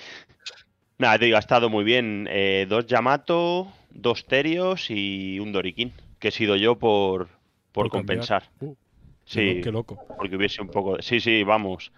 Nada, 0.98 1.18
te 1.18 1.27
digo, 1.27 1.36
ha 1.36 1.40
estado 1.40 1.68
muy 1.68 1.85
bien. 1.85 2.27
Eh, 2.31 2.66
dos 2.68 2.86
Yamato, 2.86 3.70
dos 3.90 4.24
Terios 4.27 4.86
y 4.90 5.39
un 5.40 5.52
Doriquín, 5.52 5.93
que 6.18 6.28
he 6.28 6.31
sido 6.31 6.56
yo 6.56 6.77
por, 6.77 7.28
por, 7.73 7.90
compensar. 7.90 8.51
Uh, 8.60 8.74
qué 8.74 8.81
Sí, 9.27 9.60
Qué 9.62 9.73
loco. 9.73 9.98
porque 10.16 10.36
hubiese 10.36 10.62
un 10.62 10.68
poco 10.68 10.97
de... 10.97 11.02
Sí, 11.02 11.20
sí, 11.20 11.43
vamos. 11.43 11.90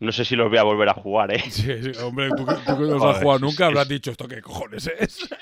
No 0.00 0.10
sé 0.10 0.24
si 0.24 0.34
los 0.34 0.48
voy 0.50 0.58
a 0.58 0.64
volver 0.64 0.88
a 0.88 0.94
jugar, 0.94 1.30
¿eh? 1.32 1.38
Sí, 1.48 1.62
sí, 1.80 1.92
hombre, 2.02 2.28
tú, 2.36 2.44
que- 2.44 2.54
tú 2.66 2.76
que 2.76 2.82
no 2.88 2.96
has 2.96 3.00
Joder, 3.00 3.22
jugado 3.22 3.38
nunca 3.38 3.66
habrás 3.66 3.86
dicho 3.88 4.10
esto, 4.10 4.26
¿qué 4.26 4.42
cojones 4.42 4.90
es? 4.98 5.28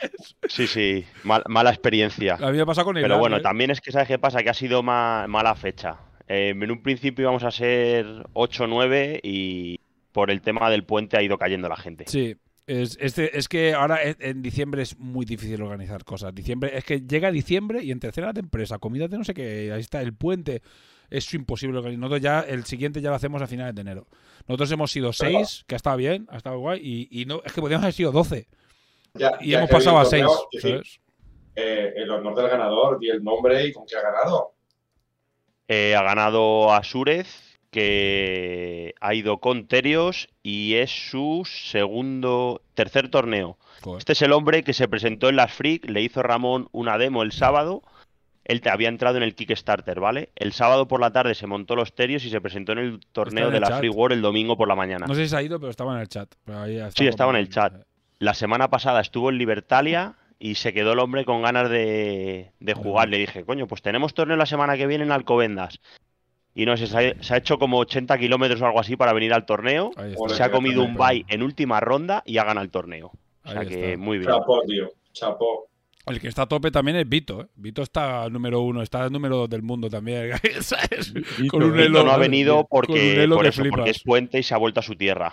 Sí, 0.49 0.67
sí, 0.67 1.05
mal- 1.25 1.45
mala 1.49 1.71
experiencia. 1.71 2.35
A 2.35 2.51
mí 2.51 2.57
me 2.57 2.63
ha 2.63 2.67
pasado 2.67 2.87
con 2.87 2.97
el 2.97 3.03
Pero 3.05 3.19
bueno, 3.19 3.37
¿eh? 3.37 3.41
también 3.41 3.71
es 3.71 3.81
que 3.81 3.93
sabes 3.93 4.09
qué 4.09 4.19
pasa, 4.19 4.43
que 4.43 4.51
ha 4.51 4.55
sido 4.55 4.83
ma- 4.83 5.27
mala 5.29 5.55
fecha. 5.55 5.97
Eh, 6.33 6.51
en 6.51 6.71
un 6.71 6.81
principio 6.83 7.25
íbamos 7.25 7.43
a 7.43 7.51
ser 7.51 8.07
8 8.35 8.65
o 8.65 8.67
9 8.69 9.19
y 9.23 9.81
por 10.13 10.31
el 10.31 10.41
tema 10.43 10.71
del 10.71 10.85
puente 10.85 11.17
ha 11.17 11.23
ido 11.23 11.37
cayendo 11.39 11.69
la 11.69 11.77
gente. 11.77 12.05
Sí. 12.07 12.37
Es, 12.67 12.97
este- 13.01 13.37
es 13.37 13.49
que 13.49 13.75
ahora 13.75 13.99
en 14.03 14.43
diciembre 14.43 14.83
es 14.83 14.97
muy 14.97 15.27
difícil 15.27 15.61
organizar 15.61 16.05
cosas. 16.05 16.33
Diciembre 16.33 16.71
es 16.79 16.85
que 16.85 17.01
llega 17.01 17.33
diciembre 17.33 17.83
y 17.83 17.91
entre 17.91 18.13
cenas 18.13 18.33
de 18.35 18.41
empresa, 18.41 18.79
comidas 18.79 19.11
de 19.11 19.19
no 19.19 19.25
sé 19.25 19.35
qué, 19.35 19.73
ahí 19.73 19.81
está 19.81 20.01
el 20.03 20.15
puente. 20.15 20.63
Es 21.11 21.35
imposible 21.35 21.79
organizar. 21.79 21.99
Nosotros 22.01 22.21
ya, 22.21 22.41
el 22.43 22.65
siguiente 22.65 23.01
ya 23.01 23.09
lo 23.11 23.17
hacemos 23.17 23.43
a 23.43 23.49
finales 23.49 23.75
de 23.75 23.81
enero. 23.81 24.07
Nosotros 24.47 24.71
hemos 24.71 24.93
sido 24.93 25.13
seis, 25.13 25.65
que 25.67 25.75
ha 25.75 25.79
estado 25.79 25.97
bien, 25.97 26.29
ha 26.31 26.37
estado 26.37 26.61
guay, 26.61 26.81
y, 26.81 27.23
y 27.23 27.25
no, 27.25 27.43
es 27.45 27.53
que 27.53 27.61
podríamos 27.61 27.83
haber 27.83 27.95
sido 27.95 28.13
12. 28.13 28.47
Ya- 29.15 29.37
Y 29.41 29.51
ya 29.51 29.59
hemos 29.59 29.71
pasado 29.71 29.99
a 29.99 30.05
seis. 30.05 31.01
eh, 31.57 31.93
el 31.97 32.09
honor 32.11 32.37
del 32.37 32.49
ganador 32.49 32.99
y 33.01 33.09
el 33.11 33.25
nombre 33.25 33.67
y 33.67 33.73
con 33.73 33.85
qué 33.85 33.97
ha 33.97 34.03
ganado. 34.03 34.53
Eh, 35.73 35.95
ha 35.95 36.03
ganado 36.03 36.73
Asúrez, 36.73 37.61
que 37.71 38.93
ha 39.01 39.15
ido 39.15 39.39
con 39.39 39.69
Terios 39.69 40.29
y 40.43 40.75
es 40.75 40.91
su 40.91 41.49
segundo, 41.49 42.63
tercer 42.75 43.09
torneo. 43.09 43.57
Joder. 43.81 44.01
Este 44.01 44.15
es 44.15 44.23
el 44.23 44.33
hombre 44.33 44.65
que 44.65 44.73
se 44.73 44.89
presentó 44.89 45.29
en 45.29 45.37
las 45.37 45.53
Freak, 45.53 45.89
le 45.89 46.03
hizo 46.03 46.25
Ramón 46.25 46.69
una 46.73 46.99
demo 46.99 47.23
el 47.23 47.31
sábado. 47.31 47.85
Él 48.45 48.63
te 48.63 48.69
había 48.69 48.89
entrado 48.89 49.19
en 49.19 49.23
el 49.23 49.37
Kickstarter, 49.37 50.01
¿vale? 50.01 50.31
El 50.35 50.53
sábado 50.53 50.89
por 50.89 50.99
la 50.99 51.13
tarde 51.13 51.37
se 51.37 51.47
montó 51.47 51.77
los 51.77 51.95
Terios 51.95 52.25
y 52.25 52.31
se 52.31 52.41
presentó 52.41 52.73
en 52.73 52.79
el 52.79 53.01
torneo 53.13 53.47
en 53.47 53.53
de 53.53 53.61
la 53.61 53.69
chat. 53.69 53.79
Free 53.79 53.91
World 53.91 54.17
el 54.17 54.23
domingo 54.23 54.57
por 54.57 54.67
la 54.67 54.75
mañana. 54.75 55.07
No 55.07 55.15
sé 55.15 55.23
si 55.23 55.29
se 55.29 55.37
ha 55.37 55.43
ido, 55.43 55.61
pero 55.61 55.71
estaba 55.71 55.95
en 55.95 56.01
el 56.01 56.09
chat. 56.09 56.35
Pero 56.45 56.63
ahí 56.63 56.81
ha 56.81 56.91
Sí, 56.91 57.07
estaba 57.07 57.31
en 57.31 57.39
el 57.39 57.49
chat. 57.49 57.75
La 58.19 58.35
semana 58.35 58.71
pasada 58.71 59.01
estuvo 59.01 59.31
en 59.31 59.39
Libertalia 59.39 60.17
y 60.41 60.57
se 60.57 60.73
quedó 60.73 60.95
el 60.95 60.99
hombre 60.99 61.25
con 61.25 61.43
ganas 61.43 61.71
de, 61.71 62.51
de 62.59 62.75
jugar. 62.75 63.09
Le 63.11 63.19
dije, 63.19 63.45
coño, 63.45 63.67
pues 63.69 63.83
tenemos 63.83 64.15
torneo 64.15 64.37
la 64.37 64.47
semana 64.47 64.77
que 64.77 64.87
viene 64.89 65.05
en 65.05 65.13
Alcobendas. 65.13 65.79
Y 66.55 66.65
no 66.67 66.77
sé, 66.77 66.87
se 66.89 66.97
ha, 66.99 67.23
se 67.23 67.35
ha 67.35 67.37
hecho 67.37 67.59
como 67.59 67.79
80 67.79 68.19
kilómetros 68.19 68.61
o 68.61 68.67
algo 68.67 68.81
así 68.81 68.97
para 68.97 69.13
venir 69.13 69.33
al 69.33 69.47
torneo. 69.47 69.93
Se 70.35 70.43
ha 70.43 70.51
comido 70.51 70.83
un 70.83 70.97
bye 70.97 71.25
en 71.29 71.43
última 71.43 71.79
ronda 71.79 72.23
y 72.27 72.39
ha 72.39 72.45
ganado 72.45 72.65
el 72.65 72.71
torneo. 72.71 73.13
O 73.45 73.51
sea 73.51 73.61
Ahí 73.61 73.69
que 73.69 73.93
está. 73.93 73.99
muy 74.03 74.19
bien. 74.19 74.31
Chapó, 74.31 74.61
tío. 74.67 74.89
Chapó. 75.13 75.69
El 76.07 76.19
que 76.21 76.29
está 76.29 76.43
a 76.43 76.47
tope 76.49 76.71
también 76.71 76.97
es 76.97 77.09
Vito. 77.09 77.43
¿eh? 77.43 77.47
Vito 77.55 77.83
está 77.83 78.29
número 78.31 78.63
uno, 78.63 78.83
está 78.83 79.09
número 79.11 79.37
dos 79.37 79.51
del 79.51 79.63
mundo 79.63 79.89
también. 79.89 80.33
¿sabes? 80.61 81.13
Con 81.51 81.63
un 81.63 81.79
elo- 81.79 81.89
Vito 82.01 82.05
no 82.05 82.11
ha 82.11 82.17
venido 82.17 82.55
con 82.55 82.63
un 82.63 82.87
porque, 82.89 83.23
elo 83.25 83.37
por 83.37 83.45
que 83.45 83.49
eso, 83.51 83.63
porque 83.71 83.91
es 83.91 84.03
puente 84.03 84.39
y 84.39 84.43
se 84.43 84.55
ha 84.55 84.59
vuelto 84.59 84.81
a 84.81 84.83
su 84.83 84.97
tierra. 84.97 85.33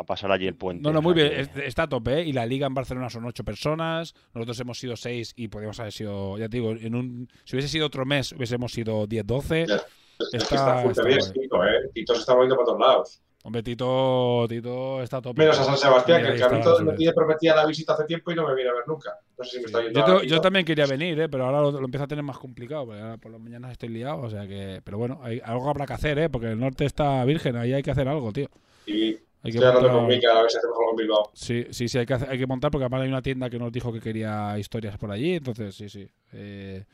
A 0.00 0.02
pasar 0.02 0.32
allí 0.32 0.46
el 0.46 0.54
puente. 0.54 0.82
No, 0.82 0.94
no, 0.94 1.02
muy 1.02 1.12
bien. 1.12 1.30
Está 1.62 1.82
a 1.82 1.88
tope, 1.88 2.20
¿eh? 2.20 2.24
Y 2.24 2.32
la 2.32 2.46
liga 2.46 2.66
en 2.66 2.72
Barcelona 2.72 3.10
son 3.10 3.26
ocho 3.26 3.44
personas. 3.44 4.14
Nosotros 4.32 4.58
hemos 4.60 4.78
sido 4.78 4.96
seis 4.96 5.34
y 5.36 5.48
podríamos 5.48 5.78
haber 5.78 5.92
sido, 5.92 6.38
ya 6.38 6.48
te 6.48 6.56
digo, 6.56 6.70
en 6.70 6.94
un, 6.94 7.28
si 7.44 7.54
hubiese 7.54 7.68
sido 7.68 7.86
otro 7.86 8.06
mes, 8.06 8.32
hubiésemos 8.32 8.72
sido 8.72 9.06
10, 9.06 9.26
12. 9.26 9.66
Ya. 9.66 9.74
Es 9.74 9.82
que 10.30 10.54
Está- 10.54 10.78
está 10.78 10.90
está 10.90 11.02
bien. 11.04 11.18
Tito, 11.34 11.64
¿eh? 11.64 11.90
Tito 11.92 12.14
se 12.14 12.20
está 12.20 12.32
moviendo 12.34 12.56
para 12.56 12.64
todos 12.64 12.80
lados. 12.80 13.22
Hombre, 13.42 13.62
Tito, 13.62 14.46
Tito 14.48 15.02
está 15.02 15.18
a 15.18 15.22
tope. 15.22 15.42
Menos 15.42 15.58
a 15.58 15.64
San 15.64 15.76
Sebastián, 15.76 16.22
que 16.22 16.28
el 16.28 16.34
está 16.34 16.48
cabrito 16.48 16.78
me 16.82 17.12
prometía 17.12 17.54
la 17.56 17.66
visita 17.66 17.92
hace 17.92 18.04
tiempo 18.04 18.32
y 18.32 18.34
no 18.34 18.48
me 18.48 18.54
viene 18.54 18.70
a 18.70 18.74
ver 18.74 18.84
nunca. 18.86 19.18
No 19.36 19.44
sé 19.44 19.50
si 19.50 19.58
me 19.58 19.64
está 19.66 19.82
yendo 19.82 20.22
yo 20.22 20.40
también 20.40 20.64
quería 20.64 20.86
venir, 20.86 21.20
¿eh? 21.20 21.28
pero 21.28 21.44
ahora 21.44 21.60
lo, 21.60 21.72
lo 21.72 21.84
empiezo 21.84 22.04
a 22.04 22.08
tener 22.08 22.24
más 22.24 22.38
complicado. 22.38 22.86
Porque 22.86 23.02
ahora 23.02 23.16
por 23.18 23.32
las 23.32 23.40
mañanas 23.40 23.72
estoy 23.72 23.90
liado. 23.90 24.22
O 24.22 24.30
sea 24.30 24.46
que. 24.46 24.80
Pero 24.82 24.96
bueno, 24.96 25.20
hay, 25.22 25.42
algo 25.44 25.68
habrá 25.68 25.84
que 25.86 25.92
hacer, 25.92 26.18
¿eh? 26.18 26.30
porque 26.30 26.48
el 26.48 26.58
norte 26.58 26.86
está 26.86 27.22
virgen. 27.26 27.56
Ahí 27.56 27.74
hay 27.74 27.82
que 27.82 27.90
hacer 27.90 28.08
algo, 28.08 28.32
tío. 28.32 28.48
Y 28.86 29.16
Hay 29.42 29.52
que 29.52 29.58
Estoy 29.58 29.68
hablando 29.68 29.88
con 29.88 30.02
montar- 30.02 30.16
Mika 30.16 30.38
a 30.38 30.42
ver 30.42 30.50
si 30.50 30.58
hacemos 30.58 30.76
algo 30.78 30.90
en 30.90 30.96
Bilbao. 30.96 31.30
Sí, 31.32 31.64
sí, 31.70 31.88
sí, 31.88 31.98
hay 31.98 32.06
que, 32.06 32.14
hay 32.14 32.38
que 32.38 32.46
montar 32.46 32.70
porque 32.70 32.84
además 32.84 33.02
hay 33.02 33.08
una 33.08 33.22
tienda 33.22 33.48
que 33.48 33.58
nos 33.58 33.72
dijo 33.72 33.92
que 33.92 34.00
quería 34.00 34.58
historias 34.58 34.98
por 34.98 35.10
allí, 35.10 35.34
entonces 35.34 35.74
sí, 35.74 35.88
sí. 35.88 36.06
Eh, 36.32 36.84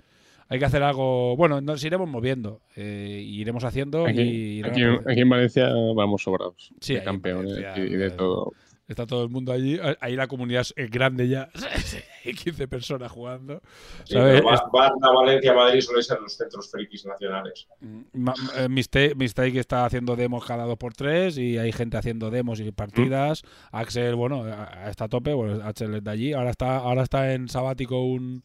hay 0.48 0.58
que 0.60 0.64
hacer 0.64 0.80
algo, 0.84 1.36
bueno, 1.36 1.60
nos 1.60 1.82
iremos 1.82 2.08
moviendo, 2.08 2.60
eh, 2.76 3.20
y 3.24 3.40
iremos 3.40 3.64
haciendo 3.64 4.08
y 4.08 4.10
Aquí, 4.10 4.20
en- 4.60 4.64
apareciendo. 4.64 5.10
aquí 5.10 5.20
en 5.22 5.28
Valencia 5.28 5.68
vamos 5.96 6.22
sobrados. 6.22 6.70
Sí, 6.80 6.94
de 6.94 7.02
campeones 7.02 7.52
Valencia, 7.60 7.84
y 7.84 7.96
de 7.96 8.10
todo. 8.12 8.52
Está 8.88 9.04
todo 9.04 9.24
el 9.24 9.30
mundo 9.30 9.50
allí, 9.52 9.80
ahí 10.00 10.14
la 10.14 10.28
comunidad 10.28 10.64
es 10.76 10.90
grande 10.90 11.26
ya, 11.28 11.48
hay 12.24 12.34
15 12.34 12.68
personas 12.68 13.10
jugando. 13.10 13.60
Sí, 14.04 14.14
¿sabes? 14.14 14.40
Bar- 14.44 14.60
Barna, 14.72 15.10
Valencia, 15.10 15.52
Madrid 15.54 15.80
suelen 15.80 16.04
ser 16.04 16.20
los 16.20 16.32
centros 16.36 16.70
frikis 16.70 17.04
nacionales. 17.04 17.66
Ma- 18.12 18.34
eh, 18.56 18.68
Mistake, 18.68 19.16
Mistake 19.16 19.58
está 19.58 19.86
haciendo 19.86 20.14
demos 20.14 20.44
cada 20.46 20.64
dos 20.64 20.78
por 20.78 20.94
tres 20.94 21.36
y 21.36 21.58
hay 21.58 21.72
gente 21.72 21.96
haciendo 21.96 22.30
demos 22.30 22.60
y 22.60 22.70
partidas. 22.70 23.42
Axel, 23.72 24.14
bueno, 24.14 24.44
está 24.86 25.06
a 25.06 25.08
tope, 25.08 25.32
bueno, 25.32 25.64
Axel 25.64 25.92
es 25.96 26.04
de 26.04 26.10
allí. 26.12 26.32
Ahora 26.32 26.50
está, 26.50 26.76
ahora 26.76 27.02
está 27.02 27.32
en 27.34 27.48
sabático 27.48 28.04
un, 28.04 28.44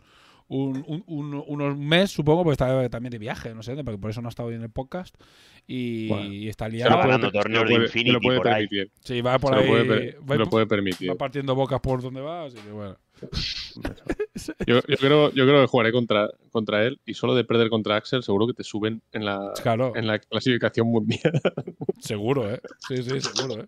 un, 0.53 0.83
un- 0.85 1.03
un- 1.07 1.43
unos 1.47 1.77
mes, 1.77 2.11
supongo, 2.11 2.43
porque 2.43 2.53
está 2.55 2.89
también 2.89 3.11
de 3.11 3.17
viaje, 3.19 3.53
no 3.55 3.63
sé, 3.63 3.73
porque 3.85 3.97
por 3.97 4.09
eso 4.11 4.21
no 4.21 4.27
ha 4.27 4.29
estado 4.29 4.51
en 4.51 4.61
el 4.61 4.69
podcast. 4.69 5.15
Y, 5.65 6.09
Bueno, 6.09 6.25
y 6.25 6.49
está 6.49 6.67
liado. 6.67 6.91
puede- 6.95 7.05
ganando 7.07 7.31
torneos 7.31 7.63
de 7.63 7.69
puede- 7.75 7.85
Infinity 7.85 8.11
lo 8.11 8.19
puede 8.19 8.37
por 8.39 8.47
ahí. 8.49 8.67
permitir. 8.67 8.91
Sí, 9.01 9.21
va 9.21 9.39
por 9.39 9.53
se 9.53 9.59
ahí. 9.59 9.65
lo 9.65 9.71
puede, 9.71 9.85
per- 9.85 10.21
va, 10.29 10.33
se 10.35 10.39
lo 10.39 10.45
puede 10.49 10.65
permitir. 10.67 11.09
va 11.09 11.15
partiendo 11.15 11.55
bocas 11.55 11.79
por 11.79 12.01
donde 12.01 12.19
va, 12.19 12.45
así 12.45 12.57
que 12.57 12.71
bueno. 12.71 12.97
Yo, 14.67 14.79
yo 14.87 14.97
creo, 14.97 15.31
yo 15.31 15.45
creo 15.45 15.61
que 15.61 15.67
jugaré 15.67 15.91
contra, 15.91 16.27
contra 16.51 16.83
él 16.83 16.99
y 17.05 17.13
solo 17.13 17.35
de 17.35 17.43
perder 17.43 17.69
contra 17.69 17.95
Axel 17.95 18.23
seguro 18.23 18.47
que 18.47 18.53
te 18.53 18.63
suben 18.63 19.01
en 19.11 19.23
la, 19.23 19.53
Claro, 19.61 19.93
en 19.95 20.07
la 20.07 20.17
clasificación 20.19 20.87
mundial. 20.87 21.31
seguro, 21.99 22.51
¿eh? 22.51 22.59
Sí, 22.87 22.97
sí, 23.03 23.21
seguro, 23.21 23.61
¿eh? 23.63 23.67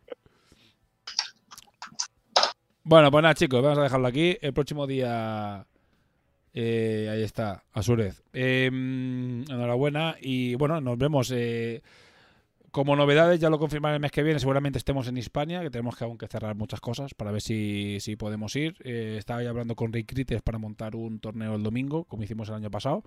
Bueno, 2.84 3.10
pues 3.12 3.22
nada, 3.22 3.36
chicos, 3.36 3.62
vamos 3.62 3.78
a 3.80 3.84
dejarlo 3.84 4.08
aquí. 4.08 4.38
El 4.42 4.54
próximo 4.54 4.86
día. 4.88 5.66
Eh, 6.54 7.10
ahí 7.12 7.24
está, 7.24 7.64
Asurez. 7.74 8.24
Eh, 8.34 8.68
enhorabuena. 8.68 10.16
Y 10.22 10.56
bueno, 10.56 10.82
nos 10.82 10.98
vemos. 10.98 11.32
eh, 11.32 11.82
como 12.74 12.96
novedades, 12.96 13.40
ya 13.40 13.52
lo 13.52 13.60
confirmaré 13.60 13.98
el 13.98 14.02
mes 14.02 14.12
que 14.12 14.24
viene. 14.24 14.40
Seguramente 14.40 14.80
estemos 14.80 15.08
en 15.08 15.16
Hispania, 15.16 15.62
que 15.62 15.70
tenemos 15.70 15.96
que 15.96 16.06
aún 16.06 16.18
que 16.18 16.28
cerrar 16.28 16.56
muchas 16.56 16.82
cosas 16.82 17.14
para 17.14 17.32
ver 17.32 17.40
si, 17.40 18.00
si 18.00 18.16
podemos 18.16 18.56
ir. 18.56 18.76
Eh, 18.84 19.18
estaba 19.20 19.44
ya 19.44 19.52
hablando 19.52 19.76
con 19.76 19.94
Rick 19.94 20.12
Crites 20.12 20.42
para 20.42 20.58
montar 20.58 20.96
un 20.96 21.20
torneo 21.20 21.54
el 21.56 21.62
domingo, 21.62 22.06
como 22.06 22.24
hicimos 22.24 22.50
el 22.50 22.56
año 22.56 22.72
pasado. 22.72 23.04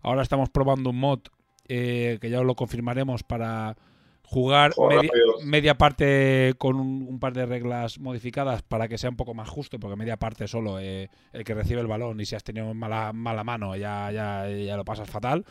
Ahora 0.00 0.22
estamos 0.22 0.48
probando 0.48 0.88
un 0.88 0.98
mod 0.98 1.20
eh, 1.68 2.16
que 2.22 2.30
ya 2.30 2.40
lo 2.42 2.54
confirmaremos 2.54 3.22
para 3.22 3.76
jugar 4.32 4.72
media, 4.88 5.10
media 5.44 5.74
parte 5.76 6.54
con 6.56 6.76
un, 6.76 7.06
un 7.06 7.20
par 7.20 7.34
de 7.34 7.44
reglas 7.44 7.98
modificadas 7.98 8.62
para 8.62 8.88
que 8.88 8.96
sea 8.96 9.10
un 9.10 9.16
poco 9.16 9.34
más 9.34 9.48
justo, 9.48 9.78
porque 9.78 9.94
media 9.94 10.16
parte 10.16 10.48
solo 10.48 10.80
eh, 10.80 11.10
el 11.34 11.44
que 11.44 11.52
recibe 11.52 11.82
el 11.82 11.86
balón 11.86 12.18
y 12.18 12.24
si 12.24 12.34
has 12.34 12.42
tenido 12.42 12.72
mala, 12.72 13.12
mala 13.12 13.44
mano 13.44 13.76
ya, 13.76 14.10
ya, 14.10 14.48
ya 14.48 14.76
lo 14.76 14.86
pasas 14.86 15.10
fatal. 15.10 15.44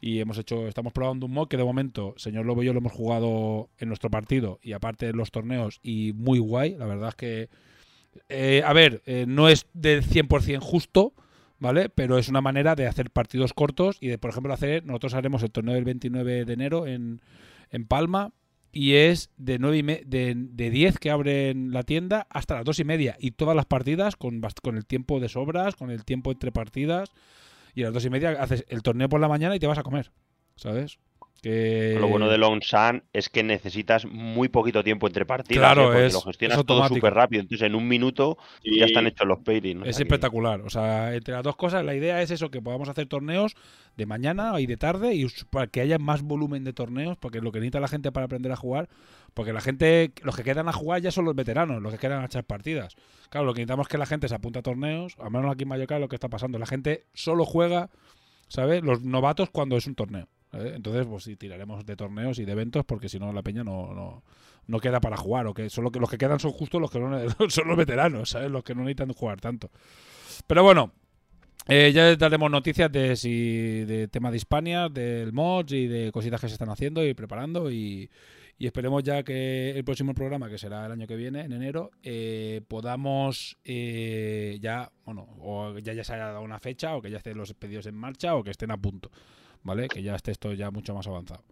Y 0.00 0.18
hemos 0.18 0.38
hecho, 0.38 0.66
estamos 0.66 0.94
probando 0.94 1.26
un 1.26 1.32
mod 1.32 1.46
que 1.46 1.58
de 1.58 1.64
momento, 1.64 2.14
señor 2.16 2.46
Lobo 2.46 2.62
y 2.62 2.66
yo 2.66 2.72
lo 2.72 2.78
hemos 2.78 2.92
jugado 2.92 3.68
en 3.78 3.88
nuestro 3.88 4.10
partido 4.10 4.58
y 4.62 4.72
aparte 4.72 5.08
en 5.08 5.16
los 5.16 5.30
torneos 5.30 5.78
y 5.82 6.12
muy 6.14 6.38
guay. 6.38 6.74
La 6.76 6.86
verdad 6.86 7.10
es 7.10 7.14
que, 7.14 7.48
eh, 8.30 8.62
a 8.64 8.72
ver, 8.72 9.02
eh, 9.04 9.26
no 9.28 9.48
es 9.48 9.66
del 9.74 10.02
100% 10.02 10.58
justo, 10.60 11.12
¿vale? 11.58 11.90
Pero 11.90 12.16
es 12.16 12.30
una 12.30 12.40
manera 12.40 12.74
de 12.74 12.86
hacer 12.86 13.10
partidos 13.10 13.52
cortos 13.52 13.98
y 14.00 14.08
de, 14.08 14.16
por 14.16 14.30
ejemplo, 14.30 14.54
hacer, 14.54 14.86
nosotros 14.86 15.12
haremos 15.12 15.42
el 15.42 15.50
torneo 15.50 15.74
del 15.74 15.84
29 15.84 16.46
de 16.46 16.52
enero 16.52 16.86
en, 16.86 17.20
en 17.72 17.86
Palma 17.86 18.32
y 18.70 18.94
es 18.94 19.30
de, 19.36 19.58
nueve 19.58 19.78
y 19.78 19.82
me- 19.82 20.02
de, 20.06 20.34
de 20.36 20.70
10 20.70 20.98
que 20.98 21.10
abren 21.10 21.72
la 21.72 21.82
tienda 21.82 22.26
hasta 22.30 22.54
las 22.54 22.64
2 22.64 22.78
y 22.78 22.84
media 22.84 23.16
y 23.18 23.32
todas 23.32 23.56
las 23.56 23.66
partidas 23.66 24.16
con, 24.16 24.40
con 24.62 24.76
el 24.76 24.86
tiempo 24.86 25.20
de 25.20 25.28
sobras, 25.28 25.76
con 25.76 25.90
el 25.90 26.04
tiempo 26.04 26.30
entre 26.32 26.52
partidas 26.52 27.10
y 27.74 27.82
a 27.82 27.86
las 27.86 27.94
2 27.94 28.04
y 28.06 28.10
media 28.10 28.30
haces 28.40 28.64
el 28.68 28.82
torneo 28.82 29.08
por 29.08 29.20
la 29.20 29.28
mañana 29.28 29.56
y 29.56 29.58
te 29.58 29.66
vas 29.66 29.78
a 29.78 29.82
comer, 29.82 30.12
¿sabes? 30.56 30.98
Que... 31.40 31.96
Lo 31.98 32.06
bueno 32.06 32.28
de 32.28 32.38
Long 32.38 32.62
Sun 32.62 33.02
es 33.12 33.28
que 33.28 33.42
necesitas 33.42 34.06
muy 34.06 34.48
poquito 34.48 34.84
tiempo 34.84 35.08
entre 35.08 35.26
partidas. 35.26 35.58
Claro, 35.60 35.82
¿eh? 35.82 35.86
Porque 35.86 36.06
es- 36.06 36.12
lo 36.12 36.20
gestionas 36.20 36.58
es 36.58 36.66
todo 36.66 36.86
súper 36.86 37.14
rápido. 37.14 37.42
Entonces, 37.42 37.66
en 37.66 37.74
un 37.74 37.88
minuto 37.88 38.38
Y 38.62 38.78
ya 38.78 38.84
están 38.84 39.08
hechos 39.08 39.26
los 39.26 39.40
pairings. 39.40 39.80
¿no? 39.80 39.84
O 39.84 39.88
Es 39.88 39.96
que- 39.96 40.04
espectacular. 40.04 40.60
O 40.60 40.70
sea, 40.70 41.14
entre 41.16 41.34
las 41.34 41.42
dos 41.42 41.56
cosas, 41.56 41.84
la 41.84 41.96
idea 41.96 42.22
es 42.22 42.30
eso, 42.30 42.50
que 42.52 42.62
podamos 42.62 42.88
hacer 42.88 43.06
torneos 43.06 43.56
de 43.96 44.06
mañana 44.06 44.60
y 44.60 44.66
de 44.66 44.76
tarde 44.76 45.14
y 45.14 45.26
para 45.50 45.66
que 45.66 45.80
haya 45.80 45.98
más 45.98 46.22
volumen 46.22 46.62
de 46.62 46.72
torneos, 46.72 47.16
porque 47.18 47.40
lo 47.40 47.50
que 47.50 47.58
necesita 47.58 47.80
la 47.80 47.88
gente 47.88 48.12
para 48.12 48.26
aprender 48.26 48.52
a 48.52 48.56
jugar, 48.56 48.88
porque 49.34 49.52
la 49.52 49.60
gente, 49.60 50.12
los 50.22 50.36
que 50.36 50.44
quedan 50.44 50.68
a 50.68 50.72
jugar 50.72 51.00
ya 51.02 51.10
son 51.10 51.24
los 51.24 51.34
veteranos, 51.34 51.82
los 51.82 51.92
que 51.92 51.98
quedan 51.98 52.22
a 52.22 52.26
echar 52.26 52.44
partidas. 52.44 52.94
Claro, 53.30 53.46
lo 53.46 53.52
que 53.54 53.62
necesitamos 53.62 53.86
es 53.86 53.90
que 53.90 53.98
la 53.98 54.06
gente 54.06 54.28
se 54.28 54.34
apunte 54.36 54.60
a 54.60 54.62
torneos, 54.62 55.16
al 55.18 55.32
menos 55.32 55.50
aquí 55.52 55.64
en 55.64 55.70
Mallorca 55.70 55.96
es 55.96 56.00
lo 56.00 56.08
que 56.08 56.14
está 56.16 56.28
pasando. 56.28 56.60
La 56.60 56.66
gente 56.66 57.06
solo 57.14 57.44
juega, 57.44 57.90
¿sabes? 58.46 58.84
Los 58.84 59.02
novatos 59.02 59.50
cuando 59.50 59.76
es 59.76 59.88
un 59.88 59.96
torneo. 59.96 60.28
Entonces, 60.52 61.06
pues 61.06 61.24
sí, 61.24 61.36
tiraremos 61.36 61.84
de 61.86 61.96
torneos 61.96 62.38
y 62.38 62.44
de 62.44 62.52
eventos, 62.52 62.84
porque 62.84 63.08
si 63.08 63.18
no 63.18 63.32
la 63.32 63.42
peña 63.42 63.64
no, 63.64 63.94
no, 63.94 64.22
no 64.66 64.80
queda 64.80 65.00
para 65.00 65.16
jugar, 65.16 65.46
o 65.46 65.54
que 65.54 65.70
solo 65.70 65.90
que 65.90 66.00
los 66.00 66.10
que 66.10 66.18
quedan 66.18 66.40
son 66.40 66.52
justo 66.52 66.78
los 66.78 66.90
que 66.90 67.00
no, 67.00 67.18
son 67.48 67.68
los 67.68 67.76
veteranos, 67.76 68.30
¿sabes? 68.30 68.50
Los 68.50 68.62
que 68.62 68.74
no 68.74 68.82
necesitan 68.82 69.12
jugar 69.12 69.40
tanto. 69.40 69.70
Pero 70.46 70.62
bueno, 70.62 70.92
eh, 71.68 71.92
ya 71.94 72.16
daremos 72.16 72.50
noticias 72.50 72.90
de 72.90 73.16
si 73.16 73.84
de 73.84 74.08
tema 74.08 74.30
de 74.30 74.36
Hispania, 74.36 74.88
del 74.88 75.32
mods 75.32 75.72
y 75.72 75.86
de 75.86 76.12
cositas 76.12 76.40
que 76.40 76.48
se 76.48 76.54
están 76.54 76.70
haciendo 76.70 77.06
y 77.06 77.14
preparando 77.14 77.70
y, 77.70 78.10
y 78.58 78.66
esperemos 78.66 79.02
ya 79.02 79.22
que 79.24 79.70
el 79.70 79.84
próximo 79.84 80.14
programa, 80.14 80.48
que 80.48 80.56
será 80.56 80.86
el 80.86 80.92
año 80.92 81.06
que 81.08 81.16
viene, 81.16 81.40
en 81.40 81.52
enero, 81.52 81.90
eh, 82.02 82.60
podamos 82.68 83.58
eh, 83.64 84.58
ya, 84.60 84.92
bueno, 85.04 85.26
o 85.40 85.76
ya, 85.78 85.92
ya 85.94 86.04
se 86.04 86.14
haya 86.14 86.26
dado 86.26 86.42
una 86.42 86.60
fecha 86.60 86.94
o 86.94 87.02
que 87.02 87.10
ya 87.10 87.16
estén 87.16 87.36
los 87.36 87.52
pedidos 87.54 87.86
en 87.86 87.96
marcha 87.96 88.36
o 88.36 88.44
que 88.44 88.50
estén 88.50 88.70
a 88.70 88.76
punto, 88.76 89.10
¿vale? 89.62 89.88
Que 89.88 90.02
ya 90.02 90.14
esté 90.14 90.30
esto 90.32 90.52
ya 90.52 90.70
mucho 90.70 90.94
más 90.94 91.06
avanzado. 91.06 91.42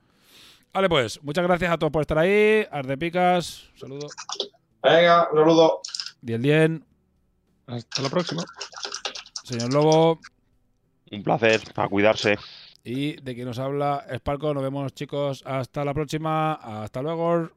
Vale, 0.73 0.89
pues, 0.89 1.23
muchas 1.23 1.45
gracias 1.45 1.73
a 1.73 1.79
todos 1.79 1.93
por 1.93 2.03
estar 2.03 2.19
ahí. 2.19 2.65
Ardepicas, 2.71 3.69
saludo. 3.75 4.07
Venga, 4.83 5.29
un 5.33 5.39
saludo. 5.39 5.81
Dien 6.21 6.43
Dien, 6.43 6.85
Hasta 7.67 8.03
la 8.03 8.09
próxima. 8.09 8.45
señor 9.45 9.73
Lobo. 9.73 10.21
Un 11.11 11.23
placer, 11.25 11.61
a 11.75 11.89
cuidarse. 11.89 12.39
Y 12.85 13.21
de 13.21 13.35
quien 13.35 13.47
nos 13.47 13.59
habla, 13.59 14.07
Sparco. 14.17 14.55
Nos 14.55 14.63
vemos, 14.63 14.95
chicos. 14.95 15.43
Hasta 15.45 15.85
la 15.85 15.93
próxima. 15.93 16.55
Hasta 16.55 17.03
luego. 17.03 17.51